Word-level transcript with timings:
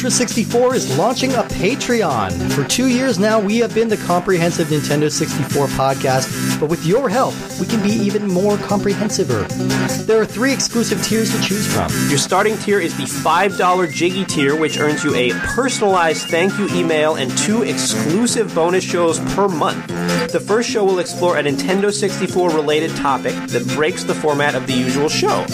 Ultra 0.00 0.10
64 0.12 0.74
is 0.76 0.96
launching 0.96 1.30
a 1.34 1.42
Patreon. 1.42 2.50
For 2.52 2.64
two 2.64 2.86
years 2.88 3.18
now, 3.18 3.38
we 3.38 3.58
have 3.58 3.74
been 3.74 3.88
the 3.88 3.98
comprehensive 3.98 4.68
Nintendo 4.68 5.12
64 5.12 5.66
podcast, 5.66 6.24
but 6.60 6.68
with 6.68 6.84
your 6.84 7.08
help, 7.08 7.34
we 7.58 7.66
can 7.66 7.82
be 7.82 7.90
even 7.90 8.28
more 8.28 8.58
comprehensiver. 8.58 9.48
There 10.06 10.20
are 10.20 10.26
three 10.26 10.52
exclusive 10.52 11.02
tiers 11.02 11.34
to 11.34 11.42
choose 11.42 11.66
from. 11.66 11.90
Your 12.10 12.18
starting 12.18 12.58
tier 12.58 12.78
is 12.78 12.94
the 12.96 13.04
$5 13.04 13.92
Jiggy 13.92 14.26
tier, 14.26 14.54
which 14.54 14.78
earns 14.78 15.02
you 15.02 15.14
a 15.14 15.30
personalized 15.54 16.28
thank 16.28 16.56
you 16.58 16.68
email 16.68 17.14
and 17.16 17.36
two 17.38 17.62
exclusive 17.62 18.54
bonus 18.54 18.84
shows 18.84 19.18
per 19.34 19.48
month. 19.48 19.86
The 20.32 20.40
first 20.40 20.68
show 20.68 20.84
will 20.84 20.98
explore 20.98 21.38
a 21.38 21.42
Nintendo 21.42 21.92
64 21.92 22.50
related 22.50 22.94
topic 22.96 23.34
that 23.48 23.66
breaks 23.68 24.04
the 24.04 24.14
format 24.14 24.54
of 24.54 24.66
the 24.66 24.74
usual 24.74 25.08
show. 25.08 25.46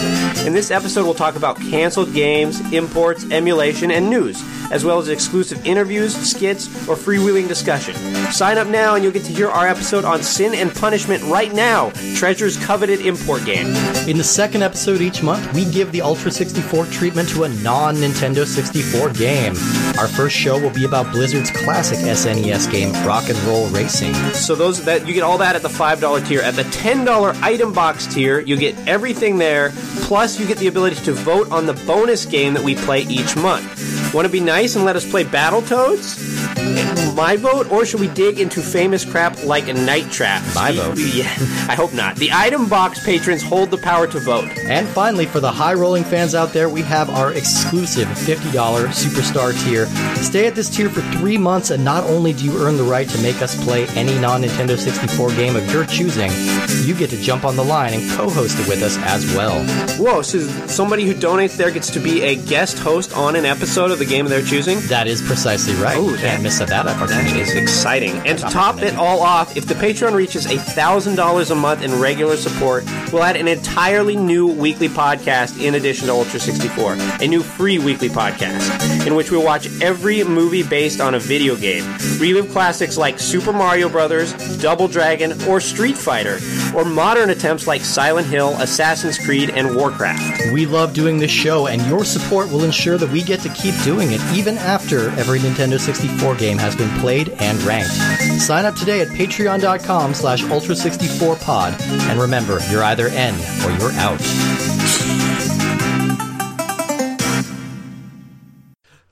In 0.45 0.53
this 0.53 0.71
episode, 0.71 1.05
we'll 1.05 1.13
talk 1.13 1.35
about 1.35 1.55
canceled 1.57 2.13
games, 2.13 2.59
imports, 2.73 3.23
emulation, 3.31 3.91
and 3.91 4.09
news, 4.09 4.43
as 4.71 4.83
well 4.83 4.99
as 4.99 5.07
exclusive 5.07 5.65
interviews, 5.65 6.15
skits, 6.15 6.67
or 6.87 6.95
freewheeling 6.95 7.47
discussion. 7.47 7.95
Sign 8.31 8.57
up 8.57 8.67
now 8.67 8.95
and 8.95 9.03
you'll 9.03 9.13
get 9.13 9.23
to 9.23 9.31
hear 9.31 9.47
our 9.49 9.67
episode 9.67 10.03
on 10.03 10.21
Sin 10.21 10.53
and 10.53 10.73
Punishment 10.73 10.96
right 11.05 11.53
now, 11.53 11.91
Treasure's 12.15 12.57
coveted 12.65 13.01
import 13.01 13.45
game. 13.45 13.67
In 14.07 14.17
the 14.17 14.23
second 14.23 14.63
episode 14.63 15.01
each 15.01 15.21
month, 15.21 15.53
we 15.53 15.65
give 15.65 15.91
the 15.91 16.01
Ultra 16.01 16.31
64 16.31 16.85
treatment 16.87 17.29
to 17.29 17.43
a 17.43 17.49
non 17.49 17.95
Nintendo 17.95 18.45
64 18.45 19.11
game. 19.11 19.53
Our 19.99 20.07
first 20.07 20.35
show 20.35 20.59
will 20.59 20.71
be 20.73 20.85
about 20.85 21.11
Blizzard's 21.11 21.51
classic 21.51 21.99
SNES 21.99 22.71
game, 22.71 22.91
Rock 23.05 23.29
and 23.29 23.37
Roll 23.43 23.67
Racing. 23.67 24.13
So 24.33 24.55
those 24.55 24.83
that 24.85 25.07
you 25.07 25.13
get 25.13 25.23
all 25.23 25.37
that 25.37 25.55
at 25.55 25.61
the 25.61 25.69
five 25.69 25.99
dollar 26.01 26.21
tier. 26.21 26.41
At 26.41 26.55
the 26.55 26.63
ten 26.65 27.05
dollar 27.05 27.33
item 27.41 27.73
box 27.73 28.07
tier, 28.07 28.39
you 28.39 28.57
get 28.57 28.75
everything 28.87 29.37
there. 29.37 29.71
Plus, 30.01 30.39
you 30.39 30.47
get 30.47 30.57
the 30.57 30.67
ability 30.67 30.95
to 31.03 31.13
vote 31.13 31.51
on 31.51 31.65
the 31.65 31.73
bonus 31.85 32.25
game 32.25 32.53
that 32.53 32.63
we 32.63 32.75
play 32.75 33.01
each 33.03 33.35
month. 33.35 34.13
Want 34.13 34.25
to 34.25 34.31
be 34.31 34.39
nice 34.39 34.75
and 34.75 34.85
let 34.85 34.95
us 34.95 35.09
play 35.09 35.23
Battletoads? 35.25 36.46
My 37.15 37.35
vote, 37.35 37.71
or 37.71 37.85
should 37.85 37.99
we 37.99 38.07
dig 38.09 38.39
into 38.39 38.61
famous 38.61 39.03
crap 39.03 39.43
like 39.43 39.67
a 39.67 39.73
Night 39.73 40.11
Trap? 40.11 40.43
My 40.53 40.71
vote. 40.71 40.97
Yeah, 40.99 41.25
I 41.67 41.75
hope 41.75 41.93
not. 41.93 42.15
The 42.17 42.31
item 42.31 42.67
box 42.69 43.03
patrons 43.03 43.41
hold 43.41 43.71
the 43.71 43.77
power 43.77 44.05
to 44.07 44.19
vote. 44.19 44.49
And 44.59 44.87
finally, 44.87 45.25
for 45.25 45.39
the 45.39 45.51
high 45.51 45.73
rolling 45.73 46.03
fans 46.03 46.35
out 46.35 46.53
there, 46.53 46.69
we 46.69 46.81
have 46.83 47.09
our 47.09 47.33
exclusive 47.33 48.07
$50 48.09 48.51
Superstar 48.89 49.51
tier. 49.63 49.87
Stay 50.21 50.45
at 50.47 50.53
this 50.55 50.69
tier 50.69 50.89
for 50.89 51.01
three 51.17 51.37
months, 51.37 51.71
and 51.71 51.83
not 51.83 52.03
only 52.03 52.33
do 52.33 52.45
you 52.45 52.57
earn 52.63 52.77
the 52.77 52.83
right 52.83 53.09
to 53.09 53.21
make 53.21 53.41
us 53.41 53.61
play 53.63 53.87
any 53.89 54.17
non 54.19 54.43
Nintendo 54.43 54.77
64 54.77 55.29
game 55.31 55.55
of 55.55 55.71
your 55.71 55.85
choosing, 55.85 56.29
you 56.85 56.93
get 56.93 57.09
to 57.09 57.17
jump 57.17 57.43
on 57.45 57.55
the 57.55 57.63
line 57.63 57.93
and 57.93 58.11
co 58.11 58.29
host 58.29 58.59
it 58.59 58.67
with 58.67 58.83
us 58.83 58.97
as 58.99 59.25
well. 59.35 59.63
Whoa! 59.97 60.21
So 60.21 60.39
somebody 60.67 61.05
who 61.05 61.13
donates 61.15 61.57
there 61.57 61.71
gets 61.71 61.89
to 61.91 61.99
be 61.99 62.21
a 62.21 62.35
guest 62.35 62.77
host 62.77 63.15
on 63.17 63.35
an 63.35 63.45
episode 63.45 63.89
of 63.89 63.97
the 63.99 64.05
game 64.05 64.25
of 64.25 64.29
their 64.29 64.43
choosing. 64.43 64.79
That 64.87 65.07
is 65.07 65.21
precisely 65.21 65.73
right. 65.75 65.97
Oh, 65.97 66.09
Can't 66.09 66.21
that- 66.21 66.41
miss 66.43 66.61
that 66.67 66.85
That 66.85 66.95
opportunity. 67.01 67.39
is 67.39 67.55
exciting. 67.55 68.11
And 68.27 68.37
to 68.39 68.45
top 68.45 68.81
it 68.81 68.95
all 68.95 69.21
off, 69.21 69.55
if 69.57 69.65
the 69.67 69.73
Patreon 69.73 70.13
reaches 70.13 70.45
$1,000 70.47 71.51
a 71.51 71.55
month 71.55 71.81
in 71.81 71.99
regular 71.99 72.37
support, 72.37 72.85
we'll 73.11 73.23
add 73.23 73.35
an 73.35 73.47
entirely 73.47 74.15
new 74.15 74.47
weekly 74.47 74.89
podcast 74.89 75.61
in 75.61 75.75
addition 75.75 76.07
to 76.07 76.13
Ultra 76.13 76.39
64. 76.39 76.97
A 77.21 77.27
new 77.27 77.41
free 77.41 77.79
weekly 77.79 78.09
podcast 78.09 79.05
in 79.07 79.15
which 79.15 79.31
we'll 79.31 79.43
watch 79.43 79.67
every 79.81 80.23
movie 80.23 80.63
based 80.63 80.99
on 81.01 81.15
a 81.15 81.19
video 81.19 81.55
game. 81.55 81.83
Relive 82.19 82.49
classics 82.51 82.97
like 82.97 83.19
Super 83.19 83.53
Mario 83.53 83.89
Bros., 83.89 84.33
Double 84.57 84.87
Dragon, 84.87 85.33
or 85.47 85.59
Street 85.59 85.97
Fighter, 85.97 86.39
or 86.75 86.83
modern 86.85 87.29
attempts 87.29 87.67
like 87.67 87.81
Silent 87.81 88.27
Hill, 88.27 88.55
Assassin's 88.59 89.17
Creed, 89.17 89.49
and 89.51 89.75
Warcraft. 89.75 90.51
We 90.51 90.65
love 90.65 90.93
doing 90.93 91.17
this 91.19 91.31
show, 91.31 91.67
and 91.67 91.81
your 91.87 92.03
support 92.05 92.49
will 92.51 92.63
ensure 92.63 92.97
that 92.97 93.11
we 93.11 93.23
get 93.23 93.39
to 93.41 93.49
keep 93.49 93.75
doing 93.83 94.11
it 94.11 94.21
even 94.33 94.57
after 94.57 95.09
every 95.11 95.39
Nintendo 95.39 95.79
64 95.79 96.35
game 96.35 96.56
has 96.57 96.75
been 96.75 96.89
played 96.99 97.29
and 97.29 97.61
ranked. 97.63 97.91
Sign 98.41 98.65
up 98.65 98.75
today 98.75 99.01
at 99.01 99.07
patreon.com 99.07 100.13
slash 100.13 100.43
ultra64pod, 100.43 101.79
and 102.09 102.19
remember, 102.19 102.59
you're 102.69 102.83
either 102.83 103.07
in 103.07 103.35
or 103.63 103.71
you're 103.77 103.91
out. 103.93 104.21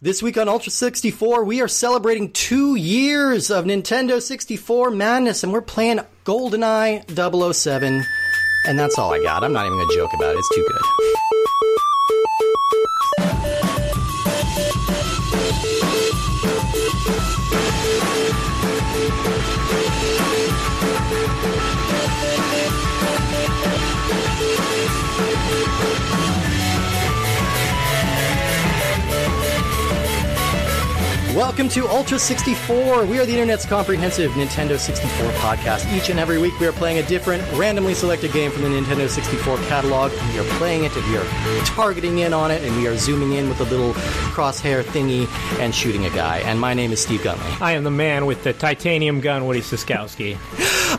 This 0.01 0.22
week 0.22 0.38
on 0.38 0.47
Ultra 0.47 0.72
64, 0.72 1.44
we 1.45 1.61
are 1.61 1.67
celebrating 1.67 2.31
two 2.31 2.75
years 2.75 3.50
of 3.50 3.66
Nintendo 3.66 4.22
64 4.22 4.91
madness, 4.91 5.41
and 5.41 5.51
we're 5.51 5.61
playing 5.61 6.00
GoldenEye 6.25 7.09
007. 7.55 8.05
And 8.67 8.78
that's 8.78 9.00
all 9.00 9.13
I 9.13 9.23
got. 9.23 9.44
I'm 9.44 9.51
not 9.51 9.66
even 9.66 9.78
going 9.78 9.89
to 9.89 9.95
joke 9.95 10.13
about 10.13 10.35
it. 10.35 10.38
It's 10.38 10.55
too 10.55 10.67
good. 10.67 11.15
Welcome 31.35 31.68
to 31.69 31.85
Ultra 31.90 32.18
64. 32.18 33.03
We 33.07 33.19
are 33.19 33.25
the 33.25 33.34
internet's 33.34 33.66
comprehensive 33.66 34.31
Nintendo 34.31 34.79
64 34.79 35.31
podcast. 35.31 35.94
Each 35.94 36.09
and 36.09 36.18
every 36.18 36.38
week, 36.38 36.57
we 36.62 36.66
are 36.66 36.72
playing 36.72 37.00
a 37.00 37.06
different, 37.07 37.44
randomly 37.51 37.94
selected 37.94 38.31
game 38.31 38.51
from 38.51 38.62
the 38.62 38.69
Nintendo 38.69 39.09
64 39.09 39.57
catalog, 39.68 40.13
and 40.13 40.34
we 40.34 40.40
are 40.40 40.57
playing 40.57 40.85
it, 40.85 40.96
and 40.96 41.06
we 41.12 41.18
are 41.18 41.66
targeting 41.66 42.19
in 42.19 42.34
on 42.34 42.51
it, 42.51 42.63
and 42.63 42.73
we 42.78 42.88
are 42.88 42.96
zooming 42.96 43.34
in 43.34 43.50
with 43.50 43.59
a 43.59 43.66
little 43.66 43.91
crosshair 44.31 44.81
thingy 44.81 45.28
and 45.59 45.75
shooting 45.75 46.06
a 46.06 46.09
guy. 46.12 46.38
And 46.38 46.57
my 46.57 46.73
name 46.73 46.94
is 46.94 47.01
Steve 47.01 47.19
Gunley. 47.19 47.62
I 47.62 47.73
am 47.73 47.84
the 47.84 47.91
man 47.91 48.28
with 48.28 48.46
the 48.46 48.53
titanium 48.53 49.19
gun, 49.19 49.46
Woody 49.46 49.59
Siskowski. 49.59 50.38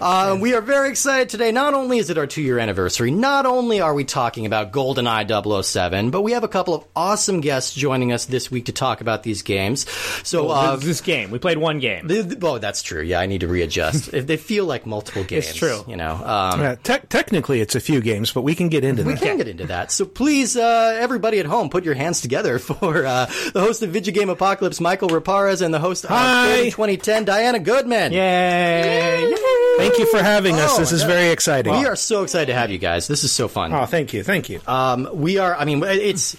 Uh, 0.01 0.37
we 0.39 0.53
are 0.53 0.61
very 0.61 0.91
excited 0.91 1.31
today. 1.31 1.53
Not 1.53 1.73
only 1.73 1.97
is 1.97 2.11
it 2.11 2.19
our 2.19 2.27
two 2.27 2.43
year 2.43 2.59
anniversary, 2.59 3.11
not 3.11 3.47
only 3.47 3.81
are 3.81 3.95
we 3.95 4.05
talking 4.05 4.45
about 4.45 4.71
GoldenEye 4.71 5.65
007, 5.65 6.11
but 6.11 6.21
we 6.21 6.33
have 6.33 6.45
a 6.45 6.49
couple 6.49 6.75
of 6.75 6.85
awesome 6.95 7.41
guests 7.41 7.75
joining 7.75 8.13
us 8.13 8.27
this 8.27 8.51
week 8.51 8.67
to 8.67 8.73
talk 8.73 9.01
about 9.01 9.23
these 9.23 9.41
games. 9.41 9.87
So, 10.27 10.49
uh, 10.49 10.77
this, 10.77 10.85
this 10.85 11.01
game, 11.01 11.31
we 11.31 11.39
played 11.39 11.59
one 11.59 11.79
game. 11.79 12.07
The, 12.07 12.23
the- 12.23 12.47
oh, 12.47 12.59
that's 12.59 12.83
true. 12.83 13.01
Yeah, 13.03 13.21
I 13.21 13.27
need 13.27 13.41
to 13.41 13.49
readjust. 13.49 14.13
if 14.15 14.27
they 14.27 14.37
feel 14.37 14.65
like 14.67 14.85
multiple 14.87 15.25
games, 15.25 15.47
That's 15.47 15.59
true. 15.59 15.85
You 15.89 15.97
know, 15.97 16.13
um, 16.15 16.61
Uh, 16.61 16.77
te- 16.83 17.07
technically, 17.09 17.61
it's 17.61 17.75
a 17.75 17.81
few 17.81 18.01
games, 18.01 18.33
but 18.33 18.43
we 18.43 18.55
can 18.55 18.69
get 18.69 18.85
into 18.85 19.03
we 19.05 19.13
that. 19.15 19.21
We 19.21 19.27
can 19.27 19.37
get 19.39 19.49
into 19.49 19.67
that. 19.67 19.91
So 19.93 20.05
please, 20.05 20.57
uh, 20.57 20.97
everybody 21.01 21.39
at 21.39 21.47
home, 21.47 21.71
put 21.71 21.85
your 21.85 21.95
hands 21.95 22.21
together 22.21 22.59
for 22.71 23.07
uh, 23.07 23.27
the 23.53 23.61
host 23.61 23.83
of 23.83 23.91
Video 23.91 24.13
Game 24.13 24.29
Apocalypse, 24.29 24.81
Michael 24.81 25.09
Raparez, 25.09 25.63
and 25.63 25.73
the 25.73 25.79
host 25.81 26.05
of 26.05 26.11
Hi. 26.11 26.47
Golden 26.57 26.71
2010, 26.73 27.25
Diana 27.25 27.59
Goodman. 27.59 28.13
Yay! 28.13 29.21
Yay! 29.31 29.37
Thank 29.77 29.99
you 29.99 30.07
for 30.07 30.23
having 30.23 30.57
us. 30.57 30.75
Oh, 30.75 30.79
this 30.81 30.93
is 30.93 31.03
that- 31.03 31.07
very 31.09 31.29
exciting. 31.31 31.73
We 31.73 31.87
are 31.87 31.97
so 31.97 32.23
excited 32.23 32.47
to 32.47 32.55
have 32.55 32.71
you 32.71 32.79
guys. 32.79 33.07
This 33.09 33.25
is 33.25 33.33
so 33.33 33.47
fun. 33.49 33.73
Oh, 33.73 33.85
thank 33.87 34.13
you, 34.13 34.23
thank 34.23 34.49
you. 34.49 34.61
Um, 34.67 35.09
we 35.13 35.39
are. 35.39 35.55
I 35.55 35.65
mean, 35.65 35.83
it's 35.85 36.37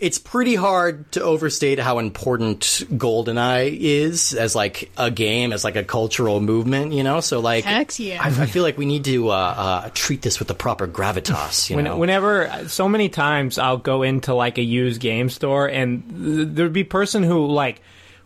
it's 0.00 0.18
pretty 0.18 0.54
hard 0.54 1.10
to 1.12 1.22
overstate 1.22 1.78
how 1.78 1.98
important 2.00 2.60
GoldenEye 2.60 3.76
is 3.78 4.34
as 4.34 4.54
like 4.54 4.90
a 4.96 5.10
game, 5.10 5.52
as 5.52 5.64
like 5.64 5.76
a 5.76 5.84
cultural 5.84 6.40
movement. 6.40 6.92
You 6.92 7.02
know, 7.04 7.20
so 7.20 7.40
like, 7.40 7.64
Heck 7.64 7.98
yeah. 7.98 8.20
I, 8.22 8.28
I 8.28 8.46
feel 8.46 8.62
like 8.62 8.76
we 8.78 8.86
need 8.86 9.04
to 9.04 9.30
uh, 9.30 9.32
uh, 9.34 9.90
treat 9.94 10.22
this 10.22 10.38
with 10.38 10.48
the 10.48 10.54
proper 10.54 10.86
gravitas. 10.88 11.70
You 11.70 11.76
When, 11.76 11.84
know, 11.84 11.96
whenever, 11.96 12.68
so 12.68 12.88
many 12.88 13.08
times 13.08 13.58
I'll 13.58 13.76
go 13.78 14.02
into 14.02 14.34
like 14.34 14.58
a 14.58 14.62
used 14.62 15.00
game 15.00 15.28
store, 15.28 15.68
and 15.68 16.02
th- 16.08 16.48
there'd 16.52 16.72
be 16.72 16.84
person 16.84 17.22
who 17.22 17.46
like 17.46 17.80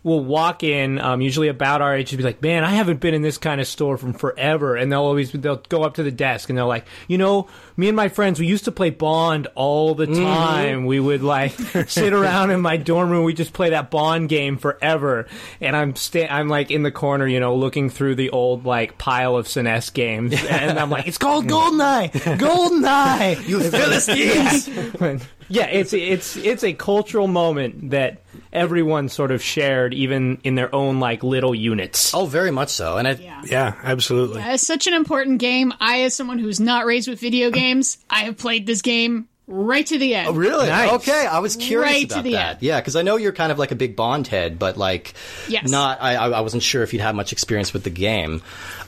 will 0.06 0.24
walk 0.24 0.62
in, 0.62 1.00
um, 1.00 1.20
usually 1.20 1.48
about 1.48 1.82
our 1.82 1.96
age, 1.96 2.12
and 2.12 2.18
be 2.18 2.22
like, 2.22 2.40
"Man, 2.40 2.62
I 2.62 2.70
haven't 2.70 3.00
been 3.00 3.12
in 3.12 3.22
this 3.22 3.38
kind 3.38 3.60
of 3.60 3.66
store 3.66 3.98
from 3.98 4.12
forever." 4.12 4.76
And 4.76 4.90
they'll 4.90 5.00
always 5.00 5.32
they'll 5.32 5.62
go 5.68 5.82
up 5.82 5.94
to 5.94 6.04
the 6.04 6.12
desk 6.12 6.48
and 6.48 6.56
they're 6.56 6.64
like, 6.64 6.86
"You 7.08 7.18
know, 7.18 7.48
me 7.76 7.88
and 7.88 7.96
my 7.96 8.08
friends, 8.08 8.38
we 8.38 8.46
used 8.46 8.64
to 8.66 8.72
play 8.72 8.90
Bond 8.90 9.48
all 9.56 9.96
the 9.96 10.06
time. 10.06 10.86
We 10.86 11.00
would 11.00 11.24
like 11.24 11.52
sit 11.88 12.12
around 12.12 12.52
in 12.52 12.60
my 12.60 12.76
dorm 12.76 13.10
room. 13.10 13.24
We 13.24 13.34
just 13.34 13.52
play 13.52 13.70
that 13.70 13.90
Bond 13.90 14.28
game 14.28 14.58
forever." 14.58 15.26
And 15.60 15.74
I'm 15.74 15.96
sta- 15.96 16.28
I'm 16.30 16.48
like 16.48 16.70
in 16.70 16.84
the 16.84 16.92
corner, 16.92 17.26
you 17.26 17.40
know, 17.40 17.56
looking 17.56 17.90
through 17.90 18.14
the 18.14 18.30
old 18.30 18.64
like 18.64 18.98
pile 18.98 19.36
of 19.36 19.46
SNES 19.48 19.92
games, 19.92 20.34
and 20.48 20.78
I'm 20.78 20.88
like, 20.88 21.08
"It's 21.08 21.18
called 21.18 21.46
Goldeneye, 21.48 22.12
Goldeneye." 22.38 23.48
you 23.48 23.60
Philistines. 23.60 24.68
Yeah, 25.48 25.66
it's 25.66 25.92
it's 25.92 26.36
it's 26.36 26.64
a 26.64 26.72
cultural 26.72 27.26
moment 27.28 27.90
that 27.90 28.22
everyone 28.52 29.08
sort 29.08 29.30
of 29.30 29.42
shared, 29.42 29.94
even 29.94 30.38
in 30.44 30.54
their 30.54 30.74
own 30.74 31.00
like 31.00 31.22
little 31.22 31.54
units. 31.54 32.14
oh, 32.14 32.26
very 32.26 32.50
much 32.50 32.70
so. 32.70 32.96
And 32.96 33.06
I, 33.08 33.12
Yeah. 33.12 33.42
yeah, 33.44 33.74
absolutely. 33.82 34.42
It's 34.42 34.66
such 34.66 34.86
an 34.86 34.94
important 34.94 35.38
game. 35.38 35.72
I, 35.80 36.02
as 36.02 36.14
someone 36.14 36.38
who's 36.38 36.60
not 36.60 36.86
raised 36.86 37.08
with 37.08 37.20
video 37.20 37.50
games, 37.50 37.98
I 38.10 38.20
have 38.24 38.36
played 38.36 38.66
this 38.66 38.82
game 38.82 39.28
right 39.46 39.86
to 39.86 39.98
the 39.98 40.14
end. 40.14 40.28
Oh, 40.28 40.32
really? 40.32 40.66
Nice. 40.68 40.92
Okay, 40.94 41.26
I 41.26 41.38
was 41.38 41.56
curious 41.56 41.92
Right 41.92 42.08
to 42.08 42.14
about 42.16 42.24
the 42.24 42.32
that. 42.32 42.48
end. 42.56 42.58
Yeah, 42.62 42.80
because 42.80 42.96
I 42.96 43.02
know 43.02 43.16
you're 43.16 43.32
kind 43.32 43.52
of 43.52 43.58
like 43.58 43.70
a 43.70 43.76
big 43.76 43.94
Bond 43.96 44.26
head, 44.26 44.58
but 44.58 44.76
like, 44.76 45.14
Yes. 45.48 45.68
not. 45.70 45.98
I, 46.00 46.16
I 46.16 46.28
I 46.30 46.40
wasn't 46.40 46.62
sure 46.62 46.82
if 46.82 46.92
you'd 46.92 47.02
had 47.02 47.14
much 47.14 47.32
experience 47.32 47.72
with 47.72 47.84
the 47.84 47.90
game. 47.90 48.42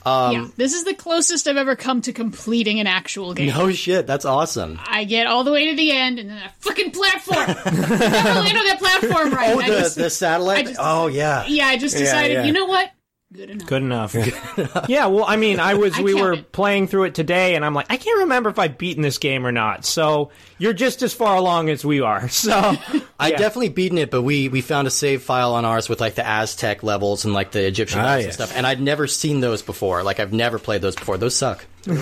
Um, 0.07 0.33
yeah, 0.33 0.47
this 0.57 0.75
is 0.75 0.85
the 0.85 0.95
closest 0.95 1.47
I've 1.49 1.57
ever 1.57 1.77
come 1.77 2.01
to 2.03 2.13
completing 2.13 2.81
an 2.81 2.87
actual 2.87 3.35
game. 3.35 3.49
No 3.49 3.71
shit, 3.73 4.07
that's 4.07 4.25
awesome. 4.25 4.79
I 4.89 5.05
get 5.05 5.27
all 5.27 5.45
the 5.45 5.53
way 5.53 5.71
to 5.71 5.77
the 5.77 5.91
end, 5.93 6.19
and 6.19 6.31
then 6.31 6.37
that 6.39 6.55
fucking 6.61 6.93
platform. 6.93 7.37
I 7.65 7.71
never 7.71 8.41
land 8.41 8.59
on 8.59 8.65
that 8.65 8.79
platform 8.79 9.33
right. 9.33 9.55
Oh, 9.55 9.61
the 9.61 9.67
just- 9.67 9.97
the 9.97 10.11
satellite. 10.11 10.67
Just- 10.67 10.81
oh 10.83 11.07
yeah. 11.09 11.45
yeah, 11.47 11.67
I 11.67 11.77
just 11.77 11.97
decided, 11.97 12.33
yeah. 12.35 12.45
you 12.45 12.53
know 12.53 12.65
what? 12.67 12.91
Good 13.31 13.51
enough. 13.51 14.15
Good 14.15 14.33
enough. 14.57 14.85
yeah, 14.89 15.05
well, 15.07 15.27
I 15.29 15.37
mean, 15.37 15.61
I 15.61 15.75
was 15.75 15.99
I 15.99 16.03
we 16.03 16.15
were 16.15 16.37
counted. 16.37 16.51
playing 16.53 16.87
through 16.87 17.05
it 17.05 17.15
today, 17.15 17.57
and 17.57 17.65
I'm 17.65 17.75
like, 17.75 17.85
I 17.91 17.99
can't 17.99 18.21
remember 18.21 18.49
if 18.49 18.59
I've 18.59 18.79
beaten 18.79 19.03
this 19.03 19.19
game 19.19 19.47
or 19.47 19.53
not. 19.53 19.85
So 19.85 20.31
you're 20.57 20.73
just 20.73 21.03
as 21.03 21.13
far 21.13 21.37
along 21.37 21.69
as 21.69 21.85
we 21.85 22.01
are. 22.01 22.27
So 22.31 22.53
I 23.21 23.33
yeah. 23.33 23.37
definitely 23.37 23.69
beaten 23.69 23.99
it, 23.99 24.11
but 24.11 24.23
we 24.23 24.49
we 24.49 24.63
found 24.63 24.89
a 24.89 24.91
save 24.91 25.23
file 25.23 25.53
on 25.55 25.67
ours 25.67 25.91
with 25.91 26.01
like 26.01 26.15
the 26.15 26.27
Aztec 26.27 26.83
levels 26.83 27.27
and 27.27 27.35
like 27.35 27.51
the 27.51 27.67
Egyptian 27.67 28.01
Ah, 28.01 28.17
yes. 28.17 28.25
and 28.25 28.33
stuff, 28.33 28.57
and 28.57 28.67
I'd 28.67 28.81
never 28.81 29.07
seen 29.07 29.41
those 29.41 29.61
before. 29.61 30.03
Like 30.03 30.21
I've 30.21 30.33
never 30.33 30.59
played 30.59 30.81
those 30.81 30.97
before. 30.97 31.19
Those 31.19 31.37
suck. 31.37 31.67
one 31.87 31.99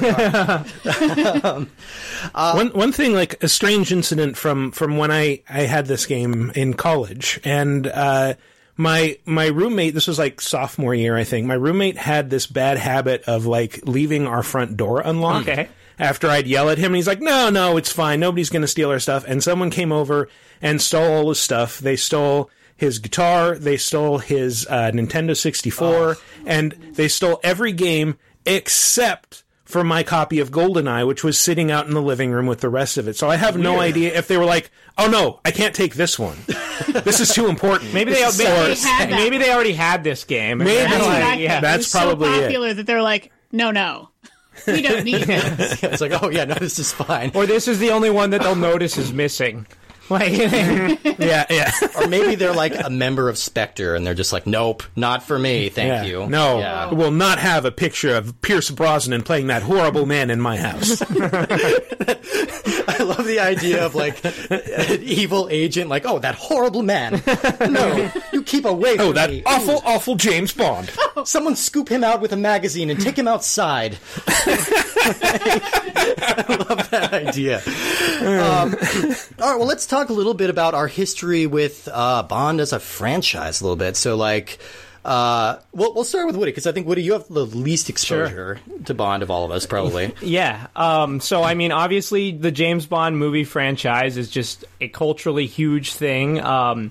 one 2.70 2.92
thing, 2.92 3.14
like 3.14 3.42
a 3.42 3.48
strange 3.48 3.92
incident 3.92 4.36
from 4.36 4.70
from 4.70 4.96
when 4.96 5.10
I 5.10 5.42
I 5.48 5.62
had 5.62 5.86
this 5.86 6.06
game 6.06 6.52
in 6.54 6.74
college, 6.74 7.40
and 7.44 7.86
uh, 7.86 8.34
my 8.76 9.18
my 9.24 9.46
roommate. 9.46 9.94
This 9.94 10.06
was 10.06 10.18
like 10.18 10.40
sophomore 10.40 10.94
year, 10.94 11.16
I 11.16 11.24
think. 11.24 11.46
My 11.46 11.54
roommate 11.54 11.96
had 11.96 12.30
this 12.30 12.46
bad 12.46 12.78
habit 12.78 13.22
of 13.26 13.46
like 13.46 13.80
leaving 13.84 14.26
our 14.26 14.42
front 14.42 14.76
door 14.76 15.00
unlocked. 15.00 15.48
Okay. 15.48 15.68
After 15.98 16.28
I'd 16.28 16.46
yell 16.46 16.68
at 16.68 16.76
him, 16.76 16.86
and 16.86 16.96
he's 16.96 17.06
like, 17.06 17.22
"No, 17.22 17.48
no, 17.48 17.78
it's 17.78 17.90
fine. 17.90 18.20
Nobody's 18.20 18.50
going 18.50 18.62
to 18.62 18.68
steal 18.68 18.90
our 18.90 18.98
stuff." 18.98 19.24
And 19.26 19.42
someone 19.42 19.70
came 19.70 19.92
over 19.92 20.28
and 20.60 20.82
stole 20.82 21.10
all 21.10 21.28
his 21.30 21.40
stuff. 21.40 21.78
They 21.78 21.96
stole 21.96 22.50
his 22.76 22.98
guitar, 22.98 23.56
they 23.56 23.78
stole 23.78 24.18
his 24.18 24.66
uh, 24.68 24.90
Nintendo 24.92 25.34
64, 25.34 26.18
and 26.44 26.72
they 26.92 27.08
stole 27.08 27.40
every 27.42 27.72
game 27.72 28.18
except 28.44 29.42
for 29.66 29.84
my 29.84 30.02
copy 30.02 30.38
of 30.40 30.50
GoldenEye, 30.50 31.06
which 31.06 31.22
was 31.22 31.38
sitting 31.38 31.70
out 31.70 31.86
in 31.86 31.92
the 31.92 32.00
living 32.00 32.30
room 32.30 32.46
with 32.46 32.60
the 32.60 32.68
rest 32.70 32.96
of 32.96 33.06
it. 33.08 33.16
So 33.16 33.28
I 33.28 33.36
have 33.36 33.58
no 33.58 33.78
idea 33.80 34.16
if 34.16 34.26
they 34.28 34.38
were 34.38 34.44
like, 34.46 34.70
"Oh 34.96 35.08
no, 35.08 35.40
I 35.44 35.50
can't 35.50 35.74
take 35.74 35.94
this 35.94 36.18
one. 36.18 36.36
this 37.04 37.20
is 37.20 37.28
too 37.34 37.48
important." 37.48 37.92
maybe 37.94 38.12
they, 38.12 38.20
This 38.22 38.34
is 38.34 38.38
maybe, 38.46 38.74
so- 38.74 38.84
They 38.86 38.90
had 38.90 39.10
maybe 39.10 39.38
they 39.38 39.52
already 39.52 39.74
had 39.74 40.02
this 40.04 40.24
game. 40.24 40.58
Maybe. 40.58 40.70
That's 40.70 41.04
like, 41.06 41.16
exactly. 41.18 41.44
yeah. 41.44 41.58
it 41.58 41.60
That's 41.60 41.78
was 41.78 41.90
so 41.90 41.98
probably 42.00 42.28
it. 42.30 42.40
popular 42.42 42.74
that 42.74 42.86
they're 42.86 43.02
like, 43.02 43.32
no, 43.52 43.70
no, 43.72 44.10
we 44.66 44.82
don't 44.82 45.04
need 45.04 45.22
it. 45.28 45.82
it's 45.84 46.00
like, 46.00 46.22
oh 46.22 46.30
yeah, 46.30 46.44
no, 46.44 46.54
this 46.54 46.78
is 46.78 46.92
fine. 46.92 47.32
Or 47.34 47.44
this 47.46 47.68
is 47.68 47.78
the 47.78 47.90
only 47.90 48.10
one 48.10 48.30
that 48.30 48.42
they'll 48.42 48.54
notice 48.56 48.96
is 48.96 49.12
missing. 49.12 49.66
Like, 50.10 50.32
yeah, 51.18 51.46
yeah. 51.50 51.72
or 52.00 52.06
maybe 52.06 52.36
they're 52.36 52.54
like 52.54 52.72
a 52.84 52.88
member 52.88 53.28
of 53.28 53.36
Spectre, 53.36 53.96
and 53.96 54.06
they're 54.06 54.14
just 54.14 54.32
like, 54.32 54.46
nope, 54.46 54.84
not 54.94 55.24
for 55.24 55.36
me, 55.36 55.68
thank 55.68 55.88
Yeah. 55.88 56.04
you. 56.04 56.26
No, 56.28 56.58
Yeah. 56.60 56.92
will 56.92 57.10
not 57.10 57.40
have 57.40 57.64
a 57.64 57.72
picture 57.72 58.14
of 58.14 58.40
Pierce 58.40 58.70
Brosnan 58.70 59.22
playing 59.22 59.48
that 59.48 59.62
horrible 59.64 60.06
man 60.06 60.30
in 60.30 60.40
my 60.40 60.58
house. 60.58 61.02
I 62.88 63.02
love 63.02 63.24
the 63.26 63.40
idea 63.40 63.84
of 63.84 63.94
like 63.96 64.24
an 64.24 65.02
evil 65.02 65.48
agent, 65.50 65.90
like, 65.90 66.04
oh, 66.06 66.18
that 66.20 66.36
horrible 66.36 66.82
man. 66.82 67.20
No, 67.68 68.10
you 68.32 68.42
keep 68.44 68.64
away 68.64 68.92
oh, 68.92 68.96
from 68.96 69.06
oh, 69.08 69.12
that 69.14 69.30
me. 69.30 69.42
awful, 69.44 69.82
awful 69.84 70.14
James 70.14 70.52
Bond. 70.52 70.90
Someone 71.24 71.56
scoop 71.56 71.88
him 71.88 72.04
out 72.04 72.20
with 72.20 72.32
a 72.32 72.36
magazine 72.36 72.90
and 72.90 73.00
take 73.00 73.18
him 73.18 73.26
outside. 73.28 73.98
I 76.18 76.64
love 76.68 76.90
that 76.90 77.12
idea. 77.12 77.58
Um, 78.20 78.74
all 79.40 79.50
right, 79.50 79.58
well, 79.58 79.66
let's 79.66 79.86
talk 79.86 80.08
a 80.08 80.12
little 80.12 80.34
bit 80.34 80.50
about 80.50 80.74
our 80.74 80.88
history 80.88 81.46
with 81.46 81.88
uh, 81.92 82.22
Bond 82.22 82.60
as 82.60 82.72
a 82.72 82.80
franchise, 82.80 83.60
a 83.60 83.64
little 83.64 83.76
bit. 83.76 83.96
So, 83.96 84.16
like, 84.16 84.58
uh, 85.04 85.58
we'll, 85.72 85.94
we'll 85.94 86.04
start 86.04 86.26
with 86.26 86.36
Woody 86.36 86.50
because 86.50 86.66
I 86.66 86.72
think 86.72 86.86
Woody, 86.86 87.02
you 87.02 87.12
have 87.12 87.28
the 87.28 87.46
least 87.46 87.88
exposure 87.90 88.58
to 88.86 88.94
Bond 88.94 89.22
of 89.22 89.30
all 89.30 89.44
of 89.44 89.50
us, 89.50 89.66
probably. 89.66 90.14
Yeah. 90.22 90.66
Um, 90.74 91.20
so, 91.20 91.42
I 91.42 91.54
mean, 91.54 91.70
obviously, 91.72 92.32
the 92.32 92.50
James 92.50 92.86
Bond 92.86 93.18
movie 93.18 93.44
franchise 93.44 94.16
is 94.16 94.28
just 94.30 94.64
a 94.80 94.88
culturally 94.88 95.46
huge 95.46 95.92
thing. 95.92 96.40
Um, 96.40 96.90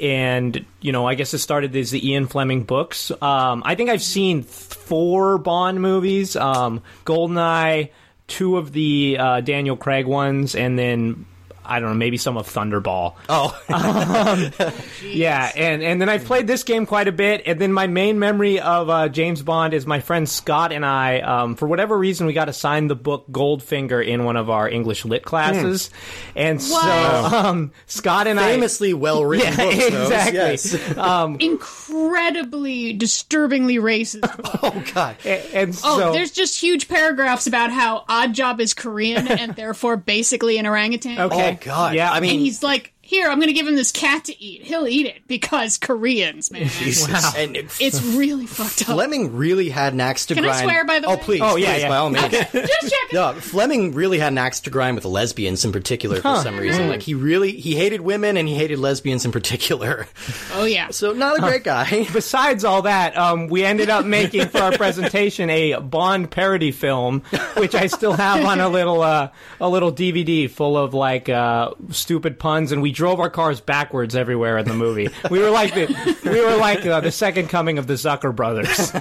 and, 0.00 0.64
you 0.80 0.92
know, 0.92 1.06
I 1.06 1.14
guess 1.14 1.34
it 1.34 1.38
started 1.38 1.76
as 1.76 1.90
the 1.90 2.08
Ian 2.08 2.26
Fleming 2.26 2.64
books. 2.64 3.10
Um, 3.22 3.62
I 3.64 3.74
think 3.74 3.90
I've 3.90 4.02
seen 4.02 4.42
four 4.42 5.38
Bond 5.38 5.80
movies 5.80 6.36
um, 6.36 6.82
Goldeneye, 7.04 7.90
two 8.26 8.56
of 8.56 8.72
the 8.72 9.16
uh, 9.18 9.40
Daniel 9.40 9.76
Craig 9.76 10.06
ones, 10.06 10.54
and 10.54 10.78
then. 10.78 11.26
I 11.70 11.80
don't 11.80 11.88
know, 11.90 11.94
maybe 11.94 12.16
some 12.16 12.36
of 12.36 12.46
Thunderball. 12.48 13.14
Oh, 13.28 13.56
Yeah, 15.04 15.50
and, 15.56 15.82
and 15.82 16.00
then 16.00 16.08
I've 16.08 16.24
played 16.24 16.46
this 16.46 16.62
game 16.64 16.84
quite 16.86 17.08
a 17.08 17.12
bit, 17.12 17.42
and 17.46 17.60
then 17.60 17.72
my 17.72 17.86
main 17.86 18.18
memory 18.18 18.60
of 18.60 18.90
uh, 18.90 19.08
James 19.08 19.42
Bond 19.42 19.72
is 19.74 19.86
my 19.86 20.00
friend 20.00 20.28
Scott 20.28 20.72
and 20.72 20.84
I, 20.84 21.20
um, 21.20 21.54
for 21.56 21.66
whatever 21.68 21.96
reason, 21.98 22.26
we 22.26 22.32
got 22.32 22.48
assigned 22.48 22.90
the 22.90 22.96
book 22.96 23.26
Goldfinger 23.30 24.04
in 24.06 24.24
one 24.24 24.36
of 24.36 24.50
our 24.50 24.68
English 24.68 25.04
lit 25.04 25.24
classes, 25.24 25.90
and 26.36 26.60
so 26.60 26.76
um, 26.78 27.72
Scott 27.86 28.26
and 28.26 28.38
I 28.40 28.52
famously 28.52 28.92
well 28.94 29.24
written 29.24 29.48
I, 29.58 29.64
yeah, 29.64 29.64
books. 29.64 29.86
exactly, 29.86 30.38
yes. 30.38 30.96
um, 30.98 31.36
Incredibly, 31.40 32.92
disturbingly 32.92 33.76
racist. 33.76 34.20
Oh, 34.62 34.84
God. 34.94 35.16
and, 35.24 35.42
and 35.54 35.70
Oh, 35.84 35.98
so 35.98 36.12
there's 36.12 36.32
just 36.32 36.60
huge 36.60 36.88
paragraphs 36.88 37.46
about 37.46 37.70
how 37.70 38.04
Oddjob 38.08 38.60
is 38.60 38.74
Korean 38.74 39.26
and 39.28 39.54
therefore 39.54 39.96
basically 39.96 40.58
an 40.58 40.66
orangutan. 40.66 41.18
okay, 41.18 41.52
Oh, 41.52 41.56
God. 41.60 41.94
yeah, 41.94 42.10
I 42.10 42.20
mean, 42.20 42.32
And 42.32 42.40
he's 42.40 42.62
like, 42.62 42.92
here, 43.10 43.28
I'm 43.28 43.38
going 43.38 43.48
to 43.48 43.52
give 43.52 43.66
him 43.66 43.74
this 43.74 43.90
cat 43.90 44.26
to 44.26 44.42
eat. 44.42 44.62
He'll 44.62 44.86
eat 44.86 45.04
it 45.04 45.26
because 45.26 45.78
Koreans, 45.78 46.52
man. 46.52 46.62
and 47.36 47.56
It's 47.56 48.00
really 48.00 48.46
fucked 48.46 48.82
up. 48.82 48.94
Fleming 48.94 49.34
really 49.34 49.68
had 49.68 49.94
an 49.94 50.00
axe 50.00 50.26
to 50.26 50.34
Can 50.34 50.44
I 50.44 50.48
grind. 50.48 50.62
swear, 50.62 50.84
by 50.84 51.00
the 51.00 51.08
oh, 51.08 51.16
way? 51.16 51.20
please. 51.20 51.40
Oh, 51.42 51.56
yeah, 51.56 51.72
please, 51.72 51.82
yeah. 51.82 51.88
by 51.88 51.96
all 51.96 52.10
means. 52.10 52.28
Just 52.30 52.52
check. 52.52 53.12
Yeah, 53.12 53.32
Fleming 53.32 53.94
really 53.94 54.20
had 54.20 54.32
an 54.32 54.38
axe 54.38 54.60
to 54.60 54.70
grind 54.70 54.94
with 54.94 55.04
lesbians 55.04 55.64
in 55.64 55.72
particular 55.72 56.20
for 56.20 56.36
some 56.36 56.56
reason. 56.56 56.86
Mm. 56.86 56.90
Like 56.90 57.02
he 57.02 57.14
really 57.14 57.50
he 57.50 57.74
hated 57.74 58.00
women 58.00 58.36
and 58.36 58.46
he 58.46 58.54
hated 58.54 58.78
lesbians 58.78 59.24
in 59.24 59.32
particular. 59.32 60.06
Oh, 60.52 60.64
yeah. 60.64 60.90
So 60.90 61.12
not 61.12 61.38
a 61.38 61.40
great 61.40 61.64
guy. 61.64 62.06
besides 62.12 62.64
all 62.64 62.82
that, 62.82 63.16
um, 63.16 63.46
we 63.46 63.64
ended 63.64 63.88
up 63.88 64.04
making 64.04 64.48
for 64.48 64.58
our 64.58 64.72
presentation 64.72 65.48
a 65.48 65.78
Bond 65.78 66.30
parody 66.30 66.72
film, 66.72 67.22
which 67.56 67.74
I 67.74 67.86
still 67.86 68.12
have 68.12 68.44
on 68.44 68.60
a 68.60 68.68
little 68.68 69.00
uh, 69.02 69.30
a 69.60 69.68
little 69.68 69.92
DVD 69.92 70.50
full 70.50 70.76
of 70.76 70.92
like 70.92 71.28
uh, 71.28 71.72
stupid 71.90 72.38
puns, 72.38 72.72
and 72.72 72.82
we 72.82 72.92
drove 73.00 73.18
our 73.18 73.30
cars 73.30 73.62
backwards 73.62 74.14
everywhere 74.14 74.58
in 74.58 74.68
the 74.68 74.74
movie. 74.74 75.08
We 75.30 75.38
were 75.38 75.48
like 75.48 75.72
the 75.72 76.18
we 76.22 76.38
were 76.44 76.56
like 76.58 76.84
uh, 76.84 77.00
the 77.00 77.10
second 77.10 77.48
coming 77.48 77.78
of 77.78 77.86
the 77.86 77.94
Zucker 77.94 78.36
brothers. 78.36 78.92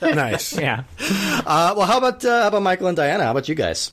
nice. 0.00 0.56
Yeah. 0.56 0.84
Uh, 1.44 1.74
well, 1.76 1.88
how 1.88 1.98
about 1.98 2.24
uh, 2.24 2.42
how 2.42 2.48
about 2.48 2.62
Michael 2.62 2.86
and 2.86 2.96
Diana? 2.96 3.24
How 3.24 3.32
about 3.32 3.48
you 3.48 3.56
guys? 3.56 3.92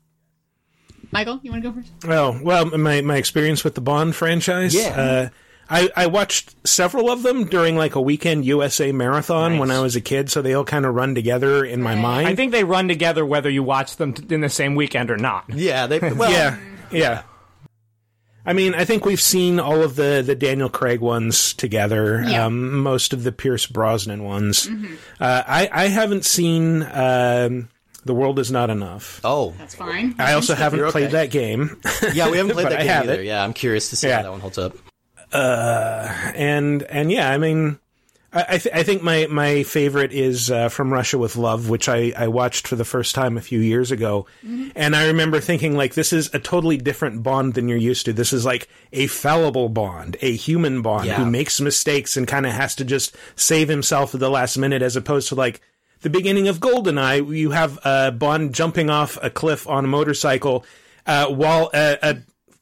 Michael, 1.11 1.39
you 1.41 1.49
want 1.49 1.63
to 1.63 1.71
go 1.71 1.75
first? 1.75 1.91
Oh 2.05 2.39
well, 2.43 2.77
my 2.77 3.01
my 3.01 3.17
experience 3.17 3.63
with 3.63 3.73
the 3.73 3.81
Bond 3.81 4.15
franchise. 4.15 4.75
Yeah. 4.75 4.89
Uh, 4.89 5.29
I, 5.67 5.89
I 5.95 6.07
watched 6.07 6.55
several 6.67 7.09
of 7.09 7.23
them 7.23 7.45
during 7.45 7.75
like 7.75 7.95
a 7.95 8.01
weekend 8.01 8.45
USA 8.45 8.91
marathon 8.91 9.57
when 9.57 9.71
I 9.71 9.79
was 9.79 9.95
a 9.95 10.01
kid, 10.01 10.29
so 10.29 10.43
they 10.43 10.53
all 10.53 10.65
kind 10.65 10.85
of 10.85 10.93
run 10.93 11.15
together 11.15 11.65
in 11.65 11.81
my 11.81 11.95
mind. 11.95 12.27
I 12.27 12.35
think 12.35 12.51
they 12.51 12.63
run 12.63 12.87
together 12.87 13.25
whether 13.25 13.49
you 13.49 13.63
watch 13.63 13.95
them 13.95 14.13
t- 14.13 14.35
in 14.35 14.41
the 14.41 14.49
same 14.49 14.75
weekend 14.75 15.09
or 15.09 15.17
not. 15.17 15.45
Yeah, 15.49 15.87
they 15.87 15.97
well, 15.97 16.29
yeah, 16.29 16.59
yeah. 16.91 17.23
I 18.45 18.53
mean, 18.53 18.75
I 18.75 18.83
think 18.85 19.05
we've 19.05 19.21
seen 19.21 19.59
all 19.59 19.81
of 19.83 19.95
the, 19.95 20.21
the 20.25 20.35
Daniel 20.35 20.67
Craig 20.69 20.99
ones 20.99 21.53
together. 21.53 22.21
Yeah. 22.27 22.45
Um, 22.45 22.77
most 22.79 23.13
of 23.13 23.23
the 23.23 23.31
Pierce 23.31 23.65
Brosnan 23.67 24.23
ones. 24.23 24.67
Uh, 25.19 25.43
I 25.47 25.69
I 25.71 25.87
haven't 25.87 26.25
seen 26.25 26.83
um, 26.83 27.69
The 28.03 28.13
World 28.13 28.39
Is 28.39 28.51
Not 28.51 28.69
Enough. 28.69 29.21
Oh, 29.23 29.53
That's 29.57 29.75
fine. 29.75 30.15
I 30.19 30.33
also 30.33 30.55
haven't 30.55 30.79
You're 30.79 30.91
played 30.91 31.11
that 31.11 31.31
game. 31.31 31.79
yeah, 32.13 32.29
we 32.29 32.37
haven't 32.37 32.53
played 32.53 32.67
that 32.71 32.79
game 32.79 32.87
have 32.87 33.03
either. 33.05 33.21
it. 33.21 33.25
Yeah, 33.25 33.43
I'm 33.43 33.53
curious 33.53 33.89
to 33.91 33.95
see 33.95 34.07
Yeah. 34.09 34.17
how 34.17 34.23
that 34.23 34.31
one 34.31 34.41
holds 34.41 34.57
up. 34.57 34.75
Uh, 35.31 36.31
and 36.35 36.83
and 36.83 37.11
yeah, 37.11 37.29
I 37.31 37.37
mean, 37.37 37.79
I 38.33 38.45
I, 38.49 38.57
th- 38.57 38.75
I 38.75 38.83
think 38.83 39.03
my 39.03 39.27
my 39.27 39.63
favorite 39.63 40.11
is 40.11 40.49
uh, 40.49 40.69
from 40.69 40.91
Russia 40.91 41.17
with 41.17 41.35
Love, 41.35 41.69
which 41.69 41.87
I 41.87 42.11
I 42.17 42.27
watched 42.27 42.67
for 42.67 42.75
the 42.75 42.85
first 42.85 43.13
time 43.15 43.37
a 43.37 43.41
few 43.41 43.59
years 43.59 43.91
ago, 43.91 44.25
and 44.75 44.95
I 44.95 45.07
remember 45.07 45.39
thinking 45.39 45.77
like 45.77 45.93
this 45.93 46.11
is 46.11 46.33
a 46.33 46.39
totally 46.39 46.77
different 46.77 47.21
Bond 47.23 47.53
than 47.53 47.67
you're 47.69 47.77
used 47.77 48.05
to. 48.05 48.13
This 48.13 48.33
is 48.33 48.45
like 48.45 48.67
a 48.91 49.07
fallible 49.07 49.69
Bond, 49.69 50.17
a 50.21 50.35
human 50.35 50.81
Bond 50.81 51.05
Yeah. 51.05 51.15
who 51.15 51.25
makes 51.29 51.61
mistakes 51.61 52.17
and 52.17 52.27
kind 52.27 52.45
of 52.45 52.53
has 52.53 52.75
to 52.75 52.85
just 52.85 53.15
save 53.35 53.69
himself 53.69 54.13
at 54.13 54.19
the 54.19 54.29
last 54.29 54.57
minute, 54.57 54.81
as 54.81 54.95
opposed 54.95 55.29
to 55.29 55.35
like. 55.35 55.61
The 56.01 56.09
beginning 56.09 56.49
of 56.49 56.59
Goldeneye, 56.59 57.33
you 57.33 57.51
have 57.51 57.79
uh, 57.85 58.11
Bond 58.11 58.53
jumping 58.53 58.89
off 58.89 59.17
a 59.23 59.29
cliff 59.29 59.65
on 59.69 59.85
a 59.85 59.87
motorcycle 59.87 60.65
uh, 61.07 61.27
while 61.27 61.69
a, 61.73 61.97
a 62.01 62.17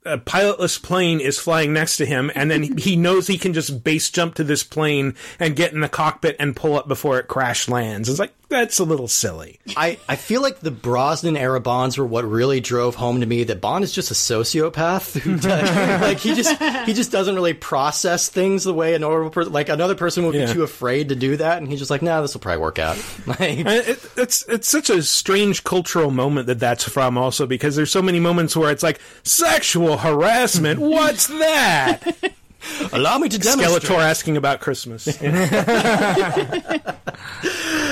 a 0.05 0.17
pilotless 0.17 0.81
plane 0.81 1.19
is 1.19 1.39
flying 1.39 1.73
next 1.73 1.97
to 1.97 2.05
him, 2.05 2.31
and 2.35 2.49
then 2.49 2.77
he 2.77 2.95
knows 2.95 3.27
he 3.27 3.37
can 3.37 3.53
just 3.53 3.83
base 3.83 4.09
jump 4.09 4.35
to 4.35 4.43
this 4.43 4.63
plane 4.63 5.15
and 5.39 5.55
get 5.55 5.73
in 5.73 5.81
the 5.81 5.89
cockpit 5.89 6.35
and 6.39 6.55
pull 6.55 6.77
up 6.77 6.87
before 6.87 7.19
it 7.19 7.27
crash 7.27 7.67
lands. 7.67 8.09
It's 8.09 8.19
like 8.19 8.33
that's 8.51 8.77
a 8.77 8.83
little 8.83 9.07
silly. 9.07 9.59
I, 9.75 9.97
I 10.07 10.15
feel 10.15 10.41
like 10.43 10.59
the 10.59 10.69
Brosnan 10.69 11.35
era 11.35 11.59
Bonds 11.59 11.97
were 11.97 12.05
what 12.05 12.23
really 12.25 12.59
drove 12.59 12.93
home 12.93 13.21
to 13.21 13.25
me 13.25 13.43
that 13.45 13.61
Bond 13.61 13.83
is 13.83 13.91
just 13.91 14.11
a 14.11 14.13
sociopath 14.13 15.17
who 15.21 15.37
does, 15.39 16.01
like 16.01 16.19
he 16.19 16.35
just 16.35 16.61
he 16.85 16.93
just 16.93 17.11
doesn't 17.11 17.33
really 17.33 17.53
process 17.53 18.29
things 18.29 18.63
the 18.63 18.73
way 18.73 18.93
a 18.93 18.99
normal 18.99 19.29
person 19.31 19.51
like 19.53 19.69
another 19.69 19.95
person 19.95 20.25
would 20.25 20.35
Yeah. 20.35 20.45
be 20.45 20.53
too 20.53 20.63
afraid 20.63 21.09
to 21.09 21.15
do 21.15 21.37
that 21.37 21.57
and 21.57 21.67
he's 21.67 21.79
just 21.79 21.89
like 21.89 22.01
nah 22.03 22.21
this 22.21 22.33
will 22.35 22.41
probably 22.41 22.61
work 22.61 22.77
out 22.77 22.97
like 23.25 23.39
it, 23.41 24.09
it's 24.17 24.43
it's 24.47 24.67
such 24.67 24.89
a 24.89 25.01
strange 25.01 25.63
cultural 25.63 26.11
moment 26.11 26.47
that 26.47 26.59
that's 26.59 26.83
from 26.87 27.17
also 27.17 27.47
because 27.47 27.75
there's 27.75 27.91
so 27.91 28.01
many 28.01 28.19
moments 28.19 28.55
where 28.55 28.69
it's 28.69 28.83
like 28.83 28.99
sexual 29.23 29.97
harassment. 29.97 30.79
What's 30.79 31.27
that? 31.27 32.33
allow 32.93 33.17
me 33.17 33.29
to 33.29 33.37
demonstrate 33.37 33.83
Skeletor 33.83 33.99
asking 33.99 34.37
about 34.37 34.59
Christmas. 34.59 35.07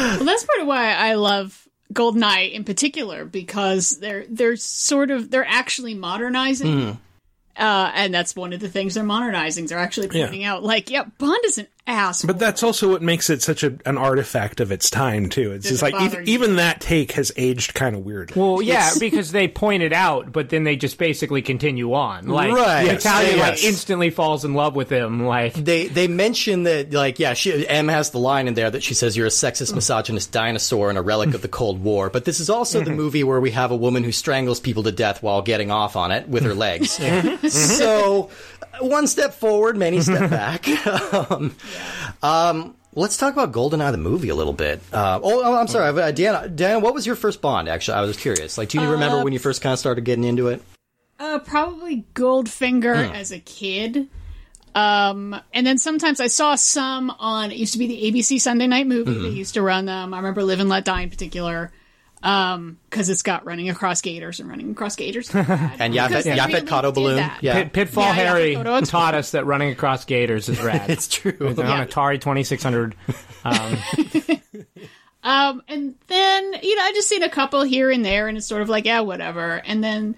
Well, 0.09 0.25
that's 0.25 0.43
part 0.43 0.61
of 0.61 0.67
why 0.67 0.93
I 0.93 1.13
love 1.13 1.67
Goldeneye 1.93 2.51
in 2.51 2.63
particular 2.63 3.25
because 3.25 3.91
they're 3.91 4.25
they're 4.27 4.55
sort 4.55 5.11
of 5.11 5.29
they're 5.29 5.45
actually 5.47 5.93
modernizing. 5.93 6.99
Uh, 7.57 7.91
and 7.93 8.13
that's 8.13 8.35
one 8.35 8.53
of 8.53 8.59
the 8.61 8.69
things 8.69 8.93
they're 8.95 9.03
modernizing. 9.03 9.65
They're 9.65 9.77
actually 9.77 10.07
pointing 10.07 10.45
out, 10.45 10.63
like, 10.63 10.89
yeah, 10.89 11.03
Bond 11.17 11.39
is 11.43 11.57
an 11.57 11.67
ass. 11.89 12.23
But 12.23 12.39
that's 12.39 12.63
also 12.63 12.89
what 12.89 13.01
makes 13.01 13.29
it 13.29 13.41
such 13.41 13.63
a, 13.63 13.77
an 13.85 13.97
artifact 13.97 14.59
of 14.59 14.71
its 14.71 14.89
time 14.89 15.29
too. 15.29 15.51
It's 15.51 15.67
just 15.67 15.81
it 15.81 15.85
like 15.85 15.93
bother 15.93 16.21
even, 16.21 16.29
even 16.29 16.55
that 16.57 16.81
take 16.81 17.13
has 17.13 17.31
aged 17.35 17.73
kind 17.73 17.95
of 17.95 18.05
weird. 18.05 18.35
Well, 18.35 18.61
yeah, 18.61 18.91
because 18.99 19.31
they 19.31 19.47
point 19.47 19.83
it 19.83 19.93
out, 19.93 20.31
but 20.31 20.49
then 20.49 20.63
they 20.63 20.75
just 20.75 20.97
basically 20.97 21.41
continue 21.41 21.93
on. 21.93 22.27
Like 22.27 22.53
Right. 22.53 22.83
the 22.83 22.93
Yes. 22.93 23.05
Italian 23.05 23.37
Yes. 23.37 23.49
like 23.49 23.63
instantly 23.63 24.09
falls 24.09 24.45
in 24.45 24.53
love 24.53 24.75
with 24.75 24.89
him. 24.89 25.25
Like 25.25 25.53
they 25.53 25.87
they 25.87 26.07
mention 26.07 26.63
that 26.63 26.93
like 26.93 27.19
yeah 27.19 27.33
she 27.33 27.67
M 27.67 27.87
has 27.87 28.11
the 28.11 28.19
line 28.19 28.47
in 28.47 28.53
there 28.53 28.69
that 28.69 28.83
she 28.83 28.93
says 28.93 29.17
you're 29.17 29.27
a 29.27 29.29
sexist 29.29 29.73
misogynist 29.75 30.31
dinosaur 30.31 30.89
and 30.89 30.97
a 30.97 31.01
relic 31.01 31.33
of 31.33 31.41
the 31.41 31.47
Cold 31.47 31.83
War 31.83 32.09
but 32.09 32.25
this 32.25 32.39
is 32.39 32.49
also 32.49 32.79
the 32.79 32.85
mm-hmm. 32.85 32.95
movie 32.95 33.23
where 33.23 33.39
we 33.39 33.51
have 33.51 33.71
a 33.71 33.75
woman 33.75 34.03
who 34.03 34.11
strangles 34.11 34.59
people 34.59 34.83
to 34.83 34.91
death 34.91 35.21
while 35.23 35.41
getting 35.41 35.71
off 35.71 35.95
on 35.95 36.11
it 36.11 36.27
with 36.27 36.43
her 36.43 36.53
legs 36.53 36.91
so 37.53 38.29
one 38.81 39.07
step 39.07 39.33
forward 39.33 39.77
many 39.77 40.01
step 40.09 40.29
back 40.29 40.67
um, 41.31 41.55
um, 42.23 42.75
let's 42.95 43.17
talk 43.17 43.33
about 43.33 43.51
Goldeneye 43.51 43.91
the 43.91 43.97
movie 43.97 44.29
a 44.29 44.35
little 44.35 44.53
bit 44.53 44.81
uh, 44.93 45.19
oh, 45.21 45.41
oh 45.43 45.55
I'm 45.55 45.67
sorry 45.67 46.01
uh, 46.01 46.11
Diana 46.11 46.47
Diana 46.49 46.79
what 46.79 46.93
was 46.93 47.05
your 47.05 47.15
first 47.15 47.41
Bond 47.41 47.67
actually 47.69 47.95
I 47.97 48.01
was 48.01 48.17
curious 48.17 48.57
like 48.57 48.69
do 48.69 48.81
you 48.81 48.89
remember 48.91 49.23
when 49.23 49.33
you 49.33 49.39
first 49.39 49.61
kind 49.61 49.73
of 49.73 49.79
started 49.79 50.05
getting 50.05 50.23
into 50.23 50.47
it 50.49 50.61
Uh, 51.19 51.39
probably 51.39 52.05
Goldfinger 52.13 53.13
as 53.13 53.31
a 53.33 53.39
kid. 53.39 54.07
Um, 54.73 55.35
and 55.51 55.67
then 55.67 55.77
sometimes 55.77 56.21
I 56.21 56.27
saw 56.27 56.55
some 56.55 57.09
on, 57.09 57.51
it 57.51 57.57
used 57.57 57.73
to 57.73 57.79
be 57.79 57.87
the 57.87 58.09
ABC 58.11 58.39
Sunday 58.39 58.67
night 58.67 58.87
movie. 58.87 59.17
They 59.19 59.35
used 59.35 59.55
to 59.55 59.61
run 59.61 59.85
them. 59.85 60.13
I 60.13 60.17
remember 60.17 60.43
Live 60.43 60.61
and 60.61 60.69
Let 60.69 60.85
Die 60.85 61.01
in 61.01 61.09
particular. 61.09 61.71
Um, 62.21 62.77
cause 62.89 63.07
it's 63.07 63.21
got 63.21 63.45
running 63.45 63.69
across 63.69 64.01
gators 64.01 64.39
and 64.41 64.49
running 64.49 64.71
across 64.71 64.95
gators. 64.97 65.29
and 65.33 65.45
Yaphet, 65.93 66.07
Because 66.09 66.23
they 66.25 66.35
Yaphet 66.35 66.47
really 66.47 66.61
Kotto 66.67 66.93
balloon 66.93 67.15
that. 67.15 67.39
yeah 67.41 67.63
Pit, 67.63 67.73
Pitfall 67.73 68.03
Yeah, 68.03 68.09
yeah, 68.09 68.13
Harry 68.15 68.55
Kodo. 68.55 68.89
taught 68.89 69.15
us 69.15 69.31
that 69.31 69.45
running 69.45 69.69
across 69.71 70.03
gators 70.05 70.49
is 70.49 70.61
rad. 70.61 70.89
it's 70.89 71.07
true 71.07 71.35
on 71.39 71.55
Atari 71.55 72.19
Twenty 72.19 72.43
Six 72.43 72.61
Hundred. 72.63 72.95
Um, 73.45 73.77
Um, 75.21 75.61
and 75.67 75.95
then, 76.07 76.53
you 76.63 76.75
know, 76.77 76.81
I 76.81 76.91
just 76.93 77.09
seen 77.09 77.23
a 77.23 77.29
couple 77.29 77.61
here 77.63 77.91
and 77.91 78.05
there 78.05 78.27
and 78.29 78.37
it's 78.37 78.47
sort 78.47 78.61
of 78.61 78.69
like, 78.69 78.85
yeah, 78.85 79.01
whatever. 79.01 79.61
And 79.65 79.83
then 79.83 80.15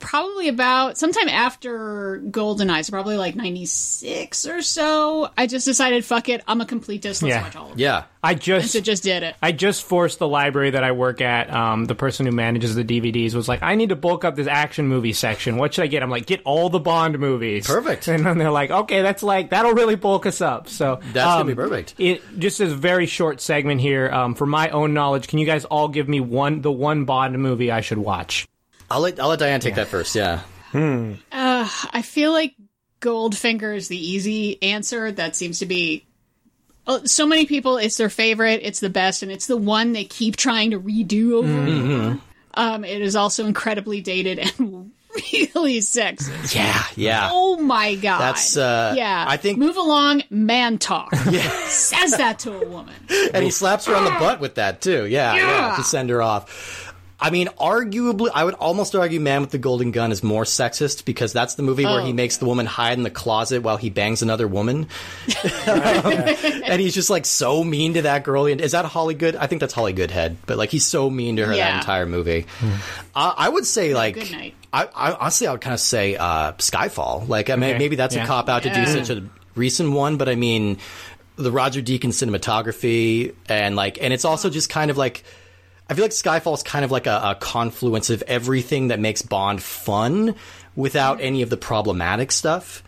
probably 0.00 0.48
about 0.48 0.98
sometime 0.98 1.28
after 1.28 2.20
GoldenEye, 2.30 2.84
so 2.84 2.90
probably 2.90 3.16
like 3.16 3.36
96 3.36 4.46
or 4.46 4.62
so, 4.62 5.30
I 5.36 5.46
just 5.46 5.64
decided, 5.66 6.04
fuck 6.04 6.28
it, 6.28 6.42
I'm 6.48 6.60
a 6.60 6.64
completist. 6.66 7.22
Let's 7.22 7.22
Yeah. 7.22 7.42
watch 7.42 7.56
all 7.56 7.64
of 7.66 7.70
them. 7.72 7.78
yeah 7.78 8.04
I 8.22 8.34
just 8.34 8.72
So 8.72 8.80
just 8.80 9.02
did 9.02 9.22
it. 9.22 9.34
I 9.40 9.52
just 9.52 9.82
forced 9.82 10.18
the 10.18 10.28
library 10.28 10.70
that 10.72 10.84
I 10.84 10.92
work 10.92 11.22
at. 11.22 11.50
Um, 11.50 11.86
the 11.86 11.94
person 11.94 12.26
who 12.26 12.32
manages 12.32 12.74
the 12.74 12.84
DVDs 12.84 13.34
was 13.34 13.48
like, 13.48 13.62
"I 13.62 13.74
need 13.76 13.88
to 13.88 13.96
bulk 13.96 14.26
up 14.26 14.36
this 14.36 14.46
action 14.46 14.88
movie 14.88 15.14
section. 15.14 15.56
What 15.56 15.72
should 15.72 15.84
I 15.84 15.86
get?" 15.86 16.02
I'm 16.02 16.10
like, 16.10 16.26
"Get 16.26 16.42
all 16.44 16.68
the 16.68 16.80
Bond 16.80 17.18
movies." 17.18 17.66
Perfect. 17.66 18.08
And 18.08 18.26
then 18.26 18.36
they're 18.36 18.50
like, 18.50 18.70
"Okay, 18.70 19.00
that's 19.00 19.22
like 19.22 19.48
that'll 19.50 19.72
really 19.72 19.94
bulk 19.96 20.26
us 20.26 20.42
up." 20.42 20.68
So 20.68 21.00
That's 21.14 21.24
gonna 21.24 21.40
um, 21.40 21.46
be 21.46 21.54
perfect. 21.54 21.94
It 21.96 22.20
just 22.38 22.60
is 22.60 22.72
a 22.72 22.76
very 22.76 23.06
short 23.06 23.40
segment 23.40 23.80
here. 23.80 24.10
Um, 24.10 24.34
for 24.34 24.44
my 24.44 24.68
own 24.68 24.92
knowledge, 24.92 25.26
can 25.26 25.38
you 25.38 25.46
guys 25.46 25.64
all 25.64 25.88
give 25.88 26.06
me 26.06 26.20
one 26.20 26.60
the 26.60 26.70
one 26.72 27.06
Bond 27.06 27.38
movie 27.38 27.70
I 27.72 27.80
should 27.80 27.96
watch? 27.98 28.46
I'll 28.90 29.00
let 29.00 29.20
I'll 29.20 29.28
let 29.28 29.38
Diane 29.38 29.60
take 29.60 29.76
that 29.76 29.86
first. 29.88 30.14
Yeah. 30.14 30.40
I 30.74 32.02
feel 32.02 32.32
like 32.32 32.54
Goldfinger 33.00 33.74
is 33.76 33.88
the 33.88 33.96
easy 33.98 34.62
answer. 34.62 35.10
That 35.12 35.36
seems 35.36 35.60
to 35.60 35.66
be. 35.66 36.04
oh, 36.86 37.04
So 37.04 37.26
many 37.26 37.46
people, 37.46 37.76
it's 37.76 37.96
their 37.96 38.10
favorite, 38.10 38.60
it's 38.62 38.80
the 38.80 38.90
best, 38.90 39.22
and 39.22 39.30
it's 39.32 39.46
the 39.46 39.56
one 39.56 39.92
they 39.92 40.04
keep 40.04 40.36
trying 40.36 40.72
to 40.72 40.80
redo 40.80 41.32
over 41.34 41.48
and 41.48 41.68
Mm-hmm. 41.68 41.92
over. 42.10 42.18
Um, 42.54 42.84
it 42.84 43.00
is 43.00 43.14
also 43.14 43.46
incredibly 43.46 44.00
dated 44.00 44.38
and 44.40 44.90
really 45.54 45.78
sexist. 45.78 46.54
Yeah. 46.54 46.82
Yeah. 46.96 47.28
Oh 47.32 47.56
my 47.58 47.94
god. 47.94 48.18
That's, 48.18 48.56
uh, 48.56 48.92
yeah. 48.96 49.24
I 49.26 49.36
think- 49.36 49.58
move 49.58 49.76
along, 49.76 50.24
man 50.30 50.78
talk. 50.78 51.14
Says 51.14 52.16
that 52.16 52.40
to 52.40 52.52
a 52.60 52.66
woman. 52.68 52.94
And 53.32 53.44
he 53.44 53.50
slaps 53.50 53.86
her 53.86 53.94
on 53.94 54.04
the 54.04 54.10
butt 54.18 54.40
with 54.40 54.56
that 54.56 54.80
too. 54.80 55.06
Yeah, 55.06 55.34
yeah, 55.36 55.68
Yeah. 55.70 55.76
to 55.76 55.84
send 55.84 56.10
her 56.10 56.20
off. 56.22 56.89
I 57.22 57.28
mean, 57.30 57.48
arguably, 57.60 58.30
I 58.34 58.44
would 58.44 58.54
almost 58.54 58.94
argue 58.94 59.20
Man 59.20 59.42
with 59.42 59.50
the 59.50 59.58
Golden 59.58 59.90
Gun 59.90 60.10
is 60.10 60.22
more 60.22 60.44
sexist 60.44 61.04
because 61.04 61.32
that's 61.34 61.54
the 61.54 61.62
movie 61.62 61.84
where 61.84 62.00
Oh. 62.00 62.04
he 62.04 62.12
makes 62.14 62.38
the 62.38 62.46
woman 62.46 62.64
hide 62.64 62.96
in 62.96 63.02
the 63.02 63.10
closet 63.10 63.62
while 63.62 63.76
he 63.76 63.90
bangs 63.90 64.22
another 64.22 64.48
woman. 64.48 64.88
and 65.66 66.80
he's 66.80 66.94
just 66.94 67.10
like 67.10 67.26
so 67.26 67.62
mean 67.62 67.94
to 67.94 68.02
that 68.02 68.24
girl. 68.24 68.46
Is 68.46 68.72
that 68.72 68.84
Holly 68.86 69.14
Good? 69.14 69.36
I 69.36 69.46
think 69.46 69.60
that's 69.60 69.74
Holly 69.74 69.92
Goodhead, 69.92 70.36
but 70.46 70.56
like 70.58 70.70
he's 70.70 70.86
so 70.86 71.10
mean 71.10 71.36
to 71.36 71.46
her 71.46 71.54
that 71.54 71.76
entire 71.76 72.06
movie. 72.06 72.46
Uh, 73.14 73.34
I 73.36 73.48
would 73.48 73.66
say 73.66 73.94
like. 73.94 74.16
I, 74.72 74.84
I 74.94 75.12
honestly, 75.14 75.48
I 75.48 75.50
would 75.52 75.60
kind 75.60 75.74
of 75.74 75.80
say 75.80 76.14
uh, 76.14 76.52
Skyfall. 76.52 77.28
Like, 77.28 77.50
I 77.50 77.56
mean, 77.56 77.70
Okay. 77.70 77.78
maybe 77.78 77.96
that's 77.96 78.14
Yeah. 78.14 78.22
a 78.22 78.26
cop 78.28 78.48
out 78.48 78.62
to 78.62 78.72
do 78.72 78.86
such 78.86 79.10
a 79.10 79.24
recent 79.56 79.90
one, 79.90 80.16
but 80.16 80.28
I 80.28 80.36
mean, 80.36 80.78
the 81.34 81.50
Roger 81.50 81.82
Deakins 81.82 82.22
cinematography 82.24 83.34
and 83.48 83.74
like, 83.74 83.98
and 84.00 84.12
it's 84.12 84.24
also 84.24 84.48
just 84.48 84.70
kind 84.70 84.90
of 84.92 84.96
like, 84.96 85.24
I 85.90 85.94
feel 85.94 86.04
like 86.04 86.12
Skyfall 86.12 86.54
is 86.54 86.62
kind 86.62 86.84
of 86.84 86.92
like 86.92 87.08
a, 87.08 87.20
a 87.22 87.34
confluence 87.34 88.10
of 88.10 88.22
everything 88.22 88.88
that 88.88 89.00
makes 89.00 89.22
Bond 89.22 89.60
fun 89.60 90.36
without 90.76 91.18
mm-hmm. 91.18 91.26
any 91.26 91.42
of 91.42 91.50
the 91.50 91.56
problematic 91.56 92.30
stuff. 92.30 92.84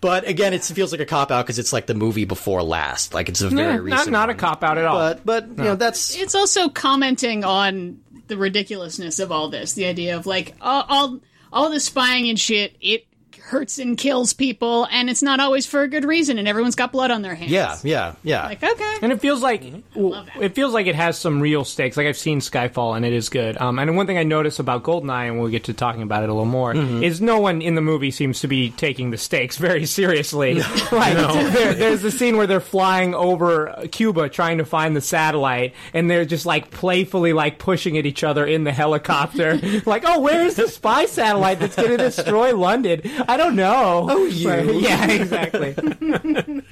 But 0.00 0.28
again, 0.28 0.52
it 0.52 0.64
feels 0.64 0.92
like 0.92 1.00
a 1.00 1.06
cop 1.06 1.30
out 1.30 1.44
because 1.44 1.58
it's 1.58 1.72
like 1.72 1.86
the 1.86 1.94
movie 1.94 2.24
before 2.24 2.62
last. 2.62 3.14
Like 3.14 3.28
it's 3.28 3.40
a 3.40 3.48
very 3.48 3.74
Yeah, 3.74 3.78
recent. 3.78 4.10
not 4.10 4.28
not 4.28 4.30
a 4.30 4.34
cop 4.34 4.62
out 4.62 4.78
at 4.78 4.84
all. 4.84 4.96
But 4.96 5.24
but 5.24 5.48
you 5.48 5.64
know 5.64 5.76
that's 5.76 6.16
It's 6.16 6.34
also 6.34 6.68
commenting 6.68 7.44
on 7.44 8.00
the 8.26 8.36
ridiculousness 8.36 9.18
of 9.18 9.32
all 9.32 9.48
this. 9.48 9.72
The 9.72 9.86
idea 9.86 10.16
of 10.16 10.26
like 10.26 10.54
all 10.60 10.84
all, 10.88 11.20
all 11.52 11.70
the 11.70 11.80
spying 11.80 12.28
and 12.28 12.38
shit. 12.38 12.76
It 12.80 13.07
hurts 13.48 13.78
and 13.78 13.96
kills 13.98 14.32
people, 14.32 14.86
and 14.90 15.08
it's 15.10 15.22
not 15.22 15.40
always 15.40 15.66
for 15.66 15.82
a 15.82 15.88
good 15.88 16.04
reason. 16.04 16.38
And 16.38 16.46
everyone's 16.46 16.74
got 16.74 16.92
blood 16.92 17.10
on 17.10 17.22
their 17.22 17.34
hands. 17.34 17.50
yeah 17.50 17.76
yeah 17.82 18.14
yeah. 18.22 18.46
Like 18.46 18.62
okay. 18.62 18.96
And 19.02 19.10
it 19.12 19.20
feels 19.20 19.42
like 19.42 19.62
love 19.94 20.26
that. 20.26 20.42
it 20.42 20.54
feels 20.54 20.72
like 20.74 20.86
it 20.86 20.94
has 20.94 21.18
some 21.18 21.40
real 21.40 21.64
stakes. 21.64 21.96
Like 21.96 22.06
I've 22.06 22.16
seen 22.18 22.40
Skyfall, 22.40 22.96
and 22.96 23.04
it 23.04 23.12
is 23.12 23.28
good. 23.28 23.56
Um, 23.58 23.78
and 23.78 23.96
one 23.96 24.06
thing 24.06 24.18
I 24.18 24.22
notice 24.22 24.58
about 24.58 24.82
Goldeneye, 24.82 25.28
and 25.28 25.40
we'll 25.40 25.50
get 25.50 25.64
to 25.64 25.72
talking 25.74 26.02
about 26.02 26.22
it 26.22 26.28
a 26.28 26.32
little 26.32 26.44
more, 26.44 26.74
Mm-hmm. 26.74 27.02
is 27.02 27.20
no 27.20 27.38
one 27.40 27.62
in 27.62 27.74
the 27.74 27.80
movie 27.80 28.10
seems 28.10 28.40
to 28.40 28.48
be 28.48 28.70
taking 28.70 29.10
the 29.10 29.16
stakes 29.18 29.56
very 29.56 29.86
seriously. 29.86 30.54
like 30.92 31.16
there, 31.16 31.74
there's 31.74 32.02
the 32.02 32.10
scene 32.10 32.36
where 32.36 32.46
they're 32.46 32.60
flying 32.60 33.14
over 33.14 33.74
Cuba 33.90 34.28
trying 34.28 34.58
to 34.58 34.64
find 34.66 34.94
the 34.94 35.00
satellite, 35.00 35.74
and 35.94 36.10
they're 36.10 36.26
just 36.26 36.44
like 36.46 36.70
playfully 36.70 37.32
like 37.32 37.58
pushing 37.58 37.96
at 37.96 38.04
each 38.04 38.22
other 38.22 38.44
in 38.44 38.64
the 38.64 38.72
helicopter, 38.72 39.58
like, 39.86 40.02
"Oh, 40.06 40.20
where 40.20 40.44
is 40.44 40.56
the 40.56 40.68
spy 40.68 41.06
satellite 41.06 41.58
that's 41.60 41.76
going 41.76 41.88
to 41.90 41.96
destroy 41.96 42.54
London? 42.54 43.00
I 43.26 43.37
don't 43.38 43.56
know." 43.56 44.06
Oh, 44.10 44.24
you. 44.26 44.80
yeah, 44.80 45.10
exactly. 45.10 45.74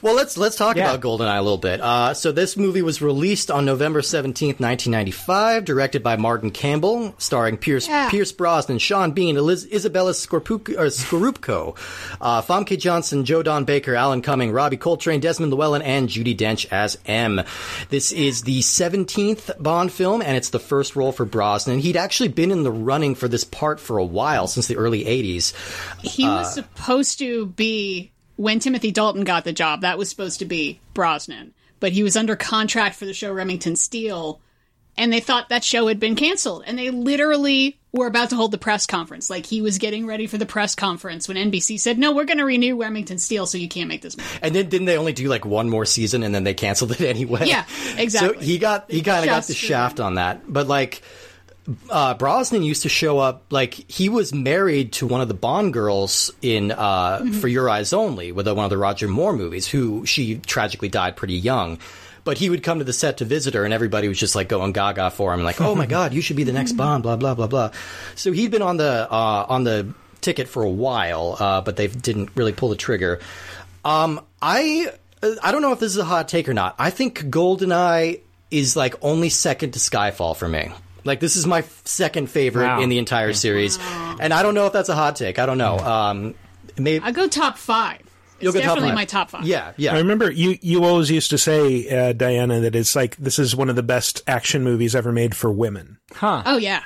Well, 0.00 0.14
let's 0.14 0.36
let's 0.36 0.54
talk 0.56 0.76
Yeah. 0.76 0.94
about 0.94 1.00
GoldenEye 1.00 1.38
a 1.38 1.42
little 1.42 1.58
bit. 1.58 1.80
Uh, 1.80 2.14
so 2.14 2.30
this 2.30 2.56
movie 2.56 2.82
was 2.82 3.02
released 3.02 3.50
on 3.50 3.64
November 3.64 4.00
seventeenth, 4.02 4.60
nineteen 4.60 4.92
ninety 4.92 5.10
five, 5.10 5.64
directed 5.64 6.02
by 6.04 6.16
Martin 6.16 6.50
Campbell, 6.50 7.14
starring 7.18 7.56
Pierce 7.56 7.88
Yeah. 7.88 8.08
Pierce 8.10 8.30
Brosnan, 8.30 8.78
Sean 8.78 9.10
Bean, 9.12 9.36
Eliz- 9.36 9.66
Izabella 9.66 10.12
Scorupco, 10.12 11.68
or 11.68 11.74
uh, 12.20 12.42
Famke 12.42 12.78
Janssen, 12.78 13.24
Joe 13.24 13.42
Don 13.42 13.64
Baker, 13.64 13.94
Alan 13.96 14.22
Cumming, 14.22 14.52
Robbie 14.52 14.76
Coltrane, 14.76 15.20
Desmond 15.20 15.52
Llewellyn, 15.52 15.82
and 15.82 16.08
Judi 16.08 16.36
Dench 16.36 16.66
as 16.70 16.96
M. 17.06 17.40
This 17.88 18.12
is 18.12 18.42
the 18.42 18.62
seventeenth 18.62 19.50
Bond 19.58 19.92
film, 19.92 20.22
and 20.22 20.36
it's 20.36 20.50
the 20.50 20.60
first 20.60 20.94
role 20.94 21.12
for 21.12 21.24
Brosnan. 21.24 21.80
He'd 21.80 21.96
actually 21.96 22.28
been 22.28 22.50
in 22.52 22.62
the 22.62 22.72
running 22.72 23.14
for 23.16 23.26
this 23.28 23.44
part 23.44 23.80
for 23.80 23.98
a 23.98 24.04
while, 24.04 24.46
since 24.46 24.68
the 24.68 24.76
early 24.76 25.06
eighties. 25.06 25.52
He 26.02 26.24
Uh, 26.24 26.36
was 26.38 26.54
supposed 26.54 27.18
to 27.20 27.46
be 27.46 28.12
when 28.36 28.58
Timothy 28.60 28.90
Dalton 28.92 29.24
got 29.24 29.44
the 29.44 29.52
job. 29.52 29.80
That 29.82 29.98
was 29.98 30.08
supposed 30.08 30.38
to 30.40 30.44
be 30.44 30.80
Brosnan, 30.94 31.54
but 31.80 31.92
he 31.92 32.02
was 32.02 32.16
under 32.16 32.36
contract 32.36 32.96
for 32.96 33.04
the 33.06 33.14
show 33.14 33.32
Remington 33.32 33.76
Steele, 33.76 34.40
and 34.96 35.12
they 35.12 35.20
thought 35.20 35.48
that 35.48 35.64
show 35.64 35.86
had 35.88 36.00
been 36.00 36.16
canceled, 36.16 36.64
and 36.66 36.78
they 36.78 36.90
literally 36.90 37.78
were 37.92 38.06
about 38.06 38.28
to 38.30 38.36
hold 38.36 38.50
the 38.50 38.58
press 38.58 38.84
conference. 38.86 39.30
Like 39.30 39.46
he 39.46 39.62
was 39.62 39.78
getting 39.78 40.06
ready 40.06 40.26
for 40.26 40.36
the 40.38 40.44
press 40.46 40.74
conference 40.74 41.26
when 41.26 41.36
NBC 41.36 41.78
said, 41.80 41.98
"No, 41.98 42.12
we're 42.12 42.26
going 42.26 42.38
to 42.38 42.44
renew 42.44 42.80
Remington 42.80 43.18
Steele, 43.18 43.46
so 43.46 43.56
you 43.58 43.68
can't 43.68 43.88
make 43.88 44.02
this 44.02 44.16
movie." 44.16 44.28
And 44.42 44.54
then 44.54 44.68
didn't 44.68 44.84
they 44.86 44.98
only 44.98 45.12
do 45.14 45.28
like 45.28 45.44
one 45.46 45.70
more 45.70 45.84
season 45.86 46.22
and 46.22 46.34
then 46.34 46.44
they 46.44 46.52
canceled 46.54 46.92
it 46.92 47.00
anyway? 47.02 47.46
Yeah, 47.46 47.64
exactly. 47.96 48.34
So 48.38 48.40
he 48.44 48.58
got 48.58 48.90
he 48.90 49.02
kind 49.02 49.20
of 49.24 49.26
got 49.26 49.44
the 49.44 49.54
shaft 49.54 50.00
on 50.00 50.16
that. 50.16 50.42
But 50.52 50.68
like 50.68 51.02
uh, 51.90 52.14
Brosnan 52.14 52.62
used 52.62 52.82
to 52.82 52.88
show 52.88 53.18
up 53.18 53.44
like 53.50 53.74
he 53.74 54.08
was 54.08 54.32
married 54.32 54.92
to 54.94 55.06
one 55.06 55.20
of 55.20 55.28
the 55.28 55.34
Bond 55.34 55.72
girls 55.72 56.30
in 56.40 56.72
uh, 56.72 57.18
Mm-hmm. 57.18 57.32
For 57.40 57.48
Your 57.48 57.68
Eyes 57.68 57.92
Only, 57.92 58.32
with 58.32 58.46
one 58.46 58.64
of 58.64 58.70
the 58.70 58.78
Roger 58.78 59.08
Moore 59.08 59.32
movies, 59.32 59.66
who 59.66 60.06
she 60.06 60.36
tragically 60.38 60.88
died 60.88 61.16
pretty 61.16 61.34
young. 61.34 61.78
But 62.24 62.38
he 62.38 62.50
would 62.50 62.62
come 62.62 62.78
to 62.78 62.84
the 62.84 62.92
set 62.92 63.18
to 63.18 63.24
visit 63.24 63.54
her, 63.54 63.64
and 63.64 63.72
everybody 63.72 64.08
was 64.08 64.18
just 64.18 64.34
like 64.34 64.48
going 64.48 64.72
gaga 64.72 65.10
for 65.10 65.32
him, 65.32 65.42
like, 65.42 65.60
"Oh 65.60 65.74
my 65.74 65.86
god, 65.96 66.12
you 66.12 66.20
should 66.20 66.36
be 66.36 66.44
the 66.44 66.52
next 66.52 66.72
Bond!" 66.72 67.02
Blah 67.02 67.16
blah 67.16 67.34
blah 67.34 67.46
blah. 67.46 67.70
So 68.14 68.32
he'd 68.32 68.50
been 68.50 68.62
on 68.62 68.76
the 68.76 69.08
uh, 69.10 69.46
on 69.48 69.64
the 69.64 69.92
ticket 70.20 70.48
for 70.48 70.62
a 70.62 70.70
while, 70.70 71.36
uh, 71.38 71.60
but 71.62 71.76
they 71.76 71.86
didn't 71.86 72.30
really 72.34 72.52
pull 72.52 72.68
the 72.68 72.76
trigger. 72.76 73.20
Um, 73.84 74.20
I 74.42 74.90
uh, 75.22 75.34
I 75.42 75.52
don't 75.52 75.62
know 75.62 75.72
if 75.72 75.80
this 75.80 75.92
is 75.92 75.98
a 75.98 76.04
hot 76.04 76.28
take 76.28 76.48
or 76.48 76.54
not. 76.54 76.74
I 76.78 76.90
think 76.90 77.20
GoldenEye 77.30 78.20
is 78.50 78.76
like 78.76 78.94
only 79.02 79.28
second 79.30 79.72
to 79.72 79.78
Skyfall 79.78 80.36
for 80.36 80.48
me. 80.48 80.70
Like 81.04 81.20
this 81.20 81.36
is 81.36 81.46
my 81.46 81.58
f- 81.60 81.82
second 81.86 82.28
favorite 82.30 82.64
Wow. 82.66 82.80
in 82.80 82.88
the 82.88 82.98
entire 82.98 83.32
series, 83.32 83.78
and 84.20 84.32
I 84.34 84.42
don't 84.42 84.54
know 84.54 84.66
if 84.66 84.72
that's 84.72 84.88
a 84.88 84.94
hot 84.94 85.16
take. 85.16 85.38
I 85.38 85.46
don't 85.46 85.58
know. 85.58 85.78
Um, 85.78 86.34
maybe 86.76 87.04
I 87.04 87.12
go 87.12 87.28
top 87.28 87.56
five. 87.58 88.00
It's 88.00 88.44
you'll 88.44 88.52
go 88.52 88.60
top 88.60 88.68
definitely 88.68 88.90
five. 88.90 88.94
my 88.96 89.04
top 89.04 89.30
five. 89.30 89.44
Yeah, 89.44 89.72
yeah. 89.76 89.94
I 89.94 89.98
remember 89.98 90.30
you, 90.30 90.58
you 90.60 90.84
always 90.84 91.10
used 91.10 91.30
to 91.30 91.38
say, 91.38 91.88
uh, 91.88 92.12
Diana, 92.12 92.60
that 92.60 92.76
it's 92.76 92.94
like 92.94 93.16
this 93.16 93.38
is 93.38 93.56
one 93.56 93.68
of 93.68 93.76
the 93.76 93.82
best 93.82 94.22
action 94.28 94.62
movies 94.62 94.94
ever 94.94 95.10
made 95.12 95.34
for 95.36 95.50
women. 95.50 95.98
Huh. 96.14 96.42
Oh 96.46 96.56
yeah. 96.56 96.82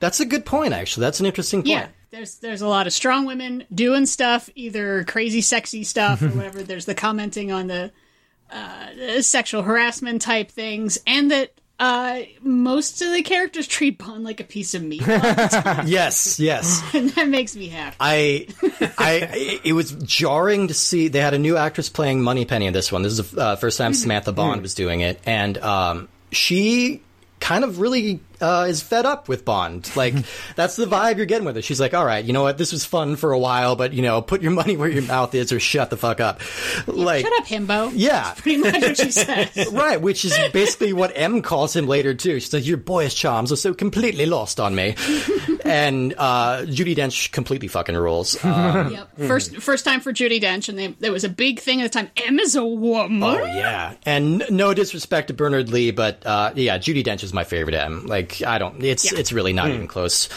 That's 0.00 0.20
a 0.20 0.26
good 0.26 0.44
point. 0.44 0.74
Actually, 0.74 1.02
that's 1.02 1.20
an 1.20 1.26
interesting 1.26 1.60
point. 1.60 1.68
Yeah. 1.68 1.86
There's 2.10 2.36
there's 2.36 2.60
a 2.62 2.68
lot 2.68 2.86
of 2.86 2.92
strong 2.92 3.24
women 3.26 3.64
doing 3.74 4.06
stuff, 4.06 4.50
either 4.54 5.04
crazy 5.04 5.40
sexy 5.40 5.84
stuff 5.84 6.20
or 6.22 6.28
whatever. 6.36 6.62
There's 6.62 6.84
the 6.86 6.94
commenting 6.94 7.50
on 7.50 7.66
the 7.66 7.90
uh, 8.52 9.20
sexual 9.22 9.62
harassment 9.62 10.22
type 10.22 10.50
things, 10.50 10.98
and 11.06 11.30
that 11.30 11.52
uh, 11.78 12.20
most 12.40 13.02
of 13.02 13.12
the 13.12 13.22
characters 13.22 13.66
treat 13.66 13.98
Bond 13.98 14.22
like 14.22 14.38
a 14.40 14.44
piece 14.44 14.74
of 14.74 14.82
meat, 14.82 15.06
and 15.06 15.88
Yes, 15.88 16.38
yes. 16.38 16.82
that 16.92 17.28
makes 17.28 17.56
me 17.56 17.68
happy. 17.68 17.96
I, 17.98 18.46
I, 18.98 19.60
it 19.64 19.72
was 19.72 19.92
jarring 19.92 20.68
to 20.68 20.74
see 20.74 21.08
they 21.08 21.20
had 21.20 21.34
a 21.34 21.38
new 21.38 21.56
actress 21.56 21.88
playing 21.88 22.22
Moneypenny 22.22 22.66
in 22.66 22.72
this 22.72 22.92
one. 22.92 23.02
This 23.02 23.18
is 23.18 23.30
the 23.32 23.40
uh, 23.40 23.56
first 23.56 23.76
time 23.78 23.92
Samantha 23.92 24.32
Bond 24.32 24.62
was 24.62 24.74
doing 24.74 25.00
it, 25.00 25.20
and 25.26 25.58
um, 25.58 26.08
she 26.30 27.02
kind 27.40 27.64
of 27.64 27.80
really 27.80 28.20
uh, 28.40 28.66
is 28.68 28.82
fed 28.82 29.06
up 29.06 29.28
with 29.28 29.44
Bond. 29.44 29.90
Like 29.96 30.14
that's 30.56 30.76
the 30.76 30.86
vibe 30.86 31.16
you're 31.16 31.26
getting 31.26 31.44
with 31.46 31.56
it. 31.56 31.62
She's 31.64 31.80
like, 31.80 31.94
"All 31.94 32.04
right, 32.04 32.24
you 32.24 32.32
know 32.32 32.42
what? 32.42 32.58
This 32.58 32.72
was 32.72 32.84
fun 32.84 33.16
for 33.16 33.32
a 33.32 33.38
while, 33.38 33.76
but 33.76 33.92
you 33.92 34.02
know, 34.02 34.20
put 34.22 34.42
your 34.42 34.50
money 34.52 34.76
where 34.76 34.88
your 34.88 35.02
mouth 35.02 35.34
is, 35.34 35.52
or 35.52 35.60
shut 35.60 35.90
the 35.90 35.96
fuck 35.96 36.20
up." 36.20 36.40
Like, 36.86 37.24
Shut 37.24 37.32
up, 37.40 37.46
himbo. 37.46 37.92
yeah, 37.94 38.34
Pretty 38.36 38.58
much 38.58 38.80
what 38.80 38.96
she 38.96 39.10
says. 39.10 39.68
Right, 39.72 40.00
which 40.00 40.24
is 40.24 40.36
basically 40.52 40.92
what 40.92 41.12
M 41.14 41.42
calls 41.42 41.74
him 41.74 41.86
later 41.86 42.14
too. 42.14 42.40
She's 42.40 42.52
like, 42.52 42.66
"Your 42.66 42.76
boyish 42.76 43.14
charms 43.14 43.50
are 43.52 43.56
so 43.56 43.74
completely 43.74 44.26
lost 44.26 44.60
on 44.60 44.74
me," 44.74 44.94
and 45.64 46.14
uh, 46.16 46.62
Judi 46.66 46.94
Dench 46.96 47.32
completely 47.32 47.68
fucking 47.68 47.96
rules. 47.96 48.36
Uh, 48.44 48.90
Yep. 48.94 49.28
First 49.28 49.56
first 49.56 49.84
time 49.84 50.00
for 50.00 50.12
Judi 50.12 50.40
Dench, 50.40 50.68
and 50.68 50.78
they, 50.78 50.88
there 51.00 51.12
was 51.12 51.24
a 51.24 51.28
big 51.28 51.58
thing 51.60 51.80
at 51.80 51.90
the 51.90 51.98
time. 51.98 52.10
M 52.16 52.38
is 52.38 52.54
a 52.54 52.64
woman. 52.64 53.22
oh 53.22 53.44
yeah, 53.44 53.94
and 54.06 54.44
no 54.50 54.72
disrespect 54.74 55.28
to 55.28 55.34
Bernard 55.34 55.68
Lee, 55.70 55.90
but 55.90 56.24
uh, 56.26 56.52
yeah, 56.54 56.78
Judi 56.78 57.02
Dench 57.04 57.22
is 57.24 57.32
my 57.32 57.44
favorite 57.44 57.74
M. 57.74 58.06
Like, 58.06 58.23
I 58.46 58.58
don't. 58.58 58.82
It's 58.82 59.10
Yeah. 59.12 59.18
it's 59.18 59.32
really 59.32 59.52
not 59.52 59.68
even 59.68 59.86
close. 59.86 60.28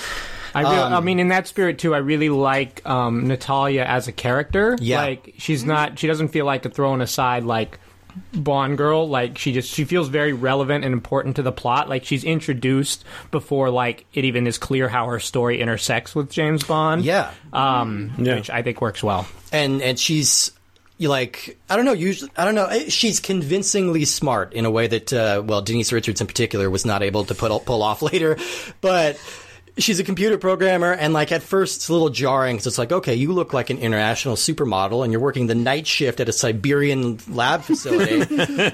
I, 0.55 0.61
really, 0.61 0.75
Um, 0.77 0.93
I 0.93 0.99
mean, 1.01 1.19
in 1.19 1.27
that 1.27 1.47
spirit 1.47 1.77
too, 1.77 1.93
I 1.93 1.99
really 1.99 2.29
like 2.29 2.81
um, 2.87 3.27
Natalia 3.27 3.83
as 3.83 4.07
a 4.07 4.11
character. 4.11 4.77
Yeah. 4.79 5.01
like 5.01 5.33
she's 5.37 5.63
not. 5.65 5.99
She 5.99 6.07
doesn't 6.07 6.29
feel 6.29 6.45
like 6.45 6.65
a 6.65 6.69
thrown 6.69 7.01
aside 7.01 7.43
like 7.43 7.79
Bond 8.33 8.77
girl. 8.79 9.07
Like 9.07 9.37
she 9.37 9.53
just 9.53 9.71
she 9.71 9.83
feels 9.85 10.07
very 10.09 10.33
relevant 10.33 10.83
and 10.83 10.93
important 10.93 11.35
to 11.35 11.43
the 11.43 11.51
plot. 11.51 11.89
Like 11.89 12.03
she's 12.05 12.23
introduced 12.23 13.03
before 13.29 13.69
like 13.69 14.05
it 14.13 14.25
even 14.25 14.47
is 14.47 14.57
clear 14.57 14.89
how 14.89 15.05
her 15.07 15.19
story 15.19 15.61
intersects 15.61 16.15
with 16.15 16.31
James 16.31 16.63
Bond. 16.63 17.03
Yeah, 17.05 17.29
um, 17.53 18.13
Yeah. 18.17 18.35
which 18.35 18.49
I 18.49 18.63
think 18.63 18.81
works 18.81 19.03
well. 19.03 19.27
and 19.51 19.81
and 19.83 19.99
she's 19.99 20.49
you 20.97 21.09
like 21.09 21.57
I 21.69 21.75
don't 21.75 21.85
know 21.85 21.93
usually 21.93 22.31
I 22.37 22.45
don't 22.45 22.55
know 22.55 22.65
eh, 22.65 22.89
she's 22.89 23.19
convincingly 23.19 24.05
smart 24.05 24.53
in 24.53 24.65
a 24.65 24.71
way 24.71 24.87
that 24.87 25.13
uh, 25.13 25.43
well 25.45 25.61
Denise 25.61 25.91
Richards 25.91 26.21
in 26.21 26.27
particular 26.27 26.69
was 26.69 26.85
not 26.85 27.03
able 27.03 27.23
to 27.25 27.35
put 27.35 27.65
pull 27.65 27.83
off 27.83 28.01
later, 28.13 28.37
but. 28.81 29.19
She's 29.77 29.99
a 29.99 30.03
computer 30.03 30.37
programmer, 30.37 30.93
and 30.93 31.13
like 31.13 31.31
at 31.31 31.43
first 31.43 31.77
it's 31.77 31.89
a 31.89 31.93
little 31.93 32.09
jarring 32.09 32.55
because 32.55 32.67
it's 32.67 32.77
like, 32.77 32.91
okay, 32.91 33.15
you 33.15 33.31
look 33.33 33.53
like 33.53 33.69
an 33.69 33.77
international 33.77 34.35
supermodel, 34.35 35.03
and 35.03 35.11
you're 35.11 35.21
working 35.21 35.47
the 35.47 35.55
night 35.55 35.87
shift 35.87 36.19
at 36.19 36.29
a 36.29 36.33
Siberian 36.33 37.19
lab 37.29 37.61
facility. 37.61 38.21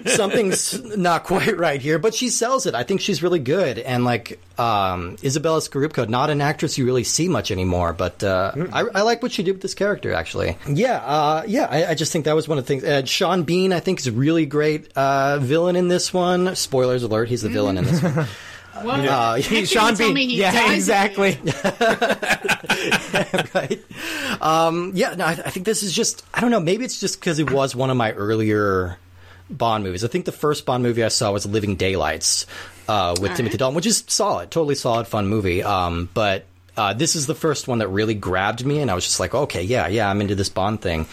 Something's 0.09 0.81
not 0.95 1.23
quite 1.23 1.57
right 1.57 1.81
here, 1.81 1.99
but 1.99 2.13
she 2.13 2.29
sells 2.29 2.65
it. 2.65 2.75
I 2.75 2.83
think 2.83 3.01
she's 3.01 3.21
really 3.21 3.39
good, 3.39 3.79
and 3.79 4.05
like 4.05 4.39
um, 4.57 5.17
Izabella 5.17 5.67
Scorupco, 5.67 6.07
not 6.07 6.29
an 6.29 6.41
actress 6.41 6.77
you 6.77 6.85
really 6.85 7.03
see 7.03 7.27
much 7.27 7.51
anymore, 7.51 7.93
but 7.93 8.23
uh, 8.23 8.53
I, 8.71 8.81
I 8.81 9.01
like 9.01 9.21
what 9.21 9.31
she 9.31 9.43
did 9.43 9.53
with 9.53 9.61
this 9.61 9.73
character. 9.73 10.13
Actually, 10.13 10.57
yeah, 10.67 10.97
uh, 10.97 11.43
yeah, 11.47 11.67
I, 11.69 11.85
I 11.87 11.95
just 11.95 12.11
think 12.11 12.25
that 12.25 12.35
was 12.35 12.47
one 12.47 12.57
of 12.57 12.65
the 12.65 12.67
things. 12.67 12.83
Uh, 12.83 13.03
Sean 13.05 13.43
Bean, 13.43 13.73
I 13.73 13.79
think, 13.79 13.99
is 13.99 14.07
a 14.07 14.11
really 14.11 14.45
great 14.45 14.91
uh, 14.95 15.39
villain 15.39 15.75
in 15.75 15.87
this 15.87 16.13
one. 16.13 16.55
Spoilers 16.55 17.03
alert: 17.03 17.29
he's 17.29 17.41
the 17.41 17.49
villain 17.49 17.77
in 17.77 17.85
this 17.85 18.01
one. 18.01 18.27
What? 18.81 18.99
Uh, 19.01 19.35
Can't 19.39 19.51
you 19.51 19.65
Sean 19.65 19.95
tell 19.95 20.07
Bean. 20.07 20.13
me 20.15 20.27
he 20.27 20.39
Yeah, 20.39 20.51
dies 20.51 20.75
exactly. 20.77 21.37
right? 23.53 23.79
Um, 24.41 24.91
yeah, 24.95 25.15
no, 25.15 25.25
I, 25.25 25.31
I 25.31 25.49
think 25.49 25.65
this 25.65 25.83
is 25.83 25.93
just, 25.93 26.23
I 26.33 26.41
don't 26.41 26.51
know, 26.51 26.59
maybe 26.59 26.85
it's 26.85 26.99
just 26.99 27.19
because 27.19 27.39
it 27.39 27.51
was 27.51 27.75
one 27.75 27.89
of 27.89 27.97
my 27.97 28.11
earlier 28.13 28.97
Bond 29.49 29.83
movies. 29.83 30.03
I 30.03 30.07
think 30.07 30.25
the 30.25 30.31
first 30.31 30.65
Bond 30.65 30.83
movie 30.83 31.03
I 31.03 31.09
saw 31.09 31.31
was 31.31 31.45
Living 31.45 31.75
Daylights 31.75 32.45
uh, 32.87 33.15
with 33.21 33.35
Timothy 33.35 33.57
Dalton, 33.57 33.75
which 33.75 33.85
is 33.85 34.03
solid, 34.07 34.49
totally 34.51 34.75
solid, 34.75 35.07
fun 35.07 35.27
movie. 35.27 35.61
Um, 35.61 36.09
but 36.13 36.45
uh, 36.75 36.93
this 36.93 37.15
is 37.15 37.27
the 37.27 37.35
first 37.35 37.67
one 37.67 37.79
that 37.79 37.89
really 37.89 38.15
grabbed 38.15 38.65
me, 38.65 38.79
and 38.79 38.89
I 38.89 38.95
was 38.95 39.03
just 39.03 39.19
like, 39.19 39.35
okay, 39.35 39.61
yeah, 39.61 39.87
yeah, 39.87 40.09
I'm 40.09 40.21
into 40.21 40.35
this 40.35 40.49
Bond 40.49 40.81
thing. 40.81 41.05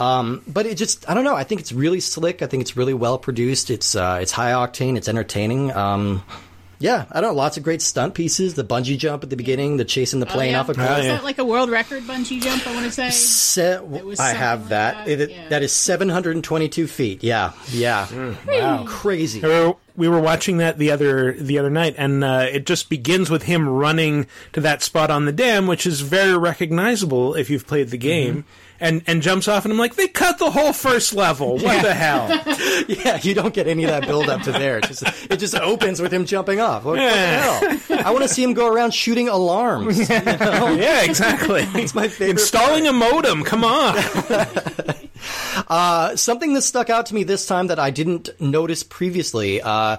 Um, 0.00 0.42
but 0.48 0.66
it 0.66 0.76
just, 0.76 1.08
I 1.08 1.14
don't 1.14 1.24
know. 1.24 1.36
I 1.36 1.44
think 1.44 1.60
it's 1.60 1.72
really 1.72 2.00
slick. 2.00 2.42
I 2.42 2.46
think 2.46 2.62
it's 2.62 2.76
really 2.76 2.94
well 2.94 3.18
produced. 3.18 3.70
It's 3.70 3.94
uh, 3.94 4.18
it's 4.20 4.32
high 4.32 4.52
octane. 4.52 4.96
It's 4.96 5.08
entertaining. 5.08 5.72
Yeah, 6.78 7.06
I 7.10 7.20
don't 7.20 7.30
know. 7.32 7.36
Lots 7.36 7.56
of 7.56 7.62
great 7.62 7.80
stunt 7.82 8.14
pieces. 8.14 8.54
The 8.54 8.64
bungee 8.64 8.98
jump 8.98 9.22
at 9.22 9.30
the 9.30 9.36
beginning, 9.36 9.76
the 9.78 9.84
chasing 9.84 10.20
the 10.20 10.26
Oh, 10.28 10.32
plane 10.32 10.52
yeah. 10.52 10.60
off 10.60 10.68
a 10.68 10.74
cliff. 10.74 10.88
Is 10.90 10.94
cliff. 10.96 11.04
that 11.06 11.24
like 11.24 11.38
a 11.38 11.44
world 11.44 11.70
record 11.70 12.02
bungee 12.04 12.40
jump? 12.40 12.66
I 12.66 12.74
want 12.74 12.84
to 12.86 12.92
say. 12.92 13.10
Se- 13.10 13.80
was 13.80 14.20
I 14.20 14.30
have 14.34 14.60
like 14.62 14.68
that. 14.70 15.06
that, 15.06 15.20
It- 15.20 15.30
yeah. 15.30 15.48
that 15.48 15.62
is 15.62 15.72
722 15.72 16.86
feet. 16.86 17.24
Yeah, 17.24 17.52
yeah. 17.72 18.06
wow, 18.46 18.84
crazy. 18.86 19.40
We 19.40 19.48
were, 19.48 19.74
we 19.96 20.08
were 20.08 20.20
watching 20.20 20.58
that 20.58 20.76
the 20.78 20.90
other 20.90 21.32
the 21.32 21.58
other 21.58 21.70
night, 21.70 21.94
and 21.96 22.22
uh, 22.22 22.46
it 22.50 22.66
just 22.66 22.90
begins 22.90 23.30
with 23.30 23.44
him 23.44 23.66
running 23.68 24.26
to 24.52 24.60
that 24.60 24.82
spot 24.82 25.10
on 25.10 25.24
the 25.24 25.32
dam, 25.32 25.66
which 25.66 25.86
is 25.86 26.00
very 26.02 26.36
recognizable 26.36 27.34
if 27.34 27.48
you've 27.48 27.66
played 27.66 27.88
the 27.88 27.96
game. 27.98 28.44
And 28.78 29.02
and 29.06 29.22
jumps 29.22 29.48
off, 29.48 29.64
and 29.64 29.72
I'm 29.72 29.78
like, 29.78 29.94
they 29.94 30.06
cut 30.06 30.38
the 30.38 30.50
whole 30.50 30.72
first 30.74 31.14
level. 31.14 31.56
What 31.58 31.82
the 31.82 31.94
hell? 31.94 32.28
Yeah, 32.88 33.18
you 33.22 33.32
don't 33.32 33.54
get 33.54 33.66
any 33.66 33.84
of 33.84 33.90
that 33.90 34.06
build 34.06 34.28
up 34.28 34.42
to 34.42 34.52
there. 34.52 34.78
It 34.78 34.86
just, 34.86 35.02
it 35.30 35.38
just 35.38 35.54
opens 35.54 36.00
with 36.00 36.12
him 36.12 36.26
jumping 36.26 36.60
off. 36.60 36.84
What, 36.84 36.98
what 36.98 37.10
the 37.10 37.78
hell? 37.88 38.00
I 38.06 38.10
want 38.10 38.22
to 38.22 38.28
see 38.28 38.42
him 38.42 38.52
go 38.52 38.70
around 38.72 38.92
shooting 38.92 39.28
alarms. 39.28 39.98
you 39.98 40.06
know? 40.24 40.76
yeah, 40.78 41.02
exactly. 41.04 41.66
It's 41.74 41.94
my 41.94 42.08
favorite. 42.08 42.32
Installing 42.32 42.86
a 42.86 42.92
modem. 42.92 43.44
Come 43.44 43.64
on. 43.64 43.96
Uh, 45.68 46.14
something 46.16 46.52
that 46.54 46.62
stuck 46.62 46.90
out 46.90 47.06
to 47.06 47.14
me 47.14 47.24
this 47.24 47.46
time 47.46 47.68
that 47.68 47.78
I 47.78 47.90
didn't 47.90 48.28
notice 48.40 48.82
previously. 48.82 49.62
Uh, 49.62 49.96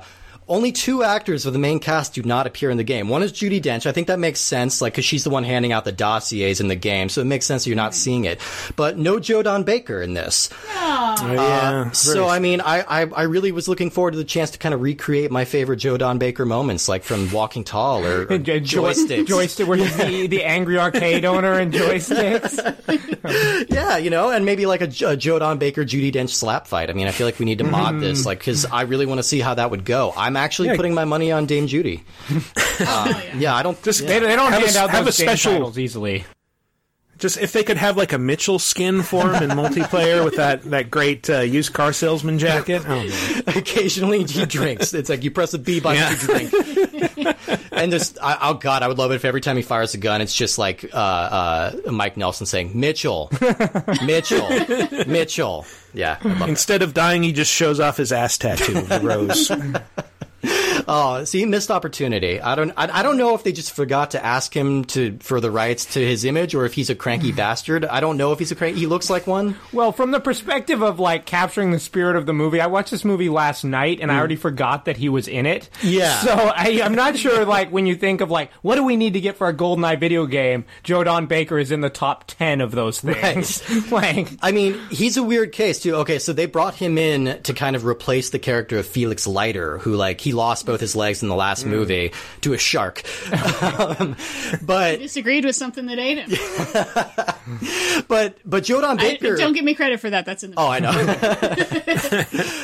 only 0.48 0.72
two 0.72 1.04
actors 1.04 1.46
of 1.46 1.54
the 1.54 1.60
main 1.60 1.80
cast 1.80 2.14
do 2.14 2.24
not 2.24 2.48
appear 2.48 2.70
in 2.70 2.78
the 2.78 2.84
game. 2.84 3.10
One 3.10 3.24
is 3.24 3.32
Judi 3.34 3.62
Dench. 3.62 3.86
I 3.86 3.92
think 3.92 4.08
that 4.08 4.20
makes 4.20 4.40
sense, 4.40 4.82
like, 4.82 4.94
because 4.94 5.06
she's 5.06 5.24
the 5.24 5.30
one 5.30 5.44
handing 5.44 5.72
out 5.72 5.86
the 5.86 5.92
dossiers 5.92 6.62
in 6.62 6.68
the 6.68 6.76
game, 6.76 7.10
so 7.10 7.22
it 7.22 7.26
makes 7.26 7.46
sense 7.46 7.64
that 7.64 7.70
you're 7.70 7.76
not 7.76 7.94
seeing 7.94 8.26
it. 8.26 8.40
But 8.76 8.98
no 8.98 9.20
Joe 9.20 9.44
Don 9.44 9.64
Baker 9.64 10.02
in 10.02 10.14
this. 10.14 10.50
yeah. 10.76 11.16
Oh, 11.20 11.38
uh, 11.38 11.92
so 11.92 12.28
I 12.28 12.40
mean, 12.40 12.62
I, 12.62 12.82
I 12.82 13.02
I 13.06 13.24
really 13.24 13.52
was 13.52 13.68
looking 13.68 13.90
forward 13.90 14.12
to 14.12 14.18
the 14.18 14.24
chance 14.24 14.52
to 14.52 14.58
kind 14.58 14.74
of 14.74 14.82
recreate 14.82 15.32
my 15.32 15.46
favorite 15.46 15.78
Joe 15.78 15.98
Don 15.98 16.18
Baker 16.18 16.46
moments, 16.46 16.88
like 16.88 17.04
from 17.04 17.32
Walking 17.32 17.64
Tall 17.64 18.06
or, 18.06 18.24
or 18.24 18.38
Joy- 18.38 18.60
joysticks. 18.60 19.28
Joystick, 19.28 19.68
where 19.68 19.78
he's 19.78 19.96
the, 19.98 20.28
the 20.28 20.44
angry 20.44 20.78
arcade 20.78 21.26
owner 21.26 21.54
and 21.54 21.74
joysticks. 21.74 23.68
yeah, 23.70 23.98
you 23.98 24.10
know, 24.10 24.30
and 24.30 24.46
maybe 24.46 24.66
like 24.66 24.82
a, 24.82 24.88
Jo- 24.88 25.12
a 25.12 25.18
Joe 25.18 25.40
Don 25.40 25.58
Baker 25.58 25.84
Judi 25.84 26.12
Dench 26.12 26.30
slap 26.30 26.68
fight. 26.68 26.90
I 26.90 26.94
mean, 26.94 27.08
I 27.08 27.12
feel 27.12 27.28
like 27.28 27.40
we 27.40 27.46
need 27.46 27.58
to 27.58 27.64
mod 27.64 27.94
mm-hmm. 27.94 28.00
this, 28.00 28.26
like, 28.26 28.40
because 28.40 28.66
I 28.66 28.84
really 28.84 29.06
want 29.06 29.20
to 29.20 29.24
see 29.24 29.40
how 29.40 29.54
that 29.56 29.72
would 29.72 29.84
go. 29.86 30.14
I'm 30.16 30.37
actually 30.38 30.70
Yeah. 30.70 30.76
putting 30.76 30.94
my 30.94 31.06
money 31.06 31.32
on 31.32 31.46
Dame 31.46 31.68
Judi. 31.68 32.02
Uh, 32.80 33.22
yeah, 33.36 33.56
I 33.56 33.64
don't. 33.64 33.82
Just 33.82 34.06
They, 34.06 34.20
they 34.20 34.36
don't 34.36 34.52
Have 34.52 34.62
a- 34.62 34.66
hand 34.66 34.78
out 34.78 34.90
have 34.92 35.06
those 35.06 35.20
a 35.20 35.24
game 35.24 35.30
special- 35.30 35.52
titles 35.54 35.80
easily. 35.80 36.26
Just 37.18 37.40
if 37.40 37.52
they 37.52 37.64
could 37.64 37.78
have 37.78 37.98
like 37.98 38.14
a 38.14 38.20
Mitchell 38.20 38.60
skin 38.60 39.02
for 39.02 39.34
him 39.34 39.42
in 39.42 39.58
multiplayer 39.58 40.24
with 40.24 40.36
that 40.36 40.62
that 40.66 40.92
great 40.92 41.28
uh, 41.28 41.40
used 41.40 41.74
car 41.74 41.92
salesman 41.92 42.38
jacket. 42.38 42.84
Oh, 42.88 43.42
occasionally 43.48 44.24
he 44.26 44.46
drinks. 44.46 44.94
It's 44.94 45.10
like 45.10 45.24
you 45.24 45.32
press 45.32 45.56
a 45.56 45.58
B 45.58 45.80
button 45.80 46.04
Yeah. 46.04 46.16
to 46.16 46.26
drink. 46.28 47.38
and 47.72 47.92
just 47.92 48.20
I, 48.22 48.38
oh 48.44 48.54
god, 48.54 48.84
I 48.84 48.88
would 48.88 49.00
love 49.00 49.10
it 49.12 49.16
if 49.16 49.26
every 49.26 49.42
time 49.42 49.56
he 49.56 49.64
fires 49.64 49.96
a 49.96 49.98
gun, 49.98 50.22
it's 50.22 50.36
just 50.36 50.60
like 50.60 50.86
uh, 50.94 50.98
uh, 50.98 51.92
Mike 51.92 52.16
Nelson 52.18 52.46
saying 52.46 52.80
Mitchell, 52.80 53.32
Mitchell, 54.06 54.48
Mitchell. 55.08 55.66
Yeah, 55.96 56.18
I 56.24 56.28
love 56.28 56.40
that. 56.40 56.50
Instead 56.50 56.84
of 56.84 56.94
dying, 56.94 57.24
he 57.24 57.32
just 57.34 57.52
shows 57.52 57.80
off 57.80 57.98
his 57.98 58.12
ass 58.12 58.38
tattoo 58.38 58.78
of 58.78 58.90
the 58.90 59.00
rose. 59.00 59.50
Oh, 60.88 61.24
see, 61.24 61.46
missed 61.46 61.72
opportunity. 61.72 62.40
I 62.40 62.56
don't. 62.56 62.72
I, 62.78 63.00
I 63.00 63.04
don't 63.04 63.18
know 63.18 63.36
if 63.36 63.44
they 63.44 63.52
just 63.52 63.72
forgot 63.72 64.12
to 64.12 64.24
ask 64.24 64.56
him 64.56 64.86
to 64.86 65.18
for 65.20 65.42
the 65.42 65.52
rights 65.52 65.94
to 65.94 66.00
his 66.00 66.26
image, 66.26 66.56
or 66.56 66.66
if 66.66 66.74
he's 66.74 66.90
a 66.90 66.96
cranky 66.96 67.32
bastard. 67.34 67.86
I 67.86 68.00
don't 68.00 68.18
know 68.18 68.32
if 68.32 68.40
he's 68.40 68.52
a 68.52 68.56
cranky. 68.56 68.80
He 68.80 68.88
looks 68.88 69.10
like 69.10 69.28
one. 69.28 69.58
Well, 69.74 69.92
from 69.92 70.12
the 70.12 70.20
perspective 70.20 70.82
of 70.82 71.00
like 71.00 71.26
capturing 71.26 71.72
the 71.72 71.80
spirit 71.80 72.16
of 72.16 72.26
the 72.26 72.34
movie, 72.34 72.62
I 72.62 72.68
watched 72.68 72.92
this 72.92 73.04
movie 73.04 73.30
last 73.30 73.64
night 73.64 74.00
and 74.02 74.12
I 74.12 74.16
mm. 74.16 74.20
already 74.20 74.36
forgot 74.36 74.86
that 74.86 74.98
he 74.98 75.10
was 75.10 75.28
in 75.28 75.46
it. 75.46 75.70
Yeah. 75.82 76.20
So 76.20 76.32
I, 76.32 76.82
I'm 76.84 76.96
not 76.96 77.18
sure, 77.18 77.46
like, 77.46 77.72
when 77.72 77.86
you 77.86 77.96
think 77.96 78.22
of 78.22 78.32
like, 78.32 78.52
what 78.62 78.76
do 78.76 78.84
we 78.84 78.96
need 78.96 79.14
to 79.14 79.22
get 79.22 79.38
for 79.38 79.48
a 79.48 79.54
GoldenEye 79.54 80.00
video 80.00 80.26
game? 80.26 80.66
Joe 80.84 81.04
Don 81.04 81.28
Baker 81.28 81.58
is 81.60 81.72
in 81.72 81.82
the 81.82 81.90
top 81.90 82.26
10 82.28 82.62
of 82.62 82.72
those 82.72 83.02
things. 83.02 83.92
like, 83.92 84.30
I 84.42 84.52
mean, 84.52 84.80
he's 84.90 85.18
a 85.18 85.24
weird 85.24 85.52
case 85.52 85.80
too. 85.80 85.96
Okay, 85.96 86.20
so 86.20 86.34
they 86.34 86.46
brought 86.46 86.76
him 86.76 86.98
in 86.98 87.42
to 87.44 87.54
kind 87.54 87.76
of 87.76 87.86
replace 87.86 88.30
the 88.30 88.40
character 88.40 88.78
of 88.78 88.88
Felix 88.88 89.28
Leiter, 89.28 89.78
who 89.80 89.96
like 89.96 90.22
he 90.22 90.34
lost 90.34 90.66
both 90.66 90.77
his 90.82 90.96
legs 90.96 91.22
in 91.24 91.30
the 91.30 91.36
last 91.36 91.66
movie 91.66 92.12
to 92.42 92.54
a 92.54 92.58
shark. 92.58 93.04
um, 94.00 94.16
but 94.62 95.00
Disagreed 95.00 95.46
with 95.46 95.56
something 95.56 95.86
that 95.88 96.00
ate 96.00 96.20
him. 96.20 98.04
but 98.08 98.38
but 98.46 98.64
Joe 98.64 98.82
Don 98.82 99.00
I, 99.00 99.04
Baker. 99.18 99.36
don't 99.36 99.54
give 99.54 99.66
me 99.66 99.74
credit 99.74 100.00
for 100.00 100.10
that. 100.10 100.26
That's 100.26 100.44
in 100.44 100.52
the 100.52 100.60
Oh, 100.60 100.68
I 100.68 100.80
know. 100.80 100.92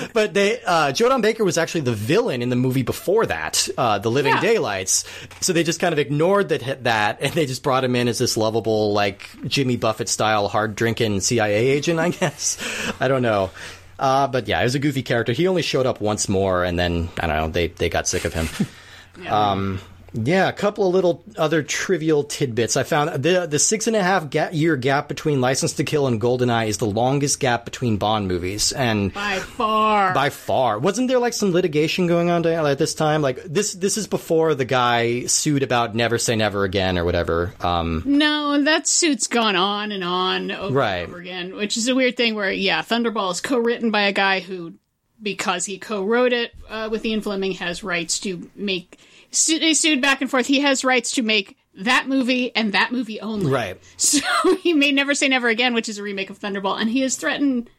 but 0.13 0.34
they, 0.34 0.62
uh, 0.65 0.91
Joe 0.91 1.10
Don 1.10 1.21
Baker 1.21 1.43
was 1.43 1.58
actually 1.58 1.82
the 1.82 1.93
villain 1.93 2.41
in 2.41 2.49
the 2.49 2.56
movie 2.56 2.84
before 2.84 3.26
that, 3.26 3.67
uh, 3.78 3.99
The 3.99 4.12
Living 4.12 4.34
Yeah. 4.34 4.41
Daylights. 4.41 5.06
So 5.41 5.54
they 5.54 5.63
just 5.63 5.80
kind 5.80 5.93
of 5.93 5.99
ignored 5.99 6.49
that, 6.49 6.84
that, 6.84 7.21
and 7.21 7.32
they 7.34 7.45
just 7.45 7.63
brought 7.63 7.84
him 7.84 7.95
in 7.95 8.08
as 8.08 8.17
this 8.19 8.38
lovable, 8.38 8.93
like 8.93 9.28
Jimmy 9.47 9.78
Buffett 9.78 10.10
style, 10.10 10.47
hard 10.47 10.76
drinking 10.76 11.21
CIA 11.21 11.67
agent, 11.67 11.99
I 11.99 12.10
guess. 12.10 12.58
I 12.99 13.08
don't 13.08 13.21
know. 13.21 13.52
Uh, 13.99 14.27
but 14.27 14.47
yeah, 14.47 14.60
it 14.60 14.63
was 14.63 14.75
a 14.75 14.79
goofy 14.79 15.03
character. 15.03 15.34
He 15.34 15.47
only 15.47 15.62
showed 15.62 15.86
up 15.86 16.01
once 16.01 16.27
more, 16.27 16.63
and 16.63 16.77
then 16.77 17.10
I 17.19 17.27
don't 17.27 17.38
know. 17.38 17.47
They 17.49 17.67
they 17.67 17.89
got 17.89 18.08
sick 18.08 18.25
of 18.25 18.34
him. 18.34 18.47
Um, 19.29 19.79
yeah, 20.13 20.47
a 20.47 20.54
couple 20.54 20.88
of 20.88 20.93
little 20.93 21.23
other 21.38 21.63
trivial 21.63 22.23
tidbits. 22.23 22.78
I 22.78 22.84
found 22.84 23.23
the 23.23 23.45
the 23.47 23.60
six 23.60 23.88
and 23.88 23.95
a 23.95 24.04
half 24.04 24.30
ga- 24.30 24.49
year 24.52 24.76
gap 24.76 25.08
between 25.08 25.41
License 25.41 25.73
to 25.73 25.84
Kill 25.84 26.08
and 26.08 26.21
Goldeneye 26.21 26.67
is 26.67 26.78
the 26.78 26.86
longest 26.86 27.39
gap 27.39 27.65
between 27.65 27.97
Bond 27.97 28.28
movies, 28.28 28.71
and 28.71 29.13
by 29.13 29.39
far. 29.39 30.13
by 30.13 30.30
far, 30.30 30.78
wasn't 30.80 31.08
there 31.08 31.19
like 31.19 31.34
some 31.34 31.52
litigation 31.52 32.08
going 32.08 32.30
on 32.30 32.45
at 32.45 32.78
this 32.78 32.93
time? 32.93 33.21
Like 33.21 33.43
this 33.43 33.73
this 33.73 33.97
is 33.97 34.08
before 34.08 34.54
the 34.56 34.65
guy 34.65 35.26
sued 35.26 35.63
about 35.63 35.95
Never 35.95 36.17
Say 36.17 36.36
Never 36.36 36.63
Again 36.63 36.97
or 36.97 37.06
whatever. 37.06 37.54
Um, 37.62 38.04
no, 38.06 38.62
that 38.63 38.88
suit's 38.88 39.28
gone 39.28 39.56
on 39.56 39.91
and 39.91 40.04
on 40.04 40.52
over 40.52 40.73
Right. 40.76 40.97
and 40.99 41.10
over 41.10 41.19
again, 41.19 41.56
which 41.56 41.76
is 41.78 41.88
a 41.88 41.95
weird 41.95 42.17
thing. 42.17 42.36
Where 42.36 42.52
yeah, 42.52 42.82
Thunderball 42.82 43.32
is 43.32 43.41
co-written 43.41 43.89
by 43.91 44.04
a 44.04 44.12
guy 44.13 44.39
who, 44.41 44.73
because 45.21 45.65
he 45.65 45.80
co-wrote 45.80 46.34
it 46.34 46.54
uh, 46.69 46.89
with 46.91 47.06
Ian 47.06 47.21
Fleming, 47.21 47.54
has 47.54 47.84
rights 47.84 48.19
to 48.19 48.49
make. 48.56 48.99
Su- 49.34 49.60
they 49.60 49.74
sued 49.74 50.02
back 50.02 50.22
and 50.22 50.30
forth. 50.32 50.46
He 50.46 50.62
has 50.62 50.84
rights 50.86 51.12
to 51.13 51.22
make 51.24 51.58
that 51.76 52.08
movie 52.08 52.56
and 52.56 52.74
that 52.74 52.91
movie 52.91 53.19
only. 53.19 53.52
right. 53.52 53.78
So 53.98 54.22
he 54.62 54.74
made 54.74 54.93
Never 54.96 55.13
Say 55.15 55.28
Never 55.28 55.48
Again, 55.48 55.74
which 55.74 55.89
is 55.89 55.98
a 55.98 56.04
remake 56.04 56.30
of 56.30 56.39
Thunderball, 56.39 56.80
and 56.80 56.89
he 56.89 57.02
has 57.02 57.15
threatened 57.15 57.69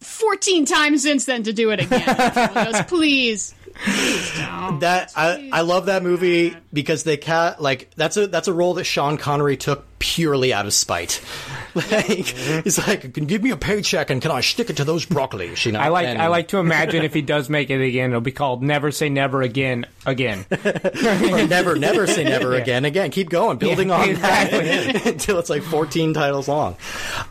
14 0.00 0.64
times 0.64 1.02
since 1.02 1.24
then 1.24 1.42
to 1.44 1.52
do 1.52 1.70
it 1.70 1.80
again. 1.80 2.04
Goes, 2.54 2.82
please, 2.82 3.54
please 3.84 4.36
don't. 4.36 4.80
That 4.80 5.12
I, 5.16 5.50
I 5.52 5.60
love 5.62 5.86
that 5.86 6.02
movie 6.02 6.56
because 6.72 7.02
they 7.04 7.16
cat 7.16 7.60
like 7.60 7.90
that's 7.96 8.16
a 8.16 8.26
that's 8.28 8.46
a 8.48 8.52
role 8.52 8.74
that 8.74 8.84
Sean 8.84 9.16
Connery 9.16 9.56
took 9.56 9.84
purely 9.98 10.52
out 10.52 10.66
of 10.66 10.74
spite. 10.74 11.20
Like 11.74 12.26
he's 12.26 12.76
like, 12.88 13.14
can 13.14 13.22
you 13.24 13.28
give 13.28 13.42
me 13.42 13.50
a 13.50 13.56
paycheck 13.56 14.10
and 14.10 14.20
can 14.20 14.32
I 14.32 14.40
stick 14.40 14.68
it 14.68 14.78
to 14.78 14.84
those 14.84 15.06
broccolis? 15.06 15.64
You 15.64 15.72
know, 15.72 15.78
I 15.78 15.88
like 15.88 16.08
And- 16.08 16.20
I 16.20 16.26
like 16.26 16.48
to 16.48 16.58
imagine 16.58 17.04
if 17.04 17.14
he 17.14 17.22
does 17.22 17.48
make 17.48 17.70
it 17.70 17.80
again, 17.80 18.10
it'll 18.10 18.20
be 18.20 18.32
called 18.32 18.64
Never 18.64 18.90
Say 18.90 19.10
Never 19.10 19.42
Again 19.42 19.86
again. 20.08 20.44
or 20.50 21.46
never, 21.46 21.76
never 21.76 22.06
say 22.06 22.24
never 22.24 22.54
again. 22.54 22.84
Again, 22.84 23.10
keep 23.10 23.28
going, 23.30 23.58
building 23.58 23.90
on 23.90 24.10
exactly. 24.10 24.58
that 24.58 25.06
until 25.06 25.38
it's 25.38 25.50
like 25.50 25.62
14 25.62 26.14
titles 26.14 26.48
long. 26.48 26.76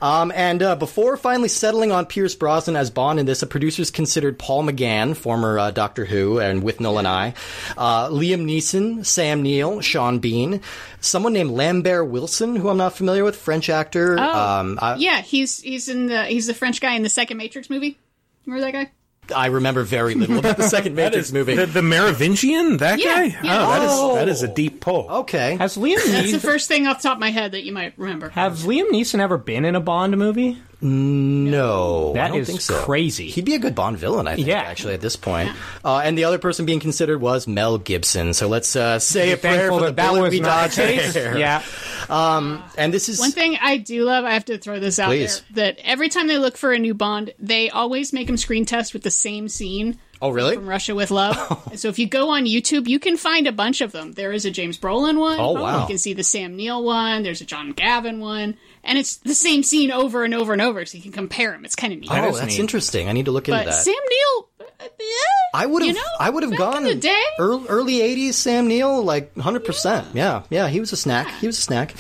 Um, 0.02 0.32
and 0.34 0.62
uh, 0.62 0.76
before 0.76 1.18
finally 1.18 1.50
settling 1.50 1.92
on 1.92 2.06
Pierce 2.06 2.36
Brosnan 2.36 2.76
as 2.76 2.90
Bond 2.90 3.20
in 3.20 3.26
this, 3.26 3.40
the 3.42 3.48
producers 3.48 3.92
considered 3.92 4.40
Paul 4.40 4.64
McGann, 4.64 5.16
former 5.16 5.60
uh, 5.60 5.72
Doctor 5.72 6.06
Who, 6.06 6.40
and 6.40 6.64
with 6.64 6.80
Nolan 6.80 7.06
I, 7.06 7.34
uh, 7.78 8.10
Liam 8.10 8.46
Neeson, 8.46 9.06
Sam 9.06 9.42
Neill, 9.42 9.82
Sean 9.82 10.20
Bean, 10.20 10.62
someone 11.02 11.34
named 11.34 11.52
Lambert 11.52 12.08
Wilson, 12.08 12.57
who 12.60 12.70
I'm 12.70 12.78
not 12.78 12.94
familiar 12.94 13.24
with, 13.24 13.36
French 13.36 13.70
actor. 13.70 14.18
Oh, 14.20 14.40
Um, 14.40 14.80
I, 14.82 14.96
yeah, 14.96 15.22
he's 15.22 15.62
he's 15.62 15.88
in 15.90 16.08
the 16.08 16.26
he's 16.26 16.48
the 16.48 16.54
French 16.54 16.82
guy 16.82 16.94
in 16.96 17.04
the 17.04 17.10
second 17.10 17.38
Matrix 17.38 17.70
movie. 17.70 17.98
Remember 18.46 18.66
that 18.66 18.72
guy? 18.74 18.92
I 19.36 19.48
remember 19.48 19.84
very 19.84 20.16
little 20.16 20.40
about 20.40 20.56
the 20.56 20.64
second 20.70 20.96
Matrix 20.96 21.34
movie. 21.34 21.56
The, 21.56 21.66
the 21.66 21.82
Merovingian? 21.82 22.78
That 22.78 22.98
Yeah, 23.00 23.28
guy? 23.28 23.40
yeah. 23.44 23.66
Oh, 23.66 23.70
that 23.72 23.82
is 23.84 23.92
Oh. 23.92 24.16
that 24.16 24.30
is 24.30 24.42
a 24.44 24.48
deep 24.48 24.80
pull. 24.80 25.06
okay. 25.10 25.58
Has 25.58 25.76
Liam 25.78 25.98
That's 26.06 26.32
the 26.32 26.40
first 26.40 26.70
thing 26.70 26.88
off 26.88 27.02
the 27.02 27.10
top 27.10 27.18
of 27.18 27.20
my 27.20 27.32
head 27.32 27.52
that 27.52 27.64
you 27.66 27.74
might 27.74 27.94
remember. 27.98 28.30
have 28.30 28.60
Liam 28.60 28.90
Neeson 28.90 29.20
ever 29.20 29.38
been 29.38 29.66
in 29.66 29.76
a 29.76 29.82
Bond 29.82 30.16
movie? 30.18 30.58
No, 30.82 32.14
That 32.14 32.26
I 32.26 32.28
don't 32.30 32.38
is 32.40 32.48
think 32.48 32.62
so. 32.62 32.80
crazy. 32.82 33.30
He'd 33.30 33.46
be 33.46 33.56
a 33.56 33.60
good 33.60 33.76
Bond 33.76 33.98
villain, 33.98 34.28
I 34.28 34.36
think. 34.36 34.48
Yeah. 34.48 34.62
actually, 34.62 34.94
at 34.94 35.02
this 35.02 35.16
point. 35.16 35.52
Uh, 35.84 36.02
and 36.04 36.18
the 36.18 36.24
other 36.26 36.38
person 36.38 36.66
being 36.66 36.80
considered 36.80 37.20
was 37.20 37.48
Mel 37.48 37.78
Gibson. 37.78 38.34
So 38.34 38.48
let's 38.48 38.76
uh, 38.76 39.00
say 39.00 39.32
a 39.32 39.38
prayer 39.38 39.70
for 39.70 39.80
the 39.80 39.86
that 39.88 39.96
that 39.98 40.10
bullet 40.10 40.22
was 40.22 40.32
we 40.32 40.40
not 40.40 40.48
dodged 40.72 40.78
the 40.78 40.82
case. 40.84 41.14
there. 41.14 41.38
Yeah. 41.48 41.64
And 42.10 42.94
this 42.94 43.10
is 43.10 43.20
One 43.20 43.32
thing 43.32 43.58
I 43.62 43.78
do 43.78 44.04
love, 44.04 44.24
I 44.26 44.34
have 44.34 44.46
to 44.46 44.58
throw 44.58 44.80
this 44.80 45.00
out 45.00 45.08
Please. 45.10 45.42
there, 45.52 45.74
that 45.74 45.80
every 45.84 46.10
time 46.10 46.28
they 46.28 46.38
look 46.38 46.58
for 46.58 46.72
a 46.72 46.80
new 46.80 46.94
Bond, 46.94 47.34
they 47.40 47.70
always 47.70 48.14
make 48.14 48.30
him 48.30 48.38
screen 48.38 48.66
test 48.66 48.94
with 48.94 49.04
the 49.04 49.12
same 49.12 49.48
scene 49.50 49.98
oh 50.22 50.30
really? 50.30 50.56
from 50.56 50.68
Russia 50.68 50.96
with 50.96 51.12
Love. 51.12 51.72
so 51.76 51.88
if 51.90 52.00
you 52.00 52.08
go 52.08 52.30
on 52.30 52.46
YouTube, 52.46 52.88
you 52.88 53.00
can 53.00 53.18
find 53.18 53.48
a 53.48 53.52
bunch 53.52 53.82
of 53.82 53.92
them. 53.92 54.14
There 54.14 54.32
is 54.32 54.46
a 54.46 54.52
James 54.52 54.78
Brolin 54.78 55.20
one. 55.20 55.40
Oh, 55.40 55.52
wow. 55.54 55.82
You 55.82 55.88
can 55.88 55.98
see 55.98 56.14
the 56.14 56.24
Sam 56.24 56.56
Neill 56.56 56.84
one. 56.84 57.24
There's 57.24 57.42
a 57.42 57.46
John 57.46 57.72
Gavin 57.72 58.20
one. 58.20 58.58
And 58.84 58.98
it's 58.98 59.18
the 59.18 59.36
same 59.36 59.64
scene 59.64 59.92
over 59.92 60.24
and 60.24 60.34
over 60.34 60.54
and 60.54 60.62
over, 60.62 60.86
so 60.86 60.98
you 60.98 61.04
can 61.04 61.12
compare 61.12 61.52
them. 61.52 61.66
It's 61.66 61.76
kind 61.76 61.92
of 61.92 62.00
neat. 62.00 62.10
Oh, 62.12 62.32
that's 62.32 62.48
neat. 62.48 62.60
interesting. 62.60 63.10
I 63.10 63.12
need 63.12 63.26
to 63.26 63.32
look 63.32 63.50
into 63.50 63.64
that. 63.64 63.74
Sam 63.74 63.94
Neill, 63.94 64.50
uh, 64.62 64.64
yeah, 65.00 65.37
I 65.58 65.66
would 65.66 65.82
have. 65.84 65.88
you 65.96 66.02
know, 66.02 66.08
I 66.20 66.30
would 66.30 66.44
have 66.44 66.56
gone 66.58 66.78
in 66.78 66.84
the 66.84 66.96
day. 66.96 67.24
early, 67.40 67.68
early 67.68 67.94
'80s. 67.96 68.34
Sam 68.34 68.68
Neill, 68.68 69.04
like 69.04 69.32
100. 69.36 69.66
percent 69.66 70.08
Yeah, 70.14 70.44
yeah. 70.50 70.68
He 70.68 70.80
was 70.80 70.92
a 70.94 70.98
snack. 70.98 71.28
He 71.40 71.48
was 71.48 71.58
a 71.58 71.62
snack. 71.62 71.92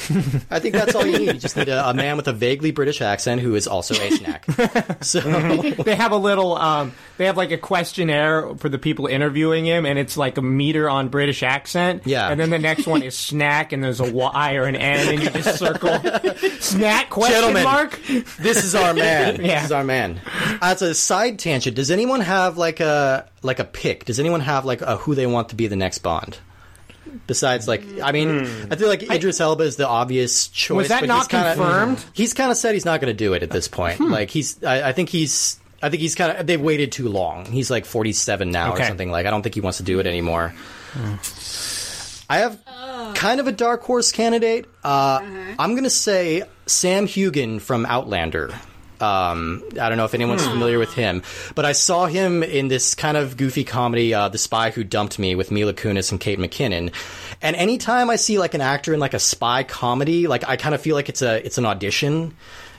I 0.52 0.60
think 0.60 0.74
that's 0.76 0.93
all 0.96 1.06
you 1.06 1.17
need. 1.20 1.28
You 1.28 1.34
just 1.34 1.58
need 1.58 1.70
a, 1.70 1.89
a 1.89 1.93
man 1.93 2.17
with 2.17 2.28
a 2.28 2.34
vaguely 2.34 2.72
British 2.72 3.02
accent 3.02 3.41
who 3.41 3.56
is 3.56 3.67
also 3.67 3.93
a 3.96 4.12
snack. 4.12 4.46
So 5.02 5.20
they 5.22 5.96
have 5.96 6.12
a 6.12 6.17
little 6.17 6.56
um 6.56 6.93
they 7.17 7.26
have 7.26 7.38
like 7.38 7.52
a 7.52 7.58
questionnaire 7.58 8.56
for 8.58 8.70
the 8.70 8.78
people 8.78 9.08
interviewing 9.08 9.65
him 9.65 9.86
and 9.86 9.98
it's 10.00 10.17
like 10.17 10.38
a 10.38 10.41
meter 10.41 10.89
on 10.89 11.10
british 11.10 11.43
accent 11.43 12.04
Yeah. 12.06 12.30
and 12.30 12.39
then 12.39 12.50
the 12.50 12.60
next 12.60 12.88
one 12.88 13.02
is 13.04 13.15
snack 13.17 13.74
and 13.74 13.84
there's 13.84 14.00
a 14.00 14.12
y 14.12 14.56
or 14.56 14.63
an 14.63 14.76
n 14.76 15.10
and 15.13 15.24
you 15.24 15.30
just 15.30 15.58
circle 15.60 16.00
snack 16.60 17.10
question 17.10 17.36
Gentlemen. 17.41 17.63
mark 17.63 18.00
this 18.39 18.63
is 18.63 18.76
our 18.76 18.93
man. 18.93 19.38
Yeah. 19.48 19.56
This 19.58 19.65
is 19.65 19.72
our 19.72 19.84
man. 19.84 20.20
As 20.62 20.82
a 20.82 20.93
side 20.93 21.39
tangent, 21.39 21.76
does 21.76 21.91
anyone 21.91 22.22
have 22.22 22.58
like 22.58 22.80
a 22.80 23.28
like 23.48 23.60
a 23.60 23.66
pick? 23.66 24.06
Does 24.06 24.20
anyone 24.20 24.42
have 24.42 24.66
like 24.66 24.82
a 24.82 24.98
who 24.98 25.16
they 25.16 25.26
want 25.26 25.50
to 25.50 25.56
be 25.56 25.66
the 25.68 25.76
next 25.76 26.00
Bond? 26.00 26.38
Besides, 27.26 27.68
like, 27.68 27.84
I 28.04 28.12
mean, 28.12 28.46
hmm. 28.46 28.72
I 28.72 28.76
feel 28.76 28.90
like 28.90 29.02
Idris 29.02 29.40
Elba 29.40 29.64
is 29.64 29.78
the 29.78 29.88
obvious 29.88 30.50
choice. 30.50 30.76
Was 30.76 30.88
that 30.90 31.00
but 31.00 31.08
not 31.08 31.20
he's 31.20 31.28
kinda, 31.30 31.56
confirmed? 31.56 32.06
He's 32.14 32.34
kind 32.34 32.52
of 32.52 32.58
said 32.58 32.74
he's 32.74 32.86
not 32.86 33.00
going 33.02 33.12
to 33.12 33.18
do 33.18 33.34
it 33.34 33.44
at 33.44 33.50
this 33.50 33.68
point. 33.68 33.98
Hmm. 33.98 34.12
Like, 34.12 34.30
he's, 34.30 34.62
I, 34.64 34.90
I 34.90 34.92
think 34.92 35.10
he's, 35.10 35.58
I 35.82 35.90
think 35.90 36.02
he's 36.02 36.16
kind 36.16 36.38
of. 36.38 36.46
They've 36.46 36.62
waited 36.62 36.92
too 36.92 37.08
long. 37.08 37.46
He's 37.46 37.72
like 37.72 37.86
forty-seven 37.86 38.52
now 38.52 38.72
or 38.72 38.74
Okay. 38.74 38.88
something. 38.88 39.10
Like, 39.10 39.26
I 39.26 39.32
don't 39.32 39.42
think 39.42 39.56
he 39.56 39.62
wants 39.62 39.78
to 39.78 39.84
do 39.84 40.00
it 40.00 40.06
anymore. 40.06 40.54
Hmm. 40.92 41.16
I 42.30 42.40
have 42.40 42.60
kind 43.16 43.40
of 43.40 43.48
a 43.48 43.54
dark 43.54 43.84
horse 43.84 44.12
candidate. 44.12 44.66
Uh, 44.84 44.88
uh-huh. 44.88 45.56
I'm 45.58 45.72
going 45.72 45.86
to 45.86 45.90
say 45.90 46.44
Sam 46.66 47.08
Heughan 47.08 47.62
from 47.62 47.86
Outlander. 47.86 48.54
Um, 49.02 49.64
I 49.80 49.90
don't 49.90 49.98
know 49.98 50.06
if 50.06 50.14
anyone's 50.14 50.46
familiar 50.46 50.80
with 50.80 50.94
him, 50.94 51.24
but 51.56 51.66
I 51.66 51.74
saw 51.74 52.08
him 52.08 52.44
in 52.44 52.68
this 52.68 52.96
kind 52.96 53.18
of 53.18 53.38
goofy 53.38 53.64
comedy, 53.64 54.14
uh, 54.14 54.30
The 54.30 54.38
Spy 54.38 54.72
Who 54.72 54.84
Dumped 54.84 55.20
Me, 55.20 55.36
with 55.36 55.52
Mila 55.52 55.74
Kunis 55.74 56.12
and 56.12 56.20
Kate 56.20 56.40
McKinnon. 56.40 56.92
And 57.42 57.56
anytime 57.56 58.10
I 58.10 58.16
see 58.16 58.40
like 58.40 58.54
an 58.54 58.62
actor 58.62 58.94
in 58.94 59.00
like 59.00 59.14
a 59.14 59.20
spy 59.20 59.64
comedy, 59.64 60.28
like 60.28 60.48
I 60.48 60.56
kind 60.56 60.74
of 60.74 60.82
feel 60.82 60.96
like 60.96 61.10
it's 61.10 61.22
a 61.22 61.46
it's 61.46 61.58
an 61.58 61.66
audition. 61.66 62.36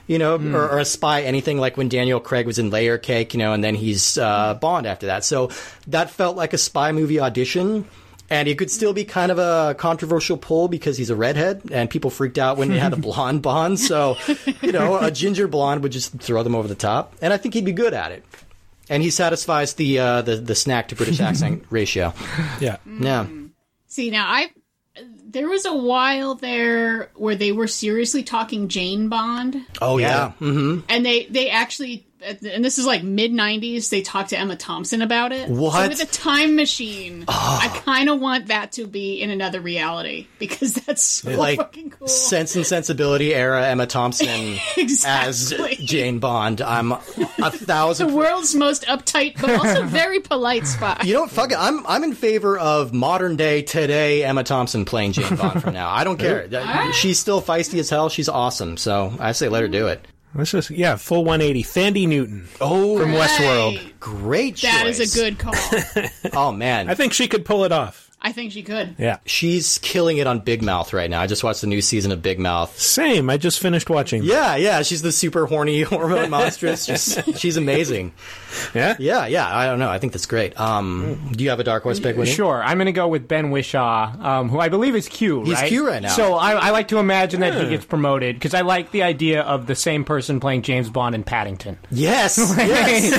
You 0.06 0.18
know, 0.18 0.36
or, 0.36 0.70
or 0.70 0.78
a 0.78 0.86
spy, 0.86 1.20
anything 1.20 1.58
like 1.58 1.76
when 1.76 1.90
Daniel 1.90 2.18
Craig 2.18 2.46
was 2.46 2.58
in 2.58 2.70
Layer 2.70 2.96
Cake, 2.96 3.34
you 3.34 3.38
know, 3.38 3.52
and 3.52 3.62
then 3.62 3.74
he's 3.74 4.16
uh, 4.16 4.54
Bond 4.54 4.86
after 4.86 5.04
that. 5.08 5.22
So 5.22 5.50
that 5.88 6.10
felt 6.10 6.34
like 6.34 6.54
a 6.54 6.58
spy 6.58 6.92
movie 6.92 7.20
audition. 7.20 7.86
And 8.30 8.46
it 8.46 8.58
could 8.58 8.70
still 8.70 8.92
be 8.92 9.04
kind 9.04 9.32
of 9.32 9.38
a 9.38 9.74
controversial 9.78 10.36
pull 10.36 10.68
because 10.68 10.98
he's 10.98 11.08
a 11.08 11.16
redhead, 11.16 11.62
and 11.72 11.88
people 11.88 12.10
freaked 12.10 12.36
out 12.36 12.58
when 12.58 12.68
they 12.68 12.78
had 12.78 12.92
a 12.92 12.96
blonde 13.06 13.40
Bond. 13.40 13.80
So, 13.80 14.16
you 14.60 14.70
know, 14.72 14.98
a 14.98 15.10
ginger 15.10 15.48
blonde 15.48 15.82
would 15.82 15.92
just 15.92 16.12
throw 16.20 16.42
them 16.42 16.54
over 16.54 16.68
the 16.68 16.74
top, 16.74 17.14
and 17.22 17.32
I 17.32 17.38
think 17.38 17.54
he'd 17.54 17.64
be 17.64 17.72
good 17.72 17.94
at 17.94 18.12
it. 18.12 18.22
And 18.90 19.02
he 19.02 19.10
satisfies 19.10 19.74
the 19.74 19.98
uh, 19.98 20.22
the, 20.22 20.36
the 20.36 20.54
snack 20.54 20.88
to 20.88 20.94
British 20.94 21.20
accent 21.20 21.64
ratio. 21.70 22.12
Yeah. 22.60 22.76
Yeah. 22.86 23.26
See 23.86 24.10
now, 24.10 24.26
I 24.28 24.50
there 25.26 25.48
was 25.48 25.64
a 25.66 25.74
while 25.74 26.34
there 26.34 27.10
where 27.14 27.34
they 27.34 27.52
were 27.52 27.66
seriously 27.66 28.22
talking 28.22 28.68
Jane 28.68 29.08
Bond, 29.08 29.56
Oh 29.80 29.98
yeah. 29.98 30.32
hmm 30.32 30.80
and 30.88 31.04
they 31.06 31.24
they 31.26 31.48
actually. 31.50 32.04
And 32.20 32.64
this 32.64 32.78
is 32.78 32.86
like 32.86 33.02
mid 33.02 33.32
'90s. 33.32 33.90
They 33.90 34.02
talked 34.02 34.30
to 34.30 34.38
Emma 34.38 34.56
Thompson 34.56 35.02
about 35.02 35.32
it. 35.32 35.48
What? 35.48 35.72
So 35.84 35.88
with 35.88 36.02
a 36.02 36.06
time 36.06 36.56
machine, 36.56 37.24
I 37.28 37.80
kind 37.84 38.08
of 38.08 38.20
want 38.20 38.46
that 38.48 38.72
to 38.72 38.86
be 38.86 39.20
in 39.22 39.30
another 39.30 39.60
reality 39.60 40.26
because 40.38 40.74
that's 40.74 41.02
so 41.02 41.30
Like 41.30 41.58
fucking 41.58 41.90
cool. 41.90 42.08
Sense 42.08 42.56
and 42.56 42.66
Sensibility 42.66 43.34
era 43.34 43.66
Emma 43.68 43.86
Thompson 43.86 44.56
as 45.06 45.54
Jane 45.78 46.18
Bond. 46.18 46.60
I'm 46.60 46.92
a 46.92 47.00
thousand. 47.50 48.08
the 48.08 48.14
world's 48.16 48.54
most 48.54 48.84
uptight 48.86 49.40
but 49.40 49.50
also 49.50 49.84
very 49.84 50.20
polite 50.20 50.66
spy. 50.66 51.00
You 51.04 51.14
know 51.14 51.20
what? 51.22 51.30
Fuck 51.30 51.52
it. 51.52 51.58
I'm 51.58 51.86
I'm 51.86 52.02
in 52.04 52.14
favor 52.14 52.58
of 52.58 52.92
modern 52.92 53.36
day 53.36 53.62
today 53.62 54.24
Emma 54.24 54.42
Thompson 54.44 54.84
playing 54.84 55.12
Jane 55.12 55.36
Bond 55.36 55.62
from 55.62 55.72
now. 55.74 55.88
I 55.90 56.04
don't 56.04 56.18
care. 56.18 56.48
She's 56.92 57.18
still 57.18 57.40
feisty 57.40 57.78
as 57.78 57.90
hell. 57.90 58.08
She's 58.08 58.28
awesome. 58.28 58.76
So 58.76 59.12
I 59.20 59.32
say 59.32 59.48
let 59.48 59.62
her 59.62 59.68
do 59.68 59.86
it. 59.86 60.04
Let's 60.34 60.50
just 60.52 60.70
yeah, 60.70 60.96
full 60.96 61.24
180. 61.24 61.62
Thandie 61.64 62.06
Newton 62.08 62.46
Oh, 62.60 62.98
from 62.98 63.12
Westworld. 63.12 63.98
Great 63.98 64.56
choice. 64.56 64.70
That 64.72 64.86
is 64.86 65.16
a 65.16 65.18
good 65.18 65.38
call. 65.38 65.54
Oh 66.32 66.52
man, 66.52 66.88
I 66.88 66.94
think 66.94 67.12
she 67.12 67.26
could 67.28 67.44
pull 67.44 67.64
it 67.64 67.72
off. 67.72 68.07
I 68.20 68.32
think 68.32 68.50
she 68.52 68.62
could. 68.64 68.96
Yeah. 68.98 69.18
she's 69.26 69.78
killing 69.78 70.18
it 70.18 70.26
on 70.26 70.40
Big 70.40 70.60
Mouth 70.60 70.92
right 70.92 71.08
now. 71.08 71.20
I 71.20 71.28
just 71.28 71.44
watched 71.44 71.60
the 71.60 71.68
new 71.68 71.80
season 71.80 72.10
of 72.10 72.20
Big 72.20 72.40
Mouth. 72.40 72.76
Same. 72.78 73.30
I 73.30 73.36
just 73.36 73.60
finished 73.60 73.88
watching. 73.88 74.24
Yeah, 74.24 74.56
yeah, 74.56 74.82
she's 74.82 75.02
the 75.02 75.12
super 75.12 75.46
horny 75.46 75.82
hormone 75.82 76.30
monstress. 76.30 76.86
Just, 76.86 77.38
she's 77.38 77.56
amazing. 77.56 78.12
Yeah. 78.74 78.96
Yeah, 78.98 79.26
yeah. 79.26 79.56
I 79.56 79.66
don't 79.66 79.78
know. 79.78 79.88
I 79.88 79.98
think 79.98 80.12
that's 80.12 80.26
great. 80.26 80.58
Um, 80.58 81.30
do 81.32 81.44
you 81.44 81.50
have 81.50 81.60
a 81.60 81.64
dark 81.64 81.84
horse 81.84 82.00
pick? 82.00 82.16
Winnie? 82.16 82.30
Sure, 82.30 82.60
I'm 82.62 82.78
going 82.78 82.86
to 82.86 82.92
go 82.92 83.06
with 83.06 83.28
Ben 83.28 83.50
Whishaw, 83.50 84.20
um, 84.20 84.48
who 84.48 84.58
I 84.58 84.68
believe 84.68 84.96
is 84.96 85.08
Q. 85.08 85.44
He's? 85.44 85.60
Q 85.62 85.86
right 85.86 86.02
now. 86.02 86.08
So 86.08 86.34
I, 86.34 86.52
I 86.52 86.70
like 86.70 86.88
to 86.88 86.98
imagine 86.98 87.40
that 87.40 87.54
he 87.54 87.68
gets 87.70 87.84
promoted 87.84 88.36
because 88.36 88.54
I 88.54 88.62
like 88.62 88.90
the 88.90 89.02
idea 89.04 89.42
of 89.42 89.66
the 89.66 89.74
same 89.74 90.04
person 90.04 90.40
playing 90.40 90.62
James 90.62 90.90
Bond 90.90 91.14
in 91.14 91.22
Paddington. 91.22 91.78
Yes, 91.90 92.38
yes. 92.58 93.12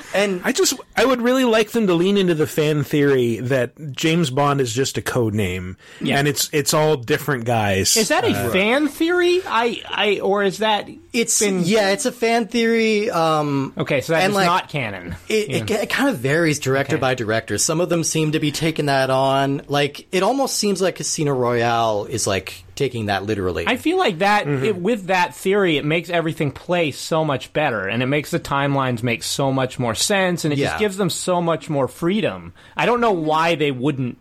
and 0.14 0.40
I 0.44 0.52
just 0.52 0.74
I 1.00 1.04
would 1.04 1.22
really 1.22 1.44
like 1.44 1.70
them 1.70 1.86
to 1.86 1.94
lean 1.94 2.16
into 2.16 2.34
the 2.34 2.46
fan 2.46 2.84
theory 2.84 3.38
that 3.40 3.92
James 3.92 4.28
Bond 4.30 4.60
is 4.60 4.72
just 4.72 4.98
a 4.98 5.02
code 5.02 5.34
name 5.34 5.76
Yeah. 6.00 6.18
and 6.18 6.28
it's 6.28 6.50
it's 6.52 6.74
all 6.74 6.96
different 6.96 7.44
guys. 7.44 7.96
Is 7.96 8.08
that 8.08 8.24
a 8.24 8.50
fan 8.50 8.88
theory? 8.88 9.40
I, 9.46 9.82
I, 9.88 10.20
or 10.20 10.42
is 10.42 10.58
that 10.58 10.88
it's 11.12 11.40
been 11.40 11.62
yeah, 11.64 11.90
it's 11.90 12.06
a 12.06 12.12
fan 12.12 12.46
theory. 12.48 13.10
Um, 13.10 13.72
okay? 13.78 14.00
So 14.00 14.12
that 14.12 14.22
And, 14.24 14.30
is 14.32 14.36
like, 14.36 14.46
not 14.46 14.68
canon. 14.68 15.16
It, 15.28 15.50
it, 15.50 15.70
it 15.70 15.90
kind 15.90 16.08
of 16.10 16.18
varies 16.18 16.58
director 16.60 16.96
Okay. 16.96 17.00
by 17.00 17.14
director. 17.14 17.58
Some 17.58 17.80
of 17.80 17.88
them 17.88 18.04
seem 18.04 18.32
to 18.32 18.40
be 18.40 18.52
taking 18.52 18.86
that 18.86 19.10
on. 19.10 19.62
Like, 19.68 20.06
it 20.12 20.22
almost 20.22 20.56
seems 20.56 20.80
like 20.82 20.96
Casino 20.96 21.32
Royale 21.32 22.04
is 22.04 22.26
like 22.26 22.64
taking 22.76 23.06
that 23.06 23.24
literally. 23.24 23.64
I 23.66 23.76
feel 23.76 23.98
like 23.98 24.18
that 24.20 24.46
Mm-hmm. 24.46 24.64
it, 24.64 24.76
with 24.76 25.06
that 25.08 25.34
theory, 25.34 25.76
it 25.76 25.84
makes 25.84 26.08
everything 26.10 26.50
play 26.50 26.92
so 26.92 27.24
much 27.24 27.52
better, 27.52 27.86
and 27.88 28.02
it 28.02 28.06
makes 28.06 28.30
the 28.30 28.40
timelines 28.40 29.02
make 29.02 29.22
so 29.22 29.52
much 29.52 29.78
more 29.78 29.94
sense, 29.94 30.44
and 30.44 30.52
it 30.52 30.58
Yeah. 30.58 30.68
just 30.70 30.78
gives 30.80 30.89
them 30.96 31.10
so 31.10 31.40
much 31.40 31.68
more 31.70 31.88
freedom. 31.88 32.52
I 32.76 32.86
don't 32.86 33.00
know 33.00 33.12
why 33.12 33.54
they 33.54 33.70
wouldn't 33.70 34.18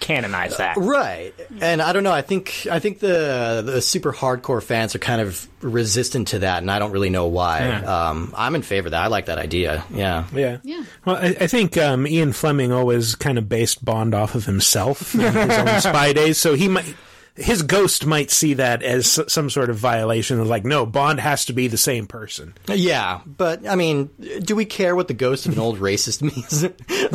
canonize 0.00 0.56
that. 0.56 0.76
right, 0.76 1.32
and 1.60 1.80
I 1.80 1.92
don't 1.92 2.02
know. 2.02 2.12
I 2.12 2.22
think 2.22 2.66
I 2.70 2.78
think 2.78 2.98
the 2.98 3.62
the 3.64 3.80
super 3.80 4.12
hardcore 4.12 4.62
fans 4.62 4.94
are 4.94 4.98
kind 4.98 5.20
of 5.20 5.48
resistant 5.62 6.28
to 6.28 6.40
that, 6.40 6.62
and 6.62 6.70
I 6.70 6.78
don't 6.78 6.90
really 6.90 7.10
know 7.10 7.26
why. 7.26 7.60
Yeah. 7.60 8.08
Um, 8.08 8.34
I'm 8.36 8.54
in 8.54 8.62
favor 8.62 8.88
of 8.88 8.92
that. 8.92 9.02
I 9.02 9.06
like 9.06 9.26
that 9.26 9.38
idea. 9.38 9.84
Yeah. 9.90 10.26
yeah. 10.34 10.58
Yeah. 10.62 10.84
Well, 11.04 11.16
I, 11.16 11.36
I 11.40 11.46
think 11.46 11.76
um, 11.76 12.06
Ian 12.06 12.32
Fleming 12.32 12.72
always 12.72 13.14
kind 13.14 13.38
of 13.38 13.48
based 13.48 13.84
Bond 13.84 14.14
off 14.14 14.34
of 14.34 14.44
himself 14.46 15.14
and 15.14 15.22
his 15.50 15.58
own 15.58 15.80
spy 15.80 16.12
days, 16.12 16.38
so 16.38 16.54
he 16.54 16.68
might 16.68 16.94
his 17.36 17.62
ghost 17.62 18.06
might 18.06 18.30
see 18.30 18.54
that 18.54 18.84
as 18.84 19.18
s- 19.18 19.32
some 19.32 19.50
sort 19.50 19.68
of 19.68 19.76
violation 19.76 20.38
of 20.38 20.46
like, 20.46 20.64
no, 20.64 20.86
Bond 20.86 21.18
has 21.18 21.46
to 21.46 21.52
be 21.52 21.66
the 21.66 21.76
same 21.76 22.06
person. 22.06 22.54
Yeah, 22.68 23.20
but 23.26 23.66
I 23.66 23.74
mean, 23.74 24.10
do 24.42 24.54
we 24.54 24.64
care 24.64 24.94
what 24.94 25.08
the 25.08 25.14
ghost 25.14 25.46
of 25.46 25.54
an 25.54 25.58
old 25.58 25.80
racist 25.80 26.22
means? 26.22 26.64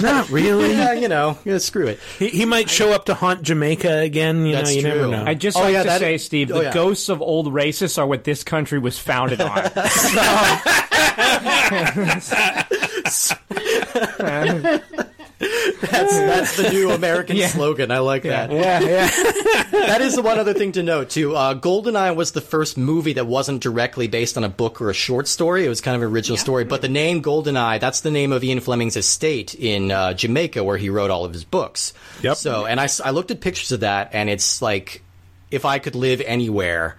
Not 0.01 0.29
really. 0.29 0.71
yeah, 0.71 0.91
you 0.93 1.07
know, 1.07 1.37
yeah, 1.45 1.57
screw 1.59 1.87
it. 1.87 1.99
He, 2.17 2.27
he 2.29 2.45
might 2.45 2.69
show 2.69 2.91
up 2.91 3.05
to 3.05 3.13
haunt 3.13 3.43
Jamaica 3.43 3.99
again. 3.99 4.45
You 4.45 4.51
That's 4.53 4.69
know, 4.71 4.75
you 4.75 4.83
never 4.83 4.99
true. 5.03 5.11
know. 5.11 5.23
I 5.25 5.33
just 5.35 5.55
Oh, 5.57 5.61
like 5.61 5.73
yeah, 5.73 5.83
to 5.83 5.89
that- 5.89 5.99
say, 5.99 6.17
Steve, 6.17 6.51
oh, 6.51 6.57
the 6.57 6.63
yeah. 6.65 6.73
ghosts 6.73 7.07
of 7.09 7.21
old 7.21 7.47
racists 7.53 7.97
are 7.97 8.05
what 8.05 8.25
this 8.25 8.43
country 8.43 8.79
was 8.79 8.99
founded 8.99 9.39
on. 9.41 9.49
That's 15.39 15.81
that's 15.81 16.57
the 16.57 16.69
new 16.69 16.91
American 16.91 17.37
slogan. 17.37 17.91
I 17.91 17.99
like 17.99 18.23
that. 18.23 18.51
yeah, 18.51 18.79
yeah. 18.81 19.09
That 19.89 20.01
is 20.01 20.15
the 20.15 20.21
one 20.21 20.37
other 20.37 20.53
thing 20.53 20.73
to 20.73 20.83
note 20.83 21.09
too. 21.09 21.35
Uh, 21.35 21.55
Goldeneye 21.55 22.15
was 22.15 22.33
the 22.33 22.41
first 22.41 22.77
movie 22.77 23.13
that 23.13 23.25
wasn't 23.25 23.63
directly 23.63 24.07
based 24.07 24.37
on 24.37 24.43
a 24.43 24.49
book 24.49 24.81
or 24.81 24.89
a 24.89 24.93
short 24.93 25.27
story. 25.27 25.65
It 25.65 25.69
was 25.69 25.79
kind 25.79 25.95
of 25.95 26.01
an 26.01 26.09
original 26.09 26.37
story. 26.37 26.65
But 26.65 26.81
the 26.81 26.89
name 26.89 27.23
Goldeneye, 27.23 27.79
that's 27.79 28.01
the 28.01 28.11
name 28.11 28.31
of 28.33 28.43
Ian 28.43 28.59
Fleming's 28.59 28.97
estate 28.97 29.55
in 29.55 29.89
uh, 29.91 30.13
Jamaica, 30.13 30.63
where 30.63 30.77
he 30.77 30.89
wrote 30.89 31.09
all 31.09 31.23
of 31.25 31.31
his 31.33 31.45
books. 31.45 31.93
Yep. 32.21 32.37
So, 32.37 32.65
and 32.65 32.79
I 32.79 32.89
I 33.03 33.11
looked 33.11 33.31
at 33.31 33.39
pictures 33.39 33.71
of 33.71 33.79
that, 33.79 34.09
and 34.13 34.29
it's 34.29 34.61
like 34.61 35.01
if 35.49 35.65
I 35.65 35.79
could 35.79 35.95
live 35.95 36.21
anywhere. 36.25 36.97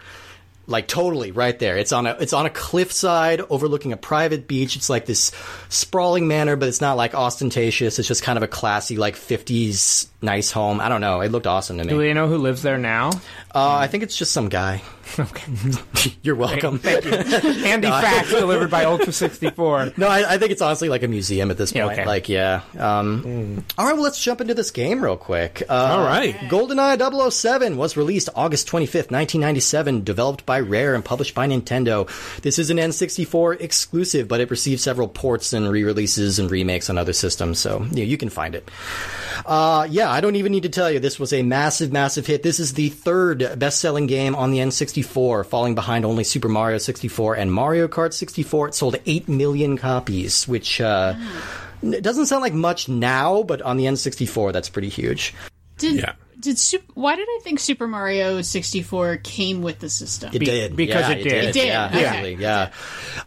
Like 0.70 0.86
totally 0.86 1.32
right 1.32 1.58
there. 1.58 1.76
It's 1.76 1.92
on 1.92 2.06
a 2.06 2.12
it's 2.20 2.32
on 2.32 2.46
a 2.46 2.50
cliffside 2.50 3.40
overlooking 3.50 3.92
a 3.92 3.96
private 3.96 4.46
beach. 4.46 4.76
It's 4.76 4.88
like 4.88 5.04
this 5.04 5.32
sprawling 5.68 6.28
manor, 6.28 6.56
but 6.56 6.68
it's 6.68 6.80
not 6.80 6.96
like 6.96 7.14
ostentatious. 7.14 7.98
It's 7.98 8.08
just 8.08 8.22
kind 8.22 8.36
of 8.36 8.42
a 8.42 8.48
classy 8.48 8.96
like 8.96 9.16
50s 9.16 10.06
nice 10.22 10.52
home. 10.52 10.80
I 10.80 10.88
don't 10.88 11.00
know. 11.00 11.20
It 11.20 11.32
looked 11.32 11.46
awesome 11.46 11.78
to 11.78 11.84
me. 11.84 11.90
Do 11.90 11.98
we 11.98 12.12
know 12.12 12.28
who 12.28 12.38
lives 12.38 12.62
there 12.62 12.78
now? 12.78 13.10
Uh, 13.54 13.74
I 13.74 13.88
think 13.88 14.04
it's 14.04 14.16
just 14.16 14.32
some 14.32 14.48
guy. 14.48 14.82
Okay. 15.20 15.52
You're 16.22 16.34
welcome. 16.36 16.78
Thank 16.78 17.04
you. 17.04 17.10
Handy 17.62 17.88
facts 17.88 18.30
delivered 18.30 18.70
by 18.70 18.84
Ultra 18.84 19.12
64. 19.12 19.92
No, 19.96 20.08
I, 20.08 20.34
I 20.34 20.38
think 20.38 20.50
it's 20.52 20.62
honestly 20.62 20.88
like 20.88 21.02
a 21.02 21.08
museum 21.08 21.50
at 21.50 21.58
this 21.58 21.74
Yeah, 21.74 21.86
point. 21.86 21.98
okay. 21.98 22.06
Like, 22.06 22.28
yeah. 22.28 22.62
Um, 22.78 23.64
All 23.76 23.86
right, 23.86 23.94
well, 23.94 24.02
let's 24.02 24.22
jump 24.22 24.40
into 24.40 24.54
this 24.54 24.70
game 24.70 25.02
real 25.02 25.16
quick. 25.16 25.62
Uh, 25.68 25.72
All 25.74 26.04
right. 26.04 26.34
GoldenEye 26.34 27.30
007 27.32 27.76
was 27.76 27.96
released 27.96 28.28
August 28.34 28.66
25th, 28.68 29.10
1997, 29.10 30.04
developed 30.04 30.46
by 30.46 30.60
Rare 30.60 30.94
and 30.94 31.04
published 31.04 31.34
by 31.34 31.46
Nintendo. 31.46 32.06
This 32.40 32.58
is 32.58 32.70
an 32.70 32.78
N64 32.78 33.60
exclusive, 33.60 34.26
but 34.28 34.40
it 34.40 34.50
received 34.50 34.80
several 34.80 35.08
ports 35.08 35.52
and 35.52 35.68
re-releases 35.70 36.38
and 36.38 36.50
remakes 36.50 36.88
on 36.88 36.96
other 36.98 37.12
systems, 37.12 37.58
so 37.58 37.86
yeah, 37.90 38.04
you 38.04 38.16
can 38.16 38.30
find 38.30 38.54
it. 38.54 38.70
Uh, 39.44 39.86
yeah, 39.90 40.10
I 40.10 40.20
don't 40.20 40.36
even 40.36 40.52
need 40.52 40.62
to 40.64 40.68
tell 40.68 40.90
you, 40.90 40.98
this 40.98 41.18
was 41.18 41.32
a 41.32 41.42
massive, 41.42 41.92
massive 41.92 42.26
hit. 42.26 42.42
This 42.42 42.60
is 42.60 42.74
the 42.74 42.88
third 42.90 43.58
best-selling 43.58 44.06
game 44.06 44.34
on 44.34 44.50
the 44.50 44.58
N64, 44.58 44.99
falling 45.02 45.74
behind 45.74 46.04
only 46.04 46.24
Super 46.24 46.48
Mario 46.48 46.78
64 46.78 47.36
and 47.36 47.52
Mario 47.52 47.88
Kart 47.88 48.12
64. 48.12 48.68
It 48.68 48.74
sold 48.74 48.96
8 49.06 49.28
million 49.28 49.76
copies, 49.76 50.46
which, 50.46 50.80
uh, 50.80 51.14
it 51.82 52.02
doesn't 52.02 52.26
sound 52.26 52.42
like 52.42 52.54
much 52.54 52.88
now, 52.88 53.42
but 53.42 53.62
on 53.62 53.76
the 53.76 53.84
N64, 53.84 54.52
that's 54.52 54.68
pretty 54.68 54.88
huge. 54.88 55.34
Did 55.78 55.96
Yeah. 55.96 56.12
Did 56.40 56.58
Super, 56.58 56.90
why 56.94 57.16
did 57.16 57.28
I 57.28 57.40
think 57.44 57.60
Super 57.60 57.86
Mario 57.86 58.40
64 58.40 59.18
came 59.18 59.60
with 59.62 59.78
the 59.78 59.88
system? 59.90 60.30
It 60.32 60.38
did 60.38 60.74
because 60.74 61.08
Yeah, 61.08 61.14
it 61.14 61.22
did. 61.22 61.44
It 61.44 61.52
did, 61.52 61.66
Yeah, 61.68 61.86
okay. 61.86 62.04
actually, 62.06 62.34
yeah. 62.36 62.70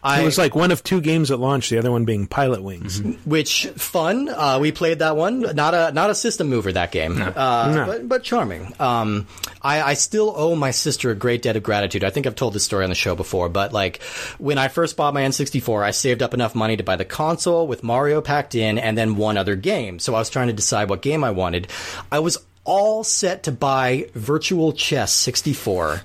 I, 0.02 0.20
It 0.20 0.24
was 0.24 0.36
like 0.36 0.54
one 0.56 0.72
of 0.72 0.82
two 0.82 1.00
games 1.00 1.30
at 1.30 1.38
launch. 1.38 1.70
The 1.70 1.78
other 1.78 1.92
one 1.92 2.04
being 2.04 2.26
Pilotwings. 2.26 3.24
which 3.24 3.66
fun. 3.76 4.28
Uh, 4.28 4.58
we 4.60 4.72
played 4.72 4.98
that 4.98 5.16
one. 5.16 5.40
Not 5.54 5.74
a 5.74 5.92
not 5.92 6.10
a 6.10 6.14
system 6.14 6.48
mover 6.48 6.72
that 6.72 6.90
game, 6.90 7.20
uh, 7.22 7.72
No. 7.74 7.86
but 7.86 8.08
but 8.08 8.22
charming. 8.24 8.74
Um, 8.80 9.26
I, 9.62 9.80
I 9.82 9.94
still 9.94 10.32
owe 10.36 10.56
my 10.56 10.72
sister 10.72 11.10
a 11.10 11.14
great 11.14 11.42
debt 11.42 11.56
of 11.56 11.62
gratitude. 11.62 12.02
I 12.04 12.10
think 12.10 12.26
I've 12.26 12.34
told 12.34 12.52
this 12.52 12.64
story 12.64 12.82
on 12.84 12.90
the 12.90 12.96
show 12.96 13.14
before, 13.14 13.48
but 13.48 13.72
like 13.72 14.02
when 14.38 14.58
I 14.58 14.68
first 14.68 14.96
bought 14.96 15.14
my 15.14 15.22
N64, 15.22 15.84
I 15.84 15.92
saved 15.92 16.22
up 16.22 16.34
enough 16.34 16.54
money 16.54 16.76
to 16.76 16.82
buy 16.82 16.96
the 16.96 17.04
console 17.04 17.66
with 17.68 17.82
Mario 17.84 18.20
packed 18.20 18.54
in, 18.54 18.78
and 18.78 18.98
then 18.98 19.16
one 19.16 19.36
other 19.36 19.54
game. 19.56 19.98
So 20.00 20.14
I 20.14 20.18
was 20.18 20.30
trying 20.30 20.48
to 20.48 20.52
decide 20.52 20.90
what 20.90 21.00
game 21.00 21.22
I 21.22 21.30
wanted. 21.30 21.68
I 22.10 22.18
was 22.18 22.38
all 22.64 23.04
set 23.04 23.44
to 23.44 23.52
buy 23.52 24.08
Virtual 24.14 24.72
Chess 24.72 25.12
64. 25.12 26.00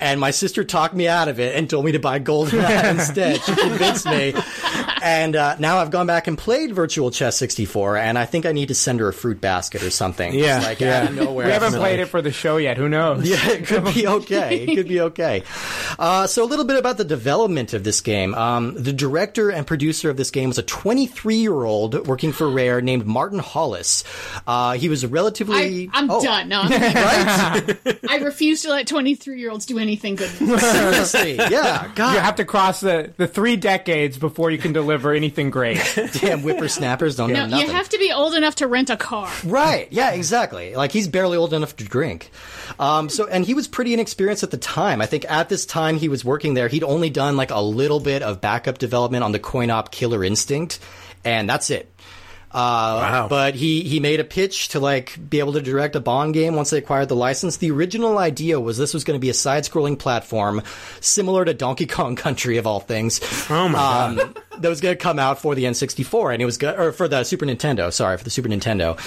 And 0.00 0.20
my 0.20 0.30
sister 0.30 0.64
talked 0.64 0.94
me 0.94 1.08
out 1.08 1.28
of 1.28 1.40
it 1.40 1.54
and 1.56 1.68
told 1.68 1.84
me 1.84 1.92
to 1.92 1.98
buy 1.98 2.20
GoldenEye 2.20 2.90
instead. 2.90 3.40
She 3.42 3.54
convinced 3.54 4.06
me. 4.06 4.34
And 5.02 5.36
uh, 5.36 5.56
now 5.58 5.78
I've 5.78 5.90
gone 5.90 6.06
back 6.06 6.26
and 6.26 6.38
played 6.38 6.72
Virtual 6.74 7.10
Chess 7.10 7.36
64, 7.36 7.98
and 7.98 8.18
I 8.18 8.24
think 8.24 8.46
I 8.46 8.52
need 8.52 8.68
to 8.68 8.74
send 8.74 9.00
her 9.00 9.08
a 9.08 9.12
fruit 9.12 9.40
basket 9.40 9.82
or 9.82 9.90
something. 9.90 10.32
Yeah, 10.34 10.60
like 10.60 10.80
yeah. 10.80 11.00
out 11.02 11.08
of 11.10 11.14
nowhere. 11.14 11.46
We 11.46 11.52
haven't 11.52 11.68
It's 11.68 11.76
played 11.76 11.98
like- 11.98 12.06
it 12.06 12.10
for 12.10 12.22
the 12.22 12.32
show 12.32 12.56
yet. 12.56 12.76
Who 12.78 12.88
knows? 12.88 13.28
yeah, 13.28 13.50
it 13.50 13.66
could 13.66 13.84
be 13.92 14.06
okay. 14.06 14.64
It 14.64 14.74
could 14.76 14.88
be 14.88 15.00
okay. 15.02 15.42
Uh, 15.98 16.26
so 16.26 16.42
a 16.44 16.46
little 16.46 16.64
bit 16.64 16.78
about 16.78 16.96
the 16.96 17.04
development 17.04 17.74
of 17.74 17.84
this 17.84 18.00
game. 18.00 18.34
Um, 18.34 18.74
the 18.82 18.92
director 18.94 19.50
and 19.50 19.66
producer 19.66 20.08
of 20.08 20.16
this 20.16 20.30
game 20.30 20.48
was 20.48 20.58
a 20.58 20.62
23 20.62 21.36
year 21.36 21.64
old 21.64 22.06
working 22.06 22.32
for 22.32 22.48
Rare 22.48 22.80
named 22.80 23.04
Martin 23.06 23.38
Hollis. 23.40 24.04
Uh, 24.46 24.72
he 24.72 24.88
was 24.88 25.04
relatively. 25.04 25.56
I, 25.56 25.62
I'm 25.92 26.10
oh, 26.10 26.22
done. 26.22 26.48
No, 26.48 26.62
I'm 26.62 26.70
Right? 26.94 27.98
I 28.08 28.16
refuse 28.22 28.62
to 28.62 28.70
let 28.70 28.86
23 28.86 29.38
year 29.38 29.50
olds 29.50 29.66
do 29.66 29.78
anything 29.78 30.14
good. 30.16 30.30
Seriously, 30.60 31.34
yeah. 31.36 31.90
God, 31.94 32.14
You 32.14 32.20
have 32.20 32.36
to 32.36 32.44
cross 32.44 32.80
the, 32.80 33.12
the 33.16 33.26
three 33.26 33.56
decades 33.56 34.18
before 34.18 34.50
you 34.50 34.58
can 34.58 34.72
deliver 34.72 35.12
anything 35.12 35.50
great. 35.50 35.78
damn 36.20 36.40
whippersnappers 36.40 37.16
don't 37.16 37.32
No, 37.32 37.40
know 37.40 37.46
nothing. 37.46 37.66
you 37.66 37.72
have 37.72 37.88
to 37.90 37.98
be 37.98 38.12
old 38.12 38.34
enough 38.34 38.56
to 38.56 38.66
rent 38.66 38.90
a 38.90 38.96
car. 38.96 39.30
Right. 39.44 39.88
Yeah, 39.90 40.12
exactly. 40.12 40.74
Like 40.74 40.92
he's 40.92 41.08
barely 41.08 41.36
old 41.36 41.52
enough 41.52 41.76
to 41.76 41.84
drink. 41.84 42.30
Um, 42.78 43.08
so, 43.08 43.26
and 43.26 43.44
he 43.44 43.54
was 43.54 43.68
pretty 43.68 43.92
inexperienced 43.94 44.42
at 44.42 44.50
the 44.50 44.56
time. 44.58 45.00
I 45.00 45.06
think 45.06 45.30
at 45.30 45.48
this 45.48 45.66
time 45.66 45.96
he 45.96 46.08
was 46.08 46.24
working 46.24 46.54
there, 46.54 46.68
he'd 46.68 46.84
only 46.84 47.10
done 47.10 47.36
like 47.36 47.50
a 47.50 47.60
little 47.60 48.00
bit 48.00 48.22
of 48.22 48.40
backup 48.40 48.78
development 48.78 49.24
on 49.24 49.32
the 49.32 49.38
coin 49.38 49.70
op 49.70 49.90
Killer 49.92 50.24
Instinct, 50.24 50.78
and 51.24 51.48
that's 51.48 51.70
it. 51.70 51.90
Uh, 52.54 53.00
Wow. 53.04 53.28
But 53.28 53.54
he, 53.56 53.82
he 53.82 54.00
made 54.00 54.20
a 54.20 54.24
pitch 54.24 54.68
to 54.68 54.80
like 54.80 55.18
be 55.28 55.40
able 55.40 55.52
to 55.54 55.60
direct 55.60 55.96
a 55.96 56.00
Bond 56.00 56.32
game 56.34 56.54
once 56.54 56.70
they 56.70 56.78
acquired 56.78 57.08
the 57.08 57.16
license. 57.16 57.56
The 57.56 57.70
original 57.70 58.16
idea 58.18 58.60
was 58.60 58.78
this 58.78 58.94
was 58.94 59.04
going 59.04 59.18
to 59.18 59.20
be 59.20 59.30
a 59.30 59.34
side-scrolling 59.34 59.98
platform 59.98 60.62
similar 61.00 61.44
to 61.44 61.52
Donkey 61.52 61.86
Kong 61.86 62.14
Country 62.16 62.56
of 62.56 62.66
all 62.66 62.80
things. 62.80 63.20
Oh 63.50 63.68
my 63.68 63.78
god. 63.78 64.42
That 64.60 64.68
was 64.68 64.80
going 64.80 64.96
to 64.96 65.00
come 65.02 65.18
out 65.18 65.40
for 65.40 65.54
the 65.54 65.64
N64, 65.64 66.32
and 66.34 66.42
it 66.42 66.44
was 66.44 66.58
go- 66.58 66.74
or 66.74 66.92
for 66.92 67.08
the 67.08 67.24
Super 67.24 67.44
Nintendo. 67.44 67.92
Sorry, 67.92 68.16
for 68.16 68.24
the 68.24 68.30
Super 68.30 68.48
Nintendo. 68.48 68.98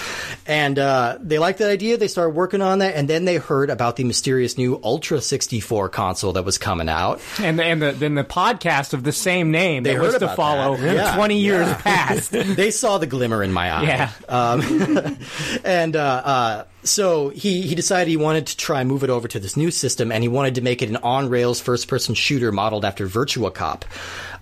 And 0.45 0.77
uh, 0.77 1.17
they 1.21 1.39
liked 1.39 1.59
that 1.59 1.69
idea. 1.69 1.97
They 1.97 2.07
started 2.07 2.31
working 2.35 2.61
on 2.61 2.79
that, 2.79 2.95
and 2.95 3.07
then 3.09 3.25
they 3.25 3.37
heard 3.37 3.69
about 3.69 3.95
the 3.95 4.03
mysterious 4.03 4.57
new 4.57 4.79
Ultra 4.83 5.21
64 5.21 5.89
console 5.89 6.33
that 6.33 6.43
was 6.43 6.57
coming 6.57 6.89
out. 6.89 7.21
And, 7.39 7.57
the, 7.59 7.63
and 7.63 7.81
the, 7.81 7.91
then 7.93 8.15
the 8.15 8.23
podcast 8.23 8.93
of 8.93 9.03
the 9.03 9.11
same 9.11 9.51
name 9.51 9.83
They 9.83 9.93
that 9.95 10.01
was 10.01 10.13
heard 10.13 10.19
to 10.19 10.29
follow. 10.35 10.75
Yeah. 10.77 11.15
20 11.15 11.37
years 11.39 11.67
Yeah. 11.67 11.73
past. 11.81 12.31
They 12.31 12.71
saw 12.71 12.97
the 12.97 13.07
glimmer 13.07 13.41
in 13.43 13.51
my 13.53 13.71
eye. 13.71 13.83
Yeah. 13.83 14.11
Um, 14.27 15.17
and 15.63 15.95
uh, 15.95 15.99
uh, 16.25 16.63
so 16.87 17.29
he, 17.29 17.61
he 17.61 17.75
decided 17.75 18.09
he 18.09 18.17
wanted 18.17 18.47
to 18.47 18.57
try 18.57 18.81
and 18.81 18.89
move 18.89 19.03
it 19.03 19.09
over 19.09 19.27
to 19.27 19.39
this 19.39 19.57
new 19.57 19.71
system, 19.71 20.11
and 20.11 20.23
he 20.23 20.27
wanted 20.27 20.55
to 20.55 20.61
make 20.61 20.81
it 20.81 20.89
an 20.89 20.97
on 20.97 21.29
rails 21.29 21.59
first 21.59 21.87
person 21.87 22.15
shooter 22.15 22.51
modeled 22.51 22.85
after 22.85 23.07
Virtua 23.07 23.53
Cop. 23.53 23.85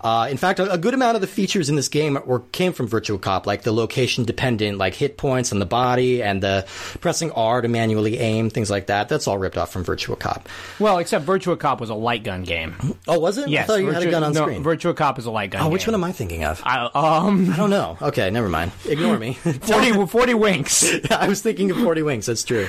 Uh, 0.02 0.28
in 0.30 0.38
fact, 0.38 0.60
a, 0.60 0.72
a 0.72 0.78
good 0.78 0.94
amount 0.94 1.16
of 1.16 1.22
the 1.22 1.28
features 1.28 1.70
in 1.70 1.76
this 1.76 1.90
game 1.90 2.18
were 2.26 2.42
came 2.52 2.74
from 2.74 2.88
Virtua 2.88 3.20
Cop, 3.20 3.48
like 3.48 3.64
the 3.64 3.72
location 3.72 4.24
dependent, 4.24 4.78
like 4.78 4.94
hit 4.94 5.18
points 5.18 5.52
on 5.52 5.60
the 5.60 5.66
body 5.66 6.22
and 6.22 6.44
the 6.44 6.66
pressing 7.00 7.32
R 7.32 7.62
to 7.62 7.68
manually 7.68 8.20
aim, 8.20 8.50
things 8.50 8.70
like 8.70 8.88
that. 8.88 9.10
That's 9.10 9.28
all 9.28 9.38
ripped 9.38 9.58
off 9.58 9.72
from 9.72 9.84
Virtua 9.84 10.20
Cop. 10.20 10.48
well, 10.80 11.00
except 11.00 11.26
Virtua 11.26 11.60
Cop 11.60 11.82
was 11.82 11.90
a 11.90 11.96
light 11.96 12.24
gun 12.24 12.44
game. 12.44 12.76
Oh, 13.08 13.20
was 13.20 13.38
it? 13.38 13.50
Yes. 13.50 13.64
I 13.64 13.68
thought 13.68 13.80
you 13.82 13.92
had 13.92 14.04
a 14.04 14.12
gun 14.12 14.24
on 14.24 14.34
no, 14.34 14.44
screen. 14.44 14.64
Virtua 14.64 14.96
Cop 14.96 15.18
is 15.18 15.26
a 15.26 15.32
light 15.32 15.52
gun 15.52 15.64
oh, 15.64 15.70
which 15.70 15.86
game. 15.86 15.94
one 15.94 16.02
am 16.02 16.04
I 16.04 16.12
thinking 16.12 16.44
of? 16.44 16.62
I, 16.64 16.90
um, 16.94 17.52
I 17.52 17.58
don't 17.58 17.70
know. 17.72 17.98
Okay, 18.02 18.30
never 18.30 18.50
mind. 18.50 18.72
Ignore 18.88 19.18
me. 19.18 19.34
40, 19.34 20.06
40 20.06 20.34
winks. 20.36 20.86
I 21.12 21.28
was 21.28 21.42
thinking 21.42 21.72
of 21.72 21.78
40 21.78 22.04
Wings. 22.04 22.30
That's 22.36 22.44
true. 22.44 22.68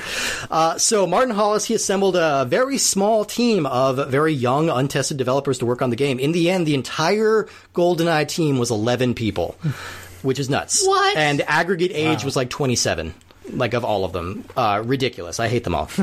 Uh, 0.49 0.79
so 0.79 1.09
Martin 1.09 1.35
Hollis, 1.35 1.65
he 1.65 1.75
assembled 1.75 2.15
a 2.15 2.45
very 2.47 2.79
small 2.79 3.25
team 3.25 3.67
of 3.67 4.09
very 4.11 4.33
young, 4.33 4.71
untested 4.71 5.17
developers 5.17 5.59
to 5.59 5.67
work 5.67 5.83
on 5.83 5.91
the 5.91 5.97
game. 5.97 6.21
In 6.21 6.31
the 6.31 6.51
end, 6.51 6.67
the 6.69 6.75
entire 6.75 7.49
GoldenEye 7.75 8.29
team 8.29 8.59
was 8.59 8.71
11 8.71 9.15
people, 9.15 9.57
which 10.23 10.39
is 10.39 10.49
nuts. 10.49 10.87
What? 10.87 11.17
And 11.17 11.43
aggregate 11.49 11.91
age 11.93 12.23
was 12.23 12.37
like 12.37 12.49
27. 12.49 13.13
Like 13.51 13.75
of 13.75 13.85
all 13.85 14.05
of 14.05 14.13
them, 14.13 14.45
uh, 14.57 14.83
ridiculous. 14.85 15.39
I 15.41 15.49
hate 15.49 15.63
them 15.65 15.75
all. 15.75 15.89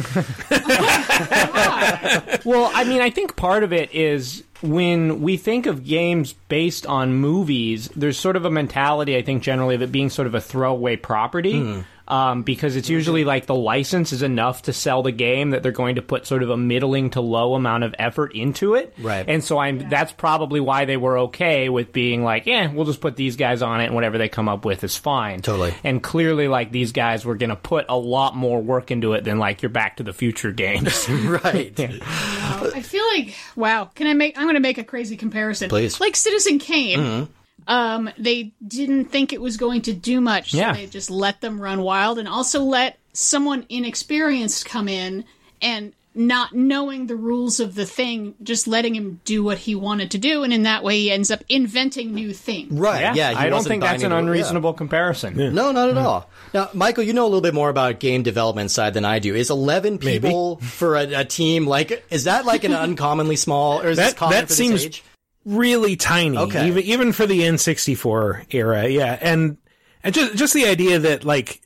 Well, 2.46 2.70
I 2.74 2.84
mean, 2.84 3.02
I 3.02 3.10
think 3.10 3.36
part 3.36 3.64
of 3.64 3.72
it 3.74 3.94
is 3.94 4.44
when 4.62 5.22
we 5.22 5.38
think 5.38 5.66
of 5.66 5.86
games 5.86 6.34
based 6.50 6.86
on 6.86 7.14
movies, 7.16 7.90
there's 7.96 8.18
sort 8.18 8.36
of 8.36 8.46
a 8.46 8.50
mentality, 8.52 9.16
I 9.18 9.22
think, 9.22 9.44
generally 9.44 9.76
of 9.76 9.82
it 9.82 9.92
being 9.92 10.10
sort 10.10 10.28
of 10.28 10.36
a 10.36 10.42
throwaway 10.42 10.96
property. 10.96 11.60
Hmm. 11.60 11.82
Um, 12.14 12.44
because 12.44 12.76
it's 12.76 12.90
usually 12.90 13.24
like 13.24 13.48
the 13.48 13.56
license 13.56 14.14
is 14.14 14.22
enough 14.22 14.64
to 14.64 14.74
sell 14.74 15.02
the 15.02 15.12
game 15.12 15.50
that 15.50 15.64
they're 15.64 15.72
going 15.72 15.96
to 15.96 16.04
put 16.04 16.28
sort 16.28 16.44
of 16.44 16.52
a 16.52 16.58
middling 16.58 17.10
to 17.12 17.22
low 17.22 17.56
amount 17.56 17.86
of 17.86 17.96
effort 17.98 18.36
into 18.36 18.76
it. 18.76 18.94
Right. 19.00 19.26
And 19.28 19.44
so 19.44 19.58
I'm 19.58 19.90
that's 19.90 20.12
probably 20.12 20.60
why 20.60 20.86
they 20.86 20.96
were 20.96 21.18
okay 21.20 21.70
with 21.70 21.92
being 21.92 22.24
like, 22.24 22.46
yeah, 22.46 22.72
we'll 22.72 22.86
just 22.86 23.02
put 23.02 23.16
these 23.16 23.36
guys 23.36 23.64
on 23.64 23.82
it 23.82 23.86
and 23.86 23.96
whatever 23.96 24.20
they 24.20 24.30
come 24.30 24.48
up 24.48 24.64
with 24.64 24.84
is 24.84 24.96
fine. 24.96 25.42
Totally. 25.42 25.74
And 25.84 26.04
clearly 26.04 26.48
like 26.48 26.72
these 26.72 26.92
guys 26.92 27.26
were 27.26 27.34
gonna 27.36 27.56
put 27.56 27.88
a 27.90 27.98
lot 27.98 28.36
more 28.36 28.62
work 28.62 28.92
into 28.92 29.14
it 29.14 29.24
than 29.24 29.40
like 29.40 29.64
your 29.64 29.72
Back 29.72 29.98
to 29.98 30.04
the 30.04 30.14
Future 30.14 30.52
games. 30.52 31.10
right. 31.24 31.74
I 31.80 32.82
feel 32.82 33.06
like 33.08 33.34
wow. 33.56 33.86
Can 33.96 34.06
I 34.06 34.14
make? 34.14 34.38
I'm 34.38 34.44
going 34.44 34.56
to 34.56 34.60
make 34.60 34.78
a 34.78 34.84
crazy 34.84 35.18
comparison. 35.18 35.70
Please. 35.70 36.00
Like 36.00 36.16
Citizen 36.16 36.60
Kane. 36.60 37.28
Um, 37.68 38.10
they 38.18 38.52
didn't 38.66 39.06
think 39.06 39.32
it 39.34 39.42
was 39.42 39.58
going 39.58 39.82
to 39.84 39.94
do 39.94 40.20
much, 40.22 40.52
so 40.52 40.58
Yeah. 40.58 40.74
they 40.74 40.86
just 40.88 41.10
let 41.10 41.42
them 41.42 41.60
run 41.60 41.82
wild, 41.82 42.20
and 42.20 42.28
also 42.28 42.62
let 42.64 42.98
someone 43.14 43.66
inexperienced 43.70 44.66
come 44.66 44.88
in 44.88 45.24
and 45.62 45.94
not 46.16 46.54
knowing 46.54 47.08
the 47.08 47.16
rules 47.16 47.60
of 47.60 47.74
the 47.74 47.88
thing, 47.88 48.36
just 48.44 48.68
letting 48.68 48.94
him 48.94 49.20
do 49.26 49.44
what 49.44 49.58
he 49.58 49.74
wanted 49.74 50.12
to 50.12 50.20
do, 50.20 50.44
and 50.44 50.54
in 50.54 50.62
that 50.64 50.84
way 50.84 51.00
he 51.00 51.10
ends 51.12 51.32
up 51.32 51.44
inventing 51.50 52.14
new 52.14 52.32
things. 52.34 52.72
Right. 52.72 53.16
Yeah. 53.16 53.30
he 53.32 53.36
I 53.38 53.50
don't 53.50 53.64
think 53.64 53.82
that's 53.82 54.04
an 54.04 54.12
to- 54.12 54.16
yeah. 54.16 54.20
unreasonable 54.20 54.74
comparison. 54.74 55.36
No, 55.56 55.72
not 55.72 55.90
at 55.90 55.98
all. 55.98 56.30
Now, 56.54 56.70
Michael, 56.74 57.04
you 57.04 57.14
know 57.14 57.24
a 57.24 57.26
little 57.26 57.42
bit 57.42 57.56
more 57.56 57.70
about 57.70 58.00
game 58.00 58.22
development 58.22 58.70
side 58.70 58.94
than 58.94 59.06
I 59.06 59.18
do. 59.18 59.34
Is 59.34 59.50
eleven 59.50 59.98
people 59.98 60.58
for 60.58 60.98
a, 60.98 61.22
a 61.22 61.26
team 61.26 61.66
like 61.66 62.06
is 62.12 62.26
that 62.26 62.46
like 62.46 62.64
an 62.64 62.74
uncommonly 62.76 63.36
small 63.36 63.82
or 63.82 63.88
is 63.90 63.98
this 63.98 64.12
That- 64.12 64.18
common 64.18 64.38
that 64.38 64.48
for 64.50 64.54
seems- 64.54 64.86
age? 64.86 65.04
Really 65.46 65.96
tiny, 65.96 66.38
Okay. 66.38 66.68
even 66.68 66.84
even 66.84 67.14
for 67.14 67.26
the 67.26 67.42
N64 67.42 68.54
era. 68.54 68.88
Yeah, 68.88 69.18
and 69.22 69.58
and 70.04 70.14
just 70.14 70.36
just 70.36 70.54
the 70.54 70.66
idea 70.66 71.00
that 71.00 71.24
like 71.24 71.62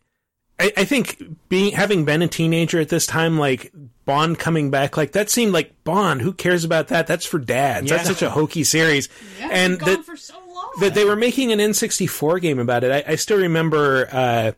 I, 0.60 0.72
I 0.78 0.86
think 0.86 1.22
being 1.50 1.74
having 1.74 2.06
been 2.06 2.22
a 2.22 2.28
teenager 2.28 2.80
at 2.80 2.90
this 2.90 3.06
time, 3.06 3.38
like 3.38 3.72
Bond 4.06 4.40
coming 4.40 4.72
back, 4.72 4.98
like 4.98 5.12
that 5.12 5.30
seemed 5.30 5.54
like 5.54 5.84
Bond. 5.84 6.22
Who 6.22 6.34
cares 6.34 6.64
about 6.64 6.88
that? 6.90 7.08
That's 7.08 7.26
for 7.26 7.40
dads. 7.40 7.90
That's 7.90 8.08
such 8.08 8.22
a 8.22 8.30
hokey 8.30 8.64
series, 8.64 9.10
Yeah, 9.40 9.50
and 9.52 9.74
it's 9.74 9.86
that 9.86 10.06
for 10.06 10.18
so 10.18 10.36
long. 10.54 10.72
that 10.80 10.94
they 10.96 11.06
were 11.06 11.16
making 11.16 11.52
an 11.52 11.60
N64 11.60 12.42
game 12.42 12.60
about 12.60 12.84
it. 12.84 13.06
I, 13.08 13.12
I 13.12 13.16
still 13.16 13.38
remember 13.38 14.08
uh, 14.12 14.52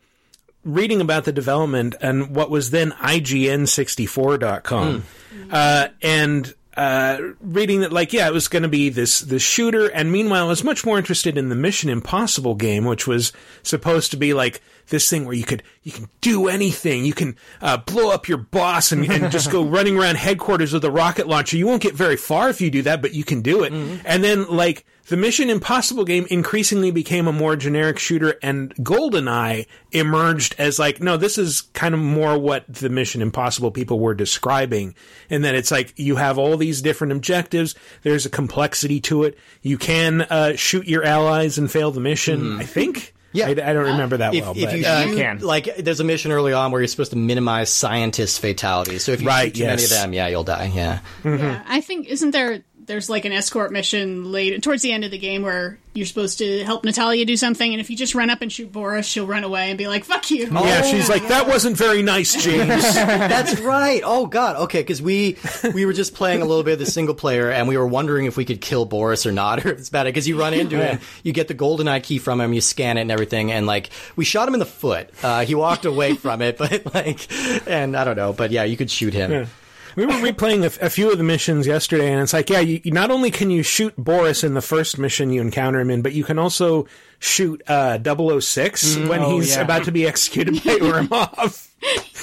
reading 0.64 1.02
about 1.02 1.26
the 1.26 1.32
development 1.32 1.96
and 2.00 2.36
what 2.36 2.50
was 2.50 2.70
then 2.72 2.92
IGN64.com. 2.92 5.04
Uh, 5.52 5.88
and 6.02 6.54
uh, 6.80 7.34
reading 7.42 7.82
that, 7.82 7.92
like, 7.92 8.14
yeah, 8.14 8.26
it 8.26 8.32
was 8.32 8.48
going 8.48 8.64
to 8.64 8.70
be 8.70 8.88
this 8.88 9.20
this 9.20 9.42
shooter, 9.42 9.88
and 9.88 10.14
meanwhile, 10.14 10.46
I 10.46 10.48
was 10.48 10.64
much 10.64 10.86
more 10.86 10.98
interested 10.98 11.38
in 11.38 11.50
the 11.50 11.56
Mission 11.56 11.90
Impossible 11.90 12.56
game, 12.56 12.86
which 12.86 13.06
was 13.06 13.34
supposed 13.64 14.12
to 14.12 14.18
be 14.18 14.34
like 14.34 14.62
this 14.90 15.10
thing 15.10 15.26
where 15.26 15.36
you 15.36 15.44
could 15.44 15.64
you 15.84 15.92
can 15.92 16.10
do 16.22 16.48
anything, 16.48 17.06
you 17.06 17.14
can 17.14 17.36
uh, 17.62 17.78
blow 17.78 18.12
up 18.12 18.28
your 18.28 18.38
boss 18.38 18.92
and, 18.92 19.10
and 19.10 19.32
just 19.32 19.52
go 19.52 19.64
running 19.68 19.98
around 19.98 20.18
headquarters 20.18 20.74
with 20.74 20.84
a 20.84 20.92
rocket 20.92 21.28
launcher. 21.28 21.58
You 21.58 21.68
won't 21.68 21.82
get 21.82 21.96
very 21.96 22.18
far 22.18 22.50
if 22.50 22.62
you 22.62 22.70
do 22.70 22.82
that, 22.84 23.02
but 23.02 23.14
you 23.14 23.24
can 23.24 23.42
do 23.42 23.64
it. 23.64 23.72
And 23.74 24.24
then 24.24 24.48
like 24.48 24.86
the 25.08 25.18
Mission 25.18 25.50
Impossible 25.50 26.06
game 26.06 26.28
increasingly 26.30 26.92
became 26.92 27.28
a 27.28 27.34
more 27.34 27.56
generic 27.56 27.98
shooter, 27.98 28.38
and 28.44 28.76
GoldenEye 28.76 29.66
emerged 29.92 30.54
as 30.60 30.78
like, 30.78 31.02
no, 31.02 31.18
this 31.18 31.40
is 31.40 31.62
kind 31.74 31.96
of 31.96 32.00
more 32.00 32.38
what 32.38 32.72
the 32.72 32.90
Mission 32.90 33.24
Impossible 33.24 33.72
people 33.72 34.00
were 34.00 34.14
describing, 34.14 34.94
and 35.30 35.44
then 35.44 35.56
it's 35.56 35.72
like 35.72 35.94
you 35.98 36.18
have 36.18 36.38
all 36.38 36.58
these 36.58 36.82
different 36.84 37.12
objectives. 37.14 37.74
There's 38.04 38.28
a 38.28 38.30
complexity 38.30 39.00
to 39.02 39.24
it. 39.24 39.36
You 39.64 39.80
can 39.80 40.22
uh, 40.22 40.56
shoot 40.56 40.88
your 40.88 41.04
allies 41.04 41.58
and 41.58 41.72
fail 41.72 41.90
the 41.90 42.00
mission. 42.00 42.60
I 42.60 42.64
think. 42.66 43.16
Yeah. 43.32 43.48
I, 43.48 43.52
I 43.52 43.54
don't 43.74 43.86
remember 43.86 44.18
that 44.18 44.34
If, 44.34 44.44
well. 44.44 44.54
if 44.56 44.66
but, 44.66 44.80
you 44.80 44.86
uh, 44.86 45.04
shoot, 45.04 45.16
can. 45.18 45.40
like, 45.40 45.76
there's 45.78 46.00
a 46.00 46.04
mission 46.04 46.32
early 46.32 46.54
on 46.54 46.72
where 46.72 46.82
you're 46.82 46.88
supposed 46.88 47.12
to 47.12 47.18
minimize 47.18 47.72
scientist 47.72 48.40
fatalities. 48.42 49.04
So 49.04 49.12
if 49.12 49.22
you 49.22 49.28
Right, 49.28 49.56
shoot 49.56 49.62
too 49.62 49.68
many 49.68 49.84
of 49.84 49.90
them, 49.90 50.14
yeah, 50.14 50.28
you'll 50.28 50.44
die. 50.44 50.72
Yeah. 50.74 51.00
Yeah, 51.24 51.64
I 51.68 51.82
think 51.82 52.08
isn't 52.08 52.32
there? 52.32 52.64
There's 52.90 53.08
like 53.08 53.26
an 53.26 53.32
escort 53.32 53.72
mission 53.72 54.32
late 54.32 54.64
towards 54.64 54.82
the 54.82 54.92
end 54.92 55.04
of 55.04 55.12
the 55.12 55.20
game 55.20 55.44
where 55.44 55.78
you're 55.94 56.08
supposed 56.08 56.40
to 56.40 56.64
help 56.64 56.84
Natalia 56.84 57.24
do 57.24 57.38
something, 57.38 57.72
and 57.72 57.80
if 57.80 57.92
you 57.92 57.96
just 57.96 58.16
run 58.16 58.32
up 58.32 58.42
and 58.42 58.52
shoot 58.52 58.72
Boris, 58.72 59.06
she'll 59.06 59.28
run 59.28 59.44
away 59.44 59.70
and 59.70 59.78
be 59.78 59.88
like, 59.88 60.06
"Fuck 60.06 60.32
you." 60.32 60.50
Oh, 60.52 60.66
yeah, 60.66 60.82
she's 60.82 61.08
like, 61.08 61.28
that 61.28 61.48
wasn't 61.48 61.78
very 61.78 62.02
nice, 62.02 62.42
James. 62.44 62.68
That's 62.96 63.60
right. 63.60 64.02
Oh 64.04 64.26
God. 64.26 64.56
Okay, 64.56 64.80
because 64.80 65.04
we 65.04 65.38
we 65.72 65.86
were 65.86 65.94
just 65.94 66.16
playing 66.16 66.42
a 66.42 66.46
little 66.46 66.64
bit 66.64 66.74
of 66.74 66.80
the 66.80 66.88
single 66.88 67.14
player, 67.14 67.52
and 67.52 67.68
we 67.68 67.78
were 67.78 67.86
wondering 67.86 68.26
if 68.26 68.38
we 68.38 68.44
could 68.44 68.60
kill 68.60 68.86
Boris 68.86 69.28
or 69.28 69.32
not, 69.32 69.64
or 69.66 69.70
if 69.70 69.78
it's 69.78 69.92
bad. 69.92 70.06
Because 70.06 70.28
you 70.28 70.40
run 70.40 70.56
into 70.56 70.78
him, 70.78 71.00
you 71.22 71.32
get 71.32 71.48
the 71.48 71.54
golden 71.54 71.88
eye 71.88 72.00
key 72.00 72.18
from 72.18 72.42
him, 72.42 72.54
you 72.54 72.62
scan 72.62 72.98
it 72.98 73.02
and 73.02 73.12
everything, 73.12 73.52
and 73.52 73.68
like 73.68 73.92
we 74.16 74.26
shot 74.26 74.48
him 74.48 74.56
in 74.56 74.60
the 74.60 74.66
foot. 74.66 75.12
Uh, 75.22 75.46
he 75.46 75.54
walked 75.54 75.86
away 75.86 76.16
from 76.16 76.42
it, 76.42 76.58
but 76.60 76.92
like, 76.92 77.28
and 77.68 77.96
I 77.96 78.04
don't 78.04 78.18
know, 78.18 78.34
but 78.34 78.50
yeah, 78.50 78.64
you 78.64 78.78
could 78.78 78.90
shoot 78.90 79.14
him. 79.14 79.48
We 79.96 80.06
were 80.06 80.14
replaying 80.14 80.64
a, 80.64 80.68
f- 80.68 80.82
a 80.82 80.90
few 80.90 81.12
of 81.12 81.18
the 81.18 81.24
missions 81.24 81.66
yesterday, 81.68 82.12
and 82.12 82.22
it's 82.22 82.34
like, 82.34 82.50
yeah, 82.50 82.60
you, 82.60 82.82
you- 82.84 82.92
not 82.92 83.12
only 83.12 83.32
can 83.32 83.50
you 83.50 83.64
shoot 83.64 83.94
Boris 83.98 84.44
in 84.44 84.54
the 84.54 84.62
first 84.62 84.98
mission 84.98 85.32
you 85.32 85.42
encounter 85.42 85.80
him 85.80 85.90
in, 85.90 86.02
but 86.02 86.14
you 86.14 86.24
can 86.24 86.38
also 86.40 86.88
shoot 87.20 87.62
uh, 87.68 87.98
006 88.40 88.98
when 89.08 89.22
Oh, 89.22 89.40
he's 89.40 89.56
yeah. 89.56 89.62
about 89.62 89.84
to 89.86 89.92
be 89.92 90.08
executed 90.08 90.56
by 90.56 90.60
Ourumov. 90.78 91.68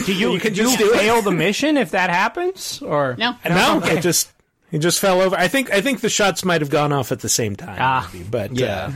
Do 0.06 0.12
you, 0.14 0.32
You 0.32 0.40
can 0.40 0.52
do 0.52 0.62
just 0.64 0.78
you 0.78 0.86
do 0.86 0.94
it. 0.94 0.98
fail 0.98 1.22
the 1.22 1.30
mission 1.32 1.76
if 1.76 1.90
that 1.92 2.10
happens? 2.10 2.80
Or 2.82 3.14
No. 3.18 3.36
no, 3.48 3.80
it 3.84 4.00
just 4.02 4.30
He 4.70 4.78
just 4.78 5.00
fell 5.00 5.20
over. 5.20 5.34
I 5.36 5.48
think 5.48 5.70
I 5.70 5.80
think 5.80 6.00
the 6.00 6.08
shots 6.10 6.44
might 6.44 6.60
have 6.60 6.70
gone 6.70 6.92
off 6.92 7.10
at 7.12 7.20
the 7.20 7.28
same 7.28 7.56
time. 7.56 7.78
Ah, 7.80 8.08
maybe, 8.12 8.24
but 8.30 8.52
Yeah. 8.54 8.86
uh, 8.86 8.92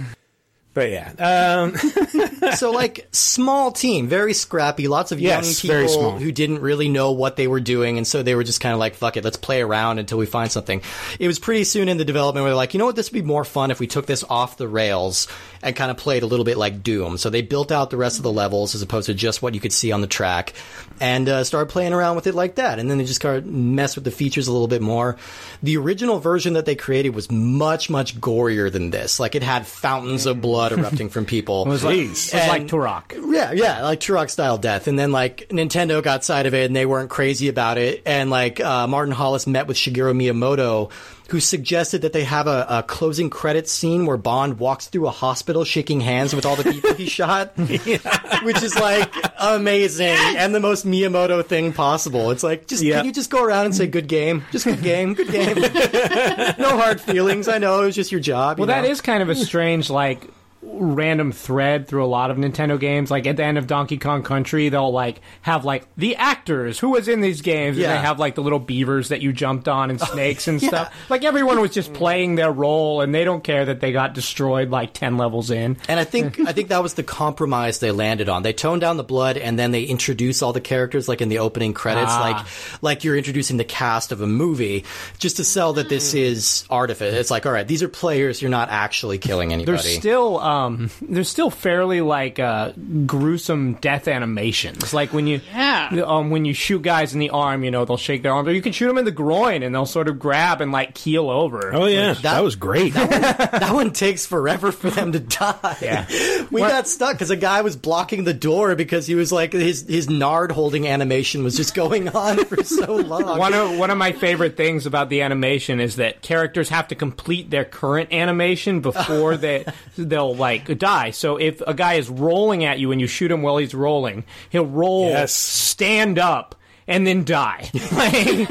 but 0.81 0.91
yeah. 0.91 1.13
Um, 1.19 1.77
so 2.57 2.71
like 2.71 3.07
small 3.13 3.71
team, 3.71 4.09
very 4.09 4.33
scrappy, 4.33 4.89
lots 4.89 5.13
of 5.13 5.21
Yes, 5.21 5.63
young 5.63 5.85
people 5.85 6.19
who 6.19 6.33
didn't 6.33 6.61
really 6.61 6.89
know 6.89 7.13
what 7.13 7.37
they 7.37 7.49
were 7.49 7.61
doing, 7.61 7.99
and 7.99 8.07
so 8.07 8.23
they 8.23 8.35
were 8.35 8.45
just 8.45 8.63
kind 8.63 8.73
of 8.73 8.79
like, 8.79 8.95
"Fuck 8.95 9.19
it, 9.19 9.25
let's 9.25 9.37
play 9.37 9.61
around 9.61 9.99
until 9.99 10.17
we 10.17 10.25
find 10.25 10.51
something." 10.51 10.81
It 11.19 11.27
was 11.27 11.39
pretty 11.39 11.65
soon 11.65 11.91
in 11.91 11.99
the 11.99 12.05
development 12.07 12.45
where 12.45 12.51
they're 12.53 12.57
like, 12.57 12.73
"You 12.73 12.79
know 12.79 12.87
what? 12.87 12.97
This 12.97 13.13
would 13.13 13.23
be 13.23 13.27
more 13.27 13.45
fun 13.45 13.71
if 13.71 13.79
we 13.79 13.87
took 13.87 14.07
this 14.07 14.25
off 14.25 14.57
the 14.57 14.69
rails 14.69 15.29
and 15.63 15.77
kind 15.77 15.91
of 15.91 15.99
played 15.99 16.23
a 16.23 16.27
little 16.27 16.47
bit 16.47 16.57
like 16.57 16.83
Doom." 16.83 17.19
So 17.19 17.29
they 17.29 17.43
built 17.43 17.71
out 17.71 17.91
the 17.91 17.99
rest 17.99 18.17
of 18.17 18.23
the 18.23 18.33
levels 18.33 18.75
as 18.75 18.81
opposed 18.81 19.05
to 19.07 19.15
just 19.15 19.43
what 19.43 19.55
you 19.55 19.61
could 19.61 19.75
see 19.75 19.93
on 19.93 20.01
the 20.01 20.07
track, 20.07 20.55
and 21.01 21.29
uh, 21.29 21.45
started 21.45 21.71
playing 21.71 21.93
around 21.93 22.17
with 22.17 22.27
it 22.27 22.35
like 22.35 22.57
that. 22.57 22.79
And 22.79 22.91
then 22.91 22.99
they 22.99 23.05
just 23.05 23.21
kind 23.21 23.37
of 23.37 23.47
messed 23.47 23.97
with 23.97 24.05
the 24.05 24.11
features 24.11 24.47
a 24.47 24.53
little 24.53 24.69
bit 24.69 24.83
more. 24.83 25.17
The 25.63 25.77
original 25.79 26.21
version 26.21 26.53
that 26.53 26.67
they 26.67 26.77
created 26.77 27.15
was 27.15 27.31
much 27.31 27.89
much 27.91 28.21
gorier 28.21 28.71
than 28.71 28.91
this. 28.91 29.19
Like 29.19 29.35
it 29.35 29.43
had 29.43 29.67
fountains 29.67 30.27
of 30.27 30.41
blood 30.41 30.73
erupting 30.73 31.09
from 31.09 31.25
people. 31.25 31.65
It 31.71 31.73
was 31.73 31.85
like, 31.85 31.97
Jeez. 31.97 32.35
it 32.35 32.39
was 32.39 32.49
like 32.49 32.67
Turok. 32.67 33.33
Yeah, 33.33 33.53
yeah, 33.53 33.83
like 33.83 34.01
Turok 34.01 34.29
style 34.29 34.59
death. 34.59 34.89
And 34.89 34.99
then 34.99 35.13
like 35.13 35.49
Nintendo 35.51 36.03
got 36.03 36.25
side 36.25 36.47
of 36.47 36.55
it 36.55 36.67
and 36.67 36.75
they 36.75 36.85
weren't 36.85 37.11
crazy 37.11 37.49
about 37.49 37.79
it. 37.79 38.03
And 38.07 38.29
like 38.29 38.61
uh, 38.61 38.87
Martin 38.87 39.13
Hollis 39.13 39.47
met 39.47 39.67
with 39.67 39.77
Shigeru 39.77 40.15
Miyamoto, 40.15 40.91
who 41.31 41.39
suggested 41.41 42.03
that 42.03 42.13
they 42.13 42.25
have 42.25 42.47
a, 42.49 42.67
a 42.69 42.83
closing 42.83 43.31
credits 43.31 43.71
scene 43.71 44.05
where 44.05 44.17
Bond 44.17 44.59
walks 44.59 44.89
through 44.89 45.07
a 45.07 45.11
hospital 45.11 45.65
shaking 45.65 46.01
hands 46.01 46.35
with 46.35 46.45
all 46.45 46.57
the 46.57 46.65
people 46.71 46.93
he 46.95 47.07
shot, 47.09 47.57
which 47.57 48.63
is 48.63 48.75
like 48.77 49.13
amazing 49.39 50.17
and 50.37 50.55
the 50.55 50.61
most 50.61 50.85
Miyamoto 50.85 51.45
thing 51.47 51.73
possible. 51.73 52.31
It's 52.33 52.43
like, 52.43 52.67
just 52.67 52.83
Yeah. 52.83 52.97
can 52.97 53.07
you 53.07 53.13
just 53.13 53.31
go 53.31 53.45
around 53.45 53.67
and 53.67 53.75
say 53.75 53.87
good 53.87 54.09
game, 54.09 54.45
just 54.51 54.65
good 54.65 54.83
game, 54.83 55.15
good 55.15 55.31
game. 55.31 55.57
no 56.59 56.77
hard 56.77 57.01
feelings. 57.01 57.47
I 57.49 57.59
know 57.59 57.83
it 57.83 57.87
was 57.87 57.95
just 57.95 58.11
your 58.11 58.21
job. 58.21 58.59
Well, 58.59 58.67
that 58.67 58.83
know? 58.83 58.91
is 58.91 59.01
kind 59.01 59.23
of 59.23 59.29
a 59.29 59.35
strange, 59.37 59.89
like, 59.89 60.27
random 60.63 61.33
thread 61.33 61.89
through 61.89 62.05
a 62.05 62.07
lot 62.07 62.31
of 62.31 62.37
Nintendo 62.37 62.79
games. 62.79 63.11
Like, 63.11 63.27
at 63.27 63.37
the 63.37 63.45
end 63.45 63.57
of 63.59 63.67
Donkey 63.67 63.97
Kong 63.99 64.23
Country, 64.23 64.69
they'll, 64.69 64.93
like, 64.93 65.21
have, 65.43 65.65
like, 65.65 65.87
the 65.97 66.17
actors 66.17 66.79
who 66.79 66.91
was 66.91 67.09
in 67.09 67.21
these 67.23 67.41
games. 67.41 67.77
And 67.79 67.87
they 67.87 67.97
have, 67.97 68.19
like, 68.19 68.35
the 68.35 68.43
little 68.43 68.59
beavers 68.59 69.09
that 69.09 69.21
you 69.23 69.33
jumped 69.33 69.69
on 69.69 69.91
and 69.91 70.01
snakes 70.13 70.49
and 70.49 70.61
stuff. 70.61 70.95
Like, 71.09 71.25
everyone 71.25 71.61
was 71.61 71.71
just 71.73 71.93
playing 71.95 72.35
their 72.35 72.53
role, 72.53 73.01
and 73.01 73.15
they 73.15 73.25
don't 73.25 73.43
care 73.43 73.65
that 73.65 73.81
they 73.81 73.93
got 73.93 74.13
destroyed, 74.15 74.71
like, 74.71 74.93
10 74.93 75.17
levels 75.17 75.51
in. 75.51 75.79
And 75.89 75.99
I 75.99 76.05
think 76.05 76.39
I 76.41 76.53
think 76.53 76.69
that 76.69 76.83
was 76.83 76.95
the 76.95 77.03
compromise 77.03 77.79
they 77.79 77.91
landed 77.91 78.29
on. 78.29 78.43
They 78.43 78.53
toned 78.53 78.81
down 78.83 78.97
the 78.99 79.05
blood 79.05 79.37
and 79.39 79.59
then 79.59 79.71
they 79.71 79.85
introduce 79.85 80.43
all 80.43 80.53
the 80.53 80.61
characters 80.61 81.09
like 81.09 81.21
in 81.21 81.29
the 81.29 81.39
opening 81.39 81.73
credits, 81.73 82.13
Ah. 82.13 82.21
like 82.21 82.47
like 82.83 83.05
you're 83.05 83.17
introducing 83.17 83.57
the 83.57 83.65
cast 83.65 84.13
of 84.13 84.21
a 84.21 84.27
movie, 84.27 84.85
just 85.19 85.37
to 85.39 85.45
sell 85.45 85.73
that 85.75 85.89
this 85.89 86.15
is 86.15 86.65
artifice. 86.71 87.15
It's 87.15 87.31
like, 87.31 87.47
all 87.47 87.53
right, 87.53 87.67
these 87.67 87.83
are 87.83 87.89
players. 87.89 88.43
You're 88.43 88.51
not 88.51 88.69
actually 88.71 89.19
killing 89.19 89.53
anybody. 89.53 89.77
There's 89.83 89.95
still 89.97 90.39
um 90.51 90.91
there's 91.03 91.29
still 91.29 91.51
fairly 91.51 92.01
like 92.01 92.39
uh 92.39 92.73
gruesome 93.07 93.75
death 93.75 94.09
animations. 94.09 94.93
Like 94.93 95.13
when 95.13 95.27
you 95.27 95.41
Yeah. 95.53 96.03
um 96.07 96.31
when 96.31 96.45
you 96.45 96.55
shoot 96.55 96.83
guys 96.83 97.15
in 97.15 97.21
the 97.21 97.31
arm, 97.31 97.65
you 97.65 97.71
know, 97.71 97.85
they'll 97.85 97.97
shake 97.97 98.23
their 98.23 98.33
arm. 98.33 98.47
Or 98.47 98.51
you 98.51 98.63
can 98.63 98.73
shoot 98.73 98.87
them 98.89 98.99
in 98.99 99.05
the 99.05 99.11
groin 99.11 99.63
and 99.63 99.75
they'll 99.75 99.87
sort 99.87 100.09
of 100.09 100.19
grab 100.19 100.61
and 100.61 100.73
like 100.73 100.95
keel 100.95 101.31
over. 101.31 101.75
oh 101.75 101.87
yeah, 101.87 102.15
that, 102.15 102.43
was 102.43 102.57
great. 102.57 102.93
that 102.95 103.71
one 103.73 103.93
takes 103.93 104.27
forever 104.27 104.73
for 104.73 104.91
them 104.91 105.13
to 105.13 105.21
die. 105.21 105.77
Yeah. 105.81 106.07
We 106.51 106.63
got 106.63 106.89
stuck 106.89 107.13
because 107.13 107.31
a 107.31 107.37
guy 107.37 107.63
was 107.63 107.77
blocking 107.77 108.25
the 108.25 108.35
door 108.35 108.75
because 108.75 109.07
he 109.07 109.15
was 109.15 109.31
like 109.31 109.53
his 109.53 109.87
his 109.87 110.11
nard 110.11 110.51
holding 110.51 110.89
animation 110.89 111.45
was 111.45 111.57
just 111.57 111.75
going 111.77 112.09
on 112.17 112.45
for 112.45 112.65
so 112.65 112.97
long. 112.97 113.39
One 113.39 113.55
of 113.55 113.79
one 113.79 113.91
of 113.91 113.99
my 113.99 114.11
favorite 114.13 114.57
things 114.57 114.85
about 114.87 115.11
the 115.11 115.23
animation 115.23 115.79
is 115.79 115.97
that 115.97 116.23
characters 116.23 116.69
have 116.71 116.89
to 116.89 116.97
complete 116.97 117.51
their 117.51 117.65
current 117.65 118.13
animation 118.13 118.81
before 118.81 119.37
they 119.37 119.65
they'll 119.97 120.35
like 120.41 120.77
die. 120.79 121.11
So 121.13 121.37
if 121.37 121.61
a 121.61 121.75
guy 121.75 121.95
is 121.95 122.09
rolling 122.09 122.65
at 122.65 122.79
you 122.81 122.91
and 122.91 123.01
you 123.01 123.07
shoot 123.07 123.31
him 123.31 123.43
while 123.43 123.59
he's 123.59 123.75
rolling, 123.75 124.25
he'll 124.51 124.67
roll, 124.67 125.09
Yes. 125.11 125.33
stand 125.33 126.19
up, 126.19 126.57
and 126.89 127.07
then 127.07 127.23
die. 127.25 127.71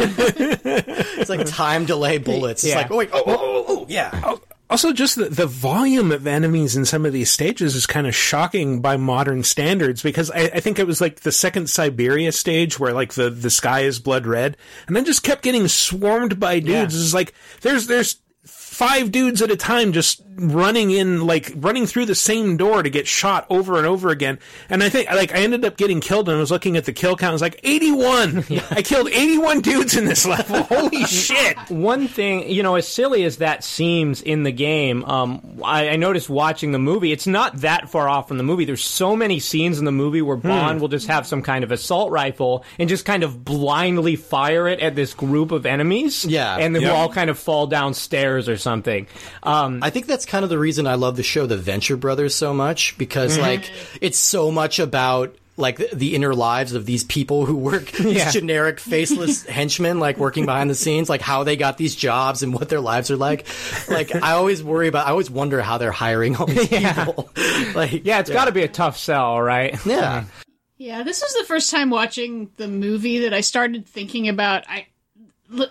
It's 0.01 1.29
like 1.29 1.45
time 1.47 1.85
delay 1.85 2.17
bullets. 2.17 2.63
It's 2.63 2.71
Yeah. 2.71 2.77
like, 2.81 2.91
oh 2.91 2.97
wait, 2.97 3.09
oh, 3.13 3.23
oh, 3.25 3.37
oh, 3.39 3.65
oh 3.67 3.85
yeah. 3.89 4.35
Also, 4.71 4.93
just 4.93 5.15
the, 5.15 5.25
the 5.25 5.47
volume 5.47 6.11
of 6.11 6.27
enemies 6.27 6.75
in 6.75 6.85
some 6.85 7.03
of 7.03 7.11
these 7.11 7.31
stages 7.31 7.73
is 7.73 7.87
kind 7.87 8.05
of 8.05 8.15
shocking 8.15 8.81
by 8.81 8.97
modern 8.97 9.41
standards 9.43 10.03
because 10.03 10.29
I, 10.29 10.41
I 10.41 10.59
think 10.59 10.77
it 10.77 10.85
was 10.85 11.01
like 11.01 11.21
the 11.21 11.31
second 11.31 11.71
Siberia 11.71 12.31
stage 12.31 12.79
where 12.79 12.93
like 12.93 13.13
the, 13.15 13.31
the 13.31 13.49
sky 13.49 13.79
is 13.81 13.97
blood 13.97 14.27
red 14.27 14.57
and 14.85 14.95
then 14.95 15.05
just 15.05 15.23
kept 15.23 15.41
getting 15.41 15.67
swarmed 15.67 16.39
by 16.39 16.59
dudes. 16.59 17.01
It's 17.03 17.15
like 17.15 17.33
there's 17.61 17.87
there's 17.87 18.17
five 18.79 19.11
dudes 19.11 19.41
at 19.41 19.51
a 19.51 19.57
time 19.57 19.91
just 19.91 20.21
running 20.37 20.89
in 20.89 21.27
like 21.27 21.51
running 21.57 21.85
through 21.85 22.05
the 22.05 22.15
same 22.15 22.55
door 22.55 22.81
to 22.81 22.89
get 22.89 23.05
shot 23.05 23.45
over 23.49 23.77
and 23.77 23.85
over 23.85 24.07
again. 24.09 24.39
And 24.69 24.81
I 24.81 24.87
think 24.87 25.09
like 25.09 25.33
I 25.35 25.39
ended 25.39 25.65
up 25.65 25.75
getting 25.75 25.99
killed 25.99 26.29
and 26.29 26.37
I 26.37 26.39
was 26.39 26.49
looking 26.49 26.77
at 26.77 26.85
the 26.85 26.93
kill 26.93 27.17
count. 27.17 27.31
I 27.31 27.33
was 27.33 27.41
like 27.41 27.59
81. 27.61 28.45
I 28.71 28.81
killed 28.81 29.09
81 29.09 29.59
dudes 29.59 29.97
in 29.97 30.05
this 30.05 30.25
level. 30.25 30.63
Holy 30.69 31.03
shit. 31.03 31.57
One 31.69 32.07
thing, 32.07 32.49
you 32.49 32.63
know, 32.63 32.75
as 32.75 32.87
silly 32.87 33.25
as 33.25 33.37
that 33.37 33.65
seems 33.65 34.21
in 34.21 34.43
the 34.43 34.53
game, 34.53 35.03
um, 35.03 35.59
I, 35.61 35.89
I 35.89 35.95
noticed 35.97 36.29
watching 36.29 36.71
the 36.71 36.79
movie, 36.79 37.11
it's 37.11 37.27
not 37.27 37.57
that 37.57 37.89
far 37.89 38.07
off 38.07 38.29
from 38.29 38.37
the 38.37 38.43
movie. 38.45 38.63
There's 38.63 38.81
so 38.83 39.13
many 39.13 39.41
scenes 39.41 39.77
in 39.77 39.83
the 39.83 39.91
movie 39.91 40.21
where 40.21 40.37
Bond 40.37 40.79
will 40.79 40.87
just 40.87 41.07
have 41.07 41.27
some 41.27 41.41
kind 41.41 41.65
of 41.65 41.71
assault 41.73 42.11
rifle 42.13 42.63
and 42.77 42.87
just 42.87 43.03
kind 43.03 43.23
of 43.23 43.43
blindly 43.43 44.15
fire 44.15 44.69
it 44.69 44.79
at 44.79 44.95
this 44.95 45.13
group 45.13 45.51
of 45.51 45.65
enemies. 45.65 46.23
Yeah. 46.23 46.55
And 46.55 46.73
then 46.73 46.81
Yeah. 46.83 46.91
will 46.93 46.95
all 46.99 47.09
kind 47.09 47.29
of 47.29 47.37
fall 47.37 47.67
downstairs 47.67 48.47
or 48.47 48.55
something. 48.55 48.68
Um, 49.43 49.79
I 49.83 49.89
think 49.89 50.05
that's 50.07 50.25
kind 50.25 50.43
of 50.43 50.49
the 50.49 50.59
reason 50.59 50.87
I 50.87 50.95
love 50.95 51.15
the 51.15 51.23
show 51.23 51.45
The 51.45 51.57
Venture 51.57 51.97
Brothers 51.97 52.35
so 52.35 52.53
much 52.53 52.97
because 52.97 53.33
Mm-hmm. 53.33 53.41
like 53.41 53.71
it's 54.01 54.17
so 54.19 54.51
much 54.51 54.79
about 54.79 55.35
like 55.57 55.75
the, 55.77 55.89
the 55.93 56.15
inner 56.15 56.33
lives 56.33 56.71
of 56.73 56.85
these 56.85 57.03
people 57.03 57.45
who 57.45 57.55
work 57.55 57.85
these 57.91 58.15
Yeah. 58.17 58.31
generic 58.31 58.79
faceless 58.79 59.43
henchmen 59.57 59.99
like 59.99 60.17
working 60.17 60.45
behind 60.45 60.69
the 60.69 60.75
scenes 60.75 61.09
like 61.09 61.21
how 61.21 61.43
they 61.43 61.57
got 61.57 61.77
these 61.77 61.95
jobs 61.95 62.43
and 62.43 62.53
what 62.53 62.69
their 62.69 62.79
lives 62.79 63.11
are 63.11 63.17
like 63.17 63.45
like 63.89 64.15
I 64.15 64.31
always 64.33 64.63
worry 64.63 64.87
about 64.87 65.05
I 65.05 65.09
always 65.11 65.29
wonder 65.29 65.61
how 65.61 65.77
they're 65.77 65.91
hiring 65.91 66.37
all 66.37 66.45
these 66.45 66.67
people 66.69 67.29
like 67.75 68.05
yeah, 68.05 68.19
it's 68.19 68.29
got 68.29 68.45
to 68.45 68.51
be 68.53 68.63
a 68.63 68.67
tough 68.69 68.97
sell, 68.97 69.41
right? 69.41 69.75
yeah 69.85 70.23
Yeah, 70.77 71.03
this 71.03 71.21
was 71.21 71.33
the 71.33 71.43
first 71.45 71.71
time 71.71 71.89
watching 71.89 72.49
the 72.55 72.69
movie 72.69 73.19
that 73.19 73.33
I 73.33 73.41
started 73.41 73.85
thinking 73.85 74.29
about. 74.29 74.63
I, 74.69 74.87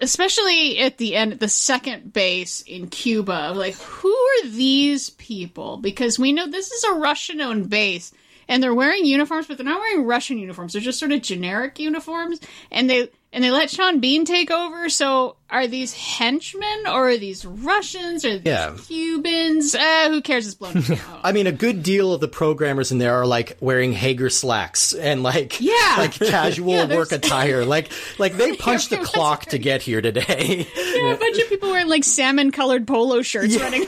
especially 0.00 0.78
at 0.78 0.98
the 0.98 1.16
end, 1.16 1.34
the 1.34 1.48
second 1.48 2.12
base 2.12 2.62
in 2.62 2.88
Cuba. 2.88 3.52
Like, 3.54 3.74
who 3.74 4.12
are 4.12 4.48
these 4.48 5.10
people? 5.10 5.76
Because 5.76 6.18
we 6.18 6.32
know 6.32 6.46
this 6.48 6.70
is 6.70 6.84
a 6.84 6.94
Russian-owned 6.94 7.70
base, 7.70 8.12
and 8.48 8.62
they're 8.62 8.74
wearing 8.74 9.04
uniforms, 9.04 9.46
but 9.46 9.56
they're 9.56 9.64
not 9.64 9.80
wearing 9.80 10.04
Russian 10.06 10.38
uniforms. 10.38 10.72
They're 10.72 10.82
just 10.82 10.98
sort 10.98 11.12
of 11.12 11.22
generic 11.22 11.78
uniforms, 11.78 12.40
and 12.70 12.88
they 12.88 13.08
and 13.32 13.44
they 13.44 13.50
let 13.50 13.70
Sean 13.70 14.00
Bean 14.00 14.24
take 14.24 14.50
over. 14.50 14.88
So, 14.88 15.36
are 15.50 15.66
these 15.66 15.92
henchmen 15.94 16.86
or 16.86 17.08
are 17.08 17.16
these 17.16 17.44
Russians 17.44 18.24
or 18.24 18.38
these 18.38 18.42
Yeah. 18.46 18.76
Cubans? 18.86 19.74
Uh, 19.74 20.08
who 20.10 20.20
cares? 20.20 20.46
It's 20.46 20.54
blown. 20.54 20.82
I 21.22 21.32
mean, 21.32 21.46
a 21.46 21.52
good 21.52 21.82
deal 21.82 22.12
of 22.12 22.20
the 22.20 22.28
programmers 22.28 22.92
in 22.92 22.98
there 22.98 23.14
are 23.14 23.26
like 23.26 23.56
wearing 23.60 23.92
Haggar 23.94 24.30
slacks 24.30 24.92
and 24.92 25.22
like 25.22 25.60
Yeah. 25.60 25.94
like 25.98 26.12
casual 26.12 26.74
Yeah, 26.88 26.96
work 26.96 27.12
attire. 27.12 27.64
Like 27.68 27.90
like 28.18 28.34
they 28.34 28.56
punched 28.56 28.90
the 28.90 28.98
clock 28.98 29.46
to 29.46 29.58
get 29.58 29.82
here 29.82 30.00
today. 30.00 30.66
Yeah, 30.76 31.12
a 31.12 31.16
bunch 31.16 31.38
of 31.38 31.48
people 31.48 31.70
wearing 31.70 31.88
like 31.88 32.04
salmon 32.04 32.50
colored 32.50 32.86
polo 32.86 33.22
shirts 33.22 33.58
running. 33.60 33.86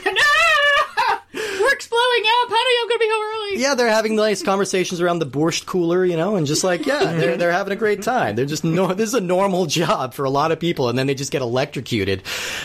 Work's 1.81 1.87
blowing 1.87 2.23
up. 2.43 2.49
How 2.49 2.63
do 2.63 2.69
you 2.69 2.87
gonna 2.89 2.99
be 2.99 3.09
home 3.09 3.23
early? 3.23 3.61
yeah, 3.61 3.75
they're 3.75 3.89
having 3.89 4.15
nice 4.15 4.43
conversations 4.43 5.01
around 5.01 5.19
the 5.19 5.25
borscht 5.25 5.65
cooler, 5.65 6.05
you 6.05 6.15
know, 6.15 6.35
and 6.35 6.45
just 6.45 6.63
like 6.63 6.85
yeah, 6.85 7.13
they're 7.13 7.37
they're 7.37 7.51
having 7.51 7.73
a 7.73 7.77
great 7.77 8.01
time. 8.01 8.35
They're 8.35 8.45
just 8.45 8.63
no, 8.63 8.93
this 8.93 9.09
is 9.09 9.15
a 9.15 9.21
normal 9.21 9.65
job 9.65 10.13
for 10.13 10.25
a 10.25 10.29
lot 10.29 10.51
of 10.51 10.59
people, 10.59 10.89
and 10.89 10.97
then 10.97 11.07
they 11.07 11.15
just 11.15 11.31
get 11.31 11.41
electrocuted, 11.41 12.23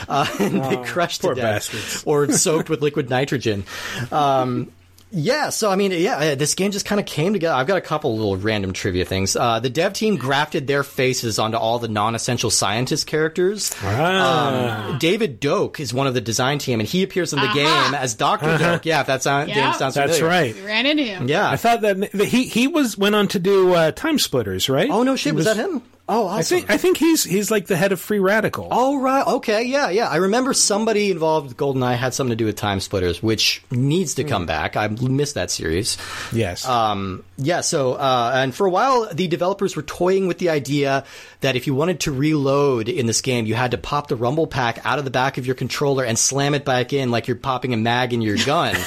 uh, 0.08 0.26
and 0.40 0.64
they 0.64 0.76
crush 0.84 1.18
to 1.18 1.34
death 1.34 1.70
bastards. 1.72 2.02
or 2.04 2.30
soaked 2.32 2.68
with 2.68 2.82
liquid 2.82 3.08
nitrogen. 3.08 3.64
Um, 4.12 4.70
Yeah, 5.18 5.48
so 5.48 5.70
I 5.70 5.76
mean, 5.76 5.92
yeah, 5.92 6.16
uh, 6.16 6.34
this 6.34 6.54
game 6.54 6.72
just 6.72 6.84
kind 6.84 7.00
of 7.00 7.06
came 7.06 7.32
together. 7.32 7.54
I've 7.54 7.66
got 7.66 7.78
a 7.78 7.80
couple 7.80 8.14
little 8.14 8.36
random 8.36 8.74
trivia 8.74 9.06
things. 9.06 9.34
Uh, 9.34 9.60
the 9.60 9.70
dev 9.70 9.94
team 9.94 10.16
grafted 10.16 10.66
their 10.66 10.82
faces 10.82 11.38
onto 11.38 11.56
all 11.56 11.78
the 11.78 11.88
non-essential 11.88 12.50
scientist 12.50 13.06
characters. 13.06 13.74
Ah. 13.82 14.90
Um, 14.90 14.98
David 14.98 15.40
Doak 15.40 15.80
is 15.80 15.94
one 15.94 16.06
of 16.06 16.12
the 16.12 16.20
design 16.20 16.58
team, 16.58 16.80
and 16.80 16.88
he 16.88 17.02
appears 17.02 17.32
in 17.32 17.40
the 17.40 17.50
game 17.54 17.94
as 17.94 18.14
Doctor 18.14 18.58
Doak. 18.58 18.84
Yeah, 18.84 19.00
if 19.00 19.06
that 19.06 19.22
sound, 19.22 19.48
Yeah. 19.48 19.64
name 19.70 19.72
sounds 19.74 19.94
That's 19.94 20.18
familiar. 20.18 20.28
right. 20.28 20.54
We 20.54 20.60
ran 20.62 20.84
into 20.84 21.04
him. 21.04 21.28
Yeah. 21.28 21.48
I 21.50 21.56
thought 21.56 21.80
that 21.80 22.12
that 22.12 22.26
he 22.28 22.44
he 22.44 22.66
was 22.66 22.98
went 22.98 23.14
on 23.14 23.28
to 23.28 23.38
do 23.38 23.72
uh, 23.72 23.92
TimeSplitters, 23.92 24.68
right? 24.72 24.90
oh 24.90 25.02
no, 25.02 25.16
shit, 25.16 25.32
He 25.32 25.36
was, 25.36 25.46
that 25.46 25.56
him? 25.56 25.80
Oh, 26.08 26.28
I 26.28 26.42
think 26.42 26.70
I 26.70 26.76
think 26.76 26.98
he's 26.98 27.24
he's 27.24 27.50
like 27.50 27.66
the 27.66 27.76
head 27.76 27.90
of 27.90 28.00
Free 28.00 28.20
Radical. 28.20 28.68
Oh 28.70 29.00
right, 29.00 29.26
okay, 29.26 29.64
yeah, 29.64 29.90
yeah. 29.90 30.08
I 30.08 30.16
remember 30.16 30.54
somebody 30.54 31.10
involved 31.10 31.48
with 31.48 31.56
GoldenEye 31.56 31.96
had 31.96 32.14
something 32.14 32.30
to 32.30 32.36
do 32.36 32.44
with 32.44 32.56
TimeSplitters, 32.56 33.20
which 33.22 33.60
needs 33.72 34.14
to 34.14 34.22
come 34.22 34.46
back. 34.46 34.76
I 34.76 34.86
missed 34.86 35.34
that 35.34 35.50
series. 35.50 35.98
Yes. 36.32 36.64
Um, 36.64 37.24
yeah, 37.38 37.60
so 37.60 37.94
uh, 37.94 38.30
and 38.36 38.54
for 38.54 38.68
a 38.68 38.70
while, 38.70 39.12
the 39.12 39.26
developers 39.26 39.74
were 39.74 39.82
toying 39.82 40.28
with 40.28 40.38
the 40.38 40.50
idea 40.50 41.04
that 41.40 41.56
if 41.56 41.66
you 41.66 41.74
wanted 41.74 41.98
to 42.00 42.12
reload 42.12 42.88
in 42.88 43.06
this 43.06 43.20
game, 43.20 43.46
you 43.46 43.54
had 43.56 43.72
to 43.72 43.78
pop 43.78 44.06
the 44.06 44.16
rumble 44.16 44.46
pack 44.46 44.86
out 44.86 45.00
of 45.00 45.04
the 45.04 45.10
back 45.10 45.38
of 45.38 45.46
your 45.46 45.56
controller 45.56 46.04
and 46.04 46.16
slam 46.16 46.54
it 46.54 46.64
back 46.64 46.92
in 46.92 47.10
like 47.10 47.26
you're 47.26 47.36
popping 47.36 47.74
a 47.74 47.76
mag 47.76 48.12
in 48.12 48.22
your 48.22 48.36
gun. 48.46 48.76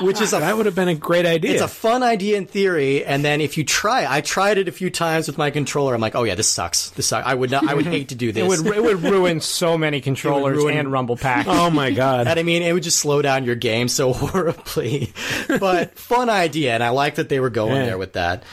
Which 0.00 0.20
is 0.20 0.34
a 0.34 0.40
that 0.40 0.56
would 0.56 0.66
have 0.66 0.74
been 0.74 0.88
a 0.88 0.94
great 0.94 1.24
idea. 1.24 1.52
it's 1.52 1.62
a 1.62 1.68
fun 1.68 2.02
idea 2.02 2.36
in 2.36 2.46
theory, 2.46 3.04
and 3.04 3.24
then 3.24 3.40
if 3.40 3.56
you 3.56 3.64
try, 3.64 4.06
I 4.06 4.20
tried 4.20 4.58
it 4.58 4.68
a 4.68 4.72
few 4.72 4.90
times 4.90 5.26
with 5.26 5.38
my 5.38 5.50
controller. 5.50 5.95
I'm 5.96 6.00
like, 6.00 6.14
oh 6.14 6.22
yeah, 6.22 6.36
this 6.36 6.48
sucks. 6.48 6.90
This 6.90 7.06
sucks. 7.08 7.26
I 7.26 7.34
would 7.34 7.50
not. 7.50 7.68
I 7.68 7.74
would 7.74 7.86
hate 7.86 8.10
to 8.10 8.14
do 8.14 8.30
this. 8.32 8.44
It 8.44 8.64
would 8.64 8.76
it 8.76 8.82
would 8.82 9.02
ruin 9.02 9.40
so 9.40 9.76
many 9.76 10.00
controllers 10.08 10.56
ruin- 10.58 10.76
and 10.78 10.92
rumble 10.92 11.16
packs. 11.16 11.48
oh 11.50 11.70
my 11.70 11.90
god. 11.90 12.28
And 12.28 12.38
I 12.38 12.42
mean, 12.44 12.62
it 12.62 12.72
would 12.72 12.82
just 12.84 12.98
slow 13.00 13.22
down 13.22 13.44
your 13.44 13.56
game 13.56 13.88
so 13.88 14.12
horribly. 14.14 15.12
but 15.48 15.98
fun 15.98 16.30
idea, 16.30 16.74
and 16.74 16.82
I 16.84 16.90
like 16.90 17.16
that 17.16 17.28
they 17.28 17.40
were 17.40 17.50
going 17.50 17.76
Yeah. 17.76 17.84
there 17.86 17.98
with 17.98 18.12
that. 18.12 18.44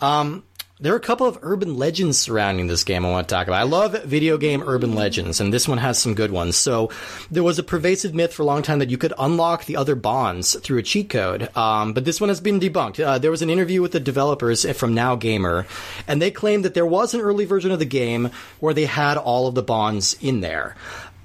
Um, 0.00 0.42
there 0.78 0.92
are 0.92 0.96
a 0.96 1.00
couple 1.00 1.26
of 1.26 1.38
urban 1.40 1.78
legends 1.78 2.18
surrounding 2.18 2.66
this 2.66 2.84
game 2.84 3.06
I 3.06 3.10
want 3.10 3.28
to 3.28 3.34
talk 3.34 3.46
about. 3.46 3.60
I 3.60 3.64
love 3.64 4.04
video 4.04 4.36
game 4.36 4.62
urban 4.66 4.94
legends, 4.94 5.40
and 5.40 5.50
this 5.50 5.66
one 5.66 5.78
has 5.78 5.98
some 5.98 6.14
good 6.14 6.30
ones. 6.30 6.54
So, 6.54 6.90
there 7.30 7.42
was 7.42 7.58
a 7.58 7.62
pervasive 7.62 8.14
myth 8.14 8.34
for 8.34 8.42
a 8.42 8.46
long 8.46 8.62
time 8.62 8.80
that 8.80 8.90
you 8.90 8.98
could 8.98 9.14
unlock 9.18 9.64
the 9.64 9.76
other 9.76 9.94
bonds 9.94 10.54
through 10.60 10.78
a 10.78 10.82
cheat 10.82 11.08
code, 11.08 11.48
um, 11.56 11.94
but 11.94 12.04
this 12.04 12.20
one 12.20 12.28
has 12.28 12.42
been 12.42 12.60
debunked. 12.60 13.02
Uh, 13.02 13.16
there 13.16 13.30
was 13.30 13.40
an 13.40 13.48
interview 13.48 13.80
with 13.80 13.92
the 13.92 14.00
developers 14.00 14.70
from 14.76 14.94
Now 14.94 15.16
Gamer, 15.16 15.66
and 16.06 16.20
they 16.20 16.30
claimed 16.30 16.66
that 16.66 16.74
there 16.74 16.84
was 16.84 17.14
an 17.14 17.22
early 17.22 17.46
version 17.46 17.70
of 17.70 17.78
the 17.78 17.86
game 17.86 18.30
where 18.60 18.74
they 18.74 18.84
had 18.84 19.16
all 19.16 19.46
of 19.46 19.54
the 19.54 19.62
bonds 19.62 20.14
in 20.20 20.40
there 20.40 20.76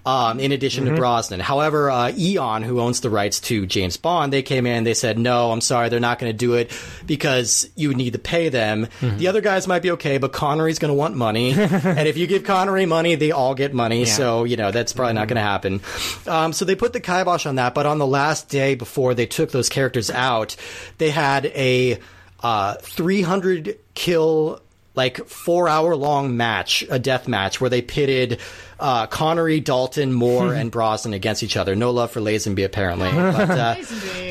um, 0.05 0.39
in 0.39 0.51
addition 0.51 0.85
to 0.85 0.95
Brosnan. 0.95 1.39
However, 1.39 1.91
uh, 1.91 2.11
Eon, 2.17 2.63
who 2.63 2.79
owns 2.79 3.01
the 3.01 3.09
rights 3.09 3.39
to 3.41 3.65
James 3.65 3.97
Bond, 3.97 4.33
they 4.33 4.41
came 4.41 4.65
in. 4.65 4.83
They 4.83 4.93
said, 4.93 5.19
"No, 5.19 5.51
I'm 5.51 5.61
sorry, 5.61 5.89
they're 5.89 5.99
not 5.99 6.19
going 6.19 6.31
to 6.31 6.37
do 6.37 6.55
it 6.55 6.71
because 7.05 7.69
you 7.75 7.93
need 7.93 8.13
to 8.13 8.19
pay 8.19 8.49
them. 8.49 8.87
The 9.01 9.27
other 9.27 9.41
guys 9.41 9.67
might 9.67 9.81
be 9.81 9.91
okay, 9.91 10.17
but 10.17 10.33
Connery's 10.33 10.79
going 10.79 10.89
to 10.89 10.95
want 10.95 11.15
money, 11.15 11.53
and 11.57 12.07
if 12.07 12.17
you 12.17 12.27
give 12.27 12.43
Connery 12.43 12.85
money, 12.85 13.15
they 13.15 13.31
all 13.31 13.53
get 13.53 13.73
money. 13.73 14.05
So 14.05 14.43
you 14.43 14.57
know 14.57 14.71
that's 14.71 14.93
probably 14.93 15.13
not 15.13 15.27
going 15.27 15.35
to 15.35 15.41
happen. 15.41 15.81
Um, 16.27 16.53
so 16.53 16.65
they 16.65 16.75
put 16.75 16.93
the 16.93 16.99
kibosh 16.99 17.45
on 17.45 17.55
that. 17.55 17.73
But 17.75 17.85
on 17.85 17.99
the 17.99 18.07
last 18.07 18.49
day 18.49 18.75
before 18.75 19.13
they 19.13 19.25
took 19.25 19.51
those 19.51 19.69
characters 19.69 20.09
out, 20.09 20.55
they 20.97 21.11
had 21.11 21.45
a 21.47 21.99
uh, 22.41 22.75
300 22.75 23.77
kill 23.93 24.61
like 24.93 25.25
four 25.27 25.69
hour 25.69 25.95
long 25.95 26.35
match, 26.35 26.83
a 26.89 26.99
death 26.99 27.27
match 27.27 27.61
where 27.61 27.69
they 27.69 27.81
pitted 27.81 28.39
uh, 28.81 29.07
Connery, 29.07 29.59
Dalton, 29.61 30.11
Moore, 30.11 30.53
and 30.53 30.69
Brosnan 30.77 31.13
against 31.13 31.43
each 31.43 31.55
other. 31.55 31.75
No 31.75 31.91
love 31.91 32.11
for 32.11 32.19
Lazenby, 32.19 32.65
apparently. 32.65 33.09
But, 33.11 33.49
uh, 33.51 33.75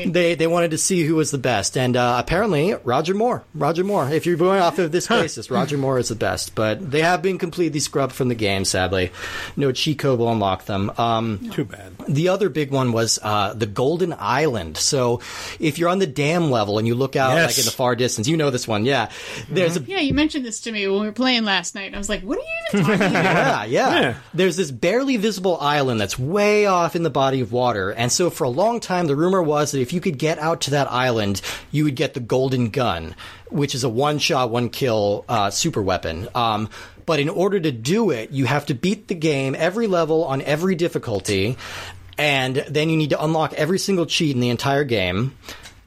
they 0.05 0.35
they 0.35 0.47
wanted 0.47 0.71
to 0.71 0.77
see 0.77 1.03
who 1.03 1.15
was 1.15 1.31
the 1.31 1.37
best, 1.37 1.77
and 1.77 1.95
uh, 1.95 2.17
apparently 2.19 2.73
Roger 2.83 3.13
Moore. 3.13 3.43
Roger 3.55 3.83
Moore. 3.83 4.09
If 4.09 4.25
you're 4.25 4.35
going 4.37 4.59
off 4.59 4.77
of 4.79 4.91
this 4.91 5.07
basis, 5.07 5.49
Roger 5.49 5.77
Moore 5.77 5.97
is 5.99 6.09
the 6.09 6.15
best. 6.15 6.53
But 6.55 6.91
they 6.91 7.01
have 7.01 7.21
been 7.21 7.37
completely 7.37 7.79
scrubbed 7.79 8.13
from 8.13 8.27
the 8.27 8.35
game. 8.35 8.65
Sadly, 8.65 9.11
no 9.55 9.71
cheat 9.71 9.99
code 9.99 10.19
will 10.19 10.31
unlock 10.31 10.65
them. 10.65 10.91
Um, 10.97 11.49
Too 11.51 11.65
bad. 11.65 11.93
the 12.09 12.29
other 12.29 12.49
big 12.49 12.71
one 12.71 12.91
was 12.91 13.19
uh, 13.23 13.53
the 13.53 13.67
Golden 13.67 14.13
Island. 14.17 14.77
So 14.77 15.21
if 15.59 15.79
you're 15.79 15.89
on 15.89 15.99
the 15.99 16.07
dam 16.07 16.51
level 16.51 16.77
and 16.77 16.87
you 16.87 16.95
look 16.95 17.15
out 17.15 17.35
Yes. 17.35 17.51
like 17.51 17.59
in 17.59 17.65
the 17.65 17.71
far 17.71 17.95
distance, 17.95 18.27
you 18.27 18.35
know 18.37 18.49
this 18.49 18.67
one. 18.67 18.85
Yeah, 18.85 19.09
there's 19.49 19.77
a 19.77 19.81
Yeah, 19.81 19.99
you 19.99 20.13
mentioned 20.13 20.43
this 20.45 20.59
to 20.61 20.71
me 20.71 20.87
when 20.87 20.99
we 21.01 21.05
were 21.05 21.11
playing 21.13 21.45
last 21.45 21.75
night. 21.75 21.93
I 21.93 21.97
was 21.97 22.09
like, 22.09 22.21
"What 22.23 22.37
are 22.37 22.41
you 22.41 22.79
even 22.79 22.85
talking 22.99 23.05
about?" 23.11 23.11
yeah, 23.11 23.65
yeah, 23.65 23.99
Yeah. 24.01 24.15
There's 24.41 24.57
this 24.57 24.71
barely 24.71 25.17
visible 25.17 25.55
island 25.61 26.01
that's 26.01 26.17
way 26.17 26.65
off 26.65 26.95
in 26.95 27.03
the 27.03 27.11
body 27.11 27.41
of 27.41 27.51
water. 27.51 27.91
And 27.91 28.11
so 28.11 28.31
for 28.31 28.45
a 28.45 28.49
long 28.49 28.79
time, 28.79 29.05
the 29.05 29.15
rumor 29.15 29.43
was 29.43 29.71
that 29.71 29.81
if 29.81 29.93
you 29.93 30.01
could 30.01 30.17
get 30.17 30.39
out 30.39 30.61
to 30.61 30.71
that 30.71 30.91
island, 30.91 31.43
you 31.69 31.83
would 31.83 31.95
get 31.95 32.15
the 32.15 32.21
golden 32.21 32.71
gun, 32.71 33.15
which 33.51 33.75
is 33.75 33.83
a 33.83 33.89
one 33.89 34.17
shot, 34.17 34.49
one 34.49 34.69
kill 34.69 35.25
uh, 35.29 35.51
super 35.51 35.79
weapon. 35.79 36.27
Um, 36.33 36.69
but 37.05 37.19
in 37.19 37.29
order 37.29 37.59
to 37.59 37.71
do 37.71 38.09
it, 38.09 38.31
you 38.31 38.45
have 38.45 38.65
to 38.65 38.73
beat 38.73 39.07
the 39.07 39.13
game 39.13 39.53
every 39.55 39.85
level 39.85 40.23
on 40.23 40.41
every 40.41 40.73
difficulty. 40.73 41.55
And 42.17 42.55
then 42.67 42.89
you 42.89 42.97
need 42.97 43.11
to 43.11 43.23
unlock 43.23 43.53
every 43.53 43.77
single 43.77 44.07
cheat 44.07 44.33
in 44.33 44.41
the 44.41 44.49
entire 44.49 44.85
game. 44.85 45.37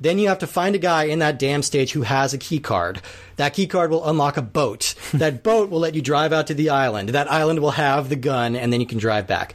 Then 0.00 0.18
you 0.18 0.28
have 0.28 0.40
to 0.40 0.46
find 0.46 0.74
a 0.74 0.78
guy 0.78 1.04
in 1.04 1.20
that 1.20 1.38
damn 1.38 1.62
stage 1.62 1.92
who 1.92 2.02
has 2.02 2.34
a 2.34 2.38
key 2.38 2.58
card. 2.58 3.00
That 3.36 3.54
key 3.54 3.66
card 3.66 3.90
will 3.90 4.08
unlock 4.08 4.36
a 4.36 4.42
boat. 4.42 4.94
that 5.14 5.42
boat 5.42 5.70
will 5.70 5.80
let 5.80 5.94
you 5.94 6.02
drive 6.02 6.32
out 6.32 6.46
to 6.48 6.54
the 6.54 6.70
island. 6.70 7.10
That 7.10 7.30
island 7.30 7.60
will 7.60 7.72
have 7.72 8.08
the 8.08 8.16
gun, 8.16 8.56
and 8.56 8.72
then 8.72 8.80
you 8.80 8.86
can 8.86 8.98
drive 8.98 9.26
back. 9.26 9.54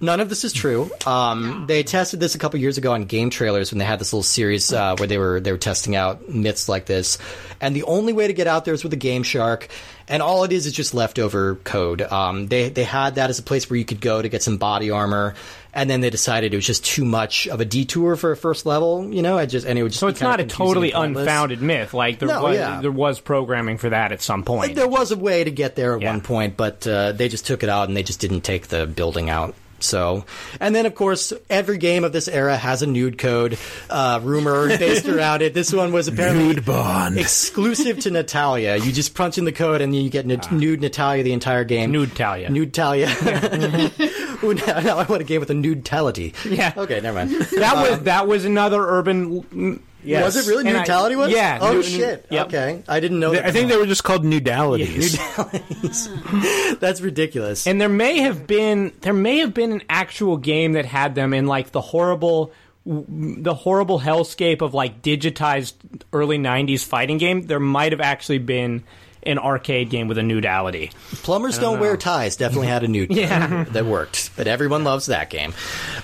None 0.00 0.20
of 0.20 0.28
this 0.28 0.44
is 0.44 0.52
true. 0.52 0.90
Um, 1.06 1.64
they 1.66 1.82
tested 1.82 2.20
this 2.20 2.34
a 2.36 2.38
couple 2.38 2.60
years 2.60 2.78
ago 2.78 2.92
on 2.92 3.04
game 3.04 3.30
trailers 3.30 3.72
when 3.72 3.78
they 3.80 3.84
had 3.84 3.98
this 3.98 4.12
little 4.12 4.22
series 4.22 4.72
uh, 4.72 4.94
where 4.96 5.08
they 5.08 5.18
were 5.18 5.40
they 5.40 5.50
were 5.50 5.58
testing 5.58 5.96
out 5.96 6.28
myths 6.28 6.68
like 6.68 6.86
this. 6.86 7.18
And 7.60 7.74
the 7.74 7.82
only 7.82 8.12
way 8.12 8.28
to 8.28 8.32
get 8.32 8.46
out 8.46 8.64
there 8.64 8.74
is 8.74 8.84
with 8.84 8.92
a 8.92 8.96
GameShark, 8.96 9.66
and 10.06 10.22
all 10.22 10.44
it 10.44 10.52
is 10.52 10.66
is 10.66 10.72
just 10.72 10.94
leftover 10.94 11.56
code. 11.64 12.02
Um, 12.02 12.46
they 12.46 12.68
they 12.68 12.84
had 12.84 13.16
that 13.16 13.28
as 13.30 13.40
a 13.40 13.42
place 13.42 13.68
where 13.68 13.76
you 13.76 13.84
could 13.84 14.00
go 14.00 14.22
to 14.22 14.28
get 14.28 14.44
some 14.44 14.56
body 14.56 14.92
armor, 14.92 15.34
and 15.74 15.90
then 15.90 16.00
they 16.00 16.10
decided 16.10 16.52
it 16.54 16.56
was 16.56 16.66
just 16.66 16.84
too 16.84 17.04
much 17.04 17.48
of 17.48 17.60
a 17.60 17.64
detour 17.64 18.14
for 18.14 18.30
a 18.30 18.36
first 18.36 18.66
level. 18.66 19.12
You 19.12 19.22
know, 19.22 19.36
I 19.36 19.46
just 19.46 19.66
and 19.66 19.76
it 19.76 19.82
would 19.82 19.90
just 19.90 19.98
So 19.98 20.06
it's 20.06 20.20
not 20.20 20.38
a 20.38 20.44
totally 20.44 20.92
unfounded 20.92 21.60
myth. 21.60 21.92
Like 21.92 22.20
there 22.20 22.28
No, 22.28 22.44
was 22.44 22.54
yeah. 22.56 22.80
there 22.80 22.92
was 22.92 23.18
programming 23.18 23.78
for 23.78 23.88
that 23.90 24.12
at 24.12 24.22
some 24.22 24.44
point. 24.44 24.76
There 24.76 24.86
was 24.86 25.10
a 25.10 25.16
way 25.18 25.42
to 25.42 25.50
get 25.50 25.74
there 25.74 25.96
at 25.96 26.02
Yeah. 26.02 26.12
one 26.12 26.20
point, 26.20 26.56
but 26.56 26.86
uh, 26.86 27.10
they 27.10 27.28
just 27.28 27.46
took 27.46 27.64
it 27.64 27.68
out 27.68 27.88
and 27.88 27.96
they 27.96 28.04
just 28.04 28.20
didn't 28.20 28.42
take 28.42 28.68
the 28.68 28.86
building 28.86 29.28
out. 29.28 29.56
So, 29.80 30.24
and 30.60 30.74
then 30.74 30.86
of 30.86 30.94
course, 30.94 31.32
every 31.48 31.78
game 31.78 32.04
of 32.04 32.12
this 32.12 32.28
era 32.28 32.56
has 32.56 32.82
a 32.82 32.86
nude 32.86 33.18
code 33.18 33.58
uh, 33.90 34.20
rumor 34.22 34.68
based 34.68 35.06
around 35.08 35.42
it. 35.42 35.54
This 35.54 35.72
one 35.72 35.92
was 35.92 36.08
apparently 36.08 36.48
Nude 36.48 36.64
Bond. 36.64 37.18
exclusive 37.18 38.00
to 38.00 38.10
Natalia. 38.10 38.76
You 38.76 38.92
just 38.92 39.14
punch 39.14 39.38
in 39.38 39.44
the 39.44 39.52
code 39.52 39.80
and 39.80 39.92
then 39.92 40.00
you 40.00 40.10
get 40.10 40.26
nu- 40.26 40.38
ah. 40.42 40.48
nude 40.54 40.80
Natalia 40.80 41.22
the 41.22 41.32
entire 41.32 41.64
game. 41.64 41.92
Nude 41.92 42.14
Talia. 42.14 42.50
Nude 42.50 42.74
Talia. 42.74 43.08
Ooh, 44.44 44.54
now, 44.54 44.80
now 44.80 44.98
I 44.98 45.04
want 45.04 45.20
a 45.20 45.24
game 45.24 45.40
with 45.40 45.50
a 45.50 45.54
nude 45.54 45.84
tality. 45.84 46.34
Yeah. 46.48 46.72
Okay, 46.76 47.00
never 47.00 47.18
mind. 47.18 47.30
that 47.30 47.74
was 47.76 47.98
um, 47.98 48.04
that 48.04 48.26
was 48.28 48.44
another 48.44 48.80
urban. 48.80 49.42
Mm, 49.42 49.80
Yes. 50.04 50.24
Was 50.24 50.36
it 50.36 50.50
really 50.50 50.66
And 50.68 50.76
I- 50.76 51.08
nude 51.08 51.18
was? 51.18 51.30
Yeah. 51.30 51.58
Oh 51.60 51.72
nu- 51.74 51.82
shit. 51.82 52.26
Yep. 52.30 52.46
Okay, 52.46 52.82
I 52.88 53.00
didn't 53.00 53.18
know. 53.20 53.32
That. 53.32 53.46
I 53.46 53.50
think 53.50 53.68
they 53.68 53.76
were 53.76 53.86
just 53.86 54.04
called 54.04 54.24
nudalities. 54.24 55.16
nudalities. 55.16 56.78
That's 56.80 57.00
ridiculous. 57.00 57.66
And 57.66 57.80
there 57.80 57.88
may 57.88 58.20
have 58.20 58.46
been 58.46 58.92
there 59.00 59.12
may 59.12 59.38
have 59.38 59.54
been 59.54 59.72
an 59.72 59.82
actual 59.88 60.36
game 60.36 60.72
that 60.74 60.84
had 60.86 61.14
them 61.14 61.34
in 61.34 61.46
like 61.46 61.72
the 61.72 61.80
horrible 61.80 62.52
the 62.86 63.54
horrible 63.54 64.00
hellscape 64.00 64.62
of 64.62 64.72
like 64.72 65.02
digitized 65.02 65.74
early 66.12 66.38
90s 66.38 66.84
fighting 66.84 67.18
game 67.18 67.42
there 67.42 67.60
might 67.60 67.92
have 67.92 68.00
actually 68.00 68.38
been 68.38 68.82
an 69.24 69.38
arcade 69.38 69.90
game 69.90 70.08
with 70.08 70.16
a 70.18 70.22
nudality 70.22 70.90
Plumbers 71.22 71.58
don't, 71.58 71.80
wear 71.80 71.96
ties. 71.96 72.36
Definitely 72.36 72.68
had 72.68 72.84
a 72.84 72.88
nude 72.88 73.08
code 73.08 73.18
Yeah. 73.18 73.64
that 73.70 73.84
worked, 73.84 74.30
but 74.36 74.46
everyone 74.46 74.84
loves 74.84 75.06
that 75.06 75.28
game. 75.30 75.52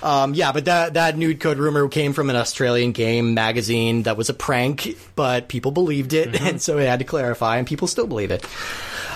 Um, 0.03 0.33
yeah, 0.33 0.51
but 0.51 0.65
that 0.65 0.93
that 0.95 1.17
nude 1.17 1.39
code 1.39 1.57
rumor 1.57 1.87
came 1.87 2.13
from 2.13 2.29
an 2.29 2.35
Australian 2.35 2.91
game 2.91 3.33
magazine 3.33 4.03
that 4.03 4.17
was 4.17 4.29
a 4.29 4.33
prank, 4.33 4.97
but 5.15 5.47
people 5.47 5.71
believed 5.71 6.13
it, 6.13 6.31
Mm-hmm. 6.31 6.45
and 6.47 6.61
so 6.61 6.77
it 6.77 6.87
had 6.87 6.99
to 6.99 7.05
clarify, 7.05 7.57
and 7.57 7.65
people 7.67 7.87
still 7.87 8.07
believe 8.07 8.31
it. 8.31 8.45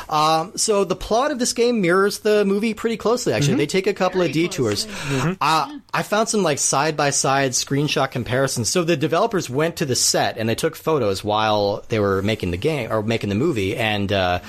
Um, 0.10 0.58
so 0.58 0.84
the 0.84 0.96
plot 0.96 1.32
of 1.32 1.40
this 1.40 1.54
game 1.54 1.82
mirrors 1.82 2.20
the 2.20 2.44
movie 2.46 2.74
pretty 2.74 2.98
closely. 2.98 3.34
Actually, 3.34 3.50
Mm-hmm. 3.54 3.58
they 3.60 3.66
take 3.68 3.88
a 3.88 3.94
couple 3.94 4.22
of 4.22 4.28
Very 4.28 4.48
detours. 4.48 4.86
closely. 4.86 5.38
Uh, 5.40 5.80
I 5.94 6.04
found 6.04 6.30
some 6.30 6.44
like 6.44 6.58
side 6.60 6.98
by 6.98 7.10
side 7.12 7.52
screenshot 7.52 8.12
comparisons. 8.12 8.70
So 8.70 8.84
the 8.84 8.98
developers 8.98 9.50
went 9.50 9.78
to 9.78 9.86
the 9.86 9.96
set 9.96 10.38
and 10.38 10.48
they 10.50 10.56
took 10.56 10.76
photos 10.76 11.24
while 11.24 11.84
they 11.90 12.00
were 12.00 12.22
making 12.22 12.52
the 12.52 12.58
game 12.58 12.92
or 12.92 13.02
making 13.04 13.30
the 13.30 13.36
movie, 13.36 13.76
and 13.78 14.12
uh, 14.12 14.40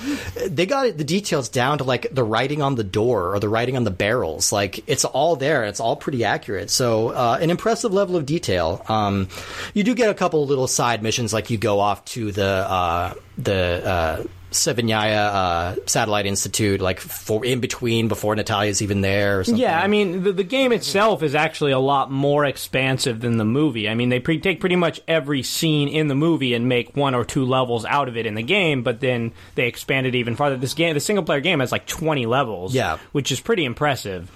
they 0.47 0.65
got 0.65 0.97
the 0.97 1.03
details 1.03 1.49
down 1.49 1.77
to 1.79 1.83
like 1.83 2.07
the 2.11 2.23
writing 2.23 2.61
on 2.61 2.75
the 2.75 2.83
door 2.83 3.33
or 3.33 3.39
the 3.39 3.49
writing 3.49 3.75
on 3.77 3.83
the 3.83 3.91
barrels. 3.91 4.51
Like 4.51 4.83
it's 4.87 5.05
all 5.05 5.35
there. 5.35 5.63
It's 5.65 5.79
all 5.79 5.95
pretty 5.95 6.23
accurate. 6.23 6.69
So 6.69 7.09
uh, 7.09 7.37
an 7.41 7.49
impressive 7.49 7.93
level 7.93 8.15
of 8.15 8.25
detail. 8.25 8.83
Um, 8.87 9.27
you 9.73 9.83
do 9.83 9.93
get 9.95 10.09
a 10.09 10.13
couple 10.13 10.45
little 10.45 10.67
side 10.67 11.01
missions, 11.03 11.33
like 11.33 11.49
you 11.49 11.57
go 11.57 11.79
off 11.79 12.03
to 12.05 12.31
the 12.31 12.45
uh, 12.47 13.13
the. 13.37 14.27
Uh, 14.51 15.15
uh, 15.15 15.75
Satellite 15.87 16.25
Institute, 16.25 16.81
like 16.81 16.99
for 16.99 17.45
in 17.45 17.59
between 17.61 18.07
before 18.07 18.35
Natalia's 18.35 18.81
even 18.81 19.01
there. 19.01 19.39
Or 19.39 19.43
something. 19.43 19.61
yeah 19.61 19.79
i 19.81 19.87
mean 19.87 20.23
the, 20.23 20.33
the 20.33 20.43
game 20.43 20.71
itself 20.71 21.23
is 21.23 21.35
actually 21.35 21.71
a 21.71 21.79
lot 21.79 22.11
more 22.11 22.43
expansive 22.45 23.21
than 23.21 23.37
the 23.37 23.45
movie 23.45 23.87
i 23.89 23.95
mean 23.95 24.09
they 24.09 24.19
pre- 24.19 24.39
take 24.39 24.59
pretty 24.59 24.75
much 24.75 24.99
every 25.07 25.41
scene 25.43 25.87
in 25.87 26.07
the 26.07 26.15
movie 26.15 26.53
and 26.53 26.67
make 26.67 26.95
one 26.95 27.15
or 27.15 27.23
two 27.23 27.45
levels 27.45 27.85
out 27.85 28.07
of 28.09 28.17
it 28.17 28.25
in 28.25 28.33
the 28.35 28.41
game 28.43 28.83
but 28.83 28.99
then 28.99 29.31
they 29.55 29.67
expand 29.67 30.05
it 30.05 30.15
even 30.15 30.35
farther 30.35 30.57
this 30.57 30.73
game 30.73 30.93
the 30.93 30.99
single 30.99 31.23
player 31.23 31.39
game 31.39 31.59
has 31.59 31.71
like 31.71 31.85
20 31.87 32.25
levels 32.25 32.73
Yeah. 32.73 32.97
which 33.13 33.31
is 33.31 33.39
pretty 33.39 33.63
impressive 33.65 34.29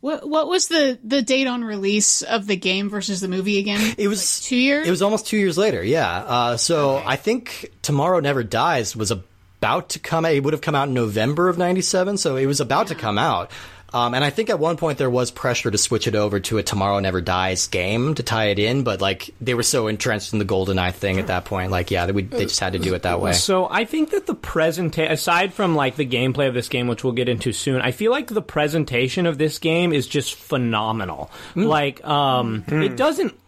What 0.00 0.28
what 0.28 0.46
was 0.48 0.68
the 0.68 0.98
the 1.02 1.22
date 1.22 1.46
on 1.48 1.64
release 1.64 2.22
of 2.22 2.46
the 2.46 2.56
game 2.56 2.88
versus 2.88 3.20
the 3.20 3.28
movie 3.28 3.58
again? 3.58 3.94
It 3.98 4.08
was 4.08 4.40
Like 4.40 4.48
two 4.48 4.56
years. 4.56 4.86
It 4.86 4.90
was 4.90 5.02
almost 5.02 5.26
two 5.26 5.36
years 5.38 5.56
later. 5.58 5.82
Yeah. 5.82 6.08
Uh, 6.18 6.56
so 6.56 7.02
I 7.04 7.16
think 7.16 7.72
Tomorrow 7.82 8.20
Never 8.20 8.44
Dies 8.44 8.94
was 8.94 9.10
about 9.58 9.90
to 9.90 9.98
come 9.98 10.24
out. 10.24 10.32
It 10.32 10.42
would 10.42 10.52
have 10.52 10.62
come 10.62 10.74
out 10.74 10.88
in 10.88 10.94
November 10.94 11.48
of 11.48 11.58
'97, 11.58 12.18
so 12.18 12.36
it 12.36 12.46
was 12.46 12.60
about 12.60 12.88
to 12.88 12.94
come 12.94 13.18
out. 13.18 13.50
Um, 13.94 14.14
and 14.14 14.24
I 14.24 14.30
think 14.30 14.50
at 14.50 14.58
one 14.58 14.76
point 14.76 14.98
there 14.98 15.08
was 15.08 15.30
pressure 15.30 15.70
to 15.70 15.78
switch 15.78 16.06
it 16.06 16.14
over 16.14 16.40
to 16.40 16.58
a 16.58 16.62
Tomorrow 16.62 16.98
Never 16.98 17.20
Dies 17.20 17.68
game 17.68 18.14
to 18.16 18.22
tie 18.22 18.46
it 18.46 18.58
in, 18.58 18.82
but 18.82 19.00
like 19.00 19.30
they 19.40 19.54
were 19.54 19.62
so 19.62 19.86
entrenched 19.86 20.32
in 20.32 20.38
the 20.38 20.44
GoldenEye 20.44 20.92
thing 20.92 21.18
at 21.18 21.28
that 21.28 21.44
point, 21.44 21.70
like 21.70 21.90
yeah, 21.90 22.06
they, 22.06 22.12
they 22.12 22.44
just 22.44 22.60
had 22.60 22.72
to 22.72 22.78
do 22.78 22.94
it 22.94 23.02
that 23.02 23.20
way. 23.20 23.32
So 23.32 23.68
I 23.70 23.84
think 23.84 24.10
that 24.10 24.26
the 24.26 24.34
presentation, 24.34 25.12
aside 25.12 25.54
from 25.54 25.76
like 25.76 25.96
the 25.96 26.04
gameplay 26.04 26.48
of 26.48 26.54
this 26.54 26.68
game, 26.68 26.88
which 26.88 27.04
we'll 27.04 27.12
get 27.12 27.28
into 27.28 27.52
soon, 27.52 27.80
I 27.80 27.92
feel 27.92 28.10
like 28.10 28.26
the 28.26 28.42
presentation 28.42 29.24
of 29.24 29.38
this 29.38 29.58
game 29.58 29.92
is 29.92 30.06
just 30.06 30.34
phenomenal. 30.34 31.30
Like, 31.54 32.04
um, 32.04 32.64
it 32.68 32.96
doesn't, 32.96 33.38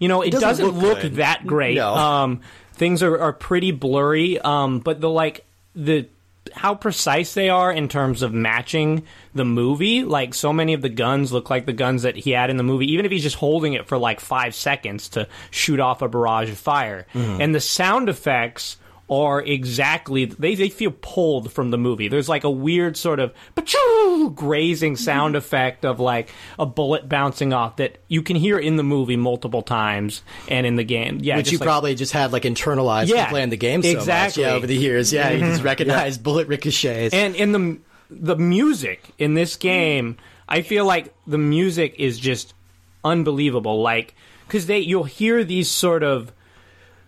you 0.00 0.08
know, 0.08 0.22
it, 0.22 0.32
doesn't 0.32 0.66
doesn't, 0.66 0.66
look 0.66 1.02
look, 1.02 1.12
that 1.14 1.46
great. 1.46 1.76
No. 1.76 1.94
Um, 1.94 2.40
things 2.74 3.02
are, 3.02 3.18
are 3.18 3.32
pretty 3.32 3.70
blurry, 3.70 4.38
um, 4.40 4.80
but 4.80 5.00
the 5.00 5.08
like 5.08 5.46
the 5.74 6.08
how 6.52 6.74
precise 6.74 7.34
they 7.34 7.48
are 7.48 7.72
in 7.72 7.88
terms 7.88 8.22
of 8.22 8.32
matching 8.32 9.04
the 9.34 9.44
movie. 9.44 10.04
Like 10.04 10.34
so 10.34 10.52
many 10.52 10.74
of 10.74 10.82
the 10.82 10.88
guns 10.88 11.32
look 11.32 11.50
like 11.50 11.66
the 11.66 11.72
guns 11.72 12.02
that 12.02 12.16
he 12.16 12.30
had 12.30 12.50
in 12.50 12.56
the 12.56 12.62
movie, 12.62 12.92
even 12.92 13.06
if 13.06 13.12
he's 13.12 13.22
just 13.22 13.36
holding 13.36 13.72
it 13.72 13.86
for 13.86 13.98
like 13.98 14.20
five 14.20 14.54
seconds 14.54 15.08
to 15.10 15.26
shoot 15.50 15.80
off 15.80 16.02
a 16.02 16.08
barrage 16.08 16.50
of 16.50 16.58
fire. 16.58 17.06
Mm-hmm. 17.14 17.40
And 17.40 17.54
the 17.54 17.60
sound 17.60 18.08
effects 18.08 18.76
are 19.08 19.42
exactly 19.42 20.24
they, 20.24 20.54
they 20.54 20.68
feel 20.70 20.92
pulled 21.02 21.52
from 21.52 21.70
the 21.70 21.76
movie. 21.78 22.08
There's 22.08 22.28
like 22.28 22.44
a 22.44 22.50
weird 22.50 22.96
sort 22.96 23.20
of 23.20 23.34
"Pachoo!" 23.54 24.34
grazing 24.34 24.96
sound 24.96 25.36
effect 25.36 25.84
of 25.84 26.00
like 26.00 26.30
a 26.58 26.64
bullet 26.64 27.08
bouncing 27.08 27.52
off 27.52 27.76
that 27.76 27.98
you 28.08 28.22
can 28.22 28.36
hear 28.36 28.58
in 28.58 28.76
the 28.76 28.82
movie 28.82 29.16
multiple 29.16 29.62
times 29.62 30.22
and 30.48 30.66
in 30.66 30.76
the 30.76 30.84
game. 30.84 31.18
Yeah, 31.20 31.36
Which 31.36 31.52
you 31.52 31.58
like- 31.58 31.66
probably 31.66 31.94
just 31.94 32.12
had 32.12 32.32
like 32.32 32.44
internalized 32.44 33.08
Yeah, 33.08 33.24
from 33.24 33.32
playing 33.32 33.50
the 33.50 33.56
game 33.56 33.82
so 33.82 33.90
exactly. 33.90 34.42
much. 34.42 34.50
Yeah, 34.50 34.56
over 34.56 34.66
the 34.66 34.76
years. 34.76 35.12
Yeah, 35.12 35.30
you 35.30 35.40
just 35.40 35.58
mm-hmm. 35.58 35.66
recognized 35.66 36.22
bullet 36.22 36.48
ricochets. 36.48 37.14
and 37.14 37.34
in 37.34 37.52
the 37.52 37.78
the 38.10 38.36
music 38.36 39.02
in 39.18 39.34
this 39.34 39.56
game, 39.56 40.16
I 40.48 40.62
feel 40.62 40.84
like 40.86 41.12
the 41.26 41.38
music 41.38 41.96
is 41.98 42.18
just 42.18 42.54
unbelievable. 43.02 43.82
Like 43.82 44.14
because 44.46 44.66
they 44.66 44.78
you'll 44.78 45.04
hear 45.04 45.44
these 45.44 45.70
sort 45.70 46.02
of 46.02 46.32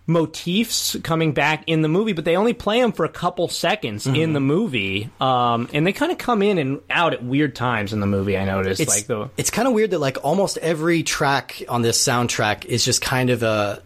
motifs 0.07 0.97
coming 1.03 1.33
back 1.33 1.65
in 1.67 1.83
the 1.83 1.89
movie, 1.89 2.13
but 2.13 2.25
they 2.25 2.37
only 2.37 2.53
play 2.53 2.81
them 2.81 2.93
for 2.93 3.05
a 3.05 3.09
couple 3.09 3.49
seconds 3.49 4.07
in 4.07 4.33
the 4.33 4.41
movie, 4.41 5.11
um, 5.21 5.69
and 5.73 5.87
they 5.87 5.93
kind 5.93 6.13
of 6.13 6.19
come 6.19 6.43
in 6.43 6.59
and 6.59 6.81
out 6.89 7.13
at 7.13 7.25
weird 7.25 7.55
times 7.57 7.93
in 7.93 8.01
the 8.01 8.07
movie. 8.07 8.37
I 8.39 8.45
noticed, 8.45 8.81
it's 8.81 8.95
like 8.95 9.07
the 9.07 9.29
it's 9.37 9.51
kind 9.51 9.67
of 9.67 9.75
weird 9.75 9.91
that 9.91 9.99
like 9.99 10.19
almost 10.25 10.59
every 10.59 11.03
track 11.03 11.63
on 11.69 11.83
this 11.83 12.03
soundtrack 12.03 12.65
is 12.65 12.85
just 12.85 13.03
kind 13.03 13.31
of 13.31 13.43
a 13.43 13.83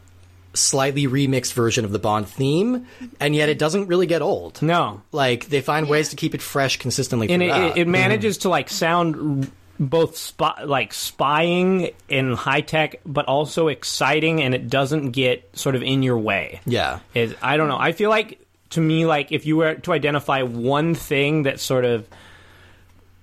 slightly 0.52 1.06
remixed 1.06 1.52
version 1.52 1.84
of 1.84 1.92
the 1.92 1.98
Bond 1.98 2.28
theme, 2.28 2.86
and 3.20 3.34
yet 3.34 3.48
it 3.48 3.58
doesn't 3.58 3.86
really 3.86 4.06
get 4.06 4.20
old. 4.20 4.60
no, 4.62 5.00
Like 5.12 5.46
they 5.46 5.60
find 5.60 5.88
ways 5.88 6.10
to 6.10 6.16
keep 6.16 6.34
it 6.34 6.42
fresh 6.42 6.76
consistently 6.76 7.30
and 7.30 7.42
it, 7.42 7.50
it, 7.50 7.76
it 7.78 7.88
manages 7.88 8.38
to 8.38 8.48
like 8.48 8.68
sound 8.68 9.44
r- 9.44 9.50
both 9.80 10.16
spy, 10.16 10.62
like 10.64 10.92
spying 10.92 11.90
and 12.10 12.34
high 12.34 12.60
tech, 12.60 13.00
but 13.06 13.24
also 13.24 13.68
exciting, 13.68 14.42
and 14.42 14.54
it 14.54 14.68
doesn't 14.68 15.12
get 15.12 15.56
sort 15.56 15.74
of 15.74 15.82
in 15.82 16.02
your 16.02 16.18
way. 16.18 16.60
yeah. 16.66 17.00
It, 17.14 17.36
I 17.42 17.56
don't 17.56 17.68
know. 17.68 17.78
I 17.78 17.92
feel 17.92 18.10
like 18.10 18.38
to 18.70 18.80
me, 18.80 19.06
like 19.06 19.32
if 19.32 19.46
you 19.46 19.56
were 19.56 19.74
to 19.76 19.92
identify 19.92 20.42
one 20.42 20.94
thing 20.94 21.44
that 21.44 21.58
sort 21.60 21.86
of 21.86 22.06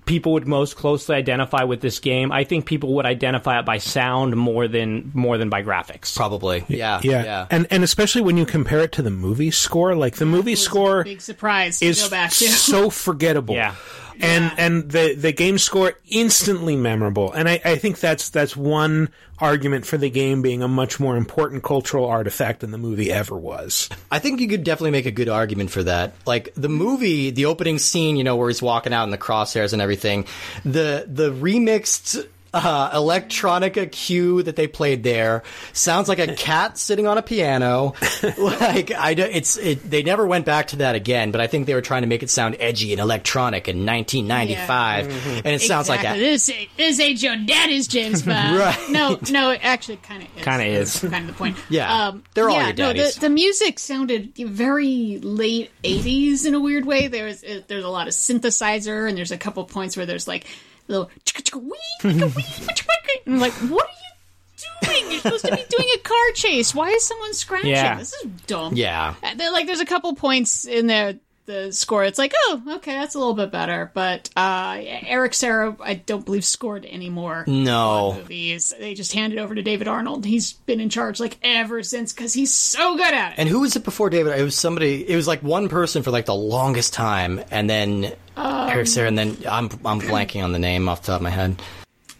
people 0.08 0.32
would 0.34 0.47
most 0.47 0.78
closely 0.78 1.16
identify 1.16 1.64
with 1.64 1.82
this 1.82 1.99
game, 1.99 2.32
I 2.32 2.43
think 2.43 2.66
people 2.66 2.95
would 2.95 3.05
identify 3.05 3.60
it 3.60 3.66
by 3.66 3.78
sound 3.78 4.36
more 4.36 4.68
than 4.68 5.12
more 5.14 5.38
than 5.38 5.49
by 5.49 5.62
graphics. 5.62 6.16
Probably. 6.16 6.66
Yeah. 6.68 6.99
Yeah. 7.03 7.24
Yeah. 7.24 7.47
And 7.51 7.68
and 7.70 7.84
especially 7.84 8.22
when 8.22 8.36
you 8.36 8.45
compare 8.47 8.80
it 8.80 8.93
to 8.93 9.03
the 9.03 9.12
movie 9.12 9.51
score, 9.51 9.95
like 9.95 10.16
the 10.16 10.26
movie 10.26 10.51
was 10.51 10.62
a 10.62 10.64
score 10.64 11.03
big 11.03 11.22
surprise 11.22 11.80
to 11.80 11.86
is 11.86 12.01
go 12.01 12.10
back 12.10 12.32
to. 12.32 12.47
so 12.47 12.89
forgettable. 12.89 13.53
Yeah. 13.53 13.76
And 14.22 14.51
and 14.57 14.91
the 14.91 15.15
the 15.15 15.32
game 15.32 15.57
score 15.57 15.93
instantly 16.09 16.76
memorable. 16.76 17.32
And 17.32 17.47
I, 17.47 17.61
I 17.63 17.76
think 17.78 17.99
that's 17.99 18.30
that's 18.30 18.55
one 18.55 19.09
argument 19.39 19.86
for 19.86 19.97
the 19.97 20.09
game 20.09 20.41
being 20.41 20.63
a 20.63 20.68
much 20.68 20.99
more 20.99 21.15
important 21.15 21.63
cultural 21.63 22.05
artifact 22.05 22.61
than 22.61 22.72
the 22.72 22.78
movie 22.78 23.11
ever 23.11 23.38
was. 23.38 23.89
I 24.09 24.20
think 24.20 24.39
you 24.39 24.47
could 24.47 24.63
definitely 24.63 24.91
make 24.91 25.05
a 25.05 25.11
good 25.11 25.30
argument 25.30 25.70
for 25.70 25.84
that. 25.84 26.13
Like 26.26 26.53
the 26.55 26.70
movie, 26.70 27.30
the 27.30 27.45
opening 27.45 27.78
scene, 27.78 28.15
you 28.15 28.24
know, 28.24 28.36
where 28.36 28.49
he's 28.49 28.61
walking 28.61 28.93
out 28.93 29.03
in 29.03 29.11
the 29.11 29.18
crosshairs 29.18 29.74
and 29.74 29.82
everything, 29.82 30.26
the 30.63 31.05
the 31.07 31.32
remixed 31.32 32.28
uh, 32.54 32.91
electronica 32.91 33.91
cue 33.91 34.41
that 34.43 34.56
they 34.56 34.68
played 34.68 35.04
there 35.04 35.43
sounds 35.74 36.08
like 36.08 36.20
a 36.20 36.34
cat 36.36 36.78
sitting 36.78 37.08
on 37.08 37.18
a 37.18 37.22
piano. 37.22 37.93
like 38.38 38.91
I, 38.91 39.14
do- 39.14 39.24
it's 39.24 39.58
it, 39.58 39.89
they 39.89 40.04
never 40.04 40.26
went 40.26 40.45
back 40.45 40.68
to 40.68 40.78
that 40.78 40.95
again. 40.95 41.32
But 41.32 41.41
I 41.41 41.48
think 41.48 41.68
they 41.68 41.74
were 41.74 41.82
trying 41.82 42.02
to 42.04 42.08
make 42.08 42.24
it 42.24 42.30
sound 42.30 42.58
edgy 42.60 42.91
and 42.93 43.02
electronic 43.02 43.68
in 43.68 43.86
1995, 43.86 45.43
and 45.45 45.48
it 45.48 45.62
sounds 45.62 45.89
like 45.89 46.02
that. 46.02 46.18
This 46.18 46.50
ain't, 46.50 46.70
this 46.78 47.00
ain't 47.00 47.22
your 47.22 47.36
daddy's 47.38 47.88
James 47.88 48.22
Bond. 48.24 48.38
Right. 48.58 48.89
No, 48.89 49.20
no, 49.30 49.52
it 49.52 49.60
actually 49.64 49.98
kind 49.98 50.24
of 50.24 50.30
is. 50.38 50.43
Kinda 50.43 50.66
is. 50.66 51.00
Kind 51.00 51.14
of 51.16 51.28
the 51.28 51.34
point. 51.34 51.58
Yeah. 51.70 52.08
Um, 52.08 52.24
They're 52.34 52.50
all 52.50 52.56
yeah, 52.56 52.68
your 52.68 52.76
no, 52.76 52.93
daddies. 52.93 53.16
the, 53.16 53.22
the 53.22 53.30
music 53.30 53.78
sounded 53.78 54.36
very 54.36 55.20
late 55.22 55.70
'80s 55.84 56.45
in 56.45 56.54
a 56.56 56.60
weird 56.60 56.86
way. 56.86 57.08
There's 57.08 57.43
uh, 57.43 57.62
there's 57.68 57.84
a 57.84 57.89
lot 57.89 58.08
of 58.08 58.14
synthesizer, 58.14 59.08
and 59.08 59.18
there's 59.18 59.32
a 59.32 59.38
couple 59.38 59.64
points 59.66 59.98
where 59.98 60.06
there's 60.06 60.28
like 60.28 60.45
little 60.88 61.10
chicka 61.26 61.42
chicka 61.44 61.62
wee, 61.62 61.78
chicka 62.02 62.36
wee, 62.36 62.44
chicka 62.44 62.74
chicka. 62.76 63.26
and 63.26 63.36
I'm 63.36 63.40
like, 63.42 63.54
what 63.54 63.86
are 63.86 63.90
you 63.92 65.02
doing? 65.02 65.12
You're 65.12 65.22
supposed 65.22 65.46
to 65.46 65.52
be 65.56 65.64
doing 65.70 65.90
a 65.96 66.00
car 66.00 66.32
chase. 66.36 66.74
Why 66.74 66.90
is 66.90 67.04
someone 67.06 67.34
scratching? 67.34 67.70
Yeah. 67.72 67.98
This 67.98 68.14
is 68.14 68.32
dumb. 68.48 68.76
Yeah. 68.76 69.16
Uh, 69.24 69.36
there- 69.36 69.52
like 69.52 69.66
there's 69.68 69.80
a 69.82 69.86
couple 69.86 70.16
points 70.16 70.66
in 70.66 70.88
there 70.88 71.16
the 71.48 71.72
score 71.72 72.04
it's 72.04 72.20
like 72.20 72.34
oh 72.45 72.62
okay 72.76 72.91
that's 72.93 73.16
a 73.16 73.18
little 73.18 73.34
bit 73.34 73.50
better 73.52 73.89
but 73.93 74.30
uh 74.36 74.76
eric 74.80 75.34
serra 75.34 75.76
i 75.80 75.93
don't 75.93 76.26
believe 76.26 76.43
scored 76.45 76.86
anymore 76.86 77.45
No. 77.48 78.14
movies 78.16 78.74
they 78.78 78.93
just 78.93 79.14
handed 79.14 79.39
over 79.39 79.56
to 79.56 79.62
david 79.64 79.88
arnold 79.88 80.26
he's 80.26 80.54
been 80.54 80.80
in 80.82 80.89
charge 80.89 81.20
like 81.22 81.38
ever 81.41 81.82
since 81.84 82.12
because 82.14 82.34
he's 82.34 82.54
so 82.54 82.95
good 82.98 83.14
at 83.14 83.32
it 83.32 83.39
And 83.39 83.48
who 83.48 83.62
was 83.62 83.76
it 83.78 83.84
before 83.86 84.10
David? 84.10 84.38
It 84.38 84.43
was 84.43 84.56
somebody. 84.56 85.08
It 85.10 85.16
was 85.16 85.28
like 85.28 85.41
one 85.41 85.70
person 85.70 86.04
for 86.04 86.12
like 86.12 86.26
the 86.26 86.36
longest 86.36 86.93
time, 86.93 87.41
and 87.52 87.70
then 87.70 88.14
Eric 88.38 88.88
Serra, 88.88 89.08
and 89.08 89.18
then 89.18 89.38
I'm 89.50 89.70
I'm 89.86 90.02
blanking 90.02 90.43
on 90.43 90.52
the 90.52 90.60
name 90.60 90.89
off 90.89 91.02
the 91.02 91.08
top 91.08 91.16
of 91.18 91.22
my 91.22 91.30
head. 91.30 91.62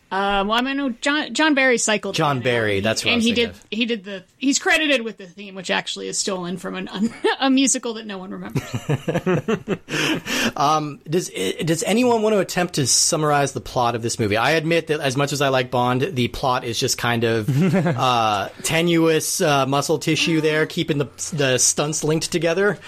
Um, 0.10 0.48
well, 0.48 0.66
I 0.66 0.74
know 0.74 0.90
John 0.90 1.34
John 1.34 1.54
Barry 1.54 1.78
cycled. 1.78 2.16
John 2.16 2.40
Barry, 2.40 2.78
out, 2.78 2.84
that's 2.84 3.04
what 3.04 3.10
I 3.10 3.14
and 3.14 3.20
was 3.20 3.26
he 3.26 3.34
did. 3.34 3.50
of. 3.50 3.66
He 3.70 3.86
did 3.86 4.06
the. 4.06 4.24
He's 4.38 4.58
credited 4.58 5.02
with 5.02 5.18
the 5.18 5.28
theme, 5.28 5.54
which 5.54 5.70
actually 5.70 6.08
is 6.08 6.18
stolen 6.18 6.58
from 6.58 6.76
an, 6.76 6.90
a 7.40 7.50
musical 7.50 7.96
that 7.96 8.06
no 8.06 8.18
one 8.18 8.32
remembers. 8.32 8.64
Does 11.10 11.30
does 11.64 11.84
anyone 11.84 12.22
want 12.22 12.34
to 12.34 12.40
attempt 12.40 12.76
to 12.76 12.88
summarize 12.88 13.52
the 13.52 13.62
plot 13.62 13.96
of 13.96 14.02
this 14.02 14.20
movie? 14.20 14.38
I 14.38 14.52
admit 14.52 14.88
that 14.88 15.00
as 15.00 15.18
much 15.18 15.34
as 15.34 15.42
I 15.42 15.50
like 15.50 15.72
Bond, 15.72 16.02
the 16.02 16.28
plot 16.30 16.64
is 16.64 16.80
just 16.80 16.98
kind 16.98 17.24
of 17.24 17.74
uh, 17.76 18.50
tenuous 18.64 19.42
uh, 19.42 19.66
muscle 19.66 20.00
tissue 20.00 20.42
there, 20.42 20.66
keeping 20.66 20.98
the 21.00 21.08
the 21.34 21.58
stunts 21.58 22.04
linked 22.04 22.32
together. 22.32 22.80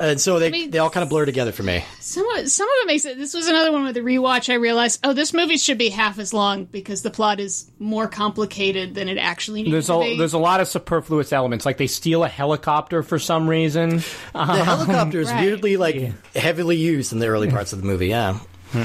And 0.00 0.20
so 0.20 0.38
they, 0.40 0.50
mean- 0.50 0.70
they 0.72 0.78
all 0.78 0.90
kind 0.90 1.02
of 1.04 1.08
blur 1.08 1.24
together 1.24 1.52
for 1.52 1.62
me. 1.62 1.84
Some 2.00 2.28
of, 2.30 2.48
some 2.48 2.68
of 2.68 2.74
it 2.82 2.86
makes 2.88 3.04
it. 3.04 3.16
This 3.16 3.32
was 3.32 3.46
another 3.46 3.70
one 3.70 3.84
with 3.84 3.94
the 3.94 4.00
rewatch. 4.00 4.50
I 4.52 4.56
realized, 4.56 4.98
oh, 5.04 5.12
this 5.12 5.32
movie 5.32 5.56
should 5.56 5.78
be 5.78 5.88
half 5.88 6.18
as 6.18 6.32
long 6.34 6.64
because 6.64 7.02
the 7.02 7.10
plot 7.10 7.38
is 7.38 7.70
more 7.78 8.08
complicated 8.08 8.94
than 8.96 9.08
it 9.08 9.18
actually 9.18 9.62
needs 9.62 9.72
There's 9.72 9.86
to 9.86 9.94
a 9.94 10.00
be. 10.00 10.18
there's 10.18 10.32
a 10.32 10.38
lot 10.38 10.60
of 10.60 10.66
superfluous 10.66 11.32
elements, 11.32 11.64
like 11.64 11.76
they 11.78 11.86
steal 11.86 12.24
a 12.24 12.28
helicopter 12.28 13.02
for 13.04 13.18
some 13.20 13.48
reason. 13.48 13.98
The 14.32 14.44
helicopter 14.64 15.20
is 15.20 15.30
Right. 15.30 15.42
weirdly 15.42 15.76
like 15.76 16.12
heavily 16.34 16.76
used 16.76 17.12
in 17.12 17.20
the 17.20 17.28
early 17.28 17.48
parts 17.50 17.72
of 17.72 17.80
the 17.80 17.86
movie. 17.86 18.08
Yeah, 18.08 18.38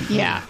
Yeah. 0.10 0.45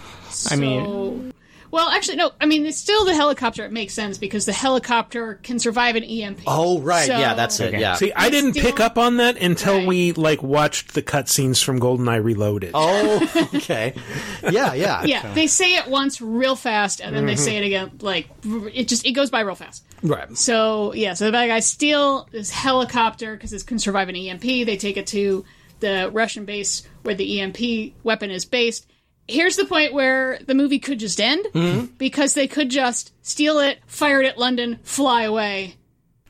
I 0.52 0.56
mean- 0.58 0.86
So- 0.86 1.32
well, 1.72 1.90
actually, 1.90 2.18
no. 2.18 2.32
I 2.42 2.46
mean, 2.46 2.66
it's 2.66 2.78
still 2.78 3.06
the 3.06 3.14
helicopter. 3.16 3.66
It 3.66 3.72
makes 3.72 3.94
sense 3.94 4.18
because 4.18 4.46
the 4.46 4.54
helicopter 4.54 5.36
can 5.44 5.60
survive 5.60 5.96
an 5.96 6.04
EMP. 6.04 6.42
Oh 6.48 6.80
right, 6.82 7.08
So- 7.08 7.18
yeah, 7.18 7.34
that's 7.34 7.60
it. 7.60 7.74
Yeah. 7.80 7.96
See, 7.96 8.12
I 8.14 8.30
didn't 8.30 8.54
still- 8.54 8.66
pick 8.66 8.80
up 8.80 8.98
on 8.98 9.18
that 9.18 9.38
until 9.38 9.78
Right. 9.78 9.88
we 9.88 10.12
like 10.14 10.42
watched 10.44 10.94
the 10.94 11.02
cutscenes 11.02 11.64
from 11.64 11.80
GoldenEye 11.80 12.24
Reloaded. 12.24 12.72
oh, 12.74 13.50
okay. 13.56 13.94
Yeah, 14.44 14.74
yeah, 14.74 15.04
Yeah, 15.04 15.34
they 15.34 15.48
say 15.48 15.76
it 15.76 15.88
once 15.88 16.22
real 16.22 16.56
fast, 16.56 17.02
and 17.02 17.16
then 17.16 17.26
they 17.26 17.34
mm-hmm. 17.34 17.44
say 17.44 17.58
it 17.58 17.66
again. 17.66 17.92
Like 18.02 18.28
it 18.44 18.88
just 18.88 19.06
it 19.06 19.12
goes 19.12 19.30
by 19.30 19.42
real 19.42 19.56
fast. 19.56 19.84
Right. 20.02 20.38
So 20.38 20.94
yeah, 20.94 21.14
so 21.14 21.26
the 21.26 21.32
bad 21.32 21.48
guys 21.48 21.66
steal 21.66 22.28
this 22.32 22.50
helicopter 22.50 23.36
because 23.36 23.54
it 23.54 23.66
can 23.66 23.80
survive 23.80 24.10
an 24.10 24.16
EMP. 24.16 24.42
They 24.42 24.78
take 24.78 24.98
it 24.98 25.08
to 25.08 25.46
the 25.80 26.10
Russian 26.12 26.46
base 26.46 26.88
where 27.04 27.16
the 27.16 27.42
EMP 27.42 27.94
weapon 28.04 28.32
is 28.32 28.46
based. 28.46 28.86
Here's 29.30 29.56
the 29.56 29.66
point 29.66 29.94
where 29.94 30.40
the 30.46 30.54
movie 30.56 30.80
could 30.80 31.00
just 31.00 31.20
end 31.22 31.48
because 31.98 32.34
they 32.34 32.48
could 32.48 32.70
just 32.70 33.14
steal 33.22 33.60
it, 33.60 33.80
fire 33.88 34.22
it 34.22 34.28
at 34.28 34.38
London, 34.38 34.80
fly 34.84 35.24
away. 35.24 35.76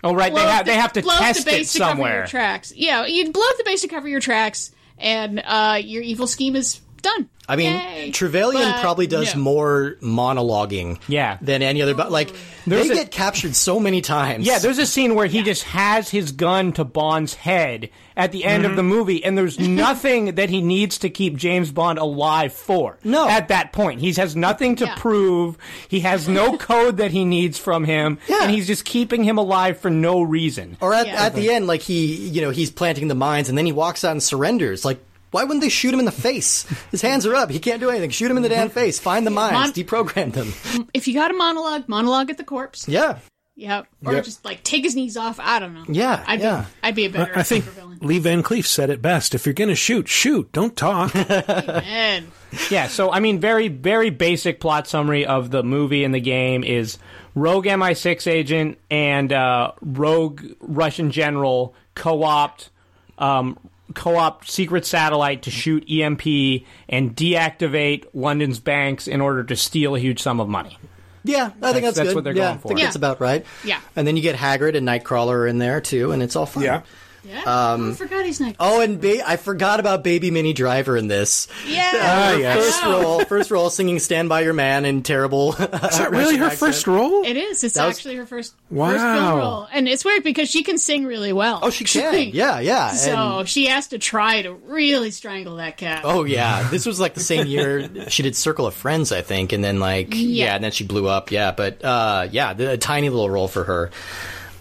Oh 0.03 0.13
right, 0.13 0.33
they 0.33 0.41
have 0.41 0.59
up 0.61 0.65
they 0.65 0.75
have 0.75 0.93
to 0.93 1.01
blow 1.01 1.15
test 1.17 1.45
the 1.45 1.51
it 1.51 1.57
base 1.57 1.73
to 1.73 1.79
cover 1.79 1.89
your 1.89 1.95
somewhere. 1.95 2.27
tracks. 2.27 2.73
Yeah, 2.75 3.05
you'd 3.05 3.33
blow 3.33 3.43
up 3.49 3.57
the 3.57 3.63
base 3.65 3.81
to 3.81 3.87
cover 3.87 4.07
your 4.07 4.21
tracks, 4.21 4.71
and 4.97 5.41
uh, 5.45 5.79
your 5.83 6.03
evil 6.03 6.25
scheme 6.27 6.55
is 6.55 6.79
done. 7.01 7.29
I 7.49 7.55
mean, 7.55 7.73
Yay. 7.73 8.11
Trevelyan 8.11 8.71
But 8.73 8.81
probably 8.81 9.07
does 9.07 9.33
no. 9.35 9.41
more 9.41 9.95
monologuing 10.01 10.99
Yeah. 11.07 11.37
than 11.41 11.61
any 11.63 11.81
other. 11.81 11.95
But 11.95 12.11
like, 12.11 12.31
There's 12.67 12.87
they 12.87 12.93
a- 12.93 12.97
get 12.97 13.11
captured 13.11 13.55
so 13.55 13.79
many 13.79 14.01
times. 14.01 14.45
Yeah, 14.45 14.59
there's 14.59 14.77
a 14.77 14.85
scene 14.85 15.15
where 15.15 15.25
he 15.25 15.41
just 15.41 15.63
has 15.63 16.09
his 16.09 16.31
gun 16.31 16.71
to 16.73 16.83
Bond's 16.85 17.33
head 17.33 17.89
at 18.15 18.31
the 18.31 18.45
end 18.45 18.65
of 18.65 18.71
mm-hmm. 18.71 18.77
the 18.77 18.83
movie, 18.83 19.23
and 19.23 19.37
there's 19.37 19.57
nothing 19.83 20.35
that 20.35 20.49
he 20.49 20.61
needs 20.61 20.99
to 20.99 21.09
keep 21.09 21.35
James 21.37 21.71
Bond 21.71 21.97
alive 21.97 22.53
for. 22.53 22.99
No. 23.03 23.27
At 23.27 23.47
that 23.47 23.73
point. 23.73 23.99
He 23.99 24.13
has 24.13 24.35
nothing 24.35 24.75
to 24.77 24.85
Yeah. 24.85 24.95
prove. 24.95 25.57
He 25.87 26.01
has 26.01 26.27
no 26.27 26.55
code 26.69 26.97
that 26.97 27.09
he 27.11 27.25
needs 27.25 27.57
from 27.57 27.83
him, 27.85 28.19
Yeah. 28.27 28.43
and 28.43 28.51
he's 28.51 28.67
just 28.67 28.85
keeping 28.85 29.23
him 29.23 29.37
alive 29.39 29.79
for 29.79 29.89
no 29.89 30.21
reason. 30.21 30.77
Or 30.81 30.93
at, 30.93 31.07
Yeah. 31.07 31.23
at 31.25 31.33
the 31.33 31.49
end, 31.49 31.65
like 31.65 31.81
he, 31.81 32.15
you 32.27 32.41
know, 32.41 32.51
he's 32.51 32.69
planting 32.69 33.07
the 33.07 33.15
mines, 33.15 33.49
and 33.49 33.57
then 33.57 33.65
he 33.65 33.71
walks 33.71 34.03
out 34.03 34.11
and 34.11 34.21
surrenders. 34.21 34.85
Like, 34.85 34.99
why 35.31 35.43
wouldn't 35.43 35.61
they 35.61 35.69
shoot 35.69 35.93
him 35.93 35.99
in 35.99 36.05
the 36.05 36.11
face? 36.11 36.63
His 36.91 37.01
hands 37.01 37.25
are 37.25 37.35
up. 37.35 37.49
He 37.49 37.59
can't 37.59 37.79
do 37.79 37.89
anything. 37.89 38.09
Shoot 38.09 38.31
him 38.31 38.37
in 38.37 38.43
the 38.43 38.49
damn 38.49 38.69
face. 38.69 38.99
Find 38.99 39.25
the 39.25 39.31
mines. 39.31 39.53
Mon- 39.53 39.71
deprogram 39.73 40.33
them. 40.33 40.87
If 40.93 41.07
you 41.07 41.13
got 41.13 41.31
a 41.31 41.33
monologue, 41.35 41.87
monologue 41.87 42.29
at 42.29 42.37
the 42.37 42.43
corpse. 42.43 42.87
Yeah. 42.87 43.19
Yep. 43.55 43.87
Or 44.05 44.13
Yep. 44.13 44.23
just 44.23 44.45
like 44.45 44.63
take 44.63 44.85
his 44.85 44.95
knees 44.95 45.17
off. 45.17 45.37
I 45.37 45.59
don't 45.59 45.73
know. 45.73 45.83
Yeah, 45.89 46.23
I'd 46.25 46.39
yeah. 46.39 46.61
Be, 46.61 46.67
I'd 46.81 46.95
be 46.95 47.05
a 47.05 47.09
better 47.09 47.37
I 47.37 47.43
think 47.43 47.65
supervillain. 47.65 48.01
Lee 48.01 48.19
Van 48.19 48.41
Cleef 48.41 48.65
said 48.65 48.89
it 48.89 49.01
best. 49.01 49.35
If 49.35 49.45
you're 49.45 49.51
going 49.53 49.67
to 49.69 49.75
shoot, 49.75 50.07
shoot. 50.07 50.49
Don't 50.53 50.77
talk. 50.77 51.13
And 51.15 52.31
Yeah, 52.71 52.87
so 52.87 53.11
I 53.11 53.19
mean, 53.19 53.41
very, 53.41 53.67
very 53.67 54.11
basic 54.11 54.61
plot 54.61 54.87
summary 54.87 55.25
of 55.25 55.51
the 55.51 55.61
movie 55.61 56.05
and 56.05 56.15
the 56.15 56.21
game 56.21 56.63
is 56.63 56.97
rogue 57.35 57.65
MI6 57.65 58.31
agent 58.31 58.77
and 58.89 59.33
uh, 59.33 59.73
rogue 59.81 60.41
Russian 60.61 61.11
general 61.11 61.75
co-opt, 61.95 62.69
um, 63.17 63.59
co-opt 63.95 64.49
secret 64.49 64.85
satellite 64.85 65.43
to 65.43 65.51
shoot 65.51 65.83
EMP 65.89 66.63
and 66.87 67.15
deactivate 67.15 68.05
London's 68.13 68.59
banks 68.59 69.07
in 69.07 69.21
order 69.21 69.43
to 69.43 69.55
steal 69.55 69.95
a 69.95 69.99
huge 69.99 70.21
sum 70.21 70.39
of 70.39 70.47
money. 70.47 70.77
Yeah, 71.23 71.51
I 71.61 71.73
think 71.73 71.83
that's, 71.83 71.97
that's 71.97 72.09
good. 72.09 72.15
what 72.15 72.23
they're 72.23 72.35
yeah, 72.35 72.49
going 72.49 72.59
for. 72.59 72.67
I 72.67 72.69
think 72.69 72.79
Yeah. 72.79 72.85
that's 72.85 72.95
about 72.95 73.19
right. 73.19 73.45
Yeah. 73.65 73.81
And 73.95 74.07
then 74.07 74.15
you 74.15 74.23
get 74.23 74.35
Hagrid 74.35 74.75
and 74.77 74.87
Nightcrawler 74.87 75.49
in 75.49 75.57
there 75.57 75.81
too, 75.81 76.11
and 76.11 76.23
it's 76.23 76.35
all 76.35 76.45
fun. 76.45 76.63
yeah. 76.63 76.81
Yeah, 77.23 77.43
oh, 77.45 77.91
I 77.91 77.93
forgot 77.95 78.25
he's 78.25 78.39
not. 78.39 78.55
Oh, 78.59 78.81
and 78.81 78.99
ba- 79.01 79.27
I 79.29 79.35
forgot 79.37 79.79
about 79.79 80.03
Baby 80.03 80.31
Minnie 80.31 80.53
Driver 80.53 80.95
in 80.97 81.07
this. 81.07 81.47
yeah. 81.67 81.91
Ah, 81.95 82.35
yes. 82.35 82.57
First 82.57 82.83
role, 82.85 83.25
first 83.25 83.51
role, 83.51 83.69
singing 83.69 83.99
"Stand 83.99 84.29
by 84.29 84.41
Your 84.41 84.53
Man" 84.53 84.85
in 84.85 85.03
terrible. 85.03 85.53
Is 85.53 85.57
that 85.97 86.11
really 86.11 86.37
her 86.37 86.49
first 86.49 86.87
role? 86.87 87.23
It 87.25 87.35
is. 87.37 87.63
It's 87.63 87.75
was- 87.75 87.97
actually 87.97 88.15
her 88.15 88.25
first 88.25 88.53
Wow. 88.69 88.91
first 88.91 89.03
film 89.03 89.37
role, 89.37 89.67
and 89.73 89.87
it's 89.87 90.05
weird 90.05 90.23
because 90.23 90.49
she 90.49 90.63
can 90.63 90.77
sing 90.77 91.05
really 91.05 91.33
well. 91.33 91.59
Oh, 91.61 91.69
she 91.69 91.83
can. 91.83 92.03
actually. 92.05 92.29
Yeah, 92.31 92.59
yeah. 92.59 92.91
So 92.91 93.39
And- 93.39 93.49
she 93.49 93.65
has 93.67 93.87
to 93.87 93.97
try 93.99 94.41
to 94.43 94.53
really 94.53 95.11
strangle 95.11 95.57
that 95.57 95.77
cat. 95.77 96.01
oh 96.05 96.23
yeah, 96.23 96.69
this 96.69 96.85
was 96.85 96.99
like 96.99 97.13
the 97.15 97.19
same 97.19 97.47
year 97.47 98.09
she 98.09 98.23
did 98.23 98.35
Circle 98.35 98.65
of 98.67 98.73
Friends, 98.73 99.11
I 99.11 99.21
think, 99.21 99.51
and 99.51 99.63
then 99.63 99.79
like 99.79 100.09
yeah, 100.13 100.45
Yeah. 100.45 100.55
and 100.55 100.63
then 100.63 100.71
she 100.71 100.83
blew 100.85 101.07
up. 101.07 101.31
Yeah, 101.31 101.51
but 101.51 101.83
uh, 101.83 102.27
yeah, 102.31 102.53
the, 102.53 102.71
a 102.71 102.77
tiny 102.77 103.09
little 103.09 103.29
role 103.29 103.47
for 103.47 103.63
her. 103.65 103.91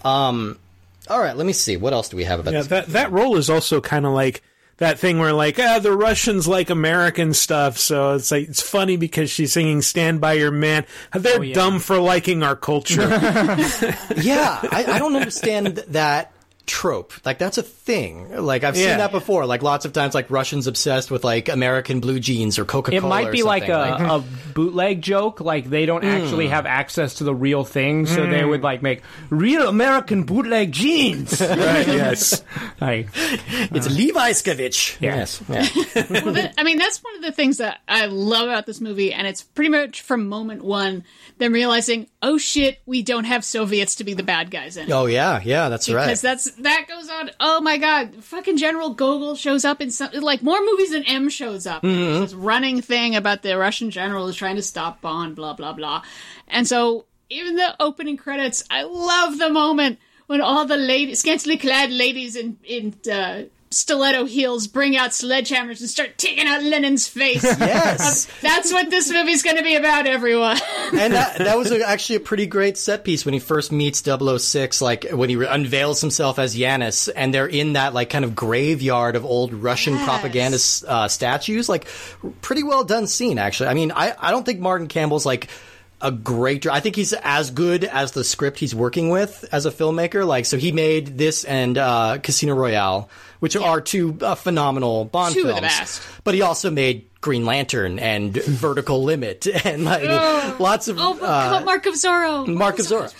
Um, 0.03 0.57
all 1.09 1.19
right, 1.19 1.35
let 1.35 1.45
me 1.45 1.53
see. 1.53 1.77
What 1.77 1.93
else 1.93 2.09
do 2.09 2.17
we 2.17 2.23
have 2.25 2.39
about 2.39 2.53
Yeah, 2.53 2.59
this? 2.59 2.67
that 2.67 2.87
that 2.87 3.11
role 3.11 3.37
is 3.37 3.49
also 3.49 3.81
kind 3.81 4.05
of 4.05 4.13
like 4.13 4.41
that 4.77 4.97
thing 4.99 5.19
where 5.19 5.33
like 5.33 5.59
ah 5.59 5.79
the 5.79 5.91
Russians 5.91 6.47
like 6.47 6.69
American 6.69 7.33
stuff, 7.33 7.77
so 7.77 8.13
it's 8.13 8.31
like 8.31 8.47
it's 8.49 8.61
funny 8.61 8.95
because 8.97 9.29
she's 9.29 9.51
singing 9.53 9.81
"Stand 9.81 10.21
by 10.21 10.33
Your 10.33 10.51
Man." 10.51 10.85
They're 11.13 11.43
yeah. 11.43 11.53
dumb 11.55 11.79
for 11.79 11.99
liking 11.99 12.43
our 12.43 12.55
culture. 12.55 13.01
yeah, 14.17 14.59
I, 14.71 14.85
I 14.87 14.99
don't 14.99 15.15
understand 15.15 15.83
that 15.89 16.31
trope. 16.69 17.13
Like 17.25 17.39
that's 17.39 17.57
a 17.57 17.63
thing. 17.63 18.29
Like 18.37 18.63
I've 18.63 18.77
Yeah. 18.77 18.89
seen 18.89 18.97
that 18.99 19.11
before. 19.11 19.45
Like 19.47 19.63
lots 19.63 19.85
of 19.85 19.91
times, 19.91 20.13
like 20.13 20.29
Russians 20.29 20.67
obsessed 20.67 21.09
with 21.09 21.23
like 21.23 21.49
American 21.49 21.99
blue 21.99 22.19
jeans 22.19 22.59
or 22.59 22.65
Coca 22.65 22.91
Cola. 22.91 23.03
It 23.03 23.09
might 23.09 23.31
be 23.31 23.41
like 23.41 23.67
a, 23.67 23.97
a 23.99 24.23
bootleg 24.53 25.01
joke, 25.01 25.41
like 25.41 25.69
they 25.69 25.87
don't 25.87 26.03
actually 26.03 26.45
hmm. 26.45 26.53
have 26.53 26.65
access 26.67 27.15
to 27.15 27.23
the 27.23 27.33
real 27.33 27.63
thing, 27.63 28.05
so 28.05 28.27
they 28.27 28.41
hmm. 28.41 28.49
would 28.49 28.61
like 28.61 28.83
make 28.83 29.01
real 29.31 29.67
American 29.67 30.23
bootleg 30.23 30.71
jeans. 30.71 31.41
right? 31.41 31.87
Yes. 31.87 32.43
like, 32.81 33.09
it's 33.15 33.87
uh, 33.87 33.91
Levi 33.91 34.31
Skavich. 34.31 35.01
Yeah. 35.01 35.15
Yes. 35.15 35.41
Yeah. 35.49 35.67
Well, 36.19 36.33
that- 36.33 36.53
I 36.57 36.63
mean, 36.63 36.77
that's 36.77 37.03
one 37.03 37.15
of 37.15 37.21
the 37.21 37.31
things 37.31 37.57
that 37.57 37.79
I 37.87 38.05
love 38.05 38.43
about 38.43 38.65
this 38.65 38.79
movie, 38.79 39.13
and 39.13 39.25
it's 39.27 39.43
pretty 39.43 39.69
much 39.69 40.01
from 40.01 40.27
moment 40.27 40.63
one 40.63 41.03
them 41.39 41.53
realizing, 41.53 42.07
oh 42.21 42.37
shit, 42.37 42.79
we 42.85 43.01
don't 43.01 43.23
have 43.23 43.43
Soviets 43.43 43.95
to 43.95 44.03
be 44.03 44.13
the 44.13 44.23
bad 44.23 44.51
guys 44.51 44.77
in. 44.77 44.91
oh 44.91 45.05
yeah, 45.05 45.41
yeah. 45.43 45.69
That's 45.69 45.89
right. 45.89 46.05
Because 46.05 46.21
that's 46.21 46.51
that 46.63 46.85
goes 46.87 47.09
on. 47.09 47.31
Oh 47.39 47.61
my 47.61 47.77
god, 47.77 48.23
fucking 48.23 48.57
General 48.57 48.91
Gogol 48.91 49.35
shows 49.35 49.65
up 49.65 49.81
in 49.81 49.91
some 49.91 50.11
like 50.13 50.41
more 50.41 50.59
movies 50.63 50.91
than 50.91 51.03
M 51.03 51.29
shows 51.29 51.65
up. 51.65 51.83
Mm-hmm. 51.83 52.21
This 52.21 52.33
running 52.33 52.81
thing 52.81 53.15
about 53.15 53.41
the 53.41 53.57
Russian 53.57 53.91
general 53.91 54.27
is 54.27 54.35
trying 54.35 54.55
to 54.55 54.61
stop 54.61 55.01
Bond, 55.01 55.35
blah 55.35 55.53
blah 55.53 55.73
blah. 55.73 56.03
And 56.47 56.67
so 56.67 57.05
even 57.29 57.55
the 57.55 57.75
opening 57.79 58.17
credits, 58.17 58.63
I 58.69 58.83
love 58.83 59.37
the 59.37 59.49
moment 59.49 59.99
when 60.27 60.41
all 60.41 60.65
the 60.65 60.77
ladies, 60.77 61.19
scantily 61.19 61.57
clad 61.57 61.91
ladies 61.91 62.35
in 62.35 62.57
in 62.63 62.95
uh, 63.11 63.43
stiletto 63.71 64.25
heels, 64.25 64.67
bring 64.67 64.97
out 64.97 65.11
sledgehammers 65.11 65.79
and 65.79 65.89
start 65.89 66.17
taking 66.17 66.47
out 66.47 66.63
Lenin's 66.63 67.07
face. 67.07 67.43
yes. 67.59 68.27
That's 68.41 68.71
what 68.71 68.89
this 68.89 69.11
movie's 69.11 69.43
going 69.43 69.57
to 69.57 69.63
be 69.63 69.75
about, 69.75 70.07
everyone. 70.07 70.57
and 70.93 71.13
that, 71.13 71.37
that 71.37 71.57
was 71.57 71.71
a, 71.71 71.87
actually 71.87 72.15
a 72.17 72.19
pretty 72.21 72.47
great 72.47 72.77
set 72.77 73.03
piece 73.03 73.25
when 73.25 73.33
he 73.33 73.39
first 73.39 73.71
meets 73.71 74.01
006, 74.03 74.81
like 74.81 75.09
when 75.11 75.29
he 75.29 75.35
re- 75.35 75.47
unveils 75.47 76.01
himself 76.01 76.39
as 76.39 76.55
Janus, 76.55 77.07
and 77.09 77.33
they're 77.33 77.47
in 77.47 77.73
that 77.73 77.93
like 77.93 78.09
kind 78.09 78.25
of 78.25 78.35
graveyard 78.35 79.15
of 79.15 79.25
old 79.25 79.53
Russian 79.53 79.93
Yes. 79.93 80.05
propaganda 80.05 80.57
uh, 80.91 81.07
statues. 81.07 81.69
Like, 81.69 81.87
pretty 82.41 82.63
well 82.63 82.83
done 82.83 83.07
scene, 83.07 83.37
actually. 83.37 83.69
I 83.69 83.73
mean, 83.73 83.91
I, 83.91 84.15
I 84.19 84.31
don't 84.31 84.45
think 84.45 84.59
Martin 84.59 84.87
Campbell's 84.87 85.25
like 85.25 85.47
a 86.01 86.11
great. 86.11 86.65
I 86.67 86.79
think 86.79 86.95
he's 86.95 87.13
as 87.13 87.51
good 87.51 87.83
as 87.83 88.11
the 88.13 88.23
script 88.23 88.59
he's 88.59 88.73
working 88.73 89.09
with 89.09 89.45
as 89.51 89.65
a 89.65 89.71
filmmaker. 89.71 90.25
Like, 90.25 90.45
so 90.45 90.57
he 90.57 90.71
made 90.71 91.17
this 91.17 91.43
and 91.43 91.77
uh, 91.77 92.19
Casino 92.23 92.55
Royale, 92.55 93.09
which 93.39 93.55
are 93.55 93.81
two 93.81 94.17
uh, 94.21 94.35
phenomenal 94.35 95.05
Bond 95.05 95.33
Two 95.33 95.41
of 95.41 95.45
films. 95.47 95.57
the 95.59 95.61
best. 95.61 96.01
But 96.23 96.33
he 96.35 96.41
also 96.41 96.69
made 96.71 97.07
Green 97.21 97.45
Lantern 97.45 97.99
and 97.99 98.33
Vertical 98.43 99.03
Limit 99.03 99.45
and 99.65 99.83
like 99.85 100.59
lots 100.59 100.87
of 100.87 100.97
Oh, 100.99 101.13
uh, 101.21 101.61
Mark 101.65 101.85
of 101.85 101.95
Zorro. 101.95 102.47
Mark 102.47 102.79
of 102.79 102.85
Zorro. 102.85 103.13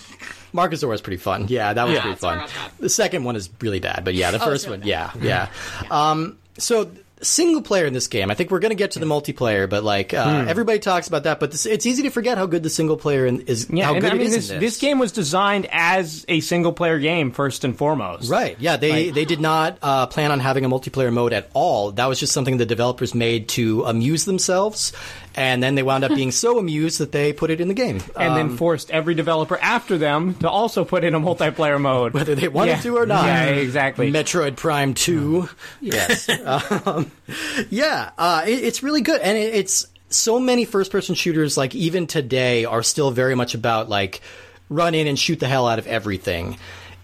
Mark 0.52 0.72
of 0.72 0.78
Zorro 0.80 0.94
is 0.94 1.00
pretty 1.00 1.16
fun. 1.18 1.46
Yeah, 1.48 1.72
that 1.74 1.84
was 1.84 1.94
Yeah, 1.94 2.02
pretty 2.02 2.16
fun. 2.16 2.48
The 2.80 2.88
second 2.88 3.24
one 3.24 3.36
is 3.36 3.48
really 3.60 3.78
bad, 3.80 4.04
but 4.04 4.14
yeah, 4.14 4.30
the 4.32 4.40
first 4.40 4.66
really 4.66 4.78
one, 4.78 4.86
yeah, 4.88 5.12
yeah. 5.20 5.48
Um, 5.90 6.38
so 6.58 6.90
single 7.22 7.62
player 7.62 7.86
in 7.86 7.92
this 7.92 8.08
game, 8.08 8.30
I 8.30 8.34
think 8.34 8.50
we're 8.50 8.60
going 8.60 8.70
to 8.70 8.76
get 8.76 8.92
to 8.92 8.98
the 8.98 9.06
multiplayer, 9.06 9.68
but 9.68 9.84
like 9.84 10.14
uh, 10.14 10.44
everybody 10.48 10.78
talks 10.78 11.08
about 11.08 11.24
that, 11.24 11.40
but 11.40 11.50
this, 11.50 11.66
it's 11.66 11.86
easy 11.86 12.02
to 12.04 12.10
forget 12.10 12.38
how 12.38 12.46
good 12.46 12.62
the 12.62 12.70
single 12.70 12.96
player 12.96 13.26
in, 13.26 13.40
is. 13.42 13.68
yeah, 13.70 13.86
how 13.86 13.94
good 13.94 14.12
I 14.12 14.14
mean, 14.14 14.26
is 14.26 14.34
this, 14.34 14.50
in 14.50 14.60
this 14.60 14.78
game 14.78 14.98
was 14.98 15.12
designed 15.12 15.66
as 15.70 16.24
a 16.28 16.40
single 16.40 16.72
player 16.72 16.98
game 16.98 17.30
first 17.32 17.64
and 17.64 17.76
foremost. 17.76 18.30
Right. 18.30 18.56
Yeah. 18.58 18.76
They 18.76 19.10
they 19.10 19.24
did 19.24 19.40
not 19.40 19.78
uh, 19.82 20.06
plan 20.06 20.30
on 20.32 20.40
having 20.40 20.64
a 20.64 20.68
multiplayer 20.68 21.12
mode 21.12 21.32
at 21.32 21.50
all. 21.54 21.92
That 21.92 22.06
was 22.06 22.18
just 22.20 22.32
something 22.32 22.56
the 22.56 22.66
developers 22.66 23.14
made 23.14 23.48
to 23.50 23.84
amuse 23.84 24.24
themselves, 24.24 24.92
and 25.36 25.62
then 25.62 25.74
they 25.74 25.82
wound 25.82 26.04
up 26.04 26.14
being 26.14 26.30
so 26.32 26.58
amused 26.64 26.98
that 27.00 27.12
they 27.12 27.32
put 27.32 27.50
it 27.50 27.60
in 27.60 27.68
the 27.68 27.74
game. 27.74 28.00
And 28.16 28.32
Um, 28.32 28.34
then 28.36 28.56
forced 28.56 28.90
every 28.90 29.14
developer 29.14 29.58
after 29.60 29.96
them 29.98 30.34
to 30.40 30.48
also 30.50 30.84
put 30.84 31.04
in 31.04 31.14
a 31.14 31.20
multiplayer 31.20 31.80
mode. 31.80 32.12
whether 32.14 32.34
they 32.34 32.48
wanted 32.48 32.72
Yeah. 32.72 32.80
to 32.82 32.96
or 32.96 33.06
not. 33.06 33.26
Yeah, 33.26 33.44
exactly. 33.46 34.10
Metroid 34.10 34.56
Prime 34.56 34.94
Two. 34.94 35.48
Yes. 35.80 36.28
um, 36.86 37.10
yeah. 37.70 38.10
Uh, 38.18 38.42
it, 38.46 38.64
it's 38.64 38.82
really 38.82 39.00
good, 39.02 39.20
and 39.20 39.36
it, 39.38 39.54
it's 39.54 39.86
so 40.08 40.40
many 40.40 40.64
first-person 40.64 41.14
shooters. 41.14 41.56
Like 41.56 41.74
even 41.74 42.06
today, 42.06 42.64
are 42.64 42.82
still 42.82 43.10
very 43.10 43.34
much 43.34 43.54
about 43.54 43.88
like 43.88 44.20
run 44.68 44.94
in 44.94 45.06
and 45.06 45.18
shoot 45.18 45.38
the 45.40 45.48
hell 45.48 45.66
out 45.68 45.78
of 45.78 45.86
everything. 45.86 46.58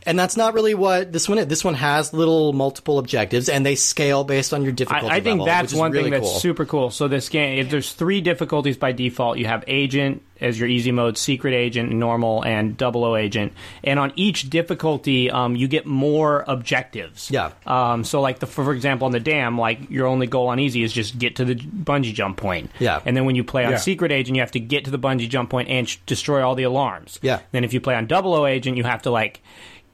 And 0.06 0.18
that's 0.18 0.36
not 0.36 0.54
really 0.54 0.74
what 0.74 1.12
this 1.12 1.28
one 1.28 1.38
is. 1.38 1.46
This 1.48 1.64
one 1.64 1.74
has 1.74 2.12
little 2.12 2.52
multiple 2.52 2.98
objectives, 2.98 3.48
and 3.48 3.66
they 3.66 3.74
scale 3.74 4.24
based 4.24 4.54
on 4.54 4.62
your 4.62 4.72
difficulty 4.72 5.08
I, 5.08 5.16
I 5.16 5.20
think 5.20 5.40
level, 5.40 5.46
that's 5.46 5.74
one 5.74 5.90
really 5.90 6.04
thing 6.04 6.12
that's 6.12 6.30
cool. 6.30 6.40
super 6.40 6.64
cool. 6.64 6.90
So 6.90 7.08
this 7.08 7.28
game, 7.28 7.58
if 7.58 7.70
there's 7.70 7.92
three 7.92 8.20
difficulties 8.20 8.76
by 8.76 8.92
default. 8.92 9.38
You 9.38 9.46
have 9.46 9.64
agent 9.66 10.22
as 10.40 10.58
your 10.60 10.68
easy 10.68 10.92
mode, 10.92 11.16
secret 11.16 11.54
agent, 11.54 11.90
normal, 11.90 12.44
and 12.44 12.76
double 12.76 13.04
O 13.04 13.16
agent. 13.16 13.52
And 13.82 13.98
on 13.98 14.12
each 14.16 14.48
difficulty, 14.50 15.30
um, 15.30 15.56
you 15.56 15.66
get 15.66 15.86
more 15.86 16.44
objectives. 16.46 17.30
Yeah. 17.30 17.52
Um, 17.66 18.04
so 18.04 18.20
like 18.20 18.38
the 18.38 18.46
for 18.46 18.72
example 18.74 19.06
on 19.06 19.12
the 19.12 19.20
dam, 19.20 19.58
like 19.58 19.90
your 19.90 20.06
only 20.06 20.26
goal 20.26 20.48
on 20.48 20.58
easy 20.60 20.82
is 20.82 20.92
just 20.92 21.18
get 21.18 21.36
to 21.36 21.44
the 21.44 21.54
bungee 21.54 22.12
jump 22.12 22.36
point. 22.36 22.70
Yeah. 22.78 23.00
And 23.04 23.16
then 23.16 23.24
when 23.24 23.34
you 23.34 23.44
play 23.44 23.64
on 23.64 23.72
Yeah. 23.72 23.78
secret 23.78 24.12
agent, 24.12 24.36
you 24.36 24.42
have 24.42 24.52
to 24.52 24.60
get 24.60 24.84
to 24.84 24.90
the 24.90 24.98
bungee 24.98 25.28
jump 25.28 25.48
point 25.50 25.68
and 25.68 25.88
sh- 25.88 25.96
destroy 26.06 26.42
all 26.46 26.54
the 26.54 26.64
alarms. 26.64 27.18
Yeah. 27.22 27.40
Then 27.52 27.64
if 27.64 27.72
you 27.72 27.80
play 27.80 27.94
on 27.94 28.06
double 28.06 28.34
O 28.34 28.46
agent, 28.46 28.76
you 28.76 28.84
have 28.84 29.02
to 29.02 29.10
like. 29.10 29.42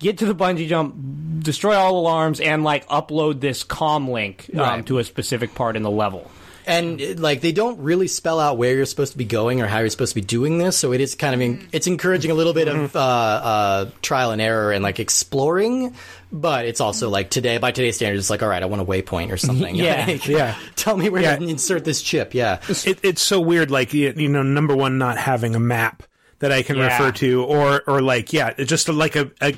Get 0.03 0.19
to 0.19 0.27
the 0.27 0.35
bungee 0.35 0.69
jump, 0.69 0.95
destroy 1.43 1.75
all 1.77 1.99
alarms, 1.99 2.41
and 2.41 2.63
like 2.65 2.87
upload 2.89 3.41
this 3.41 3.65
com 3.65 4.11
link 4.11 4.51
um, 4.53 4.59
Right. 4.61 4.87
to 4.87 4.99
a 4.99 5.05
specific 5.05 5.55
part 5.55 5.77
in 5.77 5.83
the 5.83 5.91
level. 5.91 6.31
and 6.65 7.19
like 7.19 7.41
they 7.41 7.51
don't 7.51 7.81
really 7.81 8.07
spell 8.07 8.39
out 8.39 8.57
where 8.57 8.73
you're 8.77 8.85
supposed 8.87 9.11
to 9.13 9.19
be 9.19 9.25
going 9.25 9.61
or 9.61 9.67
how 9.67 9.79
you're 9.81 9.89
supposed 9.89 10.13
to 10.15 10.21
be 10.21 10.25
doing 10.27 10.59
this. 10.59 10.77
So 10.77 10.93
it 10.93 11.01
is 11.01 11.17
kind 11.17 11.35
of 11.35 11.41
en- 11.41 11.69
it's 11.73 11.89
encouraging 11.89 12.31
a 12.31 12.35
little 12.35 12.53
bit 12.53 12.69
of 12.69 12.95
uh, 12.95 13.01
uh, 13.01 13.91
trial 14.01 14.31
and 14.31 14.41
error 14.41 14.71
and 14.71 14.83
like 14.83 15.01
exploring. 15.01 15.95
But 16.31 16.65
it's 16.67 16.81
also 16.81 17.11
like 17.11 17.31
today, 17.31 17.59
by 17.59 17.73
today's 17.73 17.97
standards, 17.97 18.23
it's 18.25 18.31
like, 18.31 18.43
all 18.45 18.49
right, 18.49 18.63
I 18.63 18.67
want 18.67 18.81
a 18.81 18.85
waypoint 18.85 19.33
or 19.33 19.37
something. 19.37 19.75
Yeah. 19.75 20.07
Like, 20.07 20.27
Yeah. 20.29 20.55
Tell 20.77 20.97
me 20.97 21.09
where 21.11 21.23
Yeah. 21.23 21.37
to 21.37 21.45
insert 21.49 21.85
this 21.85 22.01
chip. 22.01 22.33
Yeah. 22.33 22.61
it, 22.69 23.01
it's 23.03 23.23
so 23.23 23.41
weird 23.41 23.71
like 23.73 23.93
you, 23.93 24.13
you 24.17 24.29
know 24.29 24.43
number 24.45 24.77
one 24.77 24.99
not 24.99 25.19
having 25.19 25.55
a 25.57 25.61
map 25.61 26.05
that 26.39 26.51
i 26.53 26.63
can 26.63 26.77
Yeah. 26.77 26.87
refer 26.87 27.13
to 27.19 27.45
or 27.45 27.83
or 27.87 28.01
like 28.03 28.33
yeah 28.33 28.53
just 28.55 28.89
like 28.89 29.15
a, 29.17 29.31
a 29.41 29.55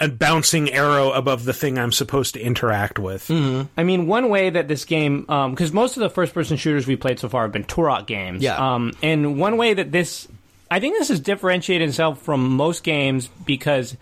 a 0.00 0.08
bouncing 0.08 0.70
arrow 0.72 1.10
above 1.12 1.44
the 1.44 1.52
thing 1.52 1.78
i'm 1.78 1.92
supposed 1.92 2.34
to 2.34 2.40
interact 2.40 2.98
with 2.98 3.28
I 3.76 3.84
mean, 3.84 4.06
one 4.06 4.28
way 4.28 4.50
that 4.50 4.68
this 4.68 4.84
game, 4.84 5.22
because 5.22 5.72
most 5.72 5.96
of 5.96 6.00
the 6.00 6.10
first-person 6.10 6.56
shooters 6.56 6.86
we 6.86 6.96
played 6.96 7.18
so 7.18 7.28
far 7.28 7.42
have 7.42 7.52
been 7.52 7.64
Turok 7.64 8.06
games. 8.06 8.42
Yeah. 8.42 8.74
Um, 8.74 8.92
and 9.02 9.38
one 9.38 9.56
way 9.56 9.74
that 9.74 9.92
this, 9.92 10.28
I 10.70 10.80
think 10.80 10.96
this 10.98 11.08
has 11.08 11.20
differentiated 11.20 11.88
itself 11.88 12.22
from 12.22 12.50
most 12.50 12.82
games 12.82 13.28
because 13.46 13.96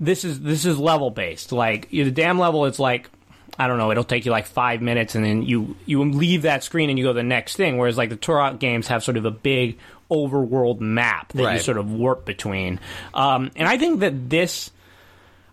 this 0.00 0.24
is 0.24 0.40
this 0.40 0.64
is 0.64 0.78
level 0.78 1.10
based. 1.10 1.52
Like 1.52 1.90
the 1.90 2.10
damn 2.10 2.38
level 2.38 2.66
is 2.66 2.78
like. 2.78 3.10
I 3.58 3.68
don't 3.68 3.78
know. 3.78 3.90
It'll 3.90 4.04
take 4.04 4.26
you 4.26 4.32
like 4.32 4.44
five 4.44 4.82
minutes, 4.82 5.14
and 5.14 5.24
then 5.24 5.42
you 5.42 5.76
you 5.86 6.04
leave 6.04 6.42
that 6.42 6.62
screen 6.62 6.90
and 6.90 6.98
you 6.98 7.06
go 7.06 7.10
to 7.10 7.14
the 7.14 7.22
next 7.22 7.56
thing. 7.56 7.78
Whereas 7.78 7.96
like 7.96 8.10
the 8.10 8.16
Turok 8.18 8.58
games 8.58 8.88
have 8.88 9.02
sort 9.02 9.16
of 9.16 9.24
a 9.24 9.30
big 9.30 9.78
overworld 10.10 10.80
map 10.80 11.32
that 11.32 11.54
you 11.54 11.58
sort 11.60 11.78
of 11.78 11.90
warp 11.90 12.26
between. 12.26 12.80
Um, 13.14 13.50
and 13.56 13.66
I 13.66 13.78
think 13.78 14.00
that 14.00 14.28
this 14.28 14.70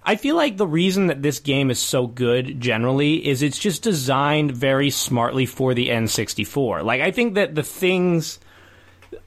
I 0.06 0.16
feel 0.18 0.36
like 0.36 0.58
the 0.58 0.68
reason 0.68 1.08
that 1.08 1.22
this 1.22 1.40
game 1.40 1.72
is 1.72 1.80
so 1.80 2.08
good 2.08 2.60
generally 2.60 3.26
is 3.26 3.42
it's 3.42 3.58
just 3.58 3.84
designed 3.84 4.52
very 4.52 4.90
smartly 4.90 5.46
for 5.46 5.74
the 5.74 5.90
N64. 5.90 6.84
Like 6.84 7.02
I 7.02 7.12
think 7.12 7.36
that 7.36 7.56
the 7.56 7.64
things 7.64 8.40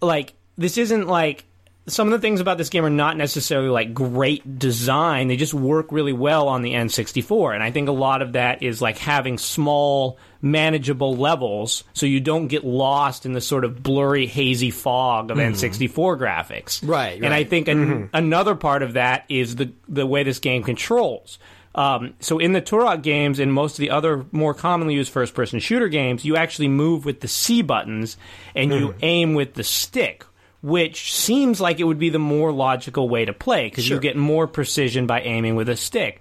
like 0.03 0.35
this 0.59 0.77
isn't 0.77 1.07
like 1.07 1.45
some 1.89 2.09
of 2.09 2.13
the 2.13 2.19
things 2.19 2.41
about 2.41 2.59
this 2.59 2.69
game 2.69 2.85
are 2.85 2.91
not 2.91 3.17
necessarily 3.17 3.69
like 3.69 3.95
great 3.95 4.59
design. 4.59 5.29
They 5.29 5.37
just 5.37 5.55
work 5.55 5.93
really 5.93 6.13
well 6.13 6.49
on 6.49 6.63
the 6.63 6.73
N64. 6.73 7.55
And 7.55 7.63
I 7.63 7.71
think 7.71 7.89
a 7.89 7.93
lot 7.93 8.23
of 8.23 8.33
that 8.33 8.63
is 8.63 8.83
like 8.83 8.99
having 8.99 9.39
small, 9.39 10.19
manageable 10.43 11.17
levels 11.17 11.85
so 11.93 12.07
you 12.07 12.21
don't 12.21 12.49
get 12.49 12.65
lost 12.65 13.25
in 13.25 13.33
the 13.35 13.41
sort 13.41 13.65
of 13.65 13.83
blurry, 13.83 14.27
hazy 14.27 14.71
fog 14.71 15.31
of 15.31 15.39
mm-hmm. 15.39 15.55
N64 15.55 16.19
graphics. 16.19 16.87
Right, 16.87 17.23
And 17.23 17.33
I 17.33 17.45
think 17.45 17.69
an, 17.69 17.87
mm-hmm. 17.87 18.17
another 18.17 18.57
part 18.57 18.83
of 18.83 18.95
that 18.95 19.25
is 19.29 19.57
the 19.57 19.73
the 19.89 20.07
way 20.07 20.25
this 20.25 20.41
game 20.41 20.63
controls. 20.63 21.39
Um, 21.77 22.15
so 22.21 22.39
in 22.39 22.53
the 22.53 22.63
Turok 22.63 23.03
games 23.03 23.39
and 23.39 23.53
most 23.53 23.75
of 23.75 23.79
the 23.79 23.91
other 23.91 24.25
more 24.33 24.55
commonly 24.55 24.95
used 24.95 25.13
first-person 25.13 25.61
shooter 25.61 25.89
games, 25.89 26.25
you 26.25 26.37
actually 26.37 26.69
move 26.69 27.05
with 27.05 27.21
the 27.21 27.29
C 27.29 27.61
buttons 27.61 28.17
and 28.55 28.73
you 28.73 28.89
mm. 28.89 28.95
aim 29.03 29.35
with 29.35 29.55
the 29.55 29.63
stick, 29.63 30.25
which 30.67 31.15
seems 31.15 31.61
like 31.61 31.79
it 31.79 31.85
would 31.85 31.99
be 31.99 32.11
the 32.11 32.19
more 32.19 32.51
logical 32.51 33.09
way 33.09 33.25
to 33.25 33.33
play 33.33 33.69
because 33.69 33.85
Sure. 33.85 33.97
you 33.97 34.01
get 34.01 34.17
more 34.17 34.49
precision 34.49 35.07
by 35.07 35.21
aiming 35.21 35.55
with 35.55 35.69
a 35.69 35.77
stick. 35.77 36.21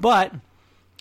But 0.00 0.32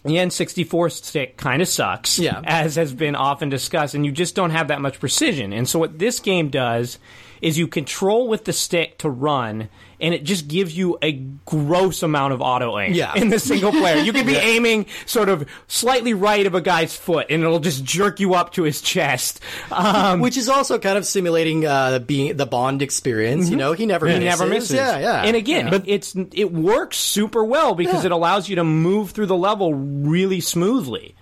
the 0.04 0.18
N64 0.18 0.92
stick 0.92 1.36
kind 1.36 1.64
of 1.64 1.68
sucks, 1.68 2.20
Yeah. 2.20 2.42
as 2.46 2.76
has 2.76 2.94
been 2.94 3.16
often 3.16 3.50
discussed, 3.50 3.96
and 3.96 4.06
you 4.06 4.12
just 4.12 4.36
don't 4.36 4.52
have 4.52 4.68
that 4.68 4.82
much 4.82 5.00
precision. 5.00 5.52
And 5.52 5.68
so, 5.68 5.80
what 5.80 5.98
this 5.98 6.20
game 6.20 6.50
does 6.50 7.00
is 7.42 7.58
you 7.58 7.68
control 7.68 8.28
with 8.28 8.46
the 8.46 8.54
stick 8.54 9.00
to 9.00 9.10
run, 9.10 9.68
and 10.00 10.14
it 10.14 10.24
just 10.24 10.48
gives 10.48 10.78
you 10.78 10.98
a 11.02 11.14
gross 11.46 12.04
amount 12.04 12.34
of 12.34 12.42
auto 12.42 12.78
aim 12.80 12.94
Yeah. 12.94 13.14
in 13.16 13.30
the 13.30 13.40
single 13.40 13.72
player. 13.72 13.98
You 13.98 14.12
could 14.14 14.26
be 14.26 14.36
aiming 14.36 14.86
sort 15.06 15.30
of 15.30 15.48
slightly 15.68 16.14
right 16.14 16.46
of 16.46 16.56
a 16.56 16.62
guy's 16.62 16.96
foot, 16.96 17.28
and 17.30 17.44
it'll 17.44 17.60
just 17.60 17.84
jerk 17.84 18.20
you 18.20 18.34
up 18.34 18.54
to 18.54 18.64
his 18.64 18.82
chest. 18.82 19.40
Um, 19.72 20.20
Which 20.20 20.38
is 20.38 20.50
also 20.50 20.80
kind 20.80 20.98
of 20.98 21.06
simulating 21.06 21.66
uh, 21.66 22.00
being 22.00 22.36
the 22.38 22.46
Bond 22.46 22.82
experience. 22.82 23.50
You 23.50 23.56
know, 23.58 23.74
he 23.74 23.86
never 23.86 24.08
He 24.08 24.20
misses. 24.20 24.40
never 24.40 24.50
misses. 24.50 24.76
Yeah, 24.76 25.00
yeah. 25.00 25.22
And 25.24 25.36
again, 25.36 25.68
Yeah. 25.72 25.80
it's 25.86 26.16
it 26.34 26.52
works 26.52 26.98
super 26.98 27.44
well 27.44 27.76
because 27.76 28.04
Yeah. 28.04 28.08
it 28.08 28.12
allows 28.12 28.50
you 28.50 28.56
to 28.58 28.64
move 28.64 29.12
through 29.12 29.28
the 29.28 29.38
level 29.38 29.74
really 29.74 30.40
smoothly. 30.42 31.16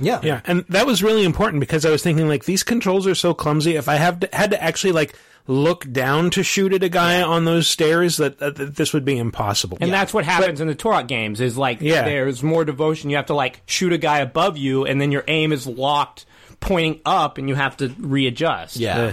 yeah, 0.00 0.20
Yeah, 0.22 0.40
and 0.46 0.64
that 0.70 0.86
was 0.86 1.02
really 1.02 1.24
important 1.24 1.60
because 1.60 1.84
I 1.84 1.90
was 1.90 2.02
thinking 2.02 2.26
like 2.28 2.44
these 2.46 2.62
controls 2.62 3.06
are 3.06 3.14
so 3.14 3.34
clumsy. 3.34 3.76
If 3.76 3.88
I 3.88 3.96
have 3.96 4.20
to, 4.20 4.28
had 4.32 4.50
to 4.52 4.62
actually 4.62 4.92
like 4.92 5.14
look 5.46 5.90
down 5.92 6.30
to 6.30 6.42
shoot 6.42 6.72
at 6.72 6.82
a 6.82 6.88
guy 6.88 7.20
on 7.20 7.44
those 7.44 7.66
stairs, 7.68 8.16
that, 8.18 8.38
that, 8.38 8.56
that 8.56 8.76
this 8.76 8.92
would 8.92 9.04
be 9.04 9.18
impossible. 9.18 9.76
And 9.80 9.92
that's 9.92 10.14
what 10.14 10.24
happens 10.24 10.60
in 10.60 10.68
the 10.68 10.74
Turok 10.74 11.08
games 11.08 11.40
is 11.40 11.58
like 11.58 11.80
Yeah. 11.80 12.02
there's 12.04 12.42
more 12.42 12.64
devotion. 12.64 13.10
You 13.10 13.16
have 13.16 13.26
to 13.26 13.34
like 13.34 13.62
shoot 13.66 13.92
a 13.92 13.98
guy 13.98 14.18
above 14.20 14.56
you 14.56 14.84
and 14.84 15.00
then 15.00 15.10
your 15.10 15.24
aim 15.28 15.52
is 15.52 15.66
locked 15.66 16.26
pointing 16.60 17.00
up 17.04 17.38
and 17.38 17.48
you 17.48 17.56
have 17.56 17.76
to 17.78 17.88
readjust. 17.98 18.76
yeah. 18.76 18.98
Uh, 18.98 19.12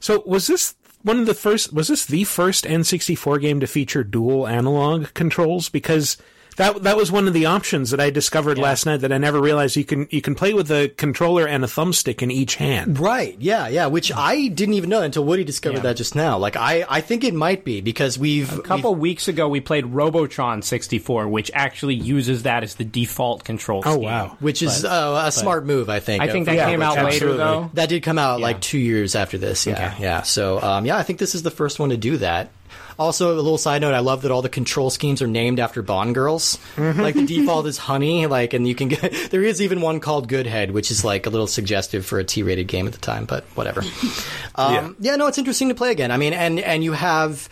so 0.00 0.22
was 0.26 0.48
this 0.48 0.74
one 1.02 1.20
of 1.20 1.26
the 1.26 1.34
first? 1.34 1.72
Was 1.72 1.86
this 1.88 2.06
the 2.06 2.24
first 2.24 2.64
N64 2.64 3.40
game 3.40 3.60
to 3.60 3.68
feature 3.68 4.02
dual 4.02 4.48
analog 4.48 5.14
controls? 5.14 5.68
Because 5.68 6.16
that 6.56 6.82
that 6.82 6.96
was 6.96 7.10
one 7.10 7.28
of 7.28 7.34
the 7.34 7.46
options 7.46 7.90
that 7.90 8.00
I 8.00 8.10
discovered 8.10 8.58
last 8.58 8.86
night 8.86 8.98
that 8.98 9.12
I 9.12 9.18
never 9.18 9.40
realized 9.40 9.76
you 9.76 9.84
can 9.84 10.06
you 10.10 10.20
can 10.20 10.34
play 10.34 10.52
with 10.52 10.70
a 10.70 10.88
controller 10.88 11.46
and 11.46 11.64
a 11.64 11.66
thumbstick 11.66 12.22
in 12.22 12.30
each 12.30 12.56
hand. 12.56 12.98
Right. 12.98 13.36
Yeah. 13.38 13.68
Yeah. 13.68 13.86
Which 13.86 14.12
I 14.12 14.48
didn't 14.48 14.74
even 14.74 14.90
know 14.90 15.02
until 15.02 15.24
Woody 15.24 15.44
discovered 15.44 15.80
that 15.80 15.96
just 15.96 16.14
now. 16.14 16.38
Like, 16.38 16.56
I, 16.56 16.84
I 16.88 17.00
think 17.00 17.24
it 17.24 17.34
might 17.34 17.64
be 17.64 17.80
because 17.80 18.18
we've 18.18 18.58
A 18.58 18.62
couple 18.62 18.94
weeks 18.94 19.28
ago 19.28 19.48
we 19.48 19.60
played 19.60 19.86
Robotron 19.86 20.62
64 20.62 21.28
which 21.28 21.50
actually 21.54 21.94
uses 21.94 22.42
that 22.44 22.62
as 22.62 22.74
the 22.74 22.84
default 22.84 23.44
control 23.44 23.82
Oh 23.84 23.98
wow! 23.98 24.36
which 24.40 24.62
is 24.62 24.84
uh, 24.84 25.22
a 25.24 25.32
smart 25.32 25.64
move, 25.64 25.88
I 25.88 26.00
think. 26.00 26.22
I 26.22 26.28
think 26.28 26.46
that 26.46 26.58
uh, 26.58 26.66
came 26.66 26.82
out 26.82 26.96
later 26.96 27.06
absolutely. 27.06 27.38
though. 27.38 27.70
That 27.74 27.88
did 27.88 28.02
come 28.02 28.18
out 28.18 28.40
like 28.40 28.60
two 28.60 28.78
years 28.78 29.14
after 29.14 29.38
this. 29.38 29.66
Yeah, 29.66 29.94
yeah. 29.98 30.22
So, 30.22 30.60
um, 30.60 30.86
yeah, 30.86 30.96
I 30.96 31.02
think 31.02 31.18
this 31.18 31.34
is 31.34 31.42
the 31.42 31.50
first 31.50 31.78
one 31.78 31.90
to 31.90 31.96
do 31.96 32.18
that. 32.18 32.50
Also, 32.98 33.32
a 33.34 33.36
little 33.36 33.58
side 33.58 33.80
note: 33.82 33.94
I 33.94 34.00
love 34.00 34.22
that 34.22 34.30
all 34.30 34.42
the 34.42 34.48
control 34.48 34.90
schemes 34.90 35.22
are 35.22 35.26
named 35.26 35.58
after 35.60 35.82
Bond 35.82 36.14
girls. 36.14 36.58
Like 36.76 37.14
the 37.14 37.26
default 37.26 37.66
is 37.66 37.78
Honey, 37.78 38.26
like, 38.26 38.52
and 38.54 38.66
you 38.66 38.74
can 38.74 38.88
get. 38.88 39.12
There 39.30 39.42
is 39.42 39.62
even 39.62 39.80
one 39.80 40.00
called 40.00 40.28
Goodhead, 40.28 40.70
which 40.72 40.90
is 40.90 41.04
like 41.04 41.26
a 41.26 41.30
little 41.30 41.46
suggestive 41.46 42.04
for 42.04 42.18
a 42.18 42.24
T-rated 42.24 42.66
game 42.68 42.86
at 42.86 42.92
the 42.92 42.98
time, 42.98 43.24
but 43.24 43.44
whatever. 43.54 43.82
um, 44.56 44.96
yeah. 45.00 45.16
no, 45.16 45.26
it's 45.26 45.38
interesting 45.38 45.68
to 45.70 45.74
play 45.74 45.90
again. 45.90 46.10
I 46.10 46.16
mean, 46.16 46.32
and 46.32 46.58
and 46.60 46.84
you 46.84 46.92
have 46.92 47.48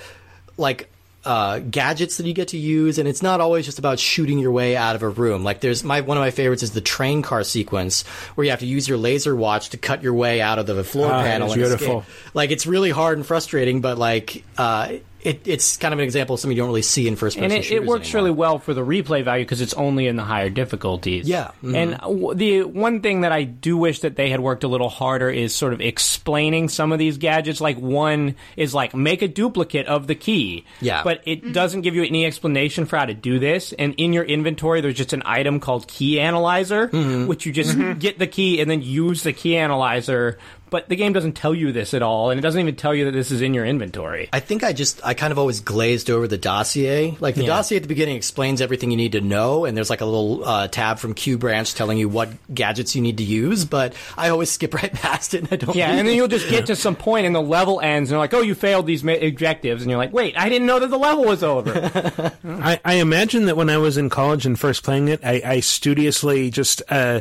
like 0.57 0.88
uh, 1.24 1.59
gadgets 1.59 2.16
that 2.18 2.26
you 2.26 2.32
get 2.32 2.49
to 2.49 2.59
use, 2.59 2.99
and 2.99 3.07
it's 3.09 3.22
not 3.22 3.41
always 3.41 3.64
just 3.66 3.78
about 3.78 3.99
shooting 3.99 4.38
your 4.38 4.51
way 4.53 4.76
out 4.76 4.97
of 4.97 5.03
a 5.03 5.09
room. 5.09 5.43
Like 5.45 5.61
there's 5.61 5.84
my 5.84 6.01
one 6.01 6.16
of 6.16 6.22
my 6.22 6.30
favorites 6.30 6.62
is 6.62 6.72
the 6.72 6.80
train 6.80 7.22
car 7.22 7.45
sequence 7.45 8.03
where 8.34 8.45
you 8.45 8.51
have 8.51 8.61
to 8.61 8.66
use 8.66 8.88
your 8.88 8.99
laser 8.99 9.34
watch 9.36 9.70
to 9.70 9.76
cut 9.76 10.03
your 10.03 10.14
way 10.14 10.41
out 10.41 10.59
of 10.59 10.66
the 10.66 10.82
floor 10.84 11.11
Ah, 11.12 11.22
panel. 11.22 11.47
it's 11.49 11.55
and 11.55 11.62
beautiful. 11.62 12.01
escape. 12.01 12.14
Like 12.34 12.51
it's 12.51 12.66
really 12.66 12.91
hard 12.91 13.18
and 13.18 13.26
frustrating, 13.26 13.80
but 13.80 13.99
like 13.99 14.45
uh, 14.59 14.93
it, 15.23 15.47
it's 15.47 15.77
kind 15.77 15.93
of 15.93 15.99
an 16.01 16.05
example 16.05 16.35
of 16.35 16.41
something 16.41 16.57
you 16.57 16.62
don't 16.62 16.68
really 16.68 16.83
see 16.83 17.07
in 17.09 17.16
first 17.16 17.37
person. 17.37 17.53
and 17.57 17.64
it, 17.64 17.71
it 17.71 17.85
works 17.85 18.14
really 18.14 18.31
well 18.31 18.59
for 18.59 18.75
the 18.75 18.85
replay 18.85 19.23
value 19.25 19.45
because 19.45 19.61
it's 19.61 19.75
only 19.75 20.07
in 20.07 20.16
the 20.16 20.23
higher 20.25 20.51
difficulties. 20.51 21.29
Yeah. 21.29 21.51
Mhm. 21.62 21.75
And 21.77 21.99
w- 21.99 22.35
the 22.35 22.62
one 22.64 23.01
thing 23.01 23.21
that 23.23 23.33
I 23.33 23.43
do 23.45 23.77
wish 23.77 24.01
that 24.01 24.16
they 24.16 24.31
had 24.31 24.41
worked 24.41 24.64
a 24.64 24.68
little 24.68 24.89
harder 24.89 25.29
is 25.31 25.55
sort 25.55 25.73
of 25.73 25.81
explaining 25.81 26.68
some 26.68 26.93
of 26.93 26.99
these 26.99 27.18
gadgets. 27.18 27.61
Like 27.61 27.79
one 27.79 28.35
is 28.57 28.75
like 28.75 28.95
make 28.95 29.23
a 29.23 29.29
duplicate 29.29 29.87
of 29.87 30.07
the 30.07 30.14
key. 30.14 30.64
Yeah. 30.81 31.03
But 31.05 31.21
it 31.27 31.53
doesn't 31.53 31.83
give 31.83 31.95
you 31.95 32.03
any 32.05 32.25
explanation 32.27 32.87
for 32.87 32.97
how 32.97 33.07
to 33.07 33.14
do 33.14 33.39
this. 33.39 33.73
And 33.73 33.95
in 33.97 34.12
your 34.12 34.25
inventory, 34.25 34.81
there's 34.81 34.95
just 34.97 35.12
an 35.12 35.23
item 35.27 35.61
called 35.61 35.87
Key 35.87 36.18
Analyzer, 36.21 36.89
Mm-hmm. 36.89 37.27
which 37.27 37.47
you 37.47 37.53
just 37.53 37.77
get 37.99 38.18
the 38.18 38.27
key 38.27 38.61
and 38.61 38.71
then 38.71 38.83
use 38.83 39.23
the 39.23 39.33
Key 39.33 39.57
Analyzer. 39.57 40.39
But 40.71 40.89
the 40.89 40.97
game 40.97 41.12
doesn't 41.12 41.33
tell 41.33 41.55
you 41.55 41.73
this 41.73 41.93
at 41.95 42.03
all, 42.03 42.31
and 42.31 42.39
it 42.39 42.43
doesn't 42.43 42.61
even 42.61 42.77
tell 42.77 42.95
you 42.95 43.05
that 43.07 43.11
this 43.12 43.31
is 43.31 43.43
in 43.43 43.55
your 43.55 43.66
inventory. 43.66 44.29
I 44.33 44.41
think 44.41 44.62
I 44.64 44.73
just 44.73 45.01
I 45.05 45.14
kind 45.14 45.33
of 45.33 45.39
always 45.39 45.61
glazed 45.61 46.09
over 46.11 46.29
the 46.29 46.39
dossier. 46.39 47.16
Like 47.21 47.35
the 47.35 47.43
Yeah. 47.43 47.49
dossier 47.49 47.77
at 47.77 47.83
the 47.83 47.89
beginning 47.89 48.16
explains 48.16 48.61
everything 48.61 48.91
you 48.91 48.97
need 48.97 49.12
to 49.12 49.21
know, 49.21 49.64
and 49.64 49.77
there's 49.77 49.91
like 49.91 50.01
a 50.01 50.05
little 50.05 50.45
uh, 50.45 50.68
tab 50.68 50.99
from 50.99 51.14
Q 51.14 51.39
Branch 51.39 51.73
telling 51.75 51.99
you 51.99 52.09
what 52.09 52.31
gadgets 52.55 52.95
you 52.95 53.03
need 53.03 53.18
to 53.18 53.25
use. 53.25 53.64
But 53.64 53.95
I 54.16 54.29
always 54.29 54.51
skip 54.53 54.73
right 54.75 54.93
past 54.93 55.35
it, 55.35 55.39
and 55.43 55.53
I 55.53 55.57
don't. 55.57 55.75
Yeah, 55.77 55.91
and 55.91 56.07
then 56.07 56.14
you'll 56.16 56.29
just 56.29 56.49
get 56.49 56.66
to 56.66 56.77
some 56.77 56.95
point 56.97 57.27
and 57.27 57.35
the 57.35 57.43
level 57.43 57.81
ends, 57.81 58.11
and 58.11 58.14
they're 58.14 58.21
like, 58.21 58.35
"Oh, 58.35 58.41
you 58.43 58.55
failed 58.55 58.87
these 58.87 59.03
ma- 59.03 59.12
objectives," 59.21 59.83
and 59.83 59.91
you're 59.91 59.99
like, 59.99 60.12
"Wait, 60.12 60.37
I 60.39 60.49
didn't 60.49 60.66
know 60.66 60.79
that 60.79 60.89
the 60.91 60.99
level 60.99 61.25
was 61.25 61.43
over." 61.43 61.73
I, 62.45 62.79
I 62.85 62.95
imagine 62.95 63.47
that 63.47 63.57
when 63.57 63.71
I 63.71 63.79
was 63.79 63.97
in 63.97 64.09
college 64.09 64.47
and 64.47 64.59
first 64.59 64.83
playing 64.85 65.09
it, 65.09 65.21
I, 65.25 65.43
I 65.45 65.61
studiously 65.61 66.51
just 66.51 66.83
uh, 66.89 67.21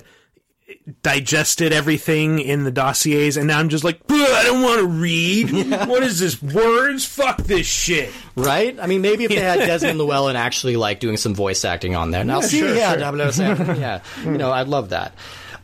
digested 1.01 1.71
everything 1.73 2.39
in 2.39 2.63
the 2.63 2.71
dossiers, 2.71 3.37
and 3.37 3.47
now 3.47 3.59
I'm 3.59 3.69
just 3.69 3.83
like, 3.83 3.99
"Ugh, 4.09 4.29
I 4.31 4.43
don't 4.43 4.61
want 4.61 4.79
to 4.81 4.87
read. 4.87 5.49
What 5.89 6.03
is 6.03 6.19
this? 6.19 6.41
Words? 6.41 7.05
Fuck 7.05 7.37
this 7.37 7.65
shit. 7.65 8.11
right? 8.35 8.77
I 8.79 8.87
mean, 8.87 9.01
maybe 9.01 9.23
if 9.25 9.29
they 9.29 9.37
had 9.37 9.59
Desmond 9.67 9.97
Llewellyn 9.97 10.35
actually 10.35 10.75
like 10.75 10.99
doing 10.99 11.17
some 11.17 11.33
voice 11.33 11.63
acting 11.65 11.95
on 11.95 12.11
there. 12.11 12.23
Now, 12.23 12.41
see, 12.41 12.59
sure, 12.59 12.75
yeah, 12.75 12.95
sure. 13.31 13.55
yeah, 13.75 14.01
you 14.23 14.37
know, 14.37 14.51
I'd 14.51 14.67
love 14.67 14.89
that. 14.89 15.13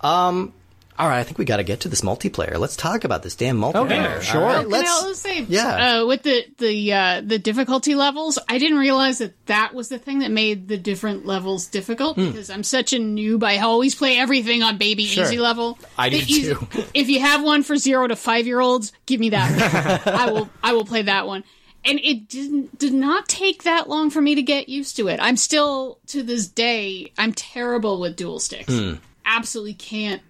Um, 0.01 0.53
All 0.97 1.09
right, 1.09 1.19
I 1.19 1.23
think 1.23 1.37
we 1.37 1.43
got 1.43 1.57
to 1.57 1.63
get 1.63 1.81
to 1.81 1.89
this 1.89 2.01
multiplayer. 2.01 2.57
Let's 2.57 2.77
talk 2.77 3.03
about 3.03 3.21
this 3.21 3.35
damn 3.35 3.59
multiplayer. 3.59 3.85
Okay, 3.85 4.15
All 4.15 4.21
sure. 4.21 4.41
right, 4.41 4.67
let's. 4.67 4.89
I 4.89 4.93
also 4.93 5.13
say, 5.13 5.41
yeah. 5.41 5.99
uh, 6.01 6.05
with 6.05 6.23
the 6.23 6.45
the 6.57 6.93
uh, 6.93 7.21
the 7.25 7.37
difficulty 7.37 7.95
levels, 7.95 8.39
I 8.47 8.57
didn't 8.59 8.77
realize 8.77 9.17
that 9.17 9.33
that 9.47 9.73
was 9.73 9.89
the 9.89 9.99
thing 9.99 10.19
that 10.19 10.31
made 10.31 10.69
the 10.69 10.77
different 10.77 11.25
levels 11.25 11.67
difficult 11.67 12.15
Hmm. 12.15 12.27
because 12.27 12.49
I'm 12.49 12.63
such 12.63 12.93
a 12.93 12.97
noob. 12.97 13.43
I 13.43 13.57
always 13.57 13.93
play 13.93 14.17
everything 14.17 14.63
on 14.63 14.77
baby 14.77 15.03
easy 15.03 15.37
level. 15.37 15.77
I 15.97 16.09
do 16.09 16.15
easy- 16.17 16.53
too. 16.55 16.67
If 16.93 17.09
you 17.09 17.19
have 17.19 17.43
one 17.43 17.63
for 17.63 17.75
zero 17.75 18.07
to 18.07 18.15
five 18.15 18.47
year 18.47 18.61
olds, 18.61 18.93
give 19.05 19.19
me 19.19 19.31
that. 19.31 20.07
I 20.07 20.31
will 20.31 20.49
I 20.63 20.73
will 20.73 20.85
play 20.85 21.01
that 21.01 21.27
one. 21.27 21.43
And 21.83 21.99
it 21.99 22.29
didn't 22.29 22.79
did 22.79 22.93
not 22.93 23.27
take 23.27 23.63
that 23.63 23.89
long 23.89 24.09
for 24.09 24.21
me 24.21 24.35
to 24.35 24.41
get 24.41 24.69
used 24.69 24.95
to 24.95 25.09
it. 25.09 25.19
I'm 25.21 25.35
still 25.35 25.99
to 26.07 26.23
this 26.23 26.47
day 26.47 27.11
I'm 27.17 27.33
terrible 27.33 27.99
with 27.99 28.15
dual 28.15 28.39
sticks. 28.39 28.73
Hmm. 28.73 28.93
Absolutely 29.25 29.73
can't 29.73 30.21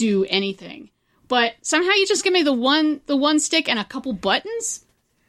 do 0.00 0.24
anything. 0.28 0.90
But 1.28 1.52
somehow 1.62 1.92
you 1.92 2.06
just 2.06 2.24
give 2.24 2.32
me 2.32 2.42
the 2.42 2.52
one 2.52 3.00
the 3.06 3.16
one 3.16 3.38
stick 3.38 3.68
and 3.68 3.78
a 3.78 3.84
couple 3.84 4.12
buttons. 4.12 4.84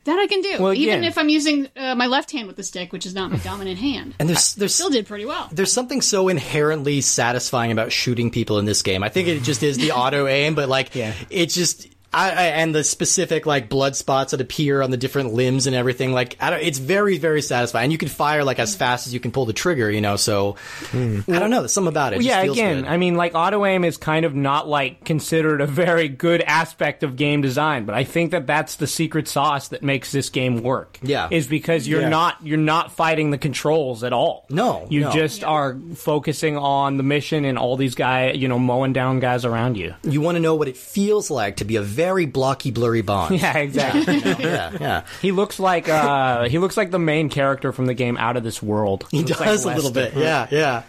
That 0.06 0.18
I 0.18 0.26
can 0.26 0.42
do, 0.42 0.56
Well, 0.60 0.74
even 0.74 0.96
again- 0.96 1.04
if 1.04 1.16
I'm 1.20 1.30
using 1.30 1.68
uh, 1.78 1.94
my 1.94 2.08
left 2.08 2.32
hand 2.32 2.48
with 2.48 2.56
the 2.56 2.64
stick, 2.64 2.92
which 2.92 3.06
is 3.06 3.14
not 3.14 3.30
my 3.32 3.38
dominant 3.50 3.78
hand. 3.78 4.16
and 4.20 4.28
there's 4.28 4.56
there's 4.56 4.74
Still 4.74 4.90
did 4.90 5.06
pretty 5.06 5.26
well. 5.26 5.48
there's 5.52 5.72
something 5.72 6.02
so 6.02 6.28
inherently 6.28 7.02
satisfying 7.02 7.72
about 7.72 7.92
shooting 7.92 8.32
people 8.32 8.58
in 8.58 8.66
this 8.66 8.82
game. 8.82 9.04
I 9.04 9.10
think 9.10 9.28
it 9.28 9.44
just 9.44 9.62
is 9.62 9.78
the 9.78 9.92
auto 10.04 10.26
aim, 10.26 10.56
but 10.56 10.70
like 10.70 10.96
Yeah. 10.96 11.14
it 11.30 11.48
just. 11.52 11.88
I, 12.14 12.30
I, 12.32 12.44
and 12.48 12.76
the 12.76 12.84
specific 12.84 13.46
like 13.46 13.70
blood 13.70 13.96
spots 13.96 14.32
that 14.32 14.42
appear 14.42 14.82
on 14.82 14.92
the 14.92 14.98
different 14.98 15.34
limbs 15.34 15.68
and 15.68 15.76
everything, 15.76 16.12
like 16.12 16.36
I 16.40 16.50
don't, 16.50 16.62
it's 16.62 16.78
very 16.78 17.18
very 17.18 17.42
satisfying. 17.42 17.86
And 17.86 17.92
you 17.92 17.98
can 17.98 18.10
fire 18.10 18.44
like 18.44 18.60
as 18.60 18.76
fast 18.76 19.08
as 19.08 19.14
you 19.14 19.20
can 19.20 19.32
pull 19.32 19.46
the 19.46 19.54
trigger, 19.54 19.90
you 19.90 20.02
know. 20.02 20.16
So 20.18 20.56
I 20.94 21.24
don't 21.28 21.50
know, 21.50 21.60
there's 21.62 21.74
something 21.74 21.88
about 21.90 22.14
it. 22.14 22.18
it 22.20 22.24
yeah, 22.24 22.44
feels 22.44 22.58
again, 22.58 22.82
good. 22.82 22.90
I 22.90 22.98
mean, 22.98 23.16
like 23.16 23.34
auto 23.36 23.66
aim 23.66 23.84
is 23.86 23.98
kind 23.98 24.26
of 24.26 24.36
not 24.36 24.68
like 24.68 25.04
considered 25.06 25.62
a 25.62 25.68
very 25.68 26.10
good 26.10 26.42
aspect 26.42 27.04
of 27.04 27.16
game 27.16 27.42
design, 27.42 27.86
but 27.86 27.96
I 27.96 28.04
think 28.04 28.32
that 28.32 28.46
that's 28.46 28.76
the 28.76 28.88
secret 28.88 29.28
sauce 29.28 29.70
that 29.70 29.82
makes 29.84 30.12
this 30.12 30.30
game 30.30 30.64
work. 30.64 31.00
Yeah. 31.02 31.28
is 31.32 31.48
because 31.48 31.88
you're 31.88 32.02
Yeah. 32.02 32.10
not 32.10 32.38
you're 32.46 32.58
not 32.58 32.92
fighting 32.92 33.32
the 33.32 33.38
controls 33.38 34.04
at 34.04 34.12
all. 34.14 34.46
No, 34.50 34.86
you 34.90 35.02
no. 35.02 35.12
just 35.12 35.44
are 35.44 35.78
focusing 35.96 36.58
on 36.58 36.98
the 36.98 37.04
mission 37.04 37.46
and 37.46 37.58
all 37.58 37.78
these 37.78 37.96
guys, 37.96 38.36
you 38.38 38.48
know, 38.48 38.60
mowing 38.60 38.94
down 38.94 39.20
guys 39.20 39.46
around 39.46 39.78
you. 39.78 39.94
you 40.04 40.20
want 40.22 40.36
to 40.36 40.40
know 40.42 40.56
what 40.56 40.68
it 40.68 40.76
feels 40.78 41.32
like 41.32 41.58
to 41.58 41.66
be 41.66 41.76
a 41.78 41.82
very 42.02 42.26
blocky, 42.26 42.72
blurry 42.72 43.02
Bond. 43.02 43.36
Yeah, 43.42 43.58
exactly. 43.58 44.18
yeah, 44.46 44.72
yeah. 44.80 45.04
he 45.22 45.32
looks 45.32 45.60
like 45.60 45.88
uh, 45.88 46.50
he 46.50 46.58
looks 46.58 46.78
like 46.78 46.90
the 46.92 47.00
main 47.00 47.30
character 47.30 47.72
from 47.72 47.86
the 47.86 47.94
game 47.94 48.18
Out 48.18 48.38
of 48.38 48.44
This 48.44 48.62
World. 48.62 49.06
He 49.12 49.24
does 49.24 49.66
a 49.66 49.74
little 49.76 49.92
bit. 49.92 50.14
Yeah, 50.16 50.48
yeah. 50.52 50.84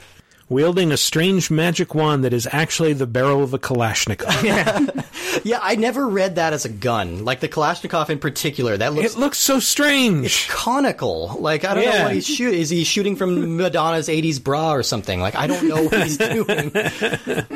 Wielding 0.48 0.92
a 0.92 0.98
strange 0.98 1.50
magic 1.50 1.94
wand 1.94 2.24
that 2.24 2.34
is 2.34 2.46
actually 2.52 2.92
the 2.92 3.06
barrel 3.06 3.42
of 3.42 3.54
a 3.54 3.58
Kalashnikov. 3.58 4.42
Yeah, 4.42 5.40
yeah, 5.44 5.58
I 5.62 5.76
never 5.76 6.06
read 6.06 6.34
that 6.36 6.52
as 6.52 6.66
a 6.66 6.68
gun. 6.68 7.24
Like 7.24 7.40
the 7.40 7.48
Kalashnikov 7.48 8.10
in 8.10 8.18
particular, 8.18 8.76
that 8.76 8.92
looks 8.92 9.14
It 9.14 9.18
looks 9.18 9.38
so 9.38 9.60
strange. 9.60 10.26
It's 10.26 10.46
conical. 10.52 11.36
Like 11.40 11.64
I 11.64 11.72
don't 11.74 11.84
know 11.86 11.90
Yeah. 11.92 12.02
what 12.04 12.12
he's 12.14 12.26
shooting. 12.26 12.60
Is 12.60 12.68
he 12.68 12.84
shooting 12.84 13.16
from 13.16 13.56
Madonna's 13.56 14.08
'80s 14.08 14.42
bra 14.42 14.74
or 14.74 14.82
something? 14.82 15.20
Like 15.20 15.36
I 15.36 15.46
don't 15.46 15.68
know 15.68 15.84
what 15.84 16.02
he's 16.02 16.18
doing. 16.18 16.70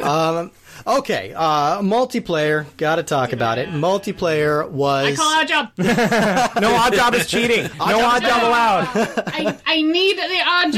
um, 0.02 0.50
okay, 0.86 1.32
uh, 1.36 1.80
multiplayer. 1.82 2.66
Got 2.76 2.96
to 2.96 3.02
talk 3.02 3.32
about 3.32 3.58
it. 3.58 3.68
Multiplayer 3.68 4.68
was. 4.70 5.06
I 5.06 5.14
call 5.14 5.44
Oddjob. 5.44 5.72
No 6.60 6.70
Oddjob 6.78 7.14
is 7.14 7.26
cheating. 7.26 7.64
No 7.64 7.98
Oddjob 7.98 8.42
allowed. 8.42 8.88
I, 9.26 9.58
I 9.66 9.82
need 9.82 10.16
the 10.16 10.22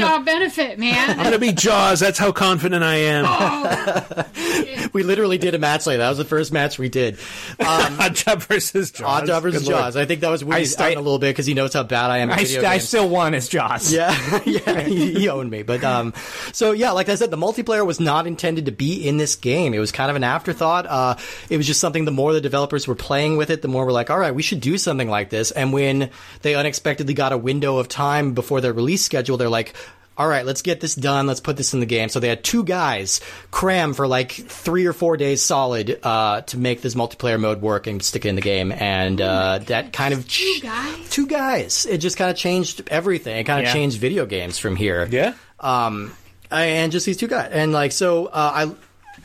Oddjob 0.01 0.25
benefit, 0.25 0.77
man. 0.79 1.11
I'm 1.11 1.23
gonna 1.23 1.39
be 1.39 1.51
Jaws. 1.53 1.99
That's 1.99 2.19
how 2.19 2.31
confident 2.31 2.83
I 2.83 2.95
am. 2.95 4.89
we 4.93 5.03
literally 5.03 5.37
did 5.37 5.55
a 5.55 5.59
match 5.59 5.85
like 5.87 5.97
that. 5.97 6.03
That 6.03 6.09
was 6.09 6.17
the 6.17 6.25
first 6.25 6.51
match 6.51 6.77
we 6.79 6.89
did. 6.89 7.15
Oddjob 7.59 8.43
versus 8.43 8.91
Jaws. 8.91 9.23
Oddjob 9.29 9.41
versus 9.41 9.63
Good 9.63 9.71
lord. 9.71 9.83
Jaws. 9.83 9.95
I 9.97 10.05
think 10.05 10.21
that 10.21 10.29
was 10.29 10.43
Woody's 10.43 10.71
I- 10.73 10.75
starting 10.75 10.97
a 10.97 11.01
little 11.01 11.19
bit 11.19 11.29
because 11.29 11.45
he 11.45 11.53
knows 11.53 11.73
how 11.73 11.83
bad 11.83 12.09
I 12.11 12.19
am. 12.19 12.29
At 12.29 12.39
I, 12.39 12.43
video 12.43 12.61
I 12.61 12.73
games. 12.75 12.87
still 12.87 13.09
won 13.09 13.33
as 13.33 13.47
Jaws. 13.47 13.91
Yeah, 13.91 14.41
yeah, 14.45 14.81
he, 14.81 15.13
he 15.13 15.29
owned 15.29 15.49
me. 15.49 15.63
But 15.63 15.83
um, 15.83 16.13
so 16.51 16.71
yeah, 16.71 16.91
like 16.91 17.09
I 17.09 17.15
said, 17.15 17.31
the 17.31 17.37
multiplayer 17.37 17.85
was 17.85 17.99
not 17.99 18.27
intended 18.27 18.65
to 18.65 18.71
be 18.71 19.07
in 19.07 19.17
this 19.17 19.35
game. 19.35 19.73
It 19.73 19.79
was 19.79 19.88
kind 19.91 20.09
of 20.09 20.15
an 20.15 20.23
afterthought. 20.23 20.85
Uh, 20.87 21.15
it 21.49 21.57
was 21.57 21.67
just 21.67 21.79
something. 21.79 22.05
The 22.05 22.11
more 22.11 22.33
the 22.33 22.41
developers 22.41 22.87
were 22.87 22.95
playing 22.95 23.37
with 23.37 23.49
it, 23.49 23.61
the 23.61 23.67
more 23.67 23.85
we're 23.85 23.91
like, 23.91 24.09
all 24.09 24.19
right, 24.19 24.33
we 24.33 24.41
should 24.41 24.61
do 24.61 24.77
something 24.77 25.09
like 25.09 25.29
this. 25.29 25.51
And 25.51 25.71
when 25.73 26.09
they 26.41 26.55
unexpectedly 26.55 27.13
got 27.13 27.31
a 27.31 27.37
window 27.37 27.77
of 27.77 27.87
time 27.87 28.33
before 28.33 28.61
their 28.61 28.73
release 28.73 29.03
schedule, 29.03 29.37
they're 29.37 29.49
like. 29.49 29.73
All 30.17 30.27
right, 30.27 30.45
let's 30.45 30.61
get 30.63 30.81
this 30.81 30.95
done. 30.95 31.27
Let's 31.27 31.39
put 31.39 31.55
this 31.55 31.73
in 31.73 31.79
the 31.79 31.85
game. 31.85 32.09
So 32.09 32.19
they 32.19 32.27
had 32.27 32.43
two 32.43 32.65
guys 32.65 33.21
cram 33.51 33.93
for 33.93 34.05
like 34.05 34.33
three 34.33 34.85
or 34.85 34.91
four 34.91 35.15
days 35.15 35.41
solid 35.41 35.97
uh, 36.03 36.41
to 36.41 36.57
make 36.57 36.81
this 36.81 36.93
multiplayer 36.93 37.39
mode 37.39 37.61
work 37.61 37.87
and 37.87 38.03
stick 38.03 38.25
it 38.25 38.27
in 38.27 38.35
the 38.35 38.41
game. 38.41 38.73
And 38.73 39.21
uh, 39.21 39.59
that 39.67 39.93
kind 39.93 40.13
of 40.13 40.27
Two 40.27 40.59
guys? 40.61 41.09
two 41.09 41.25
guys. 41.25 41.85
It 41.85 41.99
just 41.99 42.17
kind 42.17 42.29
of 42.29 42.35
changed 42.35 42.83
everything. 42.89 43.37
It 43.37 43.45
kind 43.45 43.61
of 43.61 43.67
Yeah. 43.67 43.71
changed 43.73 43.97
video 43.97 44.25
games 44.25 44.57
from 44.59 44.75
here. 44.75 45.07
Yeah. 45.09 45.35
Um, 45.57 46.11
and 46.51 46.91
just 46.91 47.05
these 47.05 47.15
two 47.15 47.29
guys, 47.29 47.51
and 47.53 47.71
like 47.71 47.93
so, 47.93 48.25
uh, 48.25 48.31
I, 48.67 48.71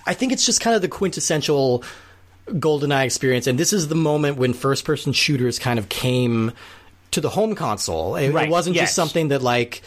I 0.07 0.15
think 0.15 0.33
it's 0.33 0.47
just 0.47 0.61
kind 0.61 0.77
of 0.77 0.83
the 0.83 0.89
quintessential 0.89 1.83
GoldenEye 2.49 3.05
experience, 3.05 3.47
and 3.47 3.59
this 3.59 3.73
is 3.73 3.89
the 3.89 3.95
moment 3.95 4.37
when 4.37 4.53
first-person 4.53 5.13
shooters 5.13 5.59
kind 5.59 5.79
of 5.79 5.89
came 5.89 6.53
to 7.13 7.21
the 7.21 7.31
home 7.31 7.55
console. 7.55 8.17
It, 8.17 8.33
Right, 8.33 8.49
it 8.49 8.51
wasn't 8.51 8.77
yes. 8.77 8.89
just 8.89 8.97
something 8.97 9.29
that 9.29 9.43
like. 9.43 9.83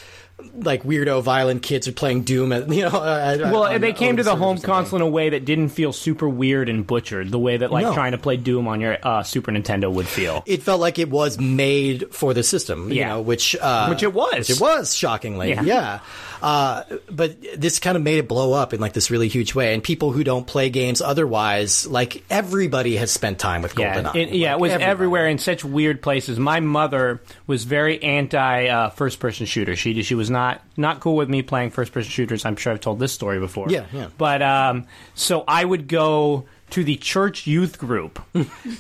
Like 0.54 0.84
weirdo, 0.84 1.24
violent 1.24 1.64
kids 1.64 1.88
are 1.88 1.92
playing 1.92 2.22
Doom. 2.22 2.52
At, 2.52 2.70
you 2.72 2.84
know, 2.84 2.90
uh, 2.90 3.38
Well, 3.42 3.64
on- 3.64 3.82
they 3.82 3.92
came 3.94 4.18
to 4.18 4.24
the 4.24 4.36
home 4.36 4.60
console 4.60 4.98
in 4.98 5.02
a 5.02 5.10
way 5.10 5.30
that 5.30 5.46
didn't 5.46 5.70
feel 5.70 5.92
super 5.92 6.30
weird 6.30 6.70
and 6.70 6.86
butchered, 6.86 7.32
the 7.32 7.40
way 7.40 7.58
that 7.58 7.72
like 7.72 7.86
No. 7.86 7.94
trying 7.94 8.12
to 8.12 8.20
play 8.20 8.38
Doom 8.38 8.68
on 8.68 8.80
your 8.80 8.98
uh, 9.02 9.24
Super 9.24 9.52
Nintendo 9.52 9.92
would 9.92 10.08
feel. 10.08 10.44
It 10.46 10.62
felt 10.62 10.80
like 10.80 11.00
it 11.00 11.10
was 11.10 11.40
made 11.40 12.14
for 12.14 12.36
the 12.36 12.44
system. 12.44 12.90
You 12.90 12.98
Yeah. 13.00 13.08
know, 13.10 13.22
which 13.22 13.56
uh, 13.60 13.88
Which 13.88 14.04
it 14.04 14.14
was. 14.14 14.34
Which 14.38 14.50
it 14.52 14.60
was 14.62 14.96
shockingly. 14.96 15.50
Yeah. 15.50 15.62
Yeah. 15.64 16.00
Uh, 16.40 16.84
but 17.10 17.36
this 17.60 17.80
kind 17.80 17.98
of 17.98 18.04
made 18.04 18.20
it 18.20 18.28
blow 18.28 18.54
up 18.54 18.72
in 18.72 18.80
like 18.80 18.94
this 18.94 19.10
really 19.10 19.28
huge 19.28 19.56
way. 19.56 19.74
And 19.74 19.84
people 19.84 20.12
who 20.12 20.24
don't 20.24 20.46
play 20.46 20.70
games 20.70 21.02
otherwise, 21.02 21.88
like 21.88 22.24
everybody 22.30 22.96
has 22.98 23.10
spent 23.10 23.40
time 23.40 23.64
with 23.64 23.76
Yeah, 23.78 24.04
GoldenEye. 24.04 24.16
it, 24.28 24.30
yeah, 24.36 24.52
Like, 24.54 24.60
it 24.60 24.62
was 24.62 24.72
everybody. 24.74 24.92
everywhere 24.92 25.28
in 25.30 25.38
such 25.40 25.66
weird 25.66 26.04
places. 26.04 26.38
My 26.38 26.60
mother 26.60 27.22
was 27.48 27.64
very 27.64 28.04
anti 28.04 28.68
uh, 28.68 28.90
first 28.92 29.20
person 29.20 29.48
shooter. 29.48 29.76
She 29.76 30.04
she 30.04 30.14
was 30.14 30.27
not 30.30 30.62
not 30.76 31.00
cool 31.00 31.16
with 31.16 31.30
me 31.30 31.42
playing 31.42 31.72
first 31.72 31.92
person 31.92 32.10
shooters. 32.10 32.46
I'm 32.46 32.56
sure 32.56 32.74
I've 32.74 32.82
told 32.82 33.00
this 33.00 33.14
story 33.14 33.40
before. 33.40 33.70
Yeah, 33.70 33.86
yeah. 33.92 34.10
But 34.18 34.42
um, 34.42 34.86
so 35.16 35.44
I 35.48 35.64
would 35.64 35.88
go 35.88 36.46
to 36.72 36.84
the 36.84 36.96
church 36.98 37.48
youth 37.48 37.78
group. 37.78 38.20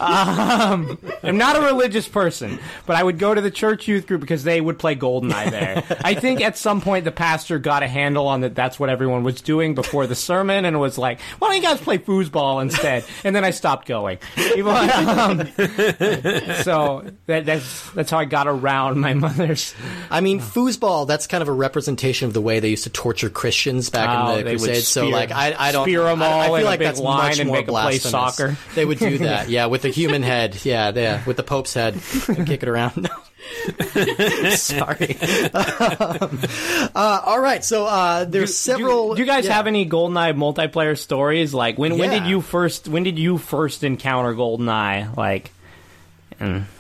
um, 0.02 0.98
I'm 1.24 1.38
not 1.38 1.56
a 1.56 1.62
religious 1.62 2.08
person, 2.08 2.60
but 2.86 2.96
I 2.96 3.04
would 3.04 3.18
go 3.18 3.34
to 3.34 3.40
the 3.42 3.52
church 3.52 3.88
youth 3.88 4.08
group 4.08 4.22
because 4.22 4.44
they 4.44 4.60
would 4.60 4.78
play 4.78 4.96
Goldeneye 4.96 5.50
there. 5.52 5.84
I 6.04 6.14
think 6.14 6.42
at 6.42 6.58
some 6.58 6.82
point 6.82 7.06
the 7.06 7.12
pastor 7.12 7.60
got 7.60 7.84
a 7.84 7.88
handle 7.88 8.28
on 8.28 8.42
that. 8.42 8.56
That's 8.56 8.80
what 8.80 8.90
everyone 8.90 9.24
was 9.24 9.42
doing 9.42 9.74
before 9.76 10.06
the 10.08 10.16
sermon, 10.16 10.66
and 10.66 10.80
was 10.80 10.98
like, 10.98 11.20
"Why 11.40 11.48
don't 11.48 11.58
you 11.58 11.62
guys 11.64 11.80
play 11.80 11.98
foosball 11.98 12.62
instead?" 12.62 13.06
And 13.24 13.36
then 13.36 13.44
I 13.46 13.52
stopped 13.52 13.88
going. 13.88 14.18
Um, 14.68 15.48
so 16.64 17.06
that, 17.28 17.46
that's 17.46 17.92
that's 17.92 18.12
how 18.12 18.20
I 18.20 18.26
got 18.26 18.48
around 18.48 19.00
my 19.00 19.14
mother's. 19.14 19.74
I 20.10 20.22
mean, 20.22 20.40
foosball, 20.40 21.08
that's 21.08 21.28
kind 21.28 21.42
of 21.42 21.48
a 21.48 21.54
representation 21.54 22.28
of 22.28 22.34
the 22.34 22.42
way 22.42 22.60
they 22.60 22.70
used 22.70 22.84
to 22.84 22.90
torture 22.90 23.30
Christians 23.30 23.90
back 23.90 24.10
Oh, 24.10 24.36
in 24.36 24.46
the 24.46 24.52
Crusades. 24.52 24.88
So, 24.88 25.08
like, 25.08 25.32
I, 25.32 25.56
I 25.58 25.72
don't. 25.72 25.86
spear 25.86 26.08
'em 26.08 26.22
I, 26.22 26.26
I 26.26 26.30
all 26.30 26.44
feel 26.46 26.56
in 26.58 26.62
a 26.62 26.66
like 26.66 26.80
big 26.80 26.88
that's 26.88 27.00
line 27.00 27.30
much 27.30 27.40
and 27.40 27.48
more 27.48 27.58
play 27.84 28.00
soccer. 28.00 28.58
They 28.76 28.86
would 28.86 29.00
do 29.00 29.18
that, 29.20 29.50
yeah, 29.50 29.68
with 29.68 29.86
a 29.86 29.90
human 29.90 30.24
head. 30.24 30.64
Yeah, 30.64 30.92
yeah, 30.94 31.24
with 31.26 31.38
the 31.38 31.44
Pope's 31.44 31.74
head 31.74 32.00
and 32.28 32.46
kick 32.46 32.64
it 32.64 32.70
around. 32.70 33.10
Sorry. 34.58 35.18
Um, 35.54 36.40
uh, 36.96 37.22
all 37.26 37.40
right, 37.40 37.64
so 37.64 37.86
uh, 37.86 38.26
there's 38.26 38.56
several. 38.56 39.10
Do, 39.10 39.16
do 39.16 39.22
you 39.22 39.28
guys 39.28 39.46
yeah. 39.46 39.54
have 39.54 39.68
any 39.68 39.88
GoldenEye 39.88 40.36
multiplayer 40.36 40.98
stories? 40.98 41.54
Like 41.54 41.78
when 41.78 41.98
when 41.98 42.10
did 42.10 42.26
you 42.26 42.42
first 42.42 42.88
when 42.88 43.04
did 43.04 43.18
you 43.18 43.38
first 43.38 43.84
encounter 43.84 44.34
GoldenEye? 44.34 45.16
Like 45.16 45.52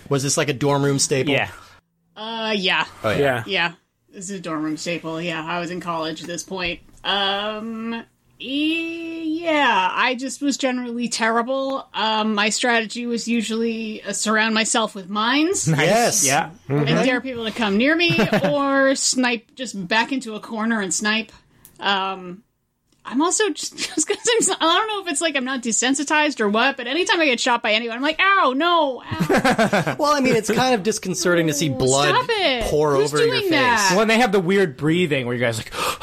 Was 0.09 0.23
this 0.23 0.37
like 0.37 0.49
a 0.49 0.53
dorm 0.53 0.83
room 0.83 0.99
staple? 0.99 1.33
yeah. 1.33 1.49
Uh, 2.15 2.55
yeah. 2.57 2.85
Oh, 3.03 3.11
yeah. 3.11 3.17
Yeah. 3.17 3.43
Yeah. 3.45 3.73
This 4.09 4.31
is 4.31 4.39
a 4.39 4.39
dorm 4.39 4.63
room 4.63 4.77
staple. 4.77 5.21
Yeah, 5.21 5.43
I 5.45 5.59
was 5.59 5.69
in 5.69 5.79
college 5.79 6.21
at 6.21 6.27
this 6.27 6.41
point. 6.41 6.79
Um, 7.03 8.03
yeah, 8.39 9.89
I 9.91 10.15
just 10.15 10.41
was 10.41 10.57
generally 10.57 11.09
terrible. 11.09 11.87
Um, 11.93 12.35
my 12.35 12.49
strategy 12.49 13.05
was 13.05 13.27
usually 13.27 14.03
uh, 14.03 14.13
surround 14.13 14.53
myself 14.53 14.95
with 14.95 15.09
mines 15.09 15.67
Yes. 15.67 16.25
Yeah. 16.25 16.51
and 16.67 16.85
dare 16.87 17.21
people 17.21 17.45
to 17.45 17.51
come 17.51 17.77
near 17.77 17.95
me, 17.95 18.17
or 18.51 18.95
snipe 18.95 19.53
just 19.55 19.87
back 19.87 20.11
into 20.11 20.35
a 20.35 20.39
corner 20.39 20.81
and 20.81 20.93
snipe. 20.93 21.31
Um, 21.79 22.43
I'm 23.05 23.21
also 23.21 23.49
just 23.51 23.75
because 23.77 24.05
I'm. 24.51 24.57
I 24.59 24.77
don't 24.77 24.87
know 24.89 25.01
if 25.05 25.11
it's 25.11 25.21
like 25.21 25.35
I'm 25.37 25.45
not 25.45 25.61
desensitized 25.63 26.41
or 26.41 26.49
what, 26.49 26.75
but 26.75 26.87
anytime 26.87 27.21
I 27.21 27.25
get 27.25 27.39
shot 27.39 27.63
by 27.63 27.71
anyone, 27.71 27.95
I'm 27.95 28.03
like, 28.03 28.19
"Ow, 28.19 28.53
no!" 28.55 29.01
Ow. 29.05 29.95
Well, 29.97 30.11
I 30.13 30.19
mean, 30.19 30.35
it's 30.35 30.51
kind 30.51 30.75
of 30.75 30.83
disconcerting 30.83 31.47
to 31.47 31.53
see 31.53 31.69
blood 31.69 32.13
pour 32.63 32.95
Who's 32.95 33.13
over 33.13 33.23
your 33.25 33.39
face. 33.41 33.49
that? 33.51 33.89
Well, 33.91 34.01
and 34.01 34.09
they 34.09 34.19
have 34.19 34.31
the 34.33 34.39
weird 34.41 34.75
breathing 34.77 35.25
where 35.25 35.33
you 35.35 35.41
guys 35.41 35.57
like 35.57 35.71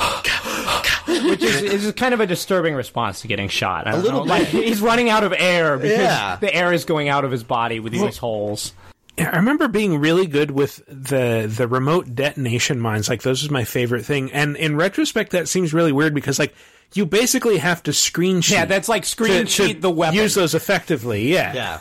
which 1.22 1.42
is, 1.42 1.62
is 1.86 1.92
kind 1.92 2.14
of 2.14 2.20
a 2.20 2.26
disturbing 2.26 2.74
response 2.74 3.20
to 3.22 3.28
getting 3.28 3.48
shot. 3.48 3.86
A 3.92 3.96
little 3.96 4.24
like 4.24 4.46
he's 4.48 4.80
running 4.80 5.08
out 5.10 5.24
of 5.24 5.32
air 5.36 5.76
because 5.76 5.98
Yeah. 5.98 6.36
the 6.36 6.52
air 6.54 6.72
is 6.72 6.84
going 6.84 7.08
out 7.08 7.24
of 7.24 7.30
his 7.30 7.44
body 7.44 7.80
with 7.80 7.92
these 7.92 8.16
holes. 8.16 8.72
I 9.16 9.36
remember 9.36 9.68
being 9.68 9.98
really 10.00 10.26
good 10.26 10.50
with 10.50 10.82
the 10.88 11.50
the 11.54 11.68
remote 11.68 12.14
detonation 12.14 12.80
mines. 12.80 13.08
Like 13.08 13.22
those 13.22 13.42
was 13.42 13.50
my 13.50 13.64
favorite 13.64 14.04
thing. 14.04 14.32
And 14.32 14.56
in 14.56 14.74
retrospect, 14.76 15.30
that 15.32 15.48
seems 15.48 15.72
really 15.72 15.92
weird 15.92 16.14
because 16.14 16.38
like 16.40 16.52
you 16.94 17.06
basically 17.06 17.58
have 17.58 17.82
to 17.84 17.92
screen 17.92 18.40
sheet. 18.40 18.54
Yeah, 18.54 18.64
that's 18.64 18.88
like 18.88 19.04
screen 19.04 19.44
to- 19.44 19.50
sheet 19.50 19.74
to 19.74 19.80
the 19.82 19.90
weapon. 19.90 20.16
Use 20.16 20.34
those 20.34 20.54
effectively. 20.54 21.32
Yeah. 21.32 21.54
Yeah. 21.54 21.80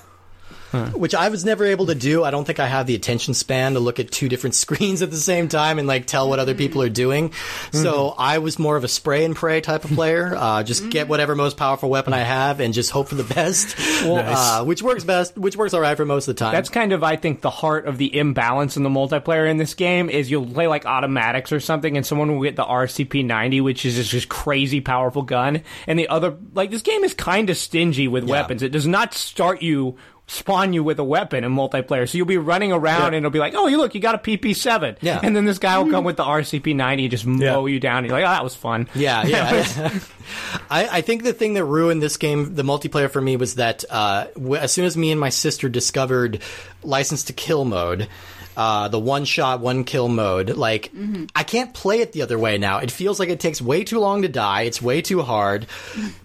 Which 0.74 1.16
I 1.16 1.30
was 1.30 1.46
never 1.46 1.66
able 1.66 1.88
to 1.88 1.96
do. 1.96 2.24
I 2.24 2.32
don't 2.32 2.46
think 2.46 2.60
I 2.60 2.68
have 2.68 2.88
the 2.88 2.96
attention 2.96 3.34
span 3.34 3.74
to 3.74 3.80
look 3.80 4.00
at 4.00 4.12
two 4.12 4.30
different 4.30 4.56
screens 4.64 5.02
at 5.02 5.12
the 5.12 5.18
same 5.18 5.48
time 5.48 5.80
and 5.80 5.88
like 5.88 6.06
tell 6.06 6.30
what 6.30 6.40
other 6.40 6.56
people 6.56 6.82
are 6.82 6.90
doing. 6.90 7.32
So 7.72 8.14
I 8.18 8.40
was 8.40 8.60
more 8.60 8.76
of 8.76 8.84
a 8.84 8.88
spray 8.88 9.26
and 9.26 9.36
pray 9.36 9.62
type 9.62 9.86
of 9.86 9.92
player. 9.96 10.34
Uh, 10.36 10.64
just 10.64 10.90
get 10.90 11.08
whatever 11.08 11.36
most 11.36 11.58
powerful 11.58 11.90
weapon 11.90 12.14
I 12.14 12.20
have 12.20 12.60
and 12.60 12.74
just 12.74 12.92
hope 12.92 13.08
for 13.10 13.16
the 13.16 13.24
best. 13.24 13.76
uh, 14.06 14.64
which 14.66 14.82
works 14.82 15.04
best. 15.04 15.38
Which 15.38 15.56
works 15.56 15.74
all 15.74 15.82
right 15.82 15.96
for 15.96 16.06
most 16.06 16.28
of 16.28 16.36
the 16.36 16.40
time. 16.40 16.54
That's 16.54 16.70
kind 16.70 16.92
of, 16.94 17.04
I 17.04 17.16
think, 17.16 17.42
the 17.42 17.50
heart 17.50 17.86
of 17.86 17.98
the 17.98 18.16
imbalance 18.18 18.78
in 18.78 18.84
the 18.84 18.90
multiplayer 18.90 19.50
in 19.50 19.58
this 19.58 19.74
game 19.74 20.10
is 20.10 20.30
you'll 20.30 20.46
play 20.46 20.68
like 20.68 20.86
automatics 20.86 21.52
or 21.52 21.60
something, 21.60 21.96
and 21.98 22.06
someone 22.06 22.36
will 22.36 22.44
get 22.44 22.56
the 22.56 22.66
RCP 22.66 23.26
90, 23.26 23.62
which 23.62 23.86
is 23.86 23.96
just 23.96 24.12
this 24.12 24.26
crazy 24.26 24.82
powerful 24.82 25.22
gun, 25.22 25.64
and 25.88 25.98
the 25.98 26.08
other, 26.08 26.38
like, 26.54 26.72
this 26.72 26.82
game 26.82 27.04
is 27.04 27.14
kind 27.14 27.50
of 27.50 27.58
stingy 27.58 28.08
with 28.08 28.24
weapons. 28.24 28.62
It 28.64 28.72
does 28.72 28.88
not 28.88 29.14
start 29.14 29.62
you. 29.62 29.98
Spawn 30.26 30.72
you 30.74 30.84
with 30.84 31.00
a 31.00 31.04
weapon 31.04 31.44
in 31.44 31.52
multiplayer, 31.54 32.08
so 32.10 32.18
you'll 32.18 32.26
be 32.26 32.38
running 32.38 32.72
around 32.72 33.08
and 33.08 33.18
it'll 33.18 33.30
be 33.30 33.40
like, 33.40 33.54
"Oh, 33.56 33.68
you 33.68 33.78
look, 33.78 33.94
you 33.94 34.00
got 34.00 34.16
a 34.16 34.18
PP7," 34.18 34.96
Yeah. 35.02 35.20
and 35.22 35.36
then 35.36 35.44
this 35.46 35.60
guy 35.60 35.78
will 35.78 35.92
come 35.92 36.04
with 36.06 36.16
the 36.16 36.24
RCP 36.24 36.74
90 36.76 37.04
and 37.04 37.12
just 37.12 37.26
mow 37.26 37.66
you 37.66 37.80
down. 37.80 38.00
And 38.00 38.08
you're 38.08 38.16
like, 38.20 38.26
"Oh, 38.26 38.32
that 38.32 38.44
was 38.44 38.56
fun." 38.56 38.88
Yeah, 38.96 39.24
yeah. 39.26 39.90
I, 40.72 40.88
I 41.00 41.02
think 41.02 41.24
the 41.24 41.34
thing 41.34 41.56
that 41.56 41.66
ruined 41.66 42.02
this 42.02 42.16
game, 42.18 42.56
the 42.56 42.64
multiplayer 42.64 43.12
for 43.12 43.22
me, 43.22 43.36
was 43.36 43.56
that 43.56 43.84
uh, 43.90 44.26
w- 44.36 44.56
as 44.56 44.72
soon 44.72 44.86
as 44.86 44.96
me 44.96 45.12
and 45.12 45.20
my 45.20 45.30
sister 45.30 45.68
discovered 45.68 46.42
License 46.84 47.26
to 47.26 47.34
Kill 47.34 47.66
mode, 47.66 48.08
uh, 48.56 48.88
the 48.88 49.00
one 49.00 49.26
shot, 49.26 49.60
one 49.60 49.84
kill 49.84 50.08
mode, 50.08 50.52
like 50.52 50.92
I 51.36 51.44
can't 51.44 51.74
play 51.74 52.00
it 52.02 52.12
the 52.12 52.22
other 52.22 52.38
way 52.38 52.58
now. 52.58 52.80
It 52.80 52.92
feels 52.92 53.20
like 53.20 53.30
it 53.30 53.40
takes 53.40 53.62
way 53.62 53.84
too 53.84 54.00
long 54.00 54.22
to 54.24 54.28
die. 54.28 54.64
It's 54.64 54.82
way 54.82 55.02
too 55.02 55.22
hard, 55.22 55.68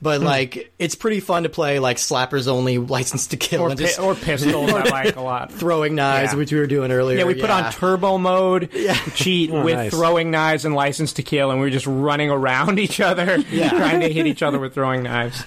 but 0.02 0.20
like 0.20 0.72
it's 0.78 0.94
pretty 0.94 1.20
fun 1.20 1.44
to 1.44 1.48
play 1.48 1.78
like 1.78 1.96
slappers 1.96 2.48
only, 2.48 2.78
License 2.78 3.28
to 3.28 3.36
Kill, 3.36 3.62
or, 3.62 3.70
and 3.70 3.78
pi- 3.78 3.86
just 3.86 3.98
or 4.00 4.14
pistols, 4.14 4.70
I 4.72 4.82
like 4.90 5.16
a 5.16 5.20
lot. 5.22 5.52
throwing 5.52 5.94
knives, 5.94 6.32
Yeah. 6.32 6.38
which 6.38 6.52
we 6.52 6.58
were 6.58 6.66
doing 6.66 6.92
earlier. 6.92 7.18
Yeah, 7.18 7.24
we 7.24 7.34
put 7.34 7.50
on 7.50 7.72
turbo 7.72 8.18
mode 8.18 8.70
to 8.72 9.10
cheat 9.14 9.50
with 9.50 9.74
nice. 9.76 9.90
throwing 9.90 10.30
knives 10.30 10.64
and 10.64 10.74
license 10.74 11.14
to 11.14 11.22
kill, 11.22 11.50
and 11.50 11.60
we 11.60 11.66
were 11.66 11.70
just 11.70 11.86
running 11.86 12.30
around 12.30 12.78
each 12.78 13.00
other, 13.00 13.42
trying 13.42 14.00
to 14.00 14.08
hit 14.12 14.26
each 14.26 14.42
other 14.42 14.58
with 14.58 14.74
throwing 14.74 15.02
knives. 15.02 15.42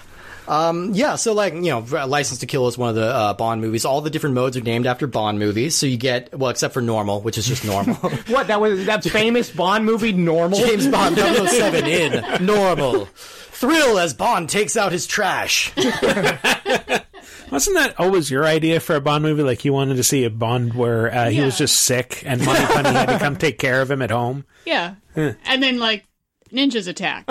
Yeah, 0.51 1.15
so 1.15 1.33
like 1.33 1.53
you 1.53 1.61
know, 1.61 1.79
License 1.79 2.39
to 2.39 2.45
Kill 2.45 2.67
is 2.67 2.77
one 2.77 2.89
of 2.89 2.95
the 2.95 3.05
uh, 3.05 3.33
Bond 3.33 3.61
movies. 3.61 3.85
All 3.85 4.01
the 4.01 4.09
different 4.09 4.35
modes 4.35 4.57
are 4.57 4.61
named 4.61 4.85
after 4.85 5.07
Bond 5.07 5.39
movies. 5.39 5.75
So 5.75 5.85
you 5.85 5.97
get 5.97 6.37
well, 6.37 6.49
except 6.49 6.73
for 6.73 6.81
normal, 6.81 7.21
which 7.21 7.37
is 7.37 7.47
just 7.47 7.63
normal. 7.65 7.95
What 8.27 8.47
that 8.47 8.59
was 8.61 8.85
that 8.85 9.03
famous 9.03 9.49
Bond 9.49 9.85
movie, 9.85 10.11
Normal. 10.11 10.59
James 10.59 10.87
Bond 10.87 11.15
007 11.49 11.85
in 11.85 12.45
normal. 12.45 13.05
Thrill 13.05 13.97
as 13.99 14.13
Bond 14.13 14.49
takes 14.49 14.75
out 14.75 14.91
his 14.91 15.05
trash. 15.07 15.71
Wasn't 17.51 17.75
that 17.75 17.95
always 17.99 18.31
your 18.31 18.45
idea 18.45 18.79
for 18.79 18.95
a 18.95 19.01
Bond 19.01 19.23
movie? 19.23 19.43
Like 19.43 19.65
you 19.65 19.73
wanted 19.73 19.95
to 19.97 20.03
see 20.03 20.23
a 20.23 20.29
Bond 20.29 20.73
where 20.73 21.13
uh, 21.13 21.29
he 21.29 21.41
was 21.41 21.57
just 21.57 21.81
sick 21.81 22.23
and 22.25 22.43
Moneypenny 22.45 22.89
had 22.89 23.05
to 23.07 23.19
come 23.19 23.35
take 23.35 23.59
care 23.59 23.81
of 23.81 23.91
him 23.91 24.01
at 24.01 24.09
home. 24.09 24.45
Yeah. 24.65 24.95
And 25.15 25.61
then 25.61 25.77
like 25.77 26.05
ninjas 26.51 26.87
attack. 26.87 27.25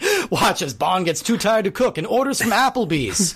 Watch 0.30 0.62
as 0.62 0.74
Bond 0.74 1.04
gets 1.04 1.22
too 1.22 1.38
tired 1.38 1.64
to 1.64 1.70
cook 1.70 1.98
and 1.98 2.06
orders 2.06 2.40
from 2.40 2.50
Applebee's. 2.50 3.34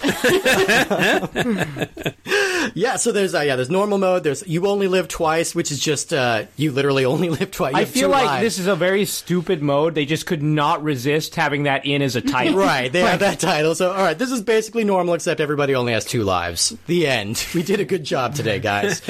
yeah, 2.74 2.96
so 2.96 3.12
there's 3.12 3.34
uh, 3.34 3.40
yeah, 3.40 3.56
there's 3.56 3.70
normal 3.70 3.98
mode. 3.98 4.24
There's 4.24 4.46
you 4.46 4.66
only 4.66 4.88
live 4.88 5.08
twice, 5.08 5.54
which 5.54 5.72
is 5.72 5.80
just 5.80 6.12
uh, 6.12 6.44
you 6.56 6.72
literally 6.72 7.04
only 7.04 7.28
live 7.38 7.50
twice. 7.50 7.74
You 7.74 7.80
I 7.80 7.84
feel 7.84 8.08
like 8.08 8.26
lives. 8.26 8.42
this 8.42 8.58
is 8.58 8.66
a 8.66 8.76
very 8.76 9.04
stupid 9.04 9.62
mode. 9.62 9.94
They 9.94 10.04
just 10.04 10.26
could 10.26 10.42
not 10.42 10.82
resist 10.82 11.34
having 11.34 11.64
that 11.64 11.86
in 11.86 12.02
as 12.02 12.16
a 12.16 12.20
title. 12.20 12.58
Right, 12.58 12.92
they 12.92 13.00
have 13.00 13.20
that 13.20 13.40
title. 13.40 13.74
So, 13.74 13.90
all 13.90 14.02
right, 14.02 14.18
this 14.18 14.30
is 14.30 14.42
basically 14.42 14.84
normal, 14.84 15.14
except 15.14 15.40
everybody 15.40 15.74
only 15.74 15.92
has 15.92 16.04
two 16.04 16.22
lives. 16.22 16.76
The 16.86 17.06
end. 17.06 17.44
We 17.54 17.62
did 17.62 17.80
a 17.80 17.84
good 17.84 18.04
job 18.04 18.34
today, 18.34 18.58
guys. 18.58 19.02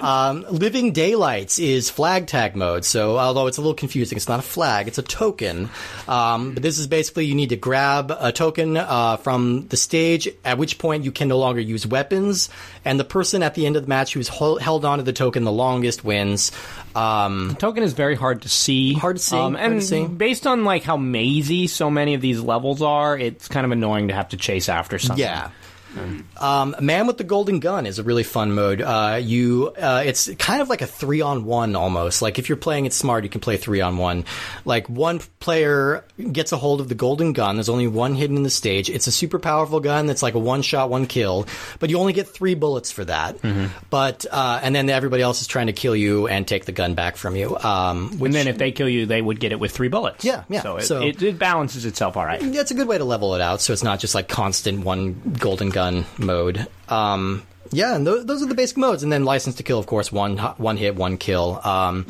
um, 0.00 0.44
Living 0.50 0.92
Daylights 0.92 1.58
is 1.58 1.90
flag 1.90 2.26
tag 2.26 2.56
mode. 2.56 2.84
So, 2.84 3.18
although 3.18 3.46
it's 3.46 3.58
a 3.58 3.60
little 3.60 3.74
confusing, 3.74 4.16
it's 4.16 4.28
not 4.28 4.40
a 4.40 4.42
flag; 4.42 4.88
it's 4.88 4.98
a 4.98 5.02
token. 5.02 5.70
Um, 6.08 6.54
but 6.54 6.62
this 6.62 6.78
is 6.78 6.83
basically 6.86 7.26
you 7.26 7.34
need 7.34 7.50
to 7.50 7.56
grab 7.56 8.10
a 8.18 8.32
token 8.32 8.76
uh, 8.76 9.16
from 9.18 9.66
the 9.68 9.76
stage, 9.76 10.28
at 10.44 10.58
which 10.58 10.78
point 10.78 11.04
you 11.04 11.12
can 11.12 11.28
no 11.28 11.38
longer 11.38 11.60
use 11.60 11.86
weapons, 11.86 12.48
and 12.84 12.98
the 13.00 13.04
person 13.04 13.42
at 13.42 13.54
the 13.54 13.66
end 13.66 13.76
of 13.76 13.82
the 13.84 13.88
match 13.88 14.14
who's 14.14 14.28
hol- 14.28 14.58
held 14.58 14.84
onto 14.84 15.04
the 15.04 15.12
token 15.12 15.44
the 15.44 15.52
longest 15.52 16.04
wins. 16.04 16.52
Um, 16.94 17.56
Token 17.58 17.82
is 17.82 17.92
very 17.92 18.14
hard 18.14 18.42
to 18.42 18.48
see. 18.48 18.94
Hard 18.94 19.16
to 19.16 19.22
see, 19.22 19.36
Um, 19.36 19.56
and 19.56 19.80
to 19.80 19.86
see. 19.86 20.06
based 20.06 20.46
on 20.46 20.64
like 20.64 20.82
how 20.84 20.96
mazy 20.96 21.66
so 21.66 21.90
many 21.90 22.14
of 22.14 22.20
these 22.20 22.40
levels 22.40 22.82
are, 22.82 23.18
it's 23.18 23.48
kind 23.48 23.66
of 23.66 23.72
annoying 23.72 24.08
to 24.08 24.14
have 24.14 24.28
to 24.30 24.36
chase 24.36 24.68
after 24.68 24.98
something. 24.98 25.18
Yeah. 25.24 25.50
Um, 26.38 26.74
Man 26.80 27.06
with 27.06 27.18
the 27.18 27.24
Golden 27.24 27.60
Gun 27.60 27.86
is 27.86 27.98
a 27.98 28.02
really 28.02 28.22
fun 28.22 28.52
mode. 28.54 28.80
Uh, 28.80 29.20
you, 29.22 29.72
uh, 29.78 30.02
it's 30.04 30.28
kind 30.36 30.60
of 30.62 30.68
like 30.68 30.82
a 30.82 30.86
three 30.86 31.20
on 31.20 31.44
one 31.44 31.76
almost. 31.76 32.22
Like 32.22 32.38
if 32.38 32.48
you're 32.48 32.56
playing 32.56 32.86
it 32.86 32.92
smart, 32.92 33.24
you 33.24 33.30
can 33.30 33.40
play 33.40 33.56
three 33.56 33.80
on 33.80 33.96
one. 33.96 34.24
Like 34.64 34.88
one 34.88 35.20
player 35.40 36.04
gets 36.32 36.52
a 36.52 36.56
hold 36.56 36.80
of 36.80 36.88
the 36.88 36.94
Golden 36.94 37.32
Gun. 37.32 37.56
There's 37.56 37.68
only 37.68 37.86
one 37.86 38.14
hidden 38.14 38.36
in 38.36 38.42
the 38.42 38.50
stage. 38.50 38.90
It's 38.90 39.06
a 39.06 39.12
super 39.12 39.38
powerful 39.38 39.80
gun 39.80 40.06
that's 40.06 40.22
like 40.22 40.34
a 40.34 40.38
one 40.38 40.62
shot, 40.62 40.90
one 40.90 41.06
kill, 41.06 41.46
but 41.78 41.90
you 41.90 41.98
only 41.98 42.12
get 42.12 42.28
three 42.28 42.54
bullets 42.54 42.90
for 42.90 43.04
that. 43.04 43.36
But 43.90 44.26
uh, 44.30 44.60
and 44.62 44.74
then 44.74 44.88
everybody 44.90 45.22
else 45.22 45.40
is 45.40 45.46
trying 45.46 45.66
to 45.66 45.72
kill 45.72 45.94
you 45.94 46.26
and 46.28 46.46
take 46.48 46.64
the 46.64 46.72
gun 46.72 46.94
back 46.94 47.16
from 47.16 47.36
you. 47.36 47.56
Um, 47.58 48.18
which 48.18 48.28
And 48.30 48.34
then 48.34 48.48
if 48.48 48.58
they 48.58 48.72
kill 48.72 48.88
you, 48.88 49.06
they 49.06 49.20
would 49.22 49.38
get 49.40 49.52
it 49.52 49.60
with 49.60 49.72
three 49.72 49.88
bullets. 49.88 50.24
Yeah, 50.24 50.44
yeah. 50.48 50.62
So 50.62 50.76
it, 50.78 50.82
So- 50.82 51.02
it, 51.02 51.22
it 51.22 51.38
balances 51.38 51.84
itself 51.84 52.16
all 52.16 52.24
right. 52.24 52.42
Yeah, 52.42 52.60
it's 52.60 52.70
a 52.70 52.74
good 52.74 52.88
way 52.88 52.98
to 52.98 53.04
level 53.04 53.34
it 53.34 53.40
out 53.40 53.60
so 53.60 53.72
it's 53.72 53.82
not 53.82 54.00
just 54.00 54.14
like 54.14 54.28
constant 54.28 54.84
one 54.84 55.20
golden 55.38 55.68
gun 55.70 55.83
mode 56.18 56.66
um 56.88 57.42
yeah 57.70 57.94
and 57.94 58.06
th- 58.06 58.26
those 58.26 58.42
are 58.42 58.46
the 58.46 58.54
basic 58.54 58.76
modes 58.76 59.02
and 59.02 59.12
then 59.12 59.24
license 59.24 59.56
to 59.56 59.62
kill 59.62 59.78
of 59.78 59.86
course 59.86 60.10
one 60.12 60.38
one 60.38 60.76
hit 60.76 60.96
one 60.96 61.16
kill 61.16 61.60
um 61.64 62.06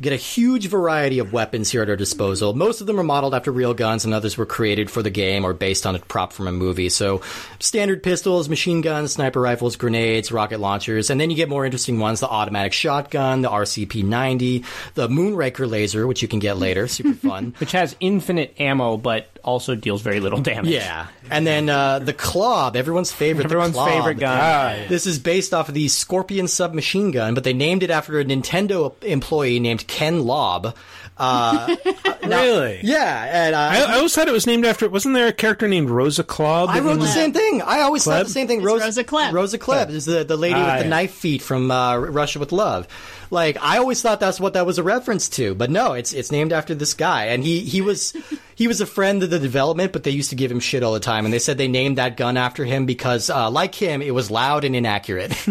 Get 0.00 0.14
a 0.14 0.16
huge 0.16 0.68
variety 0.68 1.18
of 1.18 1.34
weapons 1.34 1.70
here 1.70 1.82
at 1.82 1.90
our 1.90 1.96
disposal. 1.96 2.54
Most 2.54 2.80
of 2.80 2.86
them 2.86 2.98
are 2.98 3.04
modeled 3.04 3.34
after 3.34 3.52
real 3.52 3.74
guns, 3.74 4.06
and 4.06 4.14
others 4.14 4.38
were 4.38 4.46
created 4.46 4.90
for 4.90 5.02
the 5.02 5.10
game 5.10 5.44
or 5.44 5.52
based 5.52 5.84
on 5.84 5.94
a 5.94 5.98
prop 5.98 6.32
from 6.32 6.46
a 6.48 6.52
movie. 6.52 6.88
So, 6.88 7.20
standard 7.58 8.02
pistols, 8.02 8.48
machine 8.48 8.80
guns, 8.80 9.12
sniper 9.12 9.42
rifles, 9.42 9.76
grenades, 9.76 10.32
rocket 10.32 10.58
launchers, 10.58 11.10
and 11.10 11.20
then 11.20 11.28
you 11.28 11.36
get 11.36 11.50
more 11.50 11.66
interesting 11.66 11.98
ones: 11.98 12.20
the 12.20 12.28
automatic 12.28 12.72
shotgun, 12.72 13.42
the 13.42 13.50
RCP-90, 13.50 14.64
the 14.94 15.08
Moonraker 15.08 15.68
laser, 15.68 16.06
which 16.06 16.22
you 16.22 16.28
can 16.28 16.38
get 16.38 16.56
later. 16.56 16.88
Super 16.88 17.12
fun. 17.12 17.54
Which 17.60 17.72
has 17.72 17.94
infinite 18.00 18.58
ammo, 18.58 18.96
but 18.96 19.28
also 19.44 19.74
deals 19.74 20.02
very 20.02 20.20
little 20.20 20.40
damage. 20.40 20.70
Yeah, 20.72 21.06
and 21.30 21.46
then 21.46 21.68
uh, 21.68 21.98
the 22.00 22.12
Klobb, 22.12 22.76
everyone's 22.76 23.12
favorite. 23.12 23.44
the 23.44 23.48
Everyone's 23.48 23.76
favorite 23.76 24.18
gun. 24.18 24.88
This 24.88 25.06
is 25.06 25.18
based 25.18 25.52
off 25.54 25.68
of 25.68 25.74
the 25.74 25.88
Scorpion 25.88 26.48
submachine 26.48 27.10
gun, 27.10 27.34
but 27.34 27.44
they 27.44 27.52
named 27.52 27.82
it 27.82 27.90
after 27.90 28.18
a 28.20 28.24
Nintendo 28.24 28.92
employee 29.04 29.60
named 29.60 29.86
Ken 29.86 30.24
Lobb. 30.24 30.74
Uh, 31.22 31.76
really? 32.24 32.80
yeah, 32.82 33.44
and 33.46 33.54
uh, 33.54 33.58
I, 33.58 33.92
I 33.92 33.96
always 33.96 34.14
thought 34.14 34.26
it 34.26 34.32
was 34.32 34.46
named 34.46 34.64
after. 34.64 34.88
Wasn't 34.88 35.14
there 35.14 35.26
a 35.26 35.32
character 35.34 35.68
named 35.68 35.90
Rosa 35.90 36.24
Claw? 36.24 36.64
I 36.66 36.80
wrote 36.80 36.98
the 36.98 37.06
same 37.06 37.32
thing. 37.34 37.60
I 37.60 37.80
always 37.80 38.04
thought 38.04 38.24
the 38.24 38.30
same 38.32 38.46
thing. 38.46 38.60
It's 38.60 38.66
Rosa 38.66 39.04
Klebb. 39.04 39.32
Rosa 39.32 39.58
Klebb 39.58 39.90
is 39.90 40.06
the, 40.06 40.24
the 40.24 40.36
lady 40.38 40.54
Ah, 40.54 40.64
with 40.66 40.78
the 40.78 40.84
yeah. 40.84 40.88
knife 40.88 41.12
feet 41.12 41.42
from 41.42 41.70
uh, 41.70 41.98
Russia 41.98 42.38
with 42.38 42.52
Love. 42.52 42.88
Like 43.30 43.56
I 43.62 43.78
always 43.78 44.02
thought 44.02 44.18
that's 44.18 44.40
what 44.40 44.54
that 44.54 44.66
was 44.66 44.78
a 44.78 44.82
reference 44.82 45.28
to, 45.30 45.54
but 45.54 45.70
no, 45.70 45.92
it's 45.92 46.12
it's 46.12 46.32
named 46.32 46.52
after 46.52 46.74
this 46.74 46.94
guy, 46.94 47.26
and 47.26 47.44
he 47.44 47.60
he 47.60 47.80
was 47.80 48.12
he 48.56 48.66
was 48.66 48.80
a 48.80 48.86
friend 48.86 49.22
of 49.22 49.30
the 49.30 49.38
development, 49.38 49.92
but 49.92 50.02
they 50.02 50.10
used 50.10 50.30
to 50.30 50.36
give 50.36 50.50
him 50.50 50.58
shit 50.60 50.82
all 50.82 50.92
the 50.92 51.00
time, 51.00 51.24
and 51.24 51.32
they 51.32 51.38
said 51.38 51.56
they 51.56 51.68
named 51.68 51.98
that 51.98 52.16
gun 52.16 52.36
after 52.36 52.64
him 52.64 52.86
because, 52.86 53.30
uh, 53.30 53.48
like 53.50 53.74
him, 53.74 54.02
it 54.02 54.12
was 54.12 54.30
loud 54.30 54.64
and 54.64 54.74
inaccurate. 54.74 55.30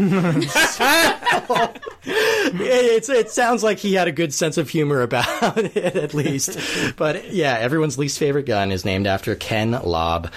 it's 2.03 3.09
it 3.09 3.29
sounds 3.31 3.63
like 3.63 3.79
he 3.79 3.93
had 3.93 4.07
a 4.07 4.11
good 4.11 4.33
sense 4.33 4.57
of 4.57 4.69
humor 4.69 5.01
about 5.01 5.57
it 5.57 5.95
at 5.95 6.13
least. 6.13 6.59
But 6.97 7.31
yeah, 7.31 7.57
everyone's 7.57 7.97
least 7.97 8.19
favorite 8.19 8.45
gun 8.45 8.71
is 8.71 8.83
named 8.83 9.07
after 9.07 9.35
Ken 9.35 9.71
Lobb. 9.71 10.31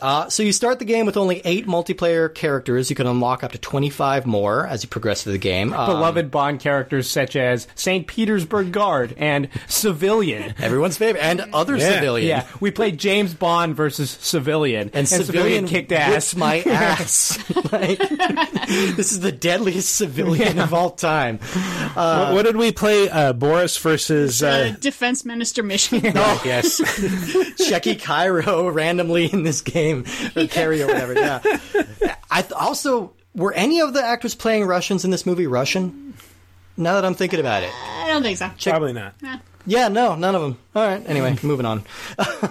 Uh, 0.00 0.28
so 0.28 0.42
you 0.42 0.52
start 0.52 0.78
the 0.78 0.84
game 0.84 1.06
with 1.06 1.16
only 1.16 1.40
eight 1.44 1.66
multiplayer 1.66 2.32
characters. 2.34 2.90
You 2.90 2.96
can 2.96 3.06
unlock 3.06 3.42
up 3.44 3.52
to 3.52 3.58
25 3.58 4.26
more 4.26 4.66
as 4.66 4.82
you 4.82 4.88
progress 4.88 5.22
through 5.22 5.32
the 5.32 5.38
game. 5.38 5.72
Um, 5.72 5.86
Beloved 5.86 6.30
Bond 6.30 6.60
characters 6.60 7.08
such 7.08 7.36
as 7.36 7.66
St. 7.74 8.06
Petersburg 8.06 8.72
Guard 8.72 9.14
and 9.16 9.48
Civilian. 9.68 10.54
everyone's 10.58 10.96
favorite, 10.96 11.22
and 11.22 11.40
other 11.52 11.76
Yeah. 11.76 11.94
civilian. 11.94 12.28
Yeah, 12.28 12.46
we 12.60 12.70
played 12.70 12.98
James 12.98 13.34
Bond 13.34 13.76
versus 13.76 14.10
Civilian, 14.20 14.90
And, 14.94 15.08
civilian, 15.08 15.66
kicked 15.66 15.92
ass. 15.92 16.34
my 16.34 16.60
ass. 16.66 17.38
like, 17.72 17.98
this 18.68 19.12
is 19.12 19.20
the 19.20 19.32
deadliest 19.32 19.94
civilian 19.94 20.58
of 20.58 20.74
all 20.74 20.90
time. 20.90 21.38
what, 21.94 22.32
what 22.34 22.42
did 22.44 22.56
we 22.56 22.72
play? 22.72 23.08
Uh, 23.08 23.32
Boris 23.32 23.76
versus. 23.78 24.42
Uh, 24.42 24.46
Uh, 24.46 24.76
Defense 24.80 25.24
Minister 25.24 25.62
Mishkin. 25.62 26.12
Oh, 26.16 26.42
yes. 26.44 26.80
Checky 26.80 28.00
Cairo 28.02 28.68
randomly 28.70 29.26
in 29.32 29.42
this 29.42 29.60
game 29.60 29.85
or 29.94 30.46
Carry 30.46 30.82
or 30.82 30.86
whatever. 30.86 31.14
Yeah. 31.14 31.40
I 32.30 32.42
th- 32.42 32.52
also 32.52 33.12
were 33.34 33.52
any 33.52 33.80
of 33.80 33.92
the 33.92 34.02
actors 34.04 34.34
playing 34.34 34.64
Russians 34.64 35.04
in 35.04 35.10
this 35.10 35.26
movie 35.26 35.46
Russian? 35.46 36.14
Now 36.76 36.94
that 36.94 37.04
I'm 37.04 37.14
thinking 37.14 37.40
about 37.40 37.62
it, 37.62 37.70
I 37.72 38.08
don't 38.08 38.22
think 38.22 38.36
so. 38.38 38.50
Probably 38.70 38.92
not. 38.92 39.14
yeah, 39.66 39.88
no, 39.88 40.14
none 40.14 40.34
of 40.34 40.42
them. 40.42 40.58
All 40.74 40.86
right. 40.86 41.02
Anyway, 41.08 41.34
moving 41.42 41.64
on. 41.64 41.84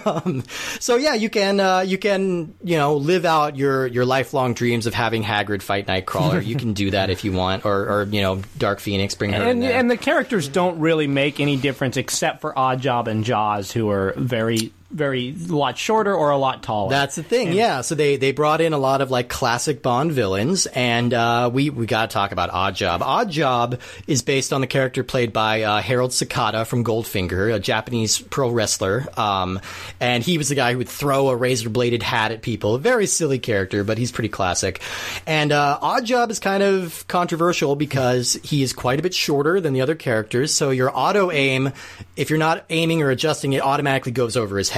um, 0.06 0.44
so 0.80 0.96
yeah, 0.96 1.14
you 1.14 1.30
can 1.30 1.60
uh, 1.60 1.82
you 1.82 2.00
can 2.00 2.56
you 2.64 2.76
know 2.78 2.96
live 2.98 3.26
out 3.26 3.56
your 3.56 3.86
your 3.86 4.04
lifelong 4.04 4.56
dreams 4.56 4.88
of 4.88 4.96
having 4.96 5.24
Hagrid 5.24 5.62
fight 5.62 5.86
Nightcrawler. 5.86 6.44
you 6.44 6.56
can 6.56 6.74
do 6.74 6.90
that 6.92 7.12
if 7.12 7.24
you 7.24 7.34
want, 7.34 7.66
or 7.66 7.88
or 7.88 8.04
you 8.04 8.22
know 8.24 8.42
Dark 8.58 8.80
Phoenix 8.80 9.14
bring 9.14 9.32
her 9.34 9.44
in 9.44 9.48
and, 9.48 9.62
there. 9.62 9.78
and 9.78 9.92
the 9.92 9.98
characters 9.98 10.48
don't 10.48 10.80
really 10.80 11.06
make 11.08 11.40
any 11.40 11.56
difference 11.56 11.98
except 11.98 12.42
for 12.42 12.52
Oddjob 12.54 13.06
and 13.08 13.24
Jaws, 13.24 13.72
who 13.72 13.92
are 13.92 14.14
very, 14.18 14.72
very 14.92 15.30
a 15.32 15.54
lot 15.54 15.78
shorter 15.78 16.14
or 16.14 16.30
a 16.30 16.38
lot 16.38 16.62
taller. 16.62 16.90
That's 16.90 17.16
the 17.16 17.24
thing, 17.24 17.54
yeah. 17.54 17.82
So 17.82 17.96
they 17.96 18.18
they 18.18 18.32
brought 18.32 18.62
in 18.62 18.74
a 18.74 18.78
lot 18.78 19.02
of 19.02 19.10
like 19.12 19.30
classic 19.30 19.82
Bond 19.82 20.12
villains, 20.12 20.68
and 20.68 21.14
uh, 21.14 21.50
we 21.52 21.70
we 21.70 21.86
got 21.86 22.10
to 22.10 22.14
talk 22.14 22.32
about 22.32 22.52
Oddjob. 22.52 23.00
Oddjob 23.00 23.80
is 24.08 24.22
based 24.22 24.54
on 24.54 24.62
the 24.62 24.68
character 24.68 25.04
played 25.04 25.34
by 25.34 25.64
uh, 25.64 25.82
Harold 25.82 26.12
Sakata 26.12 26.68
from 26.68 26.84
Goldfinger, 26.84 27.54
a 27.54 27.60
Japanese 27.60 28.20
pro 28.20 28.50
wrestler, 28.50 29.08
um, 29.18 29.60
and 30.00 30.24
he 30.24 30.38
was 30.38 30.50
the 30.50 30.56
guy 30.56 30.72
who 30.72 30.78
would 30.78 30.90
throw 30.90 31.30
a 31.30 31.36
razor 31.36 31.70
bladed 31.70 32.04
hat 32.04 32.32
at 32.32 32.42
people. 32.42 32.76
A 32.76 32.80
very 32.80 33.08
silly 33.08 33.40
character, 33.40 33.84
but 33.84 33.98
he's 33.98 34.12
pretty 34.12 34.30
classic. 34.30 34.82
And 35.26 35.52
uh, 35.52 35.80
Oddjob 35.82 36.30
is 36.30 36.40
kind 36.40 36.62
of 36.62 37.08
controversial 37.08 37.76
because 37.76 38.34
he 38.44 38.62
is 38.62 38.72
quite 38.72 39.00
a 39.00 39.02
bit 39.02 39.16
shorter 39.16 39.60
than 39.60 39.74
the 39.74 39.82
other 39.82 39.96
characters. 39.96 40.54
So 40.54 40.70
your 40.70 40.96
auto 40.96 41.32
aim, 41.32 41.72
if 42.16 42.30
you're 42.30 42.40
not 42.40 42.66
aiming 42.70 43.02
or 43.02 43.10
adjusting, 43.10 43.54
it 43.54 43.64
automatically 43.64 44.12
goes 44.12 44.38
over 44.38 44.58
his 44.58 44.70
head. 44.70 44.75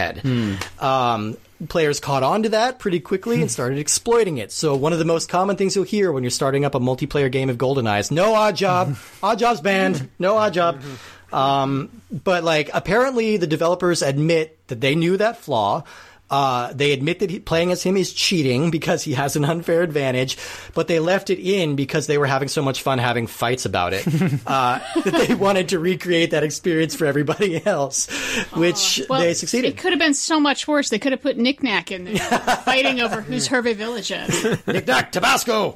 Um, 0.80 1.38
players 1.68 2.00
caught 2.00 2.24
on 2.24 2.44
to 2.44 2.50
that 2.50 2.78
pretty 2.80 3.00
quickly 3.00 3.42
and 3.42 3.50
started 3.50 3.80
exploiting 3.80 4.38
it. 4.38 4.52
So 4.52 4.76
one 4.76 4.94
of 4.94 5.00
the 5.00 5.06
most 5.06 5.28
common 5.28 5.56
things 5.56 5.76
you'll 5.76 5.86
hear 5.86 6.12
when 6.12 6.24
you're 6.24 6.30
starting 6.30 6.66
up 6.66 6.76
a 6.76 6.80
multiplayer 6.80 7.32
game 7.32 7.50
of 7.50 7.58
GoldenEye 7.58 8.00
is 8.00 8.12
no 8.12 8.34
Oddjob, 8.34 8.92
Oddjob's 9.22 9.62
banned, 9.62 10.10
no 10.20 10.36
Oddjob. 10.36 10.82
Um, 11.30 12.02
but 12.10 12.46
like 12.46 12.70
apparently 12.74 13.36
the 13.36 13.48
developers 13.48 14.02
admit 14.02 14.58
that 14.68 14.80
they 14.80 14.96
knew 14.96 15.18
that 15.18 15.36
flaw. 15.36 15.84
Uh, 16.30 16.74
they 16.74 16.92
admit 16.92 17.20
that 17.20 17.30
he, 17.30 17.40
playing 17.40 17.72
as 17.72 17.84
him 17.84 17.96
is 17.96 18.12
cheating 18.12 18.70
because 18.70 19.02
he 19.04 19.14
has 19.14 19.36
an 19.38 19.46
unfair 19.46 19.82
advantage, 19.82 20.38
but 20.74 20.88
they 20.90 21.00
left 21.00 21.30
it 21.30 21.40
in 21.40 21.76
because 21.78 22.08
they 22.08 22.18
were 22.18 22.26
having 22.26 22.50
so 22.50 22.62
much 22.62 22.82
fun 22.82 22.98
having 23.00 23.28
fights 23.28 23.66
about 23.66 23.94
it 23.94 24.06
uh, 24.48 24.80
that 25.06 25.26
they 25.28 25.34
wanted 25.36 25.70
to 25.70 25.80
recreate 25.80 26.32
that 26.32 26.44
experience 26.44 26.96
for 26.96 27.06
everybody 27.06 27.66
else, 27.66 28.08
which 28.54 29.02
Well, 29.10 29.22
they 29.22 29.34
succeeded. 29.34 29.70
It 29.70 29.78
could 29.78 29.94
have 29.94 30.00
been 30.00 30.14
so 30.14 30.38
much 30.40 30.68
worse. 30.68 30.90
They 30.90 31.00
could 31.00 31.14
have 31.14 31.22
put 31.22 31.38
Nick 31.38 31.64
Nack 31.64 31.92
in 31.92 32.04
there, 32.04 32.18
fighting 32.66 33.00
over 33.00 33.22
whose 33.22 33.48
Hervé 33.48 33.74
Villechaize 33.76 34.28
is. 34.30 34.68
Nick 34.68 34.86
Nack, 34.88 35.14
Tabasco. 35.14 35.76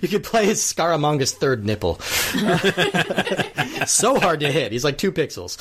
you 0.00 0.08
could 0.08 0.24
play 0.24 0.48
as 0.48 0.60
Scaramanga's 0.60 1.32
third 1.32 1.64
nipple. 1.66 1.98
so 3.86 4.18
hard 4.18 4.40
to 4.40 4.50
hit. 4.50 4.72
He's 4.72 4.84
like 4.84 4.96
two 4.98 5.12
pixels. 5.12 5.58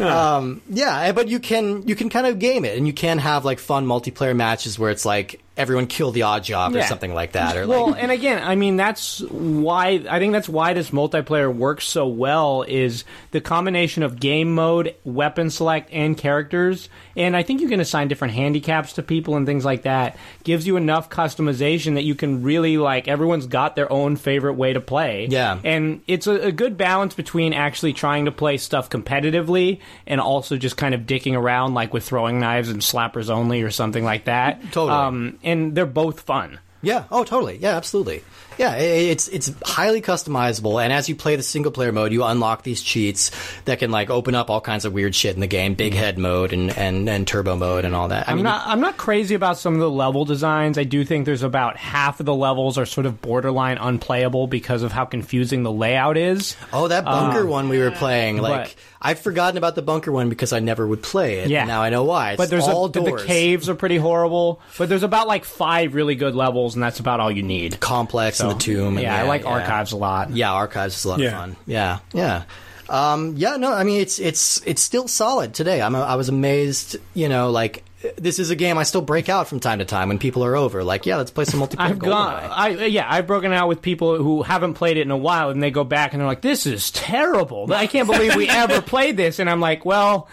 Um, 0.00 0.62
yeah, 0.68 1.10
but 1.12 1.28
you 1.28 1.40
can 1.40 1.86
you 1.88 1.96
can 1.96 2.08
kind 2.08 2.26
of 2.26 2.38
game 2.52 2.64
it, 2.64 2.76
and 2.76 2.86
you 2.86 2.92
can 2.92 3.18
have 3.18 3.44
like 3.44 3.58
fun 3.58 3.86
multiplayer 3.86 4.36
matches 4.36 4.78
where 4.78 4.90
it's 4.90 5.04
like 5.04 5.40
everyone 5.56 5.86
kill 5.86 6.12
the 6.12 6.20
Oddjob 6.20 6.74
or 6.78 6.82
something 6.82 7.12
like 7.12 7.32
that. 7.32 7.56
Or 7.56 7.66
well, 7.66 7.90
like, 7.90 8.02
and 8.02 8.10
again, 8.10 8.42
I 8.42 8.54
mean 8.54 8.76
that's 8.76 9.20
why 9.20 10.02
I 10.08 10.18
think 10.18 10.32
that's 10.32 10.48
why 10.48 10.72
this 10.72 10.90
multiplayer 10.90 11.54
works 11.54 11.84
so 11.86 12.06
well 12.06 12.64
is 12.66 13.04
the 13.32 13.40
combination 13.40 14.02
of 14.02 14.18
game 14.18 14.54
mode, 14.54 14.94
weapon 15.04 15.50
select, 15.50 15.90
and 15.92 16.16
characters. 16.16 16.88
And 17.16 17.36
I 17.36 17.42
think 17.42 17.60
you 17.60 17.68
can 17.68 17.80
assign 17.80 18.08
different 18.08 18.34
handicaps 18.34 18.94
to 18.94 19.02
people 19.02 19.36
and 19.36 19.46
things 19.46 19.64
like 19.64 19.82
that. 19.82 20.16
Gives 20.44 20.66
you 20.66 20.76
enough 20.76 21.10
customization 21.10 21.94
that 21.94 22.04
you 22.04 22.14
can 22.14 22.42
really 22.42 22.78
like 22.78 23.06
everyone's 23.06 23.46
got 23.46 23.76
their 23.76 23.92
own 23.92 24.16
favorite 24.16 24.54
way 24.54 24.72
to 24.72 24.80
play. 24.80 25.26
Yeah. 25.30 25.58
and 25.64 26.00
it's 26.06 26.26
a, 26.26 26.46
a 26.46 26.52
good 26.52 26.76
balance 26.76 27.14
between 27.14 27.52
actually 27.52 27.92
trying 27.92 28.24
to 28.24 28.32
play 28.32 28.56
stuff 28.56 28.88
competitively 28.88 29.80
and 30.06 30.20
also 30.20 30.56
just 30.56 30.76
kind 30.76 30.94
of 30.94 31.02
dicking 31.02 31.36
around 31.38 31.74
like 31.74 31.92
with 31.92 32.04
throwing 32.04 32.40
knives 32.40 32.70
and 32.70 32.80
slappers 32.80 33.28
only 33.28 33.62
or 33.62 33.70
something 33.70 34.04
like 34.04 34.24
that. 34.24 34.62
Totally. 34.72 34.90
Um, 34.90 35.38
and 35.42 35.74
they're 35.74 35.86
both 35.86 36.20
fun. 36.20 36.60
Yeah. 36.82 37.04
Oh, 37.10 37.24
totally. 37.24 37.58
Yeah, 37.58 37.76
absolutely. 37.76 38.24
Yeah, 38.58 38.74
it's 38.76 39.28
it's 39.28 39.50
highly 39.64 40.00
customizable, 40.02 40.82
and 40.82 40.92
as 40.92 41.08
you 41.08 41.16
play 41.16 41.36
the 41.36 41.42
single 41.42 41.72
player 41.72 41.92
mode, 41.92 42.12
you 42.12 42.24
unlock 42.24 42.62
these 42.62 42.82
cheats 42.82 43.30
that 43.64 43.78
can 43.78 43.90
like 43.90 44.10
open 44.10 44.34
up 44.34 44.50
all 44.50 44.60
kinds 44.60 44.84
of 44.84 44.92
weird 44.92 45.14
shit 45.14 45.34
in 45.34 45.40
the 45.40 45.46
game, 45.46 45.74
big 45.74 45.94
head 45.94 46.18
mode 46.18 46.52
and 46.52 46.76
and, 46.76 47.08
and 47.08 47.26
turbo 47.26 47.56
mode 47.56 47.84
and 47.84 47.94
all 47.94 48.08
that. 48.08 48.28
I 48.28 48.32
I'm 48.32 48.38
mean, 48.38 48.44
not. 48.44 48.66
I'm 48.66 48.80
not 48.80 48.96
crazy 48.96 49.34
about 49.34 49.58
some 49.58 49.74
of 49.74 49.80
the 49.80 49.90
level 49.90 50.24
designs. 50.24 50.78
I 50.78 50.84
do 50.84 51.04
think 51.04 51.26
there's 51.26 51.42
about 51.42 51.76
half 51.76 52.20
of 52.20 52.26
the 52.26 52.34
levels 52.34 52.78
are 52.78 52.86
sort 52.86 53.06
of 53.06 53.20
borderline 53.20 53.78
unplayable 53.78 54.46
because 54.46 54.82
of 54.82 54.92
how 54.92 55.04
confusing 55.04 55.62
the 55.62 55.72
layout 55.72 56.16
is. 56.16 56.56
oh, 56.72 56.88
that 56.88 57.04
bunker 57.04 57.46
one 57.46 57.68
we 57.68 57.78
were 57.78 57.90
playing, 57.90 58.38
like 58.38 58.52
Um, 58.52 58.58
but- 58.62 58.74
I've 59.04 59.18
forgotten 59.18 59.58
about 59.58 59.74
the 59.74 59.82
bunker 59.82 60.12
one 60.12 60.28
because 60.28 60.52
I 60.52 60.60
never 60.60 60.86
would 60.86 61.02
play 61.02 61.38
it. 61.40 61.50
Yeah. 61.50 61.64
now 61.64 61.82
I 61.82 61.90
know 61.90 62.04
why. 62.04 62.32
It's 62.32 62.36
But 62.38 62.50
there's 62.50 62.68
all 62.68 62.84
a, 62.84 62.92
doors, 62.92 63.22
the 63.22 63.26
caves 63.26 63.68
are 63.68 63.74
pretty 63.74 63.96
horrible. 63.96 64.60
But 64.78 64.88
there's 64.88 65.02
about 65.02 65.26
like 65.26 65.44
five 65.44 65.96
really 65.96 66.14
good 66.14 66.36
levels, 66.36 66.74
and 66.76 66.82
that's 66.84 67.00
about 67.00 67.18
all 67.18 67.28
you 67.30 67.42
need. 67.42 67.80
complex 67.80 68.40
and 68.42 68.50
the 68.52 68.62
tomb. 68.62 68.96
and 68.96 69.02
yeah, 69.02 69.16
I 69.16 69.22
like 69.22 69.42
yeah. 69.42 69.48
archives 69.50 69.92
a 69.92 69.96
lot. 69.96 70.30
Yeah, 70.30 70.52
archives 70.52 70.96
is 70.96 71.04
a 71.04 71.08
lot 71.08 71.18
Yeah. 71.20 71.28
of 71.28 71.32
fun. 71.34 71.56
Yeah, 71.66 71.98
yeah. 72.12 72.42
Um, 72.88 73.34
yeah, 73.36 73.56
no, 73.56 73.72
I 73.72 73.84
mean 73.84 74.00
it's 74.00 74.18
it's 74.18 74.60
it's 74.66 74.82
still 74.82 75.08
solid 75.08 75.54
today. 75.54 75.80
I'm 75.80 75.94
I 75.96 76.16
was 76.16 76.28
amazed, 76.28 76.96
you 77.14 77.28
know, 77.28 77.50
like 77.50 77.84
this 78.18 78.38
is 78.40 78.50
a 78.50 78.56
game 78.56 78.76
I 78.78 78.82
still 78.82 79.00
break 79.00 79.28
out 79.28 79.46
from 79.46 79.60
time 79.60 79.78
to 79.78 79.84
time 79.84 80.08
when 80.08 80.18
people 80.18 80.44
are 80.44 80.56
over. 80.56 80.82
Like, 80.82 81.06
yeah, 81.06 81.16
let's 81.18 81.30
play 81.30 81.44
some 81.44 81.60
multiplayer. 81.60 81.78
I've 81.90 81.98
gone. 82.00 82.34
I 82.50 82.86
yeah, 82.86 83.06
I've 83.08 83.26
broken 83.28 83.52
out 83.52 83.68
with 83.68 83.80
people 83.80 84.16
who 84.16 84.42
haven't 84.42 84.74
played 84.74 84.96
it 84.96 85.02
in 85.02 85.10
a 85.12 85.16
while, 85.16 85.50
and 85.50 85.62
they 85.62 85.70
go 85.70 85.84
back 85.84 86.12
and 86.12 86.20
they're 86.20 86.26
like, 86.26 86.42
"This 86.42 86.66
is 86.66 86.90
terrible. 86.90 87.72
I 87.72 87.86
can't 87.86 88.08
believe 88.08 88.34
we 88.36 88.48
ever 88.50 88.82
played 88.82 89.16
this." 89.16 89.38
And 89.38 89.48
I'm 89.48 89.60
like, 89.60 89.84
"Well." 89.84 90.28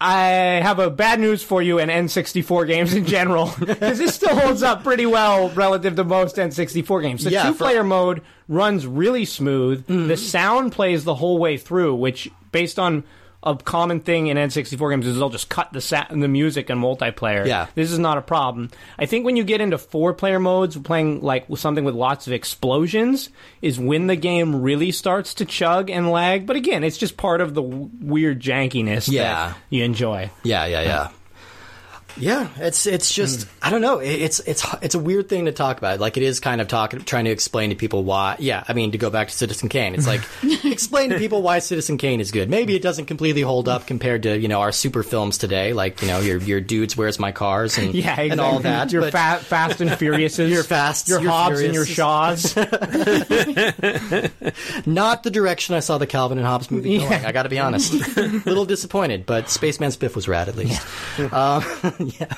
I 0.00 0.60
have 0.62 0.78
a 0.78 0.90
bad 0.90 1.18
news 1.18 1.42
for 1.42 1.60
you 1.60 1.78
and 1.78 1.90
N64 1.90 2.66
games 2.66 2.94
in 2.94 3.04
general 3.04 3.52
because 3.58 3.98
this 3.98 4.14
still 4.14 4.38
holds 4.38 4.62
up 4.62 4.84
pretty 4.84 5.06
well 5.06 5.50
relative 5.50 5.96
to 5.96 6.04
most 6.04 6.36
N64 6.36 7.02
games. 7.02 7.24
The 7.24 7.30
Yeah, 7.32 7.44
two-player 7.48 7.82
mode 7.82 8.22
runs 8.48 8.86
really 8.86 9.24
smooth. 9.24 9.86
Mm-hmm. 9.86 10.08
The 10.08 10.16
sound 10.16 10.72
plays 10.72 11.04
the 11.04 11.16
whole 11.16 11.38
way 11.38 11.56
through, 11.56 11.96
which 11.96 12.30
based 12.52 12.78
on 12.78 13.02
a 13.42 13.54
common 13.56 14.00
thing 14.00 14.26
in 14.26 14.36
N64 14.36 14.90
games 14.90 15.06
is 15.06 15.16
they'll 15.16 15.28
just 15.28 15.48
cut 15.48 15.72
the 15.72 15.80
sa- 15.80 16.06
the 16.10 16.26
music 16.28 16.70
in 16.70 16.78
multiplayer. 16.78 17.46
Yeah. 17.46 17.68
This 17.76 17.92
is 17.92 17.98
not 17.98 18.18
a 18.18 18.20
problem. 18.20 18.70
I 18.98 19.06
think 19.06 19.24
when 19.24 19.36
you 19.36 19.44
get 19.44 19.60
into 19.60 19.78
four 19.78 20.12
player 20.12 20.40
modes, 20.40 20.76
playing 20.76 21.20
like 21.22 21.46
something 21.56 21.84
with 21.84 21.94
lots 21.94 22.26
of 22.26 22.32
explosions, 22.32 23.30
is 23.62 23.78
when 23.78 24.08
the 24.08 24.16
game 24.16 24.60
really 24.60 24.90
starts 24.90 25.34
to 25.34 25.44
chug 25.44 25.88
and 25.88 26.10
lag. 26.10 26.46
But 26.46 26.56
again, 26.56 26.82
it's 26.82 26.98
just 26.98 27.16
part 27.16 27.40
of 27.40 27.54
the 27.54 27.62
w- 27.62 27.90
weird 28.00 28.40
jankiness 28.40 29.08
Yeah. 29.10 29.22
that 29.50 29.56
you 29.70 29.84
enjoy. 29.84 30.30
Yeah, 30.42 30.66
yeah, 30.66 30.82
yeah. 30.82 31.08
Yeah, 32.16 32.48
it's 32.56 32.86
it's 32.86 33.12
just 33.14 33.46
I 33.62 33.70
don't 33.70 33.80
know. 33.80 33.98
It's 33.98 34.40
it's 34.40 34.66
it's 34.82 34.94
a 34.94 34.98
weird 34.98 35.28
thing 35.28 35.44
to 35.44 35.52
talk 35.52 35.78
about. 35.78 36.00
Like 36.00 36.16
it 36.16 36.22
is 36.22 36.40
kind 36.40 36.60
of 36.60 36.66
talking, 36.66 37.00
trying 37.02 37.26
to 37.26 37.30
explain 37.30 37.70
to 37.70 37.76
people 37.76 38.02
why. 38.02 38.36
Yeah, 38.38 38.64
I 38.66 38.72
mean 38.72 38.92
to 38.92 38.98
go 38.98 39.10
back 39.10 39.28
to 39.28 39.34
Citizen 39.34 39.68
Kane, 39.68 39.94
it's 39.94 40.06
like 40.06 40.22
explain 40.64 41.10
to 41.10 41.18
people 41.18 41.42
why 41.42 41.60
Citizen 41.60 41.98
Kane 41.98 42.20
is 42.20 42.30
good. 42.32 42.50
Maybe 42.50 42.74
it 42.74 42.82
doesn't 42.82 43.06
completely 43.06 43.42
hold 43.42 43.68
up 43.68 43.86
compared 43.86 44.24
to 44.24 44.36
you 44.38 44.48
know 44.48 44.60
our 44.60 44.72
super 44.72 45.02
films 45.02 45.38
today, 45.38 45.72
like 45.72 46.00
you 46.02 46.08
know 46.08 46.18
your 46.20 46.38
your 46.38 46.60
dudes, 46.60 46.96
where's 46.96 47.18
my 47.20 47.30
cars, 47.30 47.78
and 47.78 47.94
Yeah, 47.94 48.00
exactly. 48.12 48.30
and 48.30 48.40
all 48.40 48.58
that. 48.60 48.90
Your 48.90 49.02
fa- 49.10 49.40
Fast 49.42 49.80
and 49.80 49.90
Furiouses, 49.90 50.50
Your 50.50 50.64
Fast, 50.64 51.08
your 51.08 51.20
your 51.20 51.30
Hobbs 51.30 51.60
and 51.60 51.74
your. 51.74 51.86
Shaws. 51.86 52.56
not 54.86 55.22
the 55.22 55.30
direction 55.32 55.74
I 55.74 55.80
saw 55.80 55.98
the 55.98 56.06
Calvin 56.06 56.38
and 56.38 56.46
Hobbes 56.46 56.70
movie 56.70 56.98
going. 56.98 57.24
I 57.24 57.32
got 57.32 57.44
to 57.44 57.48
be 57.48 57.58
honest, 57.58 57.92
a 58.16 58.22
little 58.46 58.64
disappointed, 58.64 59.26
but 59.26 59.50
Spaceman 59.50 59.90
Spiff 59.90 60.14
was 60.14 60.28
rad 60.28 60.48
at 60.48 60.56
least. 60.56 60.86
Um, 61.32 61.62
yeah. 62.20 62.32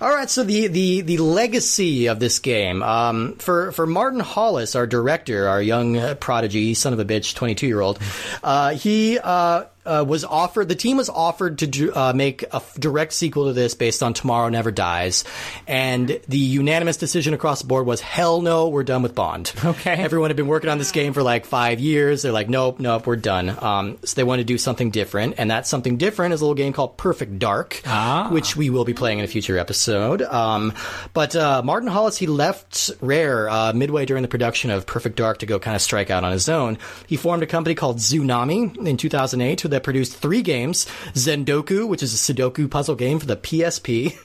All 0.00 0.10
right. 0.10 0.28
So 0.28 0.42
the 0.42 0.66
the 0.66 1.00
the 1.02 1.18
legacy 1.18 2.06
of 2.06 2.18
this 2.18 2.38
game 2.38 2.82
um, 2.82 3.34
for 3.36 3.72
for 3.72 3.86
Martin 3.86 4.20
Hollis, 4.20 4.74
our 4.74 4.86
director, 4.86 5.48
our 5.48 5.62
young 5.62 5.96
uh, 5.96 6.14
prodigy, 6.16 6.74
son 6.74 6.92
of 6.92 6.98
a 6.98 7.04
bitch, 7.04 7.34
twenty 7.34 7.54
two 7.54 7.66
year 7.66 7.80
old, 7.80 7.98
uh, 8.42 8.70
he. 8.70 9.18
Uh, 9.18 9.64
uh, 9.86 10.04
was 10.06 10.24
offered. 10.24 10.68
The 10.68 10.74
team 10.74 10.96
was 10.96 11.08
offered 11.08 11.58
to 11.58 11.92
uh, 11.92 12.12
make 12.12 12.42
a 12.52 12.62
direct 12.78 13.12
sequel 13.12 13.46
to 13.46 13.52
this 13.52 13.74
based 13.74 14.02
on 14.02 14.14
Tomorrow 14.14 14.48
Never 14.48 14.70
Dies, 14.70 15.24
and 15.66 16.20
the 16.28 16.38
unanimous 16.38 16.96
decision 16.96 17.34
across 17.34 17.60
the 17.62 17.66
board 17.66 17.86
was 17.86 18.00
hell 18.00 18.40
no, 18.40 18.68
we're 18.68 18.84
done 18.84 19.02
with 19.02 19.14
Bond. 19.14 19.52
Okay. 19.66 19.92
everyone 19.94 20.30
had 20.30 20.36
been 20.36 20.46
working 20.46 20.70
on 20.70 20.78
this 20.78 20.92
game 20.92 21.12
for 21.12 21.22
like 21.22 21.44
five 21.44 21.80
years. 21.80 22.22
They're 22.22 22.32
like, 22.32 22.48
nope, 22.48 22.78
nope, 22.78 23.06
we're 23.06 23.16
done. 23.16 23.50
Um, 23.50 23.98
so 24.04 24.14
they 24.14 24.24
want 24.24 24.38
to 24.38 24.44
do 24.44 24.58
something 24.58 24.90
different, 24.90 25.34
and 25.38 25.50
that 25.50 25.66
something 25.66 25.96
different 25.96 26.34
is 26.34 26.40
a 26.40 26.44
little 26.44 26.54
game 26.54 26.72
called 26.72 26.96
Perfect 26.96 27.38
Dark, 27.38 27.82
which 28.30 28.56
we 28.56 28.70
will 28.70 28.84
be 28.84 28.94
playing 28.94 29.18
in 29.18 29.24
a 29.24 29.28
future 29.28 29.58
episode. 29.58 30.22
Um, 30.22 30.72
but 31.12 31.34
uh, 31.34 31.62
Martin 31.62 31.88
Hollis 31.88 32.16
he 32.16 32.26
left 32.26 32.90
Rare 33.00 33.48
uh, 33.48 33.72
midway 33.72 34.06
during 34.06 34.22
the 34.22 34.28
production 34.28 34.70
of 34.70 34.86
Perfect 34.86 35.16
Dark 35.16 35.38
to 35.38 35.46
go 35.46 35.58
kind 35.58 35.74
of 35.74 35.82
strike 35.82 36.10
out 36.10 36.24
on 36.24 36.32
his 36.32 36.48
own. 36.48 36.78
He 37.06 37.16
formed 37.16 37.42
a 37.42 37.46
company 37.46 37.74
called 37.74 37.98
Zoonami 37.98 38.76
in 38.86 38.96
2008 38.96 39.58
that 39.76 39.82
produced 39.84 40.16
three 40.16 40.40
games: 40.42 40.86
Zendoku, 41.12 41.86
which 41.86 42.02
is 42.02 42.14
a 42.14 42.16
Sudoku 42.16 42.70
puzzle 42.70 42.94
game 42.96 43.18
for 43.18 43.26
the 43.26 43.36
PSP, 43.36 44.16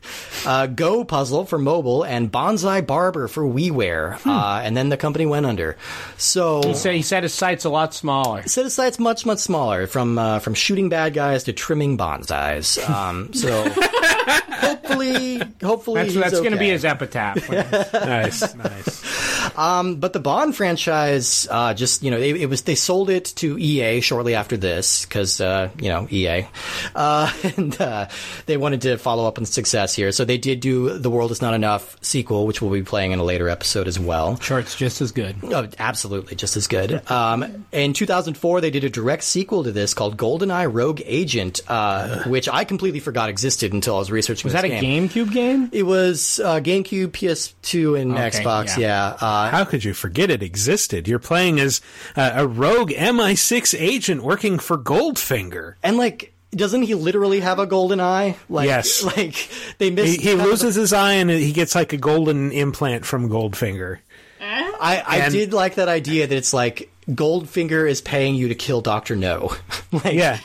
uh, 0.48 0.68
Go 0.68 1.04
Puzzle 1.04 1.46
for 1.46 1.60
mobile, 1.60 2.04
and 2.04 2.32
Bonsai 2.32 2.86
Barber 2.88 3.28
for 3.28 3.44
WiiWare. 3.44 4.26
Uh, 4.26 4.62
and 4.64 4.76
then 4.78 4.90
the 4.90 4.98
company 4.98 5.26
went 5.26 5.46
under. 5.46 5.76
So 6.18 6.62
He 6.64 6.74
said, 6.74 6.96
he 6.96 7.02
said 7.02 7.24
his 7.24 7.34
site's 7.34 7.66
a 7.66 7.70
lot 7.70 7.94
smaller. 7.94 8.44
set 8.48 8.66
aside 8.66 8.98
much 9.00 9.26
much 9.26 9.40
smaller 9.40 9.88
from 9.88 10.18
uh, 10.18 10.40
from 10.40 10.54
shooting 10.54 10.90
bad 10.90 11.14
guys 11.14 11.44
to 11.46 11.54
trimming 11.54 11.98
bonsais. 11.98 12.78
Um, 12.90 13.34
so 13.34 13.64
hopefully, 14.62 15.42
hopefully 15.64 16.04
That's, 16.04 16.16
that's 16.16 16.40
going 16.40 16.52
to 16.52 16.58
be 16.58 16.70
his 16.70 16.86
epitaph. 16.86 17.50
nice, 17.94 18.56
nice. 18.56 19.52
But 19.56 20.14
the 20.14 20.20
Bond 20.20 20.56
franchise, 20.56 21.48
uh, 21.50 21.74
just 21.74 22.04
you 22.04 22.12
know, 22.12 22.18
it, 22.18 22.38
it 22.38 22.46
was 22.48 22.62
they 22.64 22.76
sold 22.76 23.10
it 23.10 23.26
to 23.38 23.58
EA 23.58 24.02
shortly 24.02 24.36
after 24.36 24.58
this 24.58 25.06
because 25.06 25.42
uh, 25.42 25.70
you 25.80 25.90
know 25.90 26.08
EA, 26.10 26.48
uh, 26.96 27.32
and 27.58 27.80
uh, 27.80 28.08
they 28.46 28.58
wanted 28.58 28.82
to 28.82 28.98
follow 28.98 29.28
up 29.28 29.38
on 29.38 29.46
success 29.46 29.96
here. 29.96 30.12
So 30.12 30.26
they 30.26 30.38
did 30.38 30.60
do 30.60 30.98
the 30.98 31.10
World 31.10 31.32
Is 31.32 31.42
Not 31.42 31.54
Enough 31.54 31.98
sequel, 32.02 32.46
which 32.48 32.62
we'll 32.62 32.72
be 32.72 32.84
playing 32.84 33.12
in 33.12 33.20
a 33.20 33.24
later 33.24 33.50
episode 33.50 33.88
as 33.88 34.00
well. 34.00 34.40
sure, 34.40 34.60
it's 34.60 34.76
just 34.76 35.02
as 35.02 35.12
good. 35.12 35.36
Oh, 35.44 35.68
absolutely, 35.80 36.36
just 36.36 36.58
as 36.58 36.68
good. 36.68 37.10
Um, 37.10 37.66
in 37.72 37.94
2004, 37.94 38.62
they 38.62 38.72
did 38.72 38.84
a 38.84 38.90
direct 38.90 39.24
sequel 39.24 39.64
to 39.64 39.72
this 39.72 39.94
called 39.94 40.18
GoldenEye 40.18 40.72
Rogue 40.72 41.02
Agent, 41.06 41.62
uh, 41.68 42.24
which 42.24 42.48
I 42.50 42.64
completely 42.64 43.00
forgot 43.00 43.30
existed 43.30 43.74
until 43.74 43.96
I 43.96 44.00
was 44.00 44.12
researching. 44.12 44.51
Was 44.54 44.62
this 44.62 44.70
that 44.72 44.78
a 44.78 44.82
game. 44.82 45.10
GameCube 45.10 45.32
game? 45.32 45.70
It 45.72 45.84
was 45.84 46.40
uh, 46.44 46.60
GameCube, 46.60 47.08
PS2, 47.10 48.00
and 48.02 48.12
Okay, 48.14 48.30
Xbox. 48.40 48.78
yeah. 48.78 49.16
Yeah, 49.20 49.26
uh, 49.28 49.50
How 49.50 49.64
could 49.66 49.84
you 49.84 49.94
forget 49.94 50.30
it 50.30 50.44
existed? 50.44 51.08
You're 51.08 51.20
playing 51.20 51.60
as 51.60 51.82
uh, 52.16 52.32
a 52.36 52.48
rogue 52.48 52.92
MI6 52.92 53.80
agent 53.80 54.24
working 54.24 54.60
for 54.60 54.78
Goldfinger. 54.78 55.76
and 55.84 55.98
like, 55.98 56.34
doesn't 56.52 56.82
he 56.82 56.96
literally 56.96 57.40
have 57.40 57.60
a 57.60 57.66
golden 57.66 58.02
eye? 58.02 58.36
Like, 58.50 58.68
Yes. 58.68 59.04
Like 59.18 59.50
they 59.78 59.86
He, 59.86 59.92
missed. 59.92 60.20
he 60.22 60.28
kind 60.28 60.42
of 60.42 60.46
loses 60.48 60.76
his 60.76 60.92
eye 60.94 61.14
and 61.14 61.30
he 61.30 61.54
gets 61.54 61.76
like 61.76 61.94
a 61.94 61.98
golden 61.98 62.52
implant 62.52 63.06
from 63.06 63.30
Goldfinger. 63.30 64.00
I, 64.42 65.04
I 65.06 65.18
and- 65.20 65.34
did 65.34 65.54
like 65.54 65.76
that 65.76 65.88
idea 65.88 66.28
that 66.28 66.36
it's 66.36 66.54
like 66.54 66.90
Goldfinger 67.12 67.90
is 67.90 68.02
paying 68.02 68.36
you 68.36 68.48
to 68.48 68.56
kill 68.56 68.82
Doctor 68.82 69.16
No. 69.16 69.56
like, 69.92 70.14
Yeah, 70.14 70.40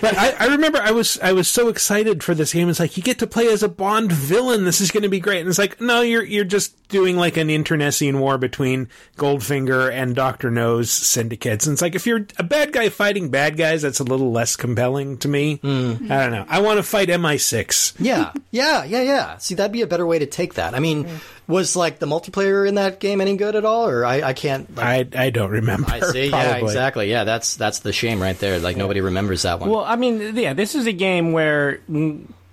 but 0.00 0.16
I, 0.16 0.34
I 0.38 0.46
remember 0.48 0.78
I 0.78 0.90
was 0.90 1.18
I 1.20 1.32
was 1.32 1.48
so 1.48 1.68
excited 1.68 2.22
for 2.22 2.34
this 2.34 2.52
game. 2.52 2.68
It's 2.68 2.80
like 2.80 2.96
you 2.96 3.02
get 3.02 3.18
to 3.20 3.26
play 3.26 3.46
as 3.48 3.62
a 3.62 3.68
Bond 3.68 4.12
villain. 4.12 4.64
This 4.64 4.80
is 4.80 4.90
going 4.90 5.02
to 5.02 5.08
be 5.08 5.20
great. 5.20 5.40
And 5.40 5.48
it's 5.48 5.58
like 5.58 5.80
no, 5.80 6.00
you're 6.00 6.24
you're 6.24 6.44
just 6.44 6.76
doing 6.88 7.16
like 7.16 7.36
an 7.36 7.48
internecine 7.48 8.18
war 8.18 8.38
between 8.38 8.88
Goldfinger 9.16 9.92
and 9.92 10.14
Doctor 10.14 10.50
No's 10.50 10.90
syndicates. 10.90 11.66
And 11.66 11.74
it's 11.74 11.82
like 11.82 11.94
if 11.94 12.06
you're 12.06 12.26
a 12.38 12.42
bad 12.42 12.72
guy 12.72 12.88
fighting 12.88 13.30
bad 13.30 13.56
guys, 13.56 13.82
that's 13.82 14.00
a 14.00 14.04
little 14.04 14.32
less 14.32 14.56
compelling 14.56 15.18
to 15.18 15.28
me. 15.28 15.56
Hmm. 15.56 16.10
I 16.10 16.20
don't 16.20 16.32
know. 16.32 16.46
I 16.48 16.60
want 16.60 16.78
to 16.78 16.82
fight 16.82 17.08
MI6. 17.08 17.94
Yeah, 17.98 18.32
yeah, 18.50 18.84
yeah, 18.84 19.02
yeah. 19.02 19.38
See, 19.38 19.54
that'd 19.54 19.72
be 19.72 19.82
a 19.82 19.86
better 19.86 20.06
way 20.06 20.18
to 20.18 20.26
take 20.26 20.54
that. 20.54 20.74
I 20.74 20.80
mean, 20.80 21.04
hmm. 21.04 21.16
Was 21.50 21.76
like 21.76 21.98
the 21.98 22.06
multiplayer 22.06 22.66
in 22.66 22.76
that 22.76 23.00
game 23.00 23.20
any 23.20 23.36
good 23.36 23.54
at 23.56 23.64
all, 23.64 23.88
or 23.88 24.04
I, 24.06 24.22
I 24.22 24.32
can't. 24.32 24.74
Like, 24.74 25.14
I 25.14 25.26
I 25.26 25.30
don't 25.30 25.50
remember. 25.50 25.90
I 25.90 26.00
see. 26.00 26.28
Yeah, 26.30 26.56
exactly. 26.56 27.10
Yeah, 27.10 27.24
that's 27.24 27.56
that's 27.56 27.80
the 27.80 27.92
shame 27.92 28.22
right 28.22 28.38
there. 28.38 28.58
Like 28.58 28.76
nobody 28.76 29.00
remembers 29.00 29.42
that 29.42 29.60
one. 29.60 29.68
Well, 29.68 29.84
I 29.84 29.96
mean, 29.96 30.36
yeah, 30.36 30.54
this 30.54 30.74
is 30.74 30.86
a 30.86 30.92
game 30.92 31.32
where 31.32 31.80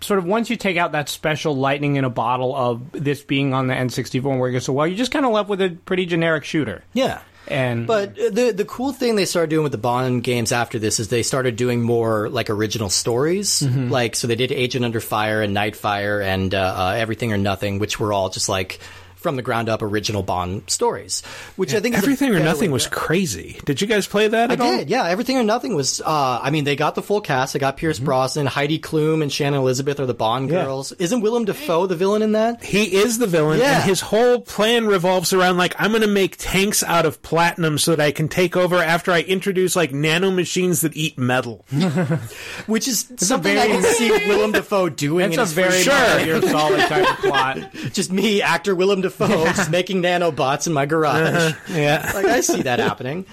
sort 0.02 0.20
of 0.20 0.26
once 0.26 0.50
you 0.50 0.56
take 0.58 0.78
out 0.78 0.92
that 0.92 1.10
special 1.10 1.56
lightning 1.56 1.96
in 1.96 2.04
a 2.04 2.10
bottle 2.10 2.56
of 2.56 2.92
this 2.92 3.24
being 3.24 3.54
on 3.54 3.68
the 3.68 3.74
N64 3.74 4.30
and 4.32 4.40
working 4.40 4.60
so 4.60 4.74
well, 4.74 4.86
you're 4.88 4.98
just 4.98 5.12
kind 5.12 5.26
of 5.26 5.32
left 5.32 5.50
with 5.50 5.62
a 5.62 5.70
pretty 5.86 6.06
generic 6.06 6.44
shooter. 6.44 6.84
yeah. 6.94 7.22
And 7.48 7.88
But 7.88 8.16
the 8.16 8.54
the 8.56 8.66
cool 8.66 8.94
thing 8.94 9.16
they 9.16 9.26
started 9.26 9.50
doing 9.50 9.64
with 9.64 9.72
the 9.72 9.78
Bond 9.78 10.24
games 10.24 10.52
after 10.52 10.80
this 10.80 11.00
is 11.00 11.08
they 11.08 11.24
started 11.24 11.56
doing 11.56 11.82
more 11.82 12.30
like 12.30 12.50
original 12.50 12.90
stories. 12.90 13.62
Mm-hmm. 13.62 13.90
Like 13.90 14.16
so 14.16 14.28
they 14.28 14.36
did 14.36 14.52
Agent 14.52 14.84
Under 14.84 15.00
Fire 15.00 15.42
and 15.42 15.56
Nightfire 15.56 16.24
and 16.24 16.54
uh, 16.54 16.76
uh, 16.78 16.96
Everything 16.98 17.32
or 17.32 17.38
Nothing, 17.38 17.80
which 17.80 18.00
were 18.00 18.12
all 18.12 18.30
just 18.30 18.50
like 18.50 18.80
from 19.18 19.36
the 19.36 19.42
ground 19.42 19.68
up 19.70 19.82
original 19.82 20.24
Bond 20.24 20.64
stories. 20.68 21.22
Which 21.58 21.74
I 21.74 21.80
think 21.80 21.96
is 21.96 22.02
Everything 22.04 22.34
or 22.34 22.40
Nothing 22.40 22.72
was 22.72 22.88
crazy. 22.88 23.60
Did 23.66 23.82
you 23.82 23.88
guys 23.88 24.08
play 24.08 24.28
that 24.30 24.52
I 24.52 24.56
all? 24.56 24.78
did, 24.78 24.90
yeah. 24.90 25.06
Everything 25.08 25.38
or 25.38 25.44
Nothing 25.44 25.76
was. 25.76 26.00
Uh, 26.02 26.40
I 26.42 26.50
mean, 26.52 26.64
they 26.64 26.76
got 26.76 26.96
the 26.96 27.02
full 27.02 27.22
cast. 27.22 27.54
They 27.54 27.60
got 27.60 27.68
Mm-hmm. 27.76 27.80
Pierce 27.82 28.00
Brosnan, 28.00 28.46
Heidi 28.48 28.80
Klum, 28.80 29.22
and 29.22 29.32
Shannon 29.32 29.60
Elizabeth 29.60 30.00
are 30.00 30.06
the 30.06 30.14
Bond 30.14 30.50
Yeah. 30.50 30.64
girls. 30.64 30.92
Isn't 30.94 31.22
Willem 31.22 31.46
Dafoe 31.46 31.86
the 31.88 31.96
villain 31.96 32.22
in 32.22 32.32
that? 32.32 32.64
He 32.64 32.96
is 32.96 33.18
the 33.20 33.28
villain, 33.28 33.60
Yeah. 33.60 33.76
and 33.76 33.84
his 33.84 34.00
whole 34.02 34.40
plan 34.42 34.88
revolves 34.88 35.34
around 35.34 35.58
like 35.58 35.76
I'm 35.78 35.92
going 35.92 36.02
to 36.02 36.08
make 36.08 36.38
tanks 36.38 36.82
out 36.84 37.06
of 37.06 37.22
platinum 37.22 37.78
so 37.78 37.96
that 37.96 38.04
I 38.04 38.12
can 38.12 38.30
take 38.30 38.56
over 38.56 38.78
after 38.78 39.12
I 39.12 39.22
introduce 39.22 39.76
like 39.76 39.92
nano 39.94 40.32
machines 40.32 40.82
that 40.82 40.96
eat 40.96 41.18
metal. 41.18 41.66
Which 42.68 42.88
is 42.88 43.12
something 43.18 43.54
very- 43.56 43.72
I 43.72 43.74
can 43.74 43.84
see 43.84 44.10
Willem 44.28 44.52
Dafoe 44.52 44.90
doing. 44.90 45.34
it's 45.34 45.38
a 45.38 45.46
very 45.56 45.70
first- 45.84 45.88
Metal 45.88 46.26
Gear 46.42 46.42
solid 46.52 46.80
type 46.88 47.10
of 47.10 47.18
plot. 47.18 47.58
just 47.94 48.12
me, 48.12 48.42
actor 48.42 48.76
Willem 48.76 49.02
Dafoe, 49.02 49.07
just 49.10 49.70
making 49.72 50.02
nanobots 50.02 50.68
in 50.68 50.74
my 50.74 50.86
garage. 50.86 51.54
yeah. 51.70 52.12
like 52.16 52.26
I 52.26 52.42
see 52.42 52.64
that 52.64 52.80
happening. 52.80 53.26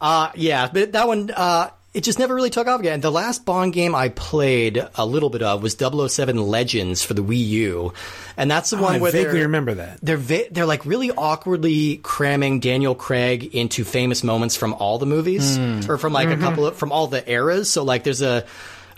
Uh, 0.00 0.30
yeah, 0.34 0.68
but 0.72 0.92
that 0.92 1.06
one, 1.08 1.30
uh, 1.34 1.70
it 1.94 2.04
just 2.04 2.18
never 2.18 2.34
really 2.34 2.50
took 2.50 2.66
off 2.68 2.80
again. 2.80 3.00
The 3.00 3.10
last 3.10 3.44
Bond 3.46 3.72
game 3.72 3.94
I 3.94 4.10
played 4.10 4.86
a 4.94 5.06
little 5.06 5.30
bit 5.30 5.42
of 5.42 5.62
was 5.62 5.74
007 5.74 6.36
Legends 6.36 7.02
for 7.02 7.14
the 7.14 7.22
Wii 7.22 7.44
U, 7.48 7.92
and 8.36 8.50
that's 8.50 8.70
the 8.70 8.76
one 8.76 8.92
Oh, 8.92 8.96
I 8.96 9.00
where 9.00 9.10
vaguely 9.10 9.32
they're, 9.32 9.42
remember 9.44 9.74
that. 9.74 9.98
they're 10.02 10.16
va- 10.18 10.44
they're 10.50 10.66
like 10.66 10.84
really 10.84 11.10
awkwardly 11.10 11.96
cramming 11.96 12.60
Daniel 12.60 12.94
Craig 12.94 13.54
into 13.54 13.84
famous 13.84 14.22
moments 14.22 14.54
from 14.54 14.74
all 14.74 14.98
the 14.98 15.06
movies 15.06 15.56
Hmm. 15.56 15.80
or 15.90 15.96
from 15.96 16.12
like 16.12 16.28
Mm-hmm. 16.28 16.42
a 16.42 16.46
couple 16.46 16.66
of 16.66 16.76
from 16.76 16.92
all 16.92 17.06
the 17.06 17.28
eras. 17.28 17.70
So 17.70 17.82
like 17.84 18.04
there's 18.04 18.22
a 18.22 18.44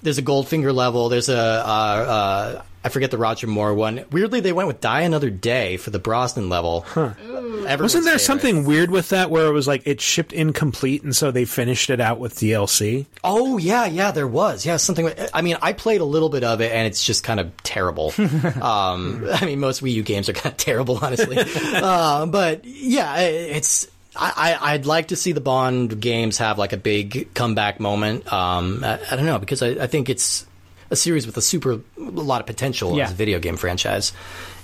there's 0.03 0.19
a 0.19 0.23
Goldfinger 0.23 0.75
level. 0.75 1.09
There's 1.11 1.29
a 1.29 1.39
uh, 1.39 1.43
uh, 2.59 2.63
I 2.83 2.89
forget 2.89 3.11
the 3.11 3.19
Roger 3.19 3.47
Moore 3.47 3.75
one. 3.75 4.05
Weirdly, 4.11 4.41
they 4.41 4.53
went 4.55 4.67
with 4.67 4.81
Die 4.81 5.01
Another 5.03 5.29
Day 5.29 5.77
for 5.77 5.91
the 5.91 5.99
Brosnan 5.99 6.49
level. 6.49 6.87
Everyone's 6.97 7.79
Wasn't 7.79 8.05
there 8.05 8.13
favorite. 8.15 8.19
something 8.21 8.65
weird 8.65 8.91
with 8.91 9.11
that 9.11 9.31
where 9.31 9.47
it 9.47 9.53
was 9.53 9.69
like 9.69 9.83
it 9.87 10.01
shipped 10.01 10.33
incomplete 10.33 11.03
and 11.03 11.15
so 11.15 11.31
they 11.31 11.45
finished 11.45 11.91
it 11.91 12.01
out 12.01 12.19
with 12.19 12.37
DLC? 12.37 13.05
Oh 13.23 13.59
yeah, 13.59 13.85
yeah, 13.85 14.13
there 14.13 14.27
was. 14.27 14.65
Yeah, 14.65 14.77
something. 14.79 15.05
with- 15.05 15.31
I 15.35 15.43
mean, 15.43 15.59
I 15.61 15.75
played 15.75 16.01
a 16.01 16.05
little 16.05 16.31
bit 16.31 16.43
of 16.43 16.63
it, 16.63 16.73
and 16.73 16.87
it's 16.87 17.05
just 17.05 17.23
kind 17.23 17.39
of 17.39 17.55
terrible. 17.63 18.15
um, 18.63 19.27
I 19.31 19.45
mean, 19.45 19.61
most 19.61 19.83
Wii 19.83 19.93
U 19.93 20.03
games 20.03 20.29
are 20.29 20.33
kind 20.33 20.53
of 20.53 20.57
terrible, 20.57 20.99
honestly. 21.03 21.37
uh, 21.75 22.25
but 22.27 22.65
yeah, 22.65 23.19
it's. 23.21 23.89
I, 24.17 24.57
I, 24.61 24.73
I'd 24.75 24.87
like 24.87 25.09
to 25.09 25.17
see 25.17 25.33
the 25.33 25.41
Bond 25.41 26.01
games 26.01 26.39
have 26.39 26.59
like 26.59 26.73
a 26.73 26.77
big 26.77 27.33
comeback 27.35 27.79
moment. 27.79 28.31
Um, 28.33 28.83
I, 28.83 28.99
I 29.11 29.17
don't 29.17 29.27
know 29.27 29.39
because 29.39 29.63
I, 29.63 29.69
I 29.69 29.87
think 29.87 30.09
it's 30.09 30.47
a 30.91 30.97
series 30.97 31.27
with 31.27 31.37
a 31.37 31.43
super 31.43 31.73
a 31.99 32.01
lot 32.01 32.41
of 32.41 32.47
potential 32.47 32.97
Yeah. 32.97 33.05
as 33.05 33.13
a 33.13 33.15
video 33.15 33.39
game 33.39 33.57
franchise, 33.57 34.13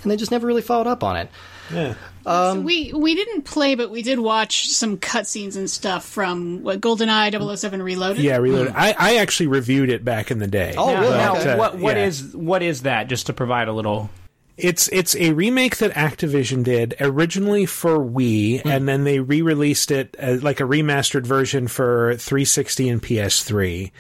and 0.03 0.11
they 0.11 0.17
just 0.17 0.31
never 0.31 0.47
really 0.47 0.63
followed 0.63 0.87
up 0.87 1.03
on 1.05 1.17
it. 1.17 1.29
Yeah. 1.73 1.95
Um, 2.25 2.59
So 2.59 2.61
we 2.61 2.93
we 2.93 3.15
didn't 3.15 3.43
play, 3.43 3.75
but 3.75 3.91
we 3.91 4.03
did 4.03 4.19
watch 4.21 4.69
some 4.69 4.97
cutscenes 4.99 5.57
and 5.57 5.69
stuff 5.69 6.05
from 6.05 6.63
what 6.63 6.81
GoldenEye 6.81 7.33
007 7.57 7.83
Reloaded. 7.83 8.23
Yeah, 8.23 8.37
reloaded. 8.37 8.73
Hmm. 8.73 8.79
I, 8.79 8.95
I 8.99 9.17
actually 9.17 9.49
reviewed 9.49 9.91
it 9.91 10.05
back 10.05 10.31
in 10.31 10.39
the 10.39 10.47
day. 10.47 10.75
Oh, 10.77 10.89
uh, 10.89 10.93
Now, 10.93 11.01
really? 11.01 11.17
now, 11.17 11.37
Okay. 11.39 11.57
what 11.57 11.79
what 11.79 11.97
Yeah. 11.97 12.05
is 12.07 12.35
what 12.35 12.63
is 12.63 12.83
that? 12.83 13.09
Just 13.09 13.27
to 13.27 13.33
provide 13.33 13.69
a 13.69 13.73
little. 13.73 14.11
It's 14.57 14.89
it's 14.89 15.15
a 15.17 15.33
remake 15.33 15.77
that 15.79 15.91
Activision 15.93 16.65
did 16.65 16.95
originally 17.01 17.67
for 17.67 17.99
Wii, 17.99 18.63
hmm. 18.63 18.69
and 18.69 18.89
then 18.89 19.05
they 19.05 19.21
re-released 19.21 19.91
it 19.91 20.17
as 20.19 20.43
like 20.43 20.61
a 20.61 20.65
remastered 20.65 21.27
version 21.27 21.69
for 21.69 22.15
360 22.17 22.89
and 22.89 23.03
PS3. 23.03 23.91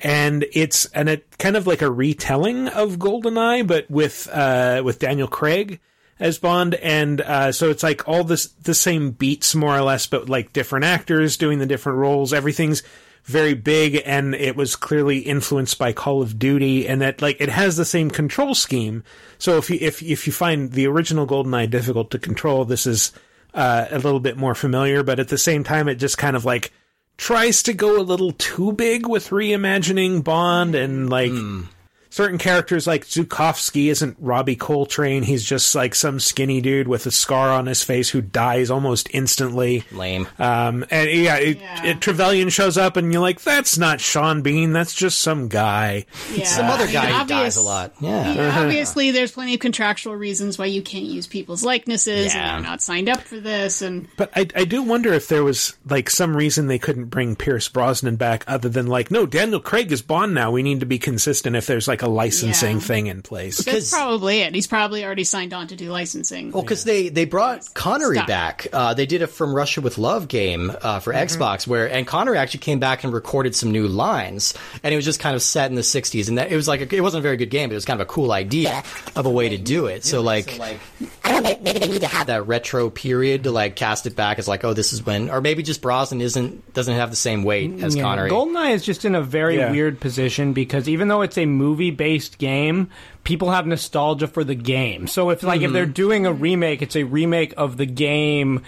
And 0.00 0.46
it's 0.52 0.86
and 0.86 1.08
it 1.08 1.38
kind 1.38 1.56
of 1.56 1.66
like 1.66 1.82
a 1.82 1.90
retelling 1.90 2.68
of 2.68 2.98
GoldenEye, 2.98 3.66
but 3.66 3.90
with 3.90 4.28
uh, 4.32 4.82
with 4.84 4.98
Daniel 4.98 5.28
Craig 5.28 5.80
as 6.20 6.38
Bond, 6.38 6.74
and 6.76 7.20
uh, 7.20 7.52
so 7.52 7.70
it's 7.70 7.82
like 7.82 8.08
all 8.08 8.24
this 8.24 8.46
the 8.62 8.74
same 8.74 9.10
beats 9.10 9.54
more 9.54 9.76
or 9.76 9.82
less, 9.82 10.06
but 10.06 10.28
like 10.28 10.52
different 10.52 10.84
actors 10.84 11.36
doing 11.36 11.58
the 11.58 11.66
different 11.66 11.98
roles. 11.98 12.32
Everything's 12.32 12.82
very 13.28 13.52
big 13.52 14.00
and 14.06 14.34
it 14.34 14.56
was 14.56 14.74
clearly 14.74 15.18
influenced 15.18 15.78
by 15.78 15.92
Call 15.92 16.22
of 16.22 16.38
Duty 16.38 16.88
and 16.88 17.02
that 17.02 17.20
like 17.20 17.36
it 17.40 17.50
has 17.50 17.76
the 17.76 17.84
same 17.84 18.10
control 18.10 18.54
scheme. 18.54 19.04
So 19.36 19.58
if 19.58 19.68
you 19.68 19.78
if 19.80 20.02
if 20.02 20.26
you 20.26 20.32
find 20.32 20.72
the 20.72 20.86
original 20.86 21.26
GoldenEye 21.26 21.70
difficult 21.70 22.10
to 22.12 22.18
control, 22.18 22.64
this 22.64 22.86
is 22.86 23.12
uh, 23.52 23.86
a 23.90 23.98
little 23.98 24.20
bit 24.20 24.38
more 24.38 24.54
familiar, 24.54 25.02
but 25.02 25.20
at 25.20 25.28
the 25.28 25.38
same 25.38 25.62
time 25.62 25.88
it 25.88 25.96
just 25.96 26.16
kind 26.16 26.36
of 26.36 26.46
like 26.46 26.72
tries 27.18 27.62
to 27.64 27.74
go 27.74 28.00
a 28.00 28.02
little 28.02 28.32
too 28.32 28.72
big 28.72 29.06
with 29.06 29.28
reimagining 29.28 30.24
Bond 30.24 30.74
and 30.74 31.10
like 31.10 31.32
hmm. 31.32 31.64
Certain 32.10 32.38
characters 32.38 32.86
like 32.86 33.04
Zukovsky 33.06 33.90
isn't 33.90 34.16
Robbie 34.20 34.56
Coltrane. 34.56 35.22
He's 35.22 35.44
just 35.44 35.74
like 35.74 35.94
some 35.94 36.20
skinny 36.20 36.60
dude 36.60 36.88
with 36.88 37.06
a 37.06 37.10
scar 37.10 37.50
on 37.50 37.66
his 37.66 37.82
face 37.82 38.10
who 38.10 38.20
dies 38.20 38.70
almost 38.70 39.08
instantly. 39.12 39.84
Lame. 39.92 40.26
Um, 40.38 40.84
and 40.90 41.10
yeah, 41.10 41.36
it, 41.36 41.58
Yeah. 41.58 41.84
It, 41.86 42.00
Trevelyan 42.00 42.48
shows 42.48 42.76
up 42.78 42.96
and 42.96 43.12
you're 43.12 43.22
like, 43.22 43.40
that's 43.42 43.78
not 43.78 44.00
Sean 44.00 44.42
Bean. 44.42 44.72
That's 44.72 44.94
just 44.94 45.18
some 45.18 45.48
guy. 45.48 46.06
Yeah. 46.34 46.44
Some 46.44 46.66
other 46.66 46.84
I 46.84 46.86
mean, 46.86 46.92
guy 46.94 47.06
who 47.06 47.14
obvious- 47.14 47.28
dies 47.40 47.56
a 47.56 47.62
lot. 47.62 47.92
Yeah. 48.00 48.32
Yeah, 48.32 48.60
obviously, 48.62 49.10
there's 49.10 49.32
plenty 49.32 49.54
of 49.54 49.60
contractual 49.60 50.14
reasons 50.16 50.58
why 50.58 50.66
you 50.66 50.82
can't 50.82 51.04
use 51.04 51.26
people's 51.26 51.62
likenesses, 51.64 52.34
Yeah. 52.34 52.56
and 52.56 52.64
they're 52.64 52.70
not 52.70 52.82
signed 52.82 53.08
up 53.08 53.20
for 53.22 53.38
this. 53.40 53.82
And 53.82 54.08
But 54.16 54.30
I, 54.36 54.46
I 54.54 54.64
do 54.64 54.82
wonder 54.82 55.12
if 55.12 55.28
there 55.28 55.44
was 55.44 55.76
like 55.88 56.10
some 56.10 56.36
reason 56.36 56.66
they 56.66 56.78
couldn't 56.78 57.06
bring 57.06 57.36
Pierce 57.36 57.68
Brosnan 57.68 58.16
back 58.16 58.44
other 58.46 58.68
than 58.68 58.86
like, 58.86 59.10
no, 59.10 59.26
Daniel 59.26 59.60
Craig 59.60 59.90
is 59.92 60.02
Bond 60.02 60.34
now. 60.34 60.50
We 60.50 60.62
need 60.62 60.80
to 60.80 60.86
be 60.86 60.98
consistent 60.98 61.56
if 61.56 61.66
there's 61.66 61.88
like 61.88 61.97
a 62.02 62.08
licensing 62.08 62.76
Yeah. 62.76 62.82
thing 62.82 63.06
in 63.08 63.22
place. 63.22 63.58
that's 63.58 63.90
probably 63.90 64.40
it. 64.40 64.54
He's 64.54 64.66
probably 64.66 65.04
already 65.04 65.24
signed 65.24 65.52
on 65.52 65.66
to 65.68 65.76
do 65.76 65.90
licensing. 65.90 66.52
Well, 66.52 66.62
because 66.62 66.84
they 66.84 67.08
they 67.08 67.24
brought 67.24 67.72
Connery 67.74 68.16
Stop. 68.16 68.26
back. 68.28 68.66
Uh, 68.72 68.94
they 68.94 69.06
did 69.06 69.22
a 69.22 69.26
From 69.26 69.54
Russia 69.54 69.80
with 69.80 69.98
Love 69.98 70.28
game 70.28 70.72
uh, 70.82 71.00
for 71.00 71.12
Xbox, 71.12 71.66
where 71.66 71.90
and 71.90 72.06
Connery 72.06 72.38
actually 72.38 72.60
came 72.60 72.78
back 72.78 73.04
and 73.04 73.12
recorded 73.12 73.54
some 73.54 73.70
new 73.72 73.88
lines, 73.88 74.54
and 74.82 74.92
it 74.92 74.96
was 74.96 75.04
just 75.04 75.20
kind 75.20 75.34
of 75.36 75.42
set 75.42 75.70
in 75.70 75.74
the 75.76 75.82
'60s, 75.82 76.28
and 76.28 76.38
that, 76.38 76.50
it 76.52 76.56
was 76.56 76.68
like 76.68 76.80
a, 76.80 76.94
it 76.96 77.00
wasn't 77.00 77.20
a 77.20 77.22
very 77.22 77.36
good 77.36 77.50
game, 77.50 77.68
but 77.68 77.72
it 77.74 77.76
was 77.76 77.84
kind 77.84 78.00
of 78.00 78.06
a 78.06 78.10
cool 78.10 78.32
idea 78.32 78.82
of 79.16 79.26
a 79.26 79.30
way 79.30 79.48
to 79.48 79.58
do 79.58 79.86
it. 79.86 80.04
So 80.04 80.20
like, 80.20 80.58
I 80.60 81.32
don't 81.32 81.42
know, 81.42 81.58
maybe 81.62 81.78
they 81.78 81.88
need 81.88 82.00
to 82.02 82.06
have 82.08 82.26
that 82.28 82.46
retro 82.46 82.90
period 82.90 83.44
to 83.44 83.50
like 83.50 83.76
cast 83.76 84.06
it 84.06 84.16
back 84.16 84.38
as 84.38 84.48
like, 84.48 84.64
oh, 84.64 84.72
this 84.74 84.92
is 84.92 85.04
when, 85.04 85.30
or 85.30 85.40
maybe 85.40 85.62
just 85.62 85.82
Brosnan 85.82 86.20
isn't 86.20 86.72
doesn't 86.74 86.94
have 86.94 87.10
the 87.10 87.16
same 87.16 87.42
weight 87.44 87.82
as 87.82 87.94
Yeah, 87.96 88.02
Connery. 88.02 88.30
GoldenEye 88.30 88.72
is 88.74 88.84
just 88.84 89.04
in 89.04 89.14
a 89.14 89.22
very 89.22 89.56
Yeah. 89.56 89.70
weird 89.70 90.00
position 90.00 90.52
because 90.52 90.88
even 90.88 91.08
though 91.08 91.22
it's 91.22 91.38
a 91.38 91.46
movie-based 91.90 92.38
game, 92.38 92.90
people 93.24 93.50
have 93.50 93.66
nostalgia 93.66 94.26
for 94.28 94.44
the 94.44 94.54
game. 94.54 95.06
So 95.06 95.30
if 95.30 95.42
like 95.42 95.62
if 95.62 95.72
they're 95.72 95.86
doing 95.86 96.26
a 96.26 96.32
remake, 96.32 96.82
it's 96.82 96.96
a 96.96 97.04
remake 97.04 97.54
of 97.56 97.76
the 97.76 97.86
game. 97.86 98.62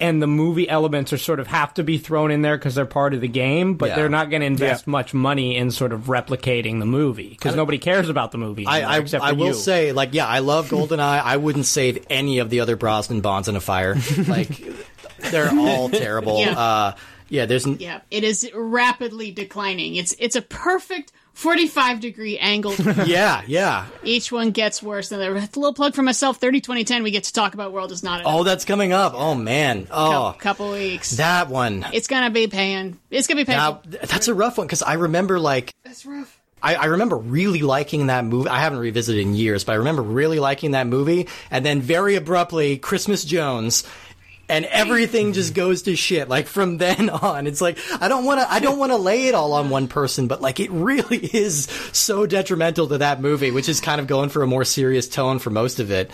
And 0.00 0.22
the 0.22 0.26
movie 0.26 0.66
elements 0.66 1.12
are 1.12 1.18
sort 1.18 1.40
of 1.40 1.46
have 1.48 1.74
to 1.74 1.82
be 1.84 1.98
thrown 1.98 2.30
in 2.30 2.40
there 2.40 2.56
because 2.56 2.74
they're 2.74 2.86
part 2.86 3.12
of 3.12 3.20
the 3.20 3.28
game, 3.28 3.74
but 3.74 3.90
Yeah. 3.90 3.96
they're 3.96 4.08
not 4.08 4.30
going 4.30 4.40
to 4.40 4.46
invest 4.46 4.84
Yeah. 4.86 4.92
much 4.92 5.12
money 5.12 5.56
in 5.58 5.70
sort 5.70 5.92
of 5.92 6.04
replicating 6.04 6.78
the 6.78 6.86
movie 6.86 7.28
because 7.28 7.54
nobody 7.54 7.76
cares 7.76 8.08
about 8.08 8.32
the 8.32 8.38
movie. 8.38 8.64
I, 8.66 8.76
anymore, 8.78 8.92
I, 8.94 8.98
except 9.00 9.24
I 9.24 9.28
for 9.30 9.34
will 9.36 9.46
you. 9.48 9.52
say, 9.54 9.92
like, 9.92 10.14
yeah, 10.14 10.26
I 10.26 10.38
love 10.38 10.70
GoldenEye. 10.70 11.22
I 11.22 11.36
wouldn't 11.36 11.66
save 11.66 12.06
any 12.08 12.38
of 12.38 12.48
the 12.48 12.60
other 12.60 12.76
Brosnan 12.76 13.20
Bonds 13.20 13.46
in 13.46 13.56
a 13.56 13.60
fire. 13.60 13.94
Like, 14.26 14.48
they're 15.30 15.50
all 15.52 15.90
terrible. 15.90 16.40
Yeah. 16.40 16.58
Uh, 16.58 16.94
yeah, 17.28 17.44
there's 17.44 17.66
n- 17.66 17.76
Yeah, 17.78 18.00
it 18.10 18.24
is 18.24 18.50
rapidly 18.54 19.32
declining. 19.32 19.96
It's 19.96 20.14
it's 20.18 20.34
a 20.36 20.40
perfect 20.40 21.12
45 21.38 22.00
degree 22.00 22.36
angle. 22.36 22.74
yeah, 23.06 23.42
yeah. 23.46 23.86
Each 24.02 24.32
one 24.32 24.50
gets 24.50 24.82
worse 24.82 25.08
than 25.08 25.20
the 25.20 25.30
other. 25.30 25.36
A 25.36 25.40
little 25.40 25.72
plug 25.72 25.94
for 25.94 26.02
myself. 26.02 26.38
30 26.38 26.60
2010. 26.62 27.04
We 27.04 27.12
get 27.12 27.24
to 27.24 27.32
talk 27.32 27.54
about 27.54 27.72
World 27.72 27.92
is 27.92 28.02
Not 28.02 28.20
Enough. 28.20 28.32
Oh, 28.34 28.42
that's 28.42 28.64
coming 28.64 28.92
up. 28.92 29.12
Oh 29.14 29.36
man. 29.36 29.86
Oh, 29.92 30.34
couple 30.36 30.72
weeks. 30.72 31.12
that 31.12 31.48
one. 31.48 31.86
it's 31.92 32.08
gonna 32.08 32.30
be 32.30 32.48
paying. 32.48 32.98
It's 33.10 33.28
gonna 33.28 33.40
be 33.40 33.44
paying. 33.44 33.58
That, 33.58 34.08
that's 34.08 34.26
a 34.26 34.34
rough 34.34 34.58
one 34.58 34.66
because 34.66 34.82
I 34.82 34.94
remember 34.94 35.38
like 35.38 35.72
That's 35.84 36.04
rough. 36.04 36.40
I, 36.60 36.74
I 36.74 36.84
remember 36.86 37.16
really 37.16 37.60
liking 37.60 38.08
that 38.08 38.24
movie. 38.24 38.48
I 38.48 38.58
haven't 38.58 38.80
revisited 38.80 39.22
in 39.22 39.34
years, 39.34 39.62
but 39.62 39.72
I 39.72 39.76
remember 39.76 40.02
really 40.02 40.40
liking 40.40 40.72
that 40.72 40.88
movie. 40.88 41.28
And 41.52 41.64
then 41.64 41.80
very 41.80 42.16
abruptly, 42.16 42.78
Christmas 42.78 43.24
Jones. 43.24 43.84
And 44.48 44.64
everything 44.64 45.34
just 45.34 45.52
goes 45.52 45.82
to 45.82 45.94
shit. 45.94 46.28
Like 46.28 46.46
from 46.46 46.78
then 46.78 47.10
on, 47.10 47.46
it's 47.46 47.60
like 47.60 47.78
I 48.00 48.08
don't 48.08 48.24
want 48.24 48.40
to. 48.40 48.50
I 48.50 48.60
don't 48.60 48.78
want 48.78 48.92
to 48.92 48.96
lay 48.96 49.26
it 49.26 49.34
all 49.34 49.52
on 49.52 49.70
one 49.70 49.88
person, 49.88 50.26
but 50.26 50.40
like 50.40 50.60
it 50.60 50.70
really 50.70 51.18
is 51.32 51.64
so 51.92 52.26
detrimental 52.26 52.88
to 52.88 52.98
that 52.98 53.20
movie, 53.20 53.50
which 53.50 53.68
is 53.68 53.80
kind 53.80 54.00
of 54.00 54.06
going 54.06 54.30
for 54.30 54.42
a 54.42 54.46
more 54.46 54.64
serious 54.64 55.08
tone 55.08 55.38
for 55.38 55.50
most 55.50 55.80
of 55.80 55.90
it. 55.90 56.10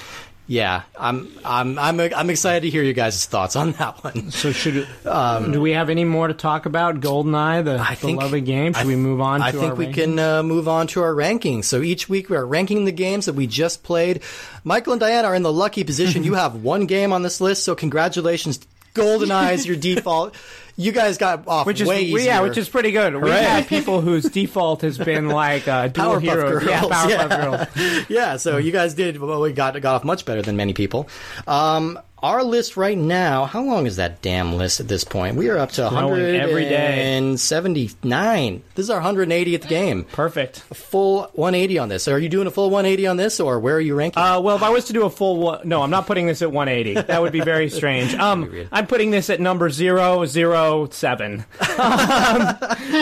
Yeah, 0.46 0.82
I'm 1.00 1.32
I'm 1.42 1.78
I'm 1.78 1.98
I'm 2.00 2.28
excited 2.28 2.60
to 2.64 2.70
hear 2.70 2.82
you 2.82 2.92
guys' 2.92 3.24
thoughts 3.24 3.56
on 3.56 3.72
that 3.72 4.04
one. 4.04 4.30
So 4.30 4.52
should 4.52 4.86
do 5.04 5.60
we 5.60 5.70
have 5.72 5.88
any 5.88 6.04
more 6.04 6.28
to 6.28 6.34
talk 6.34 6.66
about? 6.66 7.00
GoldenEye, 7.00 7.64
the 7.64 7.76
Um, 7.76 7.80
I 7.80 7.94
think- 7.94 8.18
beloved 8.18 8.44
game. 8.44 8.74
Should 8.74 8.86
we 8.86 8.94
move 8.96 9.22
on? 9.22 9.40
I 9.40 9.52
think 9.52 9.78
we 9.78 9.86
rankings? 9.86 9.94
can 9.94 10.18
uh, 10.18 10.42
move 10.42 10.68
on 10.68 10.86
to 10.88 11.02
our 11.02 11.14
rankings. 11.14 11.64
So 11.64 11.80
each 11.80 12.10
week 12.10 12.28
we 12.28 12.36
are 12.36 12.44
ranking 12.46 12.84
the 12.84 12.92
games 12.92 13.24
that 13.24 13.34
we 13.34 13.46
just 13.46 13.82
played. 13.84 14.20
Michael 14.64 14.92
and 14.92 15.00
Diane 15.00 15.24
are 15.24 15.34
in 15.34 15.42
the 15.42 15.52
lucky 15.52 15.82
position. 15.82 16.24
you 16.24 16.34
have 16.44 16.56
one 16.56 16.84
game 16.84 17.12
on 17.14 17.22
this 17.22 17.40
list, 17.40 17.64
so 17.64 17.74
congratulations. 17.74 18.60
GoldenEye 18.94 19.54
is 19.54 19.66
your 19.66 19.76
default. 19.88 20.34
You 20.76 20.90
guys 20.92 21.18
got 21.18 21.46
off 21.46 21.66
Which 21.66 21.80
is 21.80 21.88
way 21.88 22.02
easier. 22.02 22.18
yeah, 22.26 22.40
which 22.40 22.58
is 22.58 22.68
pretty 22.68 22.90
good. 22.90 23.14
We've 23.14 23.32
had 23.32 23.68
people 23.68 24.00
whose 24.00 24.24
default 24.24 24.80
has 24.82 24.98
been 24.98 25.28
like 25.44 25.68
uh, 25.68 25.88
dual 25.88 26.16
Powerpuff 26.16 26.20
heroes. 26.22 26.64
Girls. 26.64 26.64
Yeah, 26.68 26.80
Powerpuff 26.82 27.08
yeah. 27.08 27.66
Girls. 27.76 28.06
yeah, 28.08 28.36
so 28.36 28.56
you 28.56 28.72
guys 28.72 28.94
did 28.94 29.18
well. 29.20 29.40
We 29.40 29.52
got 29.52 29.80
got 29.80 29.94
off 29.96 30.04
much 30.04 30.24
better 30.24 30.42
than 30.42 30.56
many 30.56 30.72
people. 30.72 31.08
Um, 31.46 31.98
our 32.24 32.42
list 32.42 32.78
right 32.78 32.96
now. 32.96 33.44
How 33.44 33.62
long 33.62 33.86
is 33.86 33.96
that 33.96 34.22
damn 34.22 34.54
list 34.54 34.80
at 34.80 34.88
this 34.88 35.04
point? 35.04 35.36
We 35.36 35.50
are 35.50 35.58
up 35.58 35.72
to 35.72 35.86
Growing 35.90 36.36
every 36.36 36.64
day. 36.64 37.20
179. 37.20 38.62
This 38.74 38.84
is 38.84 38.88
our 38.90 39.00
180th 39.02 39.68
game. 39.68 40.04
Perfect. 40.04 40.60
Full 40.60 41.24
180 41.34 41.78
on 41.78 41.88
this. 41.90 42.08
Are 42.08 42.18
you 42.18 42.30
doing 42.30 42.46
a 42.46 42.50
full 42.50 42.70
180 42.70 43.06
on 43.08 43.16
this, 43.18 43.40
or 43.40 43.60
where 43.60 43.76
are 43.76 43.80
you 43.80 43.94
ranking? 43.94 44.22
Uh, 44.22 44.40
well, 44.40 44.56
if 44.56 44.62
I 44.62 44.70
was 44.70 44.86
to 44.86 44.94
do 44.94 45.04
a 45.04 45.10
full 45.10 45.36
one, 45.36 45.68
no, 45.68 45.82
I'm 45.82 45.90
not 45.90 46.06
putting 46.06 46.26
this 46.26 46.40
at 46.40 46.50
180. 46.50 47.02
That 47.02 47.20
would 47.20 47.32
be 47.32 47.40
very 47.40 47.68
strange. 47.68 48.14
Um. 48.24 48.68
I'm 48.72 48.86
putting 48.86 49.10
this 49.10 49.28
at 49.28 49.38
number 49.38 49.68
zero 49.68 50.24
zero 50.24 50.63
seven. 50.90 51.44
um, 51.78 52.56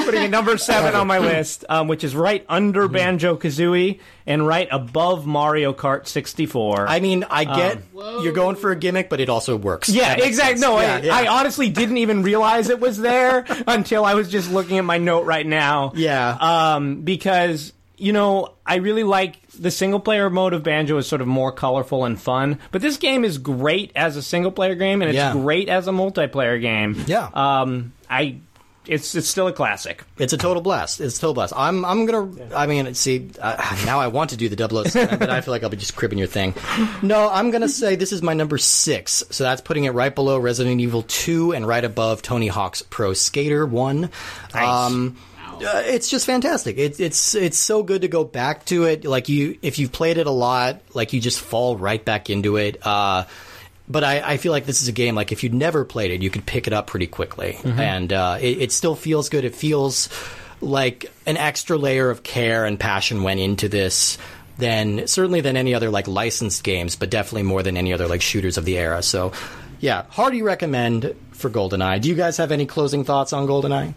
putting 0.04 0.24
a 0.24 0.28
number 0.28 0.56
seven 0.58 0.94
on 0.94 1.06
my 1.06 1.18
list, 1.18 1.64
um, 1.68 1.88
which 1.88 2.04
is 2.04 2.14
right 2.14 2.44
under 2.48 2.86
Hmm. 2.86 2.92
Banjo 2.92 3.36
Kazooie 3.36 4.00
and 4.26 4.46
right 4.46 4.68
above 4.70 5.26
Mario 5.26 5.72
Kart 5.72 6.06
64. 6.06 6.86
I 6.88 7.00
mean, 7.00 7.24
I 7.30 7.44
get 7.44 7.78
you're 7.94 8.32
going 8.32 8.56
for 8.56 8.70
a 8.70 8.76
gimmick, 8.76 9.08
but 9.10 9.20
it 9.20 9.28
also 9.28 9.56
works. 9.56 9.88
Yeah, 9.88 10.14
exactly. 10.14 10.32
sense. 10.56 10.60
No, 10.60 10.78
Yeah, 10.80 10.94
I, 10.94 11.00
yeah. 11.00 11.14
I 11.16 11.26
honestly 11.28 11.70
didn't 11.70 11.98
even 11.98 12.22
realize 12.22 12.68
it 12.68 12.80
was 12.80 12.98
there 12.98 13.44
until 13.66 14.04
I 14.04 14.14
was 14.14 14.28
just 14.30 14.50
looking 14.50 14.78
at 14.78 14.84
my 14.84 14.98
note 14.98 15.24
right 15.26 15.46
now. 15.46 15.92
Yeah. 15.94 16.36
Um, 16.40 17.02
because 17.02 17.72
you 18.02 18.12
know, 18.12 18.52
I 18.66 18.76
really 18.76 19.04
like 19.04 19.36
the 19.52 19.70
single 19.70 20.00
player 20.00 20.28
mode 20.28 20.54
of 20.54 20.62
Banjo 20.64 20.96
is 20.98 21.06
sort 21.06 21.20
of 21.20 21.28
more 21.28 21.52
colorful 21.52 22.04
and 22.04 22.20
fun. 22.20 22.58
But 22.72 22.82
this 22.82 22.96
game 22.96 23.24
is 23.24 23.38
great 23.38 23.92
as 23.94 24.16
a 24.16 24.22
single 24.22 24.50
player 24.50 24.74
game, 24.74 25.02
and 25.02 25.08
it's 25.08 25.16
Yeah. 25.16 25.32
great 25.32 25.68
as 25.68 25.86
a 25.86 25.92
multiplayer 25.92 26.60
game. 26.60 27.04
Yeah. 27.06 27.28
Um, 27.32 27.92
I. 28.10 28.36
It's 28.84 29.14
it's 29.14 29.28
still 29.28 29.46
a 29.46 29.52
classic. 29.52 30.02
It's 30.18 30.32
a 30.32 30.36
total 30.36 30.60
blast. 30.60 31.00
It's 31.00 31.16
a 31.16 31.20
total 31.20 31.34
blast. 31.34 31.52
I'm 31.56 31.84
I'm 31.84 32.04
gonna. 32.04 32.52
I 32.52 32.66
mean, 32.66 32.92
see, 32.94 33.30
uh, 33.40 33.76
now 33.86 34.00
I 34.00 34.08
want 34.08 34.30
to 34.30 34.36
do 34.36 34.48
the 34.48 34.56
007, 34.56 35.18
but 35.20 35.30
I 35.30 35.40
feel 35.40 35.52
like 35.52 35.62
I'll 35.62 35.70
be 35.70 35.76
just 35.76 35.94
cribbing 35.94 36.18
your 36.18 36.26
thing. 36.26 36.52
No, 37.00 37.30
I'm 37.30 37.52
gonna 37.52 37.68
say 37.68 37.94
this 37.94 38.10
is 38.10 38.22
my 38.22 38.34
number 38.34 38.58
six. 38.58 39.22
So 39.30 39.44
that's 39.44 39.60
putting 39.60 39.84
it 39.84 39.90
right 39.90 40.12
below 40.12 40.36
Resident 40.36 40.80
Evil 40.80 41.04
2 41.06 41.52
and 41.52 41.64
right 41.64 41.84
above 41.84 42.22
Tony 42.22 42.48
Hawk's 42.48 42.82
Pro 42.82 43.12
Skater 43.12 43.64
1. 43.64 44.10
Um, 44.52 45.16
uh, 45.60 45.82
it's 45.84 46.08
just 46.10 46.26
fantastic. 46.26 46.78
It's 46.78 47.00
it's 47.00 47.34
it's 47.34 47.58
so 47.58 47.82
good 47.82 48.02
to 48.02 48.08
go 48.08 48.24
back 48.24 48.64
to 48.66 48.84
it. 48.84 49.04
Like 49.04 49.28
you, 49.28 49.58
if 49.62 49.78
you've 49.78 49.92
played 49.92 50.18
it 50.18 50.26
a 50.26 50.30
lot, 50.30 50.80
like 50.94 51.12
you 51.12 51.20
just 51.20 51.40
fall 51.40 51.76
right 51.76 52.04
back 52.04 52.30
into 52.30 52.56
it. 52.56 52.84
Uh, 52.84 53.24
but 53.88 54.04
I, 54.04 54.32
I 54.32 54.36
feel 54.36 54.52
like 54.52 54.64
this 54.64 54.80
is 54.82 54.88
a 54.88 54.92
game 54.92 55.14
like 55.14 55.32
if 55.32 55.42
you'd 55.42 55.54
never 55.54 55.84
played 55.84 56.10
it, 56.10 56.22
you 56.22 56.30
could 56.30 56.46
pick 56.46 56.66
it 56.66 56.72
up 56.72 56.86
pretty 56.86 57.06
quickly, 57.06 57.58
and 57.64 58.12
uh, 58.12 58.38
it, 58.40 58.62
it 58.62 58.72
still 58.72 58.94
feels 58.94 59.28
good. 59.28 59.44
It 59.44 59.54
feels 59.54 60.08
like 60.60 61.12
an 61.26 61.36
extra 61.36 61.76
layer 61.76 62.08
of 62.08 62.22
care 62.22 62.64
and 62.64 62.78
passion 62.78 63.22
went 63.22 63.40
into 63.40 63.68
this 63.68 64.16
than 64.58 65.06
certainly 65.08 65.40
than 65.40 65.56
any 65.56 65.74
other 65.74 65.90
like 65.90 66.06
licensed 66.06 66.62
games, 66.62 66.96
but 66.96 67.10
definitely 67.10 67.42
more 67.42 67.62
than 67.62 67.76
any 67.76 67.92
other 67.92 68.06
like 68.06 68.22
shooters 68.22 68.56
of 68.56 68.64
the 68.64 68.78
era. 68.78 69.02
So, 69.02 69.32
yeah, 69.80 70.04
hearty 70.10 70.42
recommend 70.42 71.14
for 71.32 71.50
GoldenEye. 71.50 72.00
Do 72.00 72.08
you 72.08 72.14
guys 72.14 72.36
have 72.36 72.52
any 72.52 72.66
closing 72.66 73.04
thoughts 73.04 73.32
on 73.32 73.46
GoldenEye? 73.46 73.94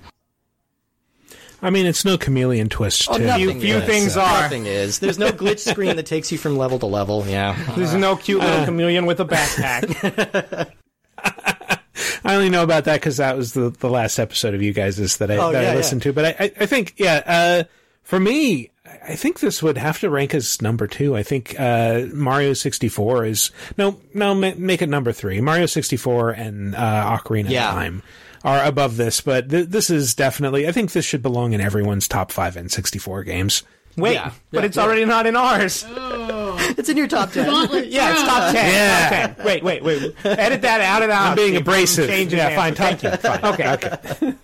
I 1.65 1.71
mean, 1.71 1.87
it's 1.87 2.05
no 2.05 2.15
chameleon 2.17 2.69
twist. 2.69 3.07
Oh, 3.09 3.17
too. 3.17 3.25
nothing 3.25 3.59
few 3.59 3.77
is. 3.77 3.85
things 3.85 4.17
are. 4.17 4.41
Nothing 4.43 4.67
is. 4.67 4.99
There's 4.99 5.17
no 5.17 5.31
glitch 5.31 5.67
screen 5.67 5.95
that 5.95 6.05
takes 6.05 6.31
you 6.31 6.37
from 6.37 6.57
level 6.57 6.77
to 6.79 6.85
level. 6.85 7.25
Yeah. 7.25 7.57
There's 7.75 7.95
no 7.95 8.15
cute 8.15 8.39
little 8.41 8.65
chameleon 8.65 9.07
with 9.07 9.19
a 9.19 9.25
backpack. 9.25 10.71
I 12.23 12.35
only 12.35 12.49
know 12.49 12.63
about 12.63 12.85
that 12.85 12.95
because 13.01 13.17
that 13.17 13.35
was 13.37 13.53
the, 13.53 13.69
the 13.71 13.89
last 13.89 14.19
episode 14.19 14.53
of 14.53 14.61
you 14.61 14.73
guys' 14.73 15.17
that 15.17 15.31
I, 15.31 15.37
Oh, 15.37 15.51
that 15.51 15.63
yeah, 15.63 15.71
I 15.71 15.75
listened 15.75 16.01
to. 16.03 16.13
But 16.13 16.25
I, 16.25 16.35
I, 16.45 16.51
I 16.61 16.65
think, 16.67 16.93
yeah, 16.97 17.23
uh, 17.25 17.63
for 18.03 18.19
me, 18.19 18.71
I 19.07 19.15
think 19.15 19.39
this 19.39 19.63
would 19.63 19.77
have 19.77 19.99
to 20.01 20.09
rank 20.09 20.33
as 20.35 20.61
number 20.61 20.85
two. 20.87 21.15
I 21.15 21.23
think 21.23 21.55
uh, 21.59 22.05
Mario 22.13 22.53
64 22.53 23.25
is 23.25 23.51
no, 23.77 23.99
no, 24.13 24.35
ma- 24.35 24.53
make 24.57 24.81
it 24.83 24.89
number 24.89 25.11
three. 25.11 25.41
Mario 25.41 25.65
64 25.65 26.31
and 26.31 26.75
uh, 26.75 27.17
Ocarina 27.19 27.49
Yeah. 27.49 27.69
of 27.69 27.75
Time 27.75 28.03
are 28.45 28.63
above 28.63 28.95
this, 28.95 29.19
but 29.19 29.49
th- 29.49 29.67
this 29.67 29.89
is 29.89 30.13
definitely. 30.15 30.67
I 30.67 30.71
think 30.71 30.93
this 30.93 31.03
should 31.03 31.21
belong 31.21 31.51
in 31.51 31.59
everyone's 31.59 32.07
top 32.07 32.31
five 32.31 32.55
N64 32.55 33.25
games. 33.25 33.63
Wait, 33.97 34.13
Yeah. 34.13 34.31
but 34.51 34.59
Yeah, 34.59 34.65
it's 34.65 34.77
yeah. 34.77 34.83
already 34.83 35.03
not 35.05 35.25
in 35.25 35.35
ours. 35.35 35.83
Oh. 35.87 36.43
It's 36.77 36.89
in 36.89 36.97
your 36.97 37.07
top 37.07 37.31
ten. 37.31 37.45
Yeah, 37.89 38.11
it's 38.11 38.23
top 38.23 38.51
ten. 38.53 38.73
Yeah. 38.73 39.27
Top 39.27 39.37
10. 39.37 39.45
Wait, 39.45 39.63
wait, 39.63 39.83
wait. 39.83 40.15
Edit 40.25 40.61
that 40.63 40.81
out 40.81 41.03
of 41.03 41.09
the 41.09 41.13
I'm 41.15 41.35
being 41.35 41.55
abrasive. 41.57 42.07
Change 42.09 42.33
it. 42.33 42.37
Yeah, 42.37 42.55
fine. 42.55 42.73
Top 42.75 42.97
Thank 42.99 43.03
you. 43.03 43.09
10. 43.11 43.39
Fine. 43.39 43.53
Okay. 43.53 44.35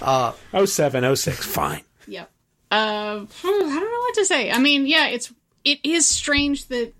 okay. 0.00 0.32
Oh 0.54 0.64
seven, 0.64 1.04
oh 1.04 1.14
six. 1.14 1.44
Fine. 1.46 1.82
Yep. 2.06 2.30
Uh, 2.70 3.18
hmm, 3.18 3.26
I 3.46 3.80
don't 3.80 3.92
know 3.92 3.98
what 4.00 4.14
to 4.14 4.24
say. 4.24 4.50
I 4.50 4.58
mean, 4.58 4.86
yeah, 4.86 5.08
it's 5.08 5.32
it 5.64 5.78
is 5.84 6.08
strange 6.08 6.66
that 6.68 6.92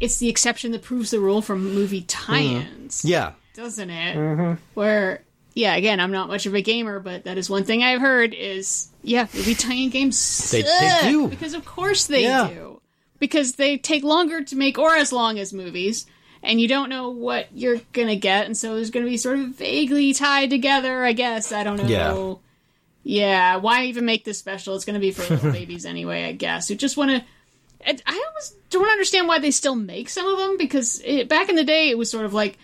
it's 0.00 0.18
the 0.18 0.28
exception 0.28 0.72
that 0.72 0.82
proves 0.82 1.10
the 1.10 1.18
rule 1.20 1.42
for 1.42 1.56
movie 1.56 2.02
tie-ins, 2.02 2.98
mm-hmm. 2.98 3.08
Yeah. 3.08 3.32
doesn't 3.54 3.90
it? 3.90 4.16
Mm-hmm. 4.16 4.62
Where, 4.74 5.22
yeah, 5.56 5.74
again, 5.74 5.98
I'm 5.98 6.12
not 6.12 6.28
much 6.28 6.46
of 6.46 6.54
a 6.54 6.62
gamer, 6.62 7.00
but 7.00 7.24
that 7.24 7.36
is 7.38 7.50
one 7.50 7.64
thing 7.64 7.82
I've 7.82 8.00
heard 8.00 8.32
is, 8.34 8.86
yeah, 9.02 9.26
movie 9.34 9.54
tie-in 9.56 9.90
games 9.90 10.50
They- 10.52 10.62
they 10.62 10.98
do. 11.10 11.26
because 11.26 11.54
of 11.54 11.64
course 11.64 12.06
they 12.06 12.22
Yeah. 12.22 12.46
do 12.48 12.80
because 13.18 13.54
they 13.56 13.76
take 13.76 14.04
longer 14.04 14.42
to 14.44 14.54
make 14.56 14.78
or 14.78 14.94
as 14.94 15.12
long 15.12 15.38
as 15.40 15.52
movies. 15.52 16.06
And 16.42 16.60
you 16.60 16.68
don't 16.68 16.90
know 16.90 17.08
what 17.08 17.48
you're 17.54 17.80
gonna 17.92 18.14
get, 18.14 18.46
and 18.46 18.56
so 18.56 18.76
it's 18.76 18.90
gonna 18.90 19.06
be 19.06 19.16
sort 19.16 19.40
of 19.40 19.46
vaguely 19.56 20.12
tied 20.12 20.50
together. 20.50 21.04
I 21.04 21.12
guess 21.12 21.50
I 21.50 21.64
don't 21.64 21.78
know. 21.82 21.88
Yeah. 21.88 22.34
Yeah, 23.08 23.56
why 23.56 23.84
even 23.86 24.04
make 24.04 24.24
this 24.24 24.38
special? 24.38 24.74
It's 24.74 24.84
going 24.84 24.94
to 24.94 25.00
be 25.00 25.12
for 25.12 25.22
little 25.32 25.52
babies 25.60 25.86
anyway, 25.86 26.24
I 26.24 26.32
guess. 26.32 26.66
Who 26.68 26.74
just 26.74 26.96
want 26.96 27.10
to. 27.12 27.24
I 27.88 27.96
I 28.04 28.24
almost 28.28 28.56
don't 28.70 28.88
understand 28.88 29.28
why 29.28 29.38
they 29.38 29.52
still 29.52 29.76
make 29.76 30.08
some 30.08 30.26
of 30.26 30.38
them 30.38 30.56
because 30.58 31.00
it, 31.04 31.28
back 31.28 31.48
in 31.48 31.54
the 31.56 31.62
day 31.64 31.88
it 31.90 31.96
was 31.98 32.10
sort 32.10 32.24
of 32.26 32.34
like 32.34 32.58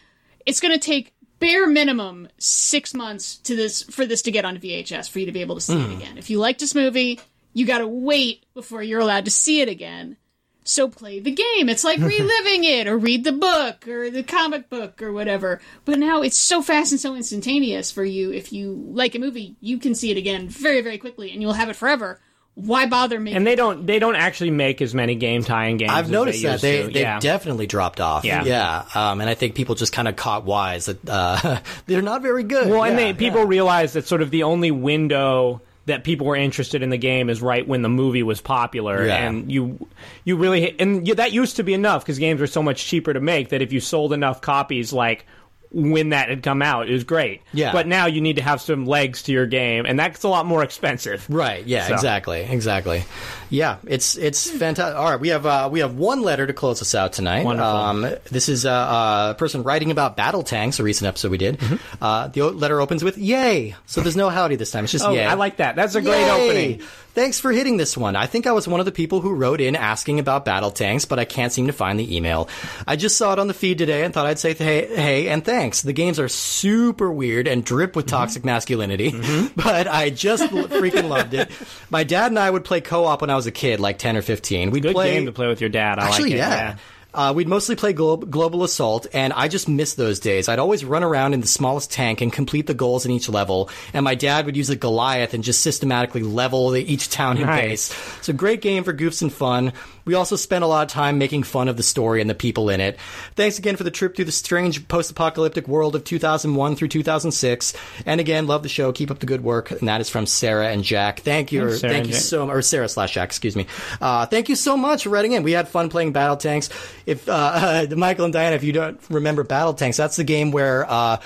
it's 0.45 0.59
going 0.61 0.75
to 0.75 0.81
take 0.81 1.13
bare 1.43 1.67
minimum 1.67 2.29
six 2.39 2.95
months 2.95 3.37
to 3.39 3.57
this 3.57 3.83
for 3.83 4.07
this 4.07 4.23
to 4.23 4.31
get 4.31 4.45
on 4.45 4.59
VHS 4.59 5.11
for 5.11 5.19
you 5.19 5.27
to 5.27 5.33
be 5.33 5.41
able 5.41 5.57
to 5.57 5.61
see 5.61 5.79
it 5.79 5.87
hmm. 5.87 5.97
again. 5.97 6.19
If 6.19 6.31
you 6.31 6.39
like 6.39 6.59
this 6.59 6.75
movie, 6.75 7.21
you 7.53 7.67
got 7.67 7.79
to 7.79 7.89
wait 7.89 8.47
before 8.55 8.83
you're 8.83 9.01
allowed 9.01 9.25
to 9.25 9.31
see 9.31 9.61
it 9.61 9.69
again. 9.69 10.17
So 10.65 10.89
play 10.89 11.19
the 11.19 11.33
game. 11.33 11.69
It's 11.69 11.83
like 11.83 11.99
reliving 12.01 12.63
it 12.63 12.87
or 12.87 12.97
read 12.97 13.25
the 13.25 13.33
book 13.33 13.89
or 13.89 14.09
the 14.09 14.23
comic 14.23 14.71
book 14.71 15.03
or 15.03 15.13
whatever. 15.13 15.61
But 15.85 15.99
now 15.99 16.23
it's 16.23 16.37
so 16.37 16.63
fast 16.63 16.93
and 16.93 17.01
so 17.01 17.17
instantaneous 17.17 17.91
for 17.91 18.05
you. 18.05 18.33
If 18.33 18.53
you 18.53 18.73
like 18.93 19.17
a 19.17 19.19
movie, 19.19 19.57
you 19.61 19.79
can 19.79 19.97
see 19.97 20.13
it 20.13 20.17
again 20.17 20.49
very, 20.49 20.81
very 20.81 20.99
quickly 20.99 21.33
and 21.33 21.43
you'll 21.43 21.55
have 21.55 21.69
it 21.69 21.77
forever. 21.77 22.21
Why 22.55 22.85
bother 22.85 23.19
making 23.19 23.39
And 23.39 23.47
they 23.47 23.57
don't 23.57 23.87
they 23.87 23.99
don't 23.99 24.15
actually 24.15 24.51
make 24.51 24.83
as 24.83 24.95
many 24.95 25.15
game 25.15 25.43
tie-in 25.43 25.79
games. 25.79 25.91
I've 25.91 26.05
as 26.07 26.11
noticed 26.11 26.43
they 26.43 26.49
that 26.49 26.53
used 26.53 26.63
they 26.65 26.83
to. 26.83 26.89
they 26.93 27.01
yeah. 27.01 27.19
definitely 27.19 27.67
dropped 27.67 27.99
off. 28.01 28.25
Yeah. 28.25 28.45
yeah. 28.45 28.85
Um, 28.95 29.21
and 29.23 29.31
I 29.31 29.35
think 29.35 29.55
people 29.55 29.75
just 29.75 29.93
kind 29.93 30.07
of 30.07 30.17
caught 30.17 30.45
wise 30.45 30.85
that 30.87 31.09
uh, 31.09 31.61
they're 31.87 32.03
not 32.03 32.21
very 32.21 32.43
good. 32.43 32.69
Well, 32.69 32.85
and 32.85 32.99
Yeah, 32.99 33.07
they 33.07 33.15
people 33.15 33.41
yeah. 33.41 33.47
realize 33.49 33.95
that 33.95 34.07
sort 34.07 34.21
of 34.21 34.31
the 34.31 34.43
only 34.43 34.71
window 34.71 35.63
that 35.87 36.05
people 36.05 36.27
were 36.27 36.37
interested 36.37 36.83
in 36.83 36.91
the 36.91 36.99
game 36.99 37.29
is 37.31 37.41
right 37.43 37.67
when 37.67 37.83
the 37.83 37.89
movie 37.89 38.23
was 38.23 38.41
popular, 38.41 39.07
Yeah. 39.07 39.17
and 39.27 39.51
you 39.51 39.89
you 40.25 40.37
really 40.37 40.79
and 40.79 41.09
you, 41.09 41.15
that 41.15 41.33
used 41.33 41.57
to 41.57 41.65
be 41.65 41.73
enough 41.75 42.05
because 42.05 42.19
games 42.19 42.41
were 42.41 42.47
so 42.47 42.63
much 42.63 42.85
cheaper 42.85 43.13
to 43.15 43.21
make 43.21 43.49
that 43.49 43.63
if 43.63 43.73
you 43.73 43.81
sold 43.81 44.13
enough 44.13 44.41
copies, 44.43 44.93
like 44.93 45.27
when 45.73 46.11
that 46.11 46.29
had 46.29 46.43
come 46.43 46.63
out, 46.63 46.89
it 46.89 46.93
was 46.93 47.05
great. 47.05 47.43
Yeah. 47.53 47.73
But 47.73 47.87
now 47.87 48.07
you 48.07 48.21
need 48.21 48.37
to 48.37 48.43
have 48.43 48.61
some 48.61 48.87
legs 48.87 49.23
to 49.25 49.33
your 49.33 49.47
game, 49.47 49.87
and 49.87 49.99
that's 49.99 50.23
a 50.23 50.29
lot 50.29 50.47
more 50.47 50.63
expensive. 50.63 51.27
Right. 51.29 51.67
Yeah. 51.67 51.89
So. 51.89 51.95
Exactly. 51.95 52.43
Exactly. 52.43 53.05
Yeah. 53.53 53.77
It's 53.87 54.17
it's 54.17 54.51
fantastic. 54.51 54.97
All 54.97 55.11
right. 55.11 55.21
We 55.21 55.29
have 55.29 55.47
uh, 55.47 55.69
we 55.71 55.81
have 55.81 55.95
one 55.95 56.23
letter 56.23 56.47
to 56.47 56.53
close 56.53 56.81
us 56.83 56.95
out 56.95 57.13
tonight. 57.13 57.45
Wonderful. 57.45 57.71
Um, 57.71 58.01
this 58.31 58.49
is 58.49 58.65
uh, 58.67 59.33
a 59.33 59.39
person 59.39 59.63
writing 59.63 59.91
about 59.91 60.17
battle 60.17 60.43
tanks. 60.43 60.81
A 60.81 60.83
recent 60.83 61.07
episode 61.07 61.31
we 61.31 61.39
did. 61.39 61.59
Mm-hmm. 61.59 62.03
Uh, 62.05 62.29
the 62.29 62.43
letter 62.51 62.81
opens 62.81 63.05
with 63.05 63.19
"Yay!" 63.19 63.75
So 63.87 64.01
there's 64.01 64.17
no 64.17 64.31
howdy 64.31 64.57
this 64.57 64.71
time. 64.71 64.85
It's 64.85 64.93
just 64.93 65.05
Oh, 65.05 65.13
"Yay." 65.13 65.25
I 65.27 65.35
like 65.35 65.59
that. 65.59 65.77
That's 65.77 65.95
a 65.95 66.01
great 66.01 66.21
Yay! 66.21 66.31
opening. 66.75 66.89
Thanks 67.15 67.39
for 67.39 67.53
hitting 67.53 67.77
this 67.77 67.95
one. 67.95 68.17
I 68.17 68.25
think 68.25 68.47
I 68.47 68.53
was 68.53 68.67
one 68.67 68.81
of 68.81 68.87
the 68.87 68.93
people 68.93 69.21
who 69.21 69.35
wrote 69.35 69.61
in 69.61 69.77
asking 69.77 70.19
about 70.19 70.47
battle 70.47 70.71
tanks, 70.71 71.05
but 71.05 71.19
I 71.19 71.27
can't 71.27 71.53
seem 71.53 71.67
to 71.67 71.73
find 71.75 72.01
the 72.01 72.17
email. 72.17 72.49
I 72.87 72.97
just 72.97 73.19
saw 73.19 73.35
it 73.35 73.39
on 73.39 73.49
the 73.49 73.55
feed 73.55 73.77
today 73.77 74.03
and 74.03 74.15
thought 74.15 74.25
I'd 74.25 74.39
say 74.39 74.55
hey, 74.55 74.87
hey 74.97 75.29
and 75.29 75.45
thanks. 75.45 75.83
The 75.83 75.93
games 75.93 76.19
are 76.19 76.29
super 76.29 77.13
weird 77.13 77.47
and 77.49 77.63
drip 77.63 77.97
with 77.97 78.07
toxic 78.07 78.47
masculinity, 78.47 79.11
but 79.57 79.89
I 79.89 80.09
just 80.09 80.45
freaking 80.45 81.11
loved 81.11 81.35
it. 81.35 81.51
My 81.91 82.03
dad 82.03 82.33
and 82.33 82.39
I 82.39 82.49
would 82.49 82.65
play 82.65 82.81
co-op 82.81 83.21
when 83.21 83.29
I 83.29 83.37
was 83.37 83.42
a 83.47 83.53
kid, 83.53 83.81
like 83.81 83.99
10 83.99 84.17
or 84.17 84.23
15. 84.23 84.71
We'd 84.71 84.83
Good 84.83 84.95
play 84.95 85.15
game 85.15 85.27
to 85.27 85.33
play 85.33 85.47
with 85.49 85.61
your 85.61 85.71
dad. 85.71 85.99
I 85.99 86.07
Actually, 86.09 86.25
like 86.31 86.33
it. 86.33 86.37
yeah. 86.39 86.77
Uh, 87.15 87.31
we'd 87.37 87.47
mostly 87.47 87.77
play 87.77 87.93
Glo- 87.93 88.17
Global 88.17 88.65
Assault, 88.65 89.07
and 89.13 89.35
I 89.35 89.49
just 89.49 89.69
missed 89.69 89.99
those 89.99 90.19
days. 90.19 90.49
I'd 90.49 90.59
always 90.59 90.83
run 90.83 91.03
around 91.05 91.35
in 91.35 91.43
the 91.43 91.47
smallest 91.47 91.93
tank 91.93 92.23
and 92.23 92.33
complete 92.33 92.67
the 92.67 92.73
goals 92.73 93.05
in 93.05 93.11
each 93.13 93.29
level, 93.29 93.69
and 93.93 94.03
my 94.03 94.15
dad 94.15 94.47
would 94.47 94.57
use 94.57 94.71
a 94.71 94.77
Goliath 94.77 95.35
and 95.35 95.45
just 95.45 95.61
systematically 95.61 96.23
level 96.23 96.71
the, 96.71 96.81
each 96.83 97.11
town 97.11 97.37
and 97.37 97.45
Nice. 97.45 97.91
base. 97.91 98.17
It's 98.21 98.29
a 98.31 98.33
great 98.33 98.63
game 98.63 98.83
for 98.83 98.95
goofs 98.95 99.21
and 99.21 99.31
fun. 99.31 99.75
We 100.05 100.15
also 100.15 100.37
spent 100.37 100.65
a 100.65 100.67
lot 100.67 100.83
of 100.83 100.89
time 100.89 101.19
making 101.19 101.45
fun 101.45 101.69
of 101.69 101.77
the 101.77 101.83
story 101.83 102.21
and 102.21 102.29
the 102.29 102.35
people 102.35 102.71
in 102.71 102.81
it. 102.81 102.99
Thanks 103.35 103.59
again 103.59 103.77
for 103.77 103.85
the 103.85 103.91
trip 103.91 104.17
through 104.17 104.25
the 104.25 104.33
strange 104.33 104.87
post-apocalyptic 104.89 105.69
world 105.69 105.95
of 105.95 106.05
2001 106.05 106.77
through 106.77 106.89
2006. 106.89 107.75
And 108.07 108.21
again, 108.21 108.47
love 108.47 108.63
the 108.63 108.69
show. 108.69 108.93
Keep 108.93 109.11
up 109.11 109.19
the 109.21 109.27
good 109.27 109.43
work. 109.45 109.71
And 109.71 109.89
that 109.89 110.01
is 110.01 110.09
from 110.09 110.27
Sarah 110.27 110.69
and 110.69 110.83
Jack. 110.83 111.21
Thank 111.21 111.53
you. 111.53 111.65
or 111.65 111.77
thank 111.77 112.07
you 112.07 112.13
Jack. 112.13 112.23
so 112.23 112.49
or 112.49 112.63
Sarah 112.63 112.89
slash 112.89 113.15
Jack, 113.15 113.29
excuse 113.29 113.57
me. 113.57 113.67
Uh, 114.01 114.27
thank 114.27 114.49
you 114.49 114.57
so 114.57 114.77
much 114.77 115.05
for 115.05 115.11
writing 115.11 115.33
in. 115.33 115.43
We 115.43 115.53
had 115.53 115.69
fun 115.69 115.89
playing 115.89 116.13
Battle 116.13 116.37
Tanks. 116.37 116.71
If 117.07 117.29
uh, 117.29 117.87
Michael 117.97 118.25
and 118.25 118.33
Diana, 118.33 118.57
if 118.57 118.65
you 118.65 118.73
don't 118.73 119.01
remember 119.11 119.45
Battle 119.45 119.75
Tanks, 119.75 119.97
that's 119.97 120.17
the 120.17 120.25
game 120.25 120.51
where 120.51 120.91
uh, 120.91 121.21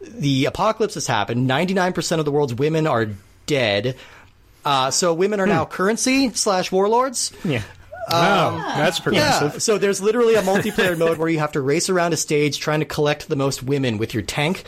the 0.00 0.46
apocalypse 0.46 0.94
has 0.94 1.06
happened. 1.06 1.46
Ninety 1.46 1.74
nine 1.74 1.92
percent 1.92 2.18
of 2.18 2.24
the 2.24 2.32
world's 2.32 2.54
women 2.54 2.86
are 2.86 3.08
dead. 3.46 3.96
Uh, 4.64 4.90
so 4.90 5.12
women 5.12 5.40
are 5.40 5.46
now 5.46 5.64
currency 5.64 6.30
slash 6.30 6.70
warlords. 6.70 7.32
Yeah. 7.44 7.62
Wow, 8.10 8.56
that's 8.76 9.00
progressive. 9.00 9.52
Yeah. 9.54 9.58
So 9.58 9.78
there's 9.78 10.00
literally 10.02 10.34
a 10.34 10.42
multiplayer 10.42 10.98
mode 10.98 11.18
where 11.18 11.28
you 11.28 11.38
have 11.38 11.52
to 11.52 11.60
race 11.60 11.88
around 11.88 12.12
a 12.12 12.16
stage 12.16 12.58
trying 12.58 12.80
to 12.80 12.84
collect 12.86 13.28
the 13.28 13.36
most 13.36 13.62
women 13.62 13.96
with 13.98 14.12
your 14.12 14.22
tank. 14.22 14.64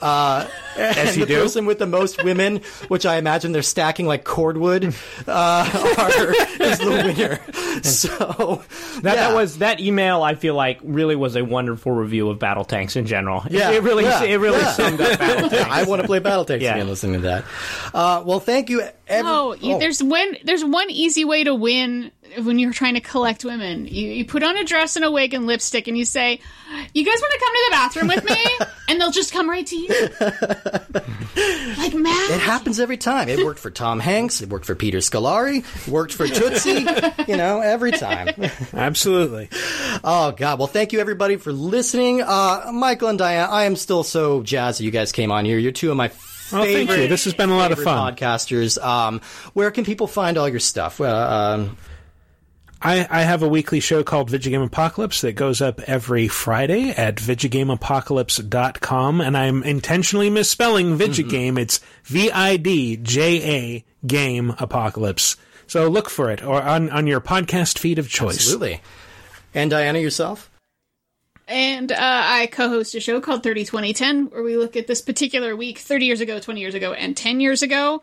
Uh, 0.00 0.46
As 0.76 0.96
and 0.98 1.16
you 1.16 1.24
the 1.24 1.34
do. 1.34 1.40
person 1.42 1.66
with 1.66 1.78
the 1.78 1.86
most 1.86 2.22
women, 2.22 2.60
which 2.88 3.06
I 3.06 3.16
imagine 3.16 3.52
they're 3.52 3.62
stacking 3.62 4.06
like 4.06 4.24
cordwood, 4.24 4.94
uh, 5.26 5.96
are, 5.98 6.62
is 6.64 6.78
the 6.78 6.90
winner. 7.16 7.82
So 7.82 8.62
That, 9.02 9.16
yeah. 9.16 9.28
that 9.28 9.34
was 9.34 9.58
that 9.58 9.80
email. 9.80 10.22
I 10.22 10.34
feel 10.34 10.54
like 10.54 10.78
really 10.82 11.16
was 11.16 11.36
a 11.36 11.44
wonderful 11.44 11.92
review 11.92 12.28
of 12.30 12.38
battle 12.38 12.64
tanks 12.64 12.96
in 12.96 13.06
general. 13.06 13.42
It- 13.46 13.52
Yeah, 13.52 13.70
it, 13.70 13.82
really 13.82 14.04
yeah, 14.04 14.22
it 14.22 14.36
really 14.36 14.58
yeah. 14.58 14.72
summed 14.72 15.00
up 15.00 15.18
battle 15.18 15.48
tanks. 15.50 15.70
I 15.70 15.84
want 15.84 16.02
to 16.02 16.06
play 16.06 16.18
battle 16.18 16.44
tanks 16.44 16.62
Yeah. 16.62 16.74
again. 16.74 16.88
Listening 16.88 17.14
to 17.14 17.20
that. 17.20 17.44
Uh, 17.94 18.22
well, 18.24 18.40
thank 18.40 18.68
you. 18.70 18.82
Every- 19.08 19.30
Oh, 19.30 19.54
you, 19.54 19.78
there's 19.78 20.02
one. 20.02 20.36
There's 20.44 20.64
one 20.64 20.90
easy 20.90 21.24
way 21.24 21.44
to 21.44 21.54
win 21.54 22.10
when 22.42 22.58
you're 22.58 22.72
trying 22.72 22.94
to 22.94 23.00
collect 23.00 23.44
women. 23.44 23.86
You, 23.86 24.08
you 24.10 24.24
put 24.24 24.42
on 24.42 24.56
a 24.56 24.64
dress 24.64 24.96
and 24.96 25.04
a 25.04 25.10
wig 25.10 25.34
and 25.34 25.46
lipstick, 25.46 25.88
and 25.88 25.96
you 25.96 26.04
say, 26.04 26.40
"You 26.94 27.04
guys 27.04 27.18
want 27.20 27.32
to 27.32 27.38
come 27.38 27.54
to 27.54 27.64
the 27.66 27.70
bathroom 27.70 28.08
with 28.08 28.24
me?" 28.24 28.66
and 28.88 29.00
they'll 29.00 29.10
just 29.10 29.32
come 29.32 29.48
right 29.48 29.66
to 29.66 29.76
you, 29.76 29.88
like 31.78 31.94
mad. 31.94 32.30
It 32.30 32.40
happens 32.40 32.80
every 32.80 32.96
time. 32.96 33.28
It 33.28 33.44
worked 33.44 33.60
for 33.60 33.70
Tom 33.70 34.00
Hanks. 34.00 34.40
It 34.40 34.48
worked 34.48 34.64
for 34.66 34.74
Peter 34.74 34.98
Scolari. 34.98 35.64
Worked 35.88 36.12
for 36.12 36.26
Tootsie. 36.26 36.86
you 37.28 37.36
know, 37.36 37.60
every 37.60 37.92
time. 37.92 38.28
Absolutely. 38.72 39.48
Oh 40.04 40.32
God! 40.36 40.58
Well, 40.58 40.68
thank 40.68 40.92
you 40.92 41.00
everybody 41.00 41.36
for 41.36 41.52
listening. 41.52 42.22
Uh, 42.22 42.70
Michael 42.72 43.08
and 43.08 43.18
Diane, 43.18 43.48
I 43.50 43.64
am 43.64 43.76
still 43.76 44.02
so 44.02 44.42
jazzed 44.42 44.80
that 44.80 44.84
you 44.84 44.90
guys 44.90 45.12
came 45.12 45.30
on 45.32 45.44
here. 45.44 45.58
You're 45.58 45.72
two 45.72 45.90
of 45.90 45.96
my 45.96 46.10
Oh, 46.52 46.62
favorite. 46.62 46.86
thank 46.86 47.02
you. 47.02 47.08
This 47.08 47.24
has 47.24 47.34
been 47.34 47.50
a 47.50 47.56
lot 47.56 47.72
of 47.72 47.82
fun. 47.82 48.14
Podcasters. 48.14 48.80
Um, 48.80 49.20
where 49.54 49.72
can 49.72 49.84
people 49.84 50.06
find 50.06 50.38
all 50.38 50.48
your 50.48 50.60
stuff? 50.60 51.00
Uh, 51.00 51.06
um, 51.58 51.76
I, 52.82 53.06
I 53.10 53.22
have 53.22 53.42
a 53.42 53.48
weekly 53.48 53.80
show 53.80 54.04
called 54.04 54.30
Vidjagame 54.30 54.66
Apocalypse 54.66 55.22
that 55.22 55.32
goes 55.32 55.62
up 55.62 55.80
every 55.82 56.28
Friday 56.28 56.90
at 56.90 57.16
vidjagameapocalypse.com, 57.16 59.20
and 59.20 59.36
I'm 59.36 59.62
intentionally 59.62 60.30
misspelling 60.30 60.98
Vidjagame. 60.98 61.58
It's 61.58 61.80
V 62.04 62.30
I 62.30 62.56
D 62.56 62.96
J 62.98 63.50
A 63.50 63.84
Game 64.06 64.54
Apocalypse. 64.58 65.36
So 65.66 65.88
look 65.88 66.10
for 66.10 66.30
it 66.30 66.44
or 66.44 66.62
on, 66.62 66.90
on 66.90 67.06
your 67.06 67.20
podcast 67.20 67.78
feed 67.78 67.98
of 67.98 68.08
choice. 68.08 68.36
absolutely. 68.36 68.80
And 69.54 69.70
Diana, 69.70 69.98
yourself. 69.98 70.50
And 71.48 71.92
uh, 71.92 71.96
I 71.98 72.46
co-host 72.46 72.94
a 72.94 73.00
show 73.00 73.20
called 73.20 73.42
30 73.42 73.64
2010 73.64 74.26
where 74.26 74.42
we 74.42 74.56
look 74.56 74.76
at 74.76 74.86
this 74.86 75.00
particular 75.00 75.56
week 75.56 75.78
30 75.78 76.06
years 76.06 76.20
ago, 76.20 76.40
20 76.40 76.60
years 76.60 76.74
ago, 76.74 76.92
and 76.92 77.16
10 77.16 77.40
years 77.40 77.62
ago. 77.62 78.02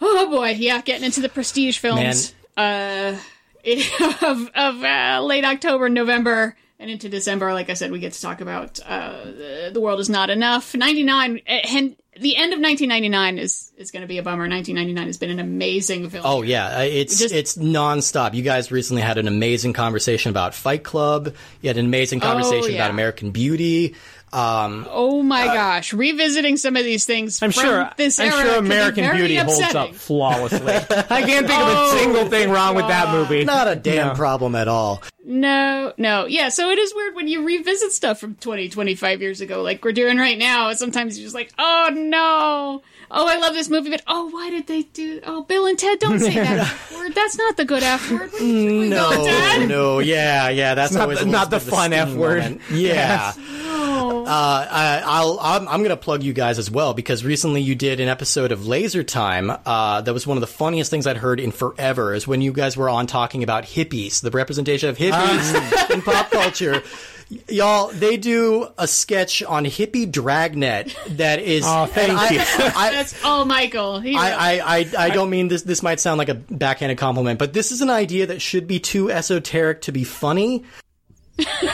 Oh 0.00 0.30
boy, 0.30 0.50
yeah, 0.50 0.80
getting 0.80 1.04
into 1.04 1.20
the 1.20 1.28
prestige 1.28 1.78
films. 1.78 2.34
Uh, 2.56 3.14
it, 3.14 3.20
of 4.22 4.50
of 4.54 4.84
uh, 4.84 5.20
late 5.22 5.44
October, 5.44 5.88
November, 5.88 6.56
and 6.78 6.90
into 6.90 7.08
December. 7.08 7.52
Like 7.52 7.70
I 7.70 7.74
said, 7.74 7.90
we 7.92 7.98
get 8.00 8.12
to 8.14 8.20
talk 8.20 8.40
about 8.40 8.80
uh, 8.86 9.24
the, 9.24 9.70
the 9.74 9.80
world 9.80 10.00
is 10.00 10.08
not 10.08 10.30
enough. 10.30 10.74
99 10.74 11.40
and 11.46 11.96
the 12.18 12.36
end 12.36 12.52
of 12.52 12.58
1999 12.60 13.38
is 13.38 13.72
is 13.76 13.90
going 13.90 14.02
to 14.02 14.06
be 14.08 14.18
a 14.18 14.22
bummer. 14.22 14.48
1999 14.48 15.06
has 15.06 15.16
been 15.16 15.30
an 15.30 15.38
amazing 15.38 16.10
film. 16.10 16.24
Oh 16.26 16.42
yeah, 16.42 16.78
uh, 16.78 16.82
it's 16.82 17.18
Just- 17.18 17.34
it's 17.34 17.56
nonstop. 17.56 18.34
You 18.34 18.42
guys 18.42 18.70
recently 18.72 19.02
had 19.02 19.16
an 19.18 19.28
amazing 19.28 19.72
conversation 19.72 20.30
about 20.30 20.54
Fight 20.54 20.82
Club. 20.84 21.34
You 21.62 21.68
had 21.68 21.76
an 21.78 21.86
amazing 21.86 22.20
conversation 22.20 22.64
Oh, 22.64 22.68
yeah. 22.68 22.76
about 22.76 22.90
American 22.90 23.30
Beauty. 23.30 23.94
Um, 24.32 24.86
oh 24.90 25.22
my 25.22 25.48
uh, 25.48 25.54
gosh, 25.54 25.92
revisiting 25.92 26.56
some 26.56 26.76
of 26.76 26.84
these 26.84 27.04
things. 27.04 27.42
I'm 27.42 27.50
from 27.50 27.64
sure. 27.64 27.90
this 27.96 28.20
I'm 28.20 28.28
era 28.28 28.42
sure 28.42 28.54
can 28.54 28.64
be 28.64 28.70
American 28.70 29.04
very 29.04 29.18
Beauty 29.18 29.36
holds 29.36 29.74
up 29.74 29.94
flawlessly. 29.94 30.72
I 30.72 31.22
can't 31.22 31.46
think 31.46 31.60
of 31.60 31.68
Oh, 31.76 31.94
a 31.94 31.98
single 31.98 32.26
thing 32.28 32.50
wrong 32.50 32.74
with 32.76 32.86
that 32.86 33.12
movie. 33.12 33.44
Not 33.44 33.66
a 33.68 33.74
damn 33.76 34.08
No. 34.08 34.14
problem 34.14 34.54
at 34.54 34.68
all. 34.68 35.02
No, 35.24 35.92
no. 35.98 36.26
Yeah, 36.26 36.48
so 36.48 36.70
it 36.70 36.78
is 36.78 36.94
weird 36.94 37.14
when 37.14 37.28
you 37.28 37.44
revisit 37.44 37.92
stuff 37.92 38.18
from 38.20 38.36
20, 38.36 38.68
25 38.68 39.20
years 39.20 39.40
ago, 39.40 39.62
like 39.62 39.84
we're 39.84 39.92
doing 39.92 40.16
right 40.16 40.38
now. 40.38 40.72
Sometimes 40.74 41.18
you're 41.18 41.26
just 41.26 41.34
like, 41.34 41.52
oh 41.58 41.90
no. 41.92 42.82
Oh, 43.12 43.26
I 43.26 43.38
love 43.38 43.54
this 43.54 43.68
movie, 43.68 43.90
but 43.90 44.02
oh, 44.06 44.28
why 44.28 44.50
did 44.50 44.68
they 44.68 44.82
do? 44.82 45.20
Oh, 45.26 45.42
Bill 45.42 45.66
and 45.66 45.76
Ted, 45.78 45.98
don't 45.98 46.20
say 46.20 46.34
that 46.34 46.58
F 46.60 46.92
word. 46.94 47.12
That's 47.14 47.36
not 47.36 47.56
the 47.56 47.64
good 47.64 47.82
F 47.82 48.08
word. 48.10 48.30
What 48.32 48.40
are 48.40 48.44
you 48.44 48.68
doing, 48.68 48.90
Bill 48.90 49.10
and 49.12 49.18
No, 49.24 49.26
Ted? 49.26 49.68
no, 49.68 49.98
yeah, 49.98 50.48
yeah. 50.48 50.74
That's 50.74 50.92
not 50.92 51.02
always 51.02 51.18
the- 51.18 51.26
not 51.26 51.50
the 51.50 51.58
bit 51.58 51.68
fun 51.68 51.90
sting 51.90 51.98
F 51.98 52.14
word. 52.14 52.42
moment. 52.42 52.60
Yeah. 52.70 53.32
Uh, 53.36 54.24
I, 54.70 55.02
I'll, 55.04 55.38
I'm, 55.40 55.66
I'm 55.66 55.80
going 55.80 55.90
to 55.90 55.96
plug 55.96 56.22
you 56.22 56.32
guys 56.32 56.58
as 56.58 56.70
well 56.70 56.94
because 56.94 57.24
recently 57.24 57.62
you 57.62 57.74
did 57.74 57.98
an 57.98 58.08
episode 58.08 58.52
of 58.52 58.66
Laser 58.66 59.02
Time. 59.02 59.50
Uh, 59.66 60.02
that 60.02 60.12
was 60.12 60.26
one 60.26 60.36
of 60.36 60.40
the 60.40 60.46
funniest 60.46 60.90
things 60.90 61.06
I'd 61.06 61.16
heard 61.16 61.40
in 61.40 61.50
forever. 61.50 62.14
Is 62.14 62.28
when 62.28 62.40
you 62.42 62.52
guys 62.52 62.76
were 62.76 62.88
on 62.88 63.06
talking 63.08 63.42
about 63.42 63.64
hippies, 63.64 64.20
the 64.20 64.30
representation 64.30 64.88
of 64.88 64.96
hippies 64.98 65.90
in 65.94 66.02
pop 66.02 66.30
culture. 66.30 66.82
Y- 67.30 67.38
Y'all, 67.48 67.88
they 67.88 68.16
do 68.16 68.68
a 68.76 68.86
sketch 68.88 69.42
on 69.42 69.64
hippie 69.64 70.10
dragnet 70.10 70.96
that 71.10 71.38
is. 71.40 71.64
Oh, 71.66 71.86
thank 71.86 72.12
I- 72.12 72.28
you. 72.30 72.40
I, 72.76 72.90
That's 72.92 73.14
oh, 73.24 73.44
Michael. 73.44 74.00
He 74.00 74.16
I, 74.16 74.32
I, 74.58 74.78
I, 74.78 74.90
I 74.98 75.10
don't 75.10 75.30
mean 75.30 75.48
this. 75.48 75.62
This 75.62 75.82
might 75.82 76.00
sound 76.00 76.18
like 76.18 76.28
a 76.28 76.34
backhanded 76.34 76.98
compliment, 76.98 77.38
but 77.38 77.52
this 77.52 77.70
is 77.72 77.80
an 77.82 77.90
idea 77.90 78.26
that 78.26 78.42
should 78.42 78.66
be 78.66 78.80
too 78.80 79.10
esoteric 79.10 79.82
to 79.82 79.92
be 79.92 80.04
funny. 80.04 80.64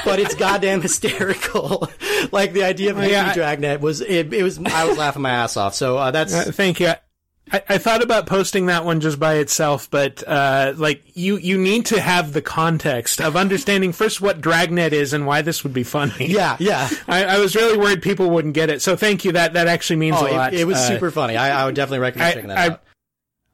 but 0.05 0.21
it's 0.21 0.35
goddamn 0.35 0.81
hysterical. 0.83 1.89
like 2.33 2.53
the 2.53 2.63
idea 2.63 2.91
of 2.91 2.97
hippie 2.99 3.11
yeah, 3.11 3.33
dragnet 3.35 3.81
was. 3.81 4.01
It, 4.01 4.33
it 4.33 4.43
was. 4.43 4.59
I 4.59 4.85
was 4.85 4.99
laughing 4.99 5.23
my 5.23 5.31
ass 5.31 5.57
off. 5.57 5.75
So 5.75 5.97
uh, 5.97 6.11
that's. 6.11 6.35
Uh, 6.35 6.53
thank 6.53 6.81
you. 6.81 6.93
I, 7.53 7.63
I 7.69 7.79
thought 7.79 8.03
about 8.03 8.27
posting 8.27 8.67
that 8.67 8.85
one 8.85 9.01
just 9.01 9.21
by 9.21 9.35
itself, 9.35 9.89
but 9.91 10.27
uh, 10.27 10.75
like 10.77 11.03
you, 11.15 11.37
you 11.37 11.57
need 11.59 11.87
to 11.87 12.01
have 12.01 12.33
the 12.33 12.43
context 12.43 13.21
of 13.21 13.37
understanding 13.37 13.93
first 13.93 14.21
what 14.21 14.41
Dragnet 14.41 14.93
is 14.93 15.13
and 15.13 15.27
why 15.27 15.43
this 15.43 15.63
would 15.63 15.73
be 15.73 15.85
funny. 15.85 16.27
yeah, 16.27 16.57
yeah. 16.59 16.89
I, 17.09 17.25
I 17.25 17.39
was 17.39 17.55
really 17.55 17.79
worried 17.79 18.03
people 18.03 18.31
wouldn't 18.31 18.55
get 18.55 18.69
it. 18.69 18.83
So 18.83 18.97
thank 18.97 19.25
you. 19.25 19.33
That 19.33 19.53
that 19.53 19.69
actually 19.69 19.97
means 19.97 20.17
Oh, 20.19 20.27
a 20.27 20.33
lot. 20.33 20.55
it, 20.55 20.61
it 20.61 20.65
was 20.67 20.77
Uh, 20.79 20.89
super 20.89 21.11
funny. 21.13 21.37
I, 21.37 21.63
I 21.63 21.67
would 21.67 21.75
definitely 21.77 22.01
recommend 22.01 22.35
checking 22.35 22.49
that 22.49 22.71
out. 22.73 22.83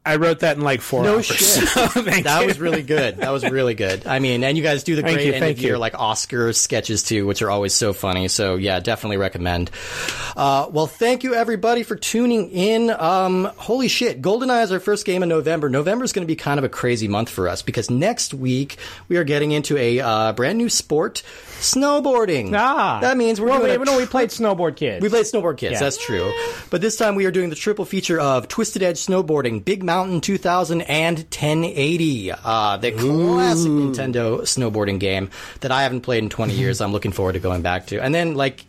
I 0.04 0.16
wrote 0.16 0.40
that 0.40 0.56
in 0.56 0.62
like 0.64 0.80
four 0.80 1.04
No 1.04 1.14
hours. 1.14 1.26
shit. 1.26 1.68
So 1.68 1.86
thank 1.86 2.24
That 2.24 2.40
you. 2.40 2.46
was 2.48 2.58
really 2.58 2.82
good. 2.82 3.18
That 3.18 3.30
was 3.30 3.48
really 3.48 3.74
good. 3.74 4.04
I 4.06 4.18
mean, 4.18 4.42
and 4.42 4.56
you 4.56 4.62
guys 4.64 4.82
do 4.82 4.96
the 4.96 5.02
Thank 5.02 5.14
great 5.14 5.26
you, 5.28 5.32
end 5.34 5.40
thank 5.42 5.58
of 5.58 5.62
year 5.62 5.74
you. 5.74 5.78
like 5.78 5.94
Oscar 5.98 6.52
sketches 6.52 7.04
too, 7.04 7.24
which 7.26 7.40
are 7.40 7.50
always 7.50 7.72
so 7.72 7.92
funny. 7.92 8.26
So 8.28 8.56
yeah, 8.56 8.80
definitely 8.80 9.16
recommend. 9.18 9.70
Uh, 10.36 10.66
well, 10.70 10.88
thank 10.88 11.22
you 11.22 11.34
everybody 11.34 11.84
for 11.84 11.94
tuning 11.94 12.50
in. 12.50 12.90
Um, 12.90 13.44
holy 13.56 13.86
shit, 13.86 14.20
GoldenEye 14.20 14.64
is 14.64 14.72
our 14.72 14.80
first 14.80 15.06
game 15.06 15.22
in 15.22 15.28
November. 15.28 15.68
November 15.68 16.04
is 16.04 16.12
going 16.12 16.26
to 16.26 16.30
be 16.30 16.36
kind 16.36 16.58
of 16.58 16.64
a 16.64 16.68
crazy 16.68 17.06
month 17.06 17.28
for 17.30 17.48
us 17.48 17.62
because 17.62 17.88
next 17.88 18.34
week 18.34 18.78
we 19.08 19.16
are 19.18 19.24
getting 19.24 19.52
into 19.52 19.76
a 19.78 20.00
uh, 20.00 20.32
brand 20.32 20.58
new 20.58 20.68
sport, 20.68 21.22
snowboarding. 21.60 22.52
Ah, 22.56 22.98
that 23.00 23.16
means 23.16 23.40
we're 23.40 23.48
well, 23.48 23.60
doing 23.60 23.78
we, 23.80 23.82
a 23.82 23.84
no, 23.92 23.96
we 23.98 24.06
played 24.06 24.30
Snowboard 24.30 24.76
Kids. 24.76 25.00
we 25.02 25.08
played 25.08 25.26
Snowboard 25.26 25.58
Kids, 25.58 25.74
Yeah. 25.74 25.80
that's 25.80 26.04
true. 26.04 26.32
But 26.70 26.80
this 26.80 26.96
time 26.96 27.14
we 27.14 27.24
are 27.26 27.30
doing 27.30 27.50
the 27.50 27.56
triple 27.56 27.84
feature 27.84 28.18
of 28.20 28.48
Twisted 28.48 28.82
Edge 28.82 29.04
Snowboarding, 29.06 29.64
Big 29.64 29.82
Mountain 29.82 29.91
2000, 30.20 30.82
and 30.82 31.18
1080. 31.18 32.32
Uh, 32.32 32.76
the 32.78 32.92
classic 32.92 33.70
Nintendo 33.70 34.40
snowboarding 34.40 34.98
game 34.98 35.30
that 35.60 35.70
I 35.70 35.82
haven't 35.82 36.02
played 36.02 36.22
in 36.22 36.30
20 36.30 36.54
years. 36.54 36.80
I'm 36.80 36.92
looking 36.92 37.12
forward 37.12 37.32
to 37.34 37.38
going 37.40 37.62
back 37.62 37.86
to. 37.88 38.02
And 38.02 38.14
then, 38.14 38.34
like, 38.34 38.64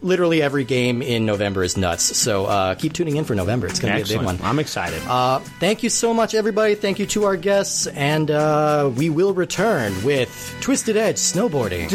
literally 0.00 0.42
every 0.42 0.64
game 0.64 1.02
in 1.02 1.26
November 1.26 1.62
is 1.62 1.76
nuts. 1.76 2.16
So 2.16 2.46
uh, 2.46 2.74
keep 2.74 2.92
tuning 2.92 3.16
in 3.16 3.24
for 3.24 3.34
November. 3.34 3.66
It's 3.66 3.80
going 3.80 3.92
to 3.96 4.04
be 4.04 4.14
a 4.14 4.18
big 4.18 4.24
one. 4.24 4.38
I'm 4.42 4.58
excited. 4.58 5.02
Uh, 5.06 5.40
thank 5.60 5.82
you 5.82 5.90
so 5.90 6.14
much, 6.14 6.34
everybody. 6.34 6.74
Thank 6.74 6.98
you 6.98 7.06
to 7.06 7.24
our 7.24 7.36
guests. 7.36 7.86
And 7.86 8.30
uh, 8.30 8.90
we 8.96 9.10
will 9.10 9.34
return 9.34 10.04
with 10.04 10.56
Twisted 10.60 10.96
Edge 10.96 11.16
Snowboarding. 11.16 11.88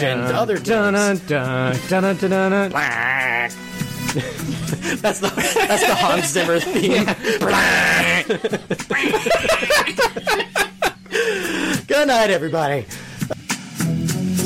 And 0.00 0.20
other 0.32 0.58
dun, 0.58 0.94
dun, 0.94 1.20
dun, 1.88 2.16
dun, 2.16 2.30
dun. 2.30 2.72
That's 4.14 5.18
the, 5.18 5.26
that's 5.68 5.86
the 5.86 5.94
Hans 5.96 6.28
Zimmer 6.28 6.60
theme. 6.60 7.04
Good 11.88 12.06
night, 12.06 12.30
everybody. 12.30 12.82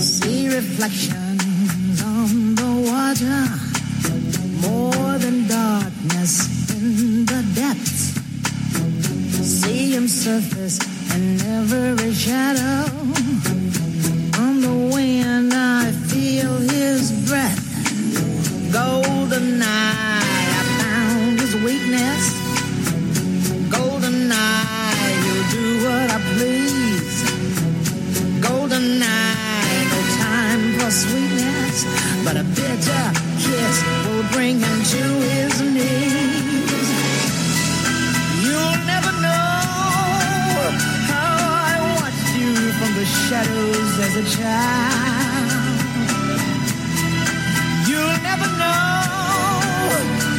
See 0.01 0.49
reflections 0.49 2.03
on 2.03 2.55
the 2.55 2.65
water, 2.89 3.45
more 4.66 5.19
than 5.19 5.47
darkness 5.49 6.49
in 6.73 7.27
the 7.27 7.45
depths. 7.55 8.15
See 9.45 9.93
him 9.95 10.09
surface 10.09 10.78
in 11.15 11.43
every 11.43 12.15
shadow. 12.15 12.90
On 14.40 14.61
the 14.62 14.73
wind, 14.95 15.53
I 15.53 15.93
feel 15.93 16.57
his 16.57 17.12
breath. 17.28 17.68
Golden 18.79 19.61
I 19.61 20.23
found 20.79 21.41
his 21.41 21.55
weakness. 21.67 22.23
Golden 23.77 24.31
eye, 24.31 25.15
he'll 25.25 25.47
do 25.59 25.67
what 25.85 26.07
I 26.17 26.19
please. 26.33 27.17
Golden 28.41 28.87
no 29.01 30.01
time 30.25 30.63
for 30.79 30.91
sweetness, 30.93 31.77
but 32.25 32.37
a 32.37 32.45
bitter 32.59 33.05
kiss 33.43 33.77
will 34.07 34.27
bring 34.37 34.61
him 34.61 34.79
to 34.95 35.03
his 35.27 35.55
knees. 35.75 36.89
You'll 38.45 38.81
never 38.93 39.13
know 39.27 39.59
how 41.11 41.35
I 41.67 41.75
watched 41.99 42.31
you 42.41 42.55
from 42.79 42.91
the 42.95 43.07
shadows 43.27 43.93
as 44.07 44.15
a 44.23 44.25
child 44.37 45.38
never 48.29 48.47
know. 48.59 50.38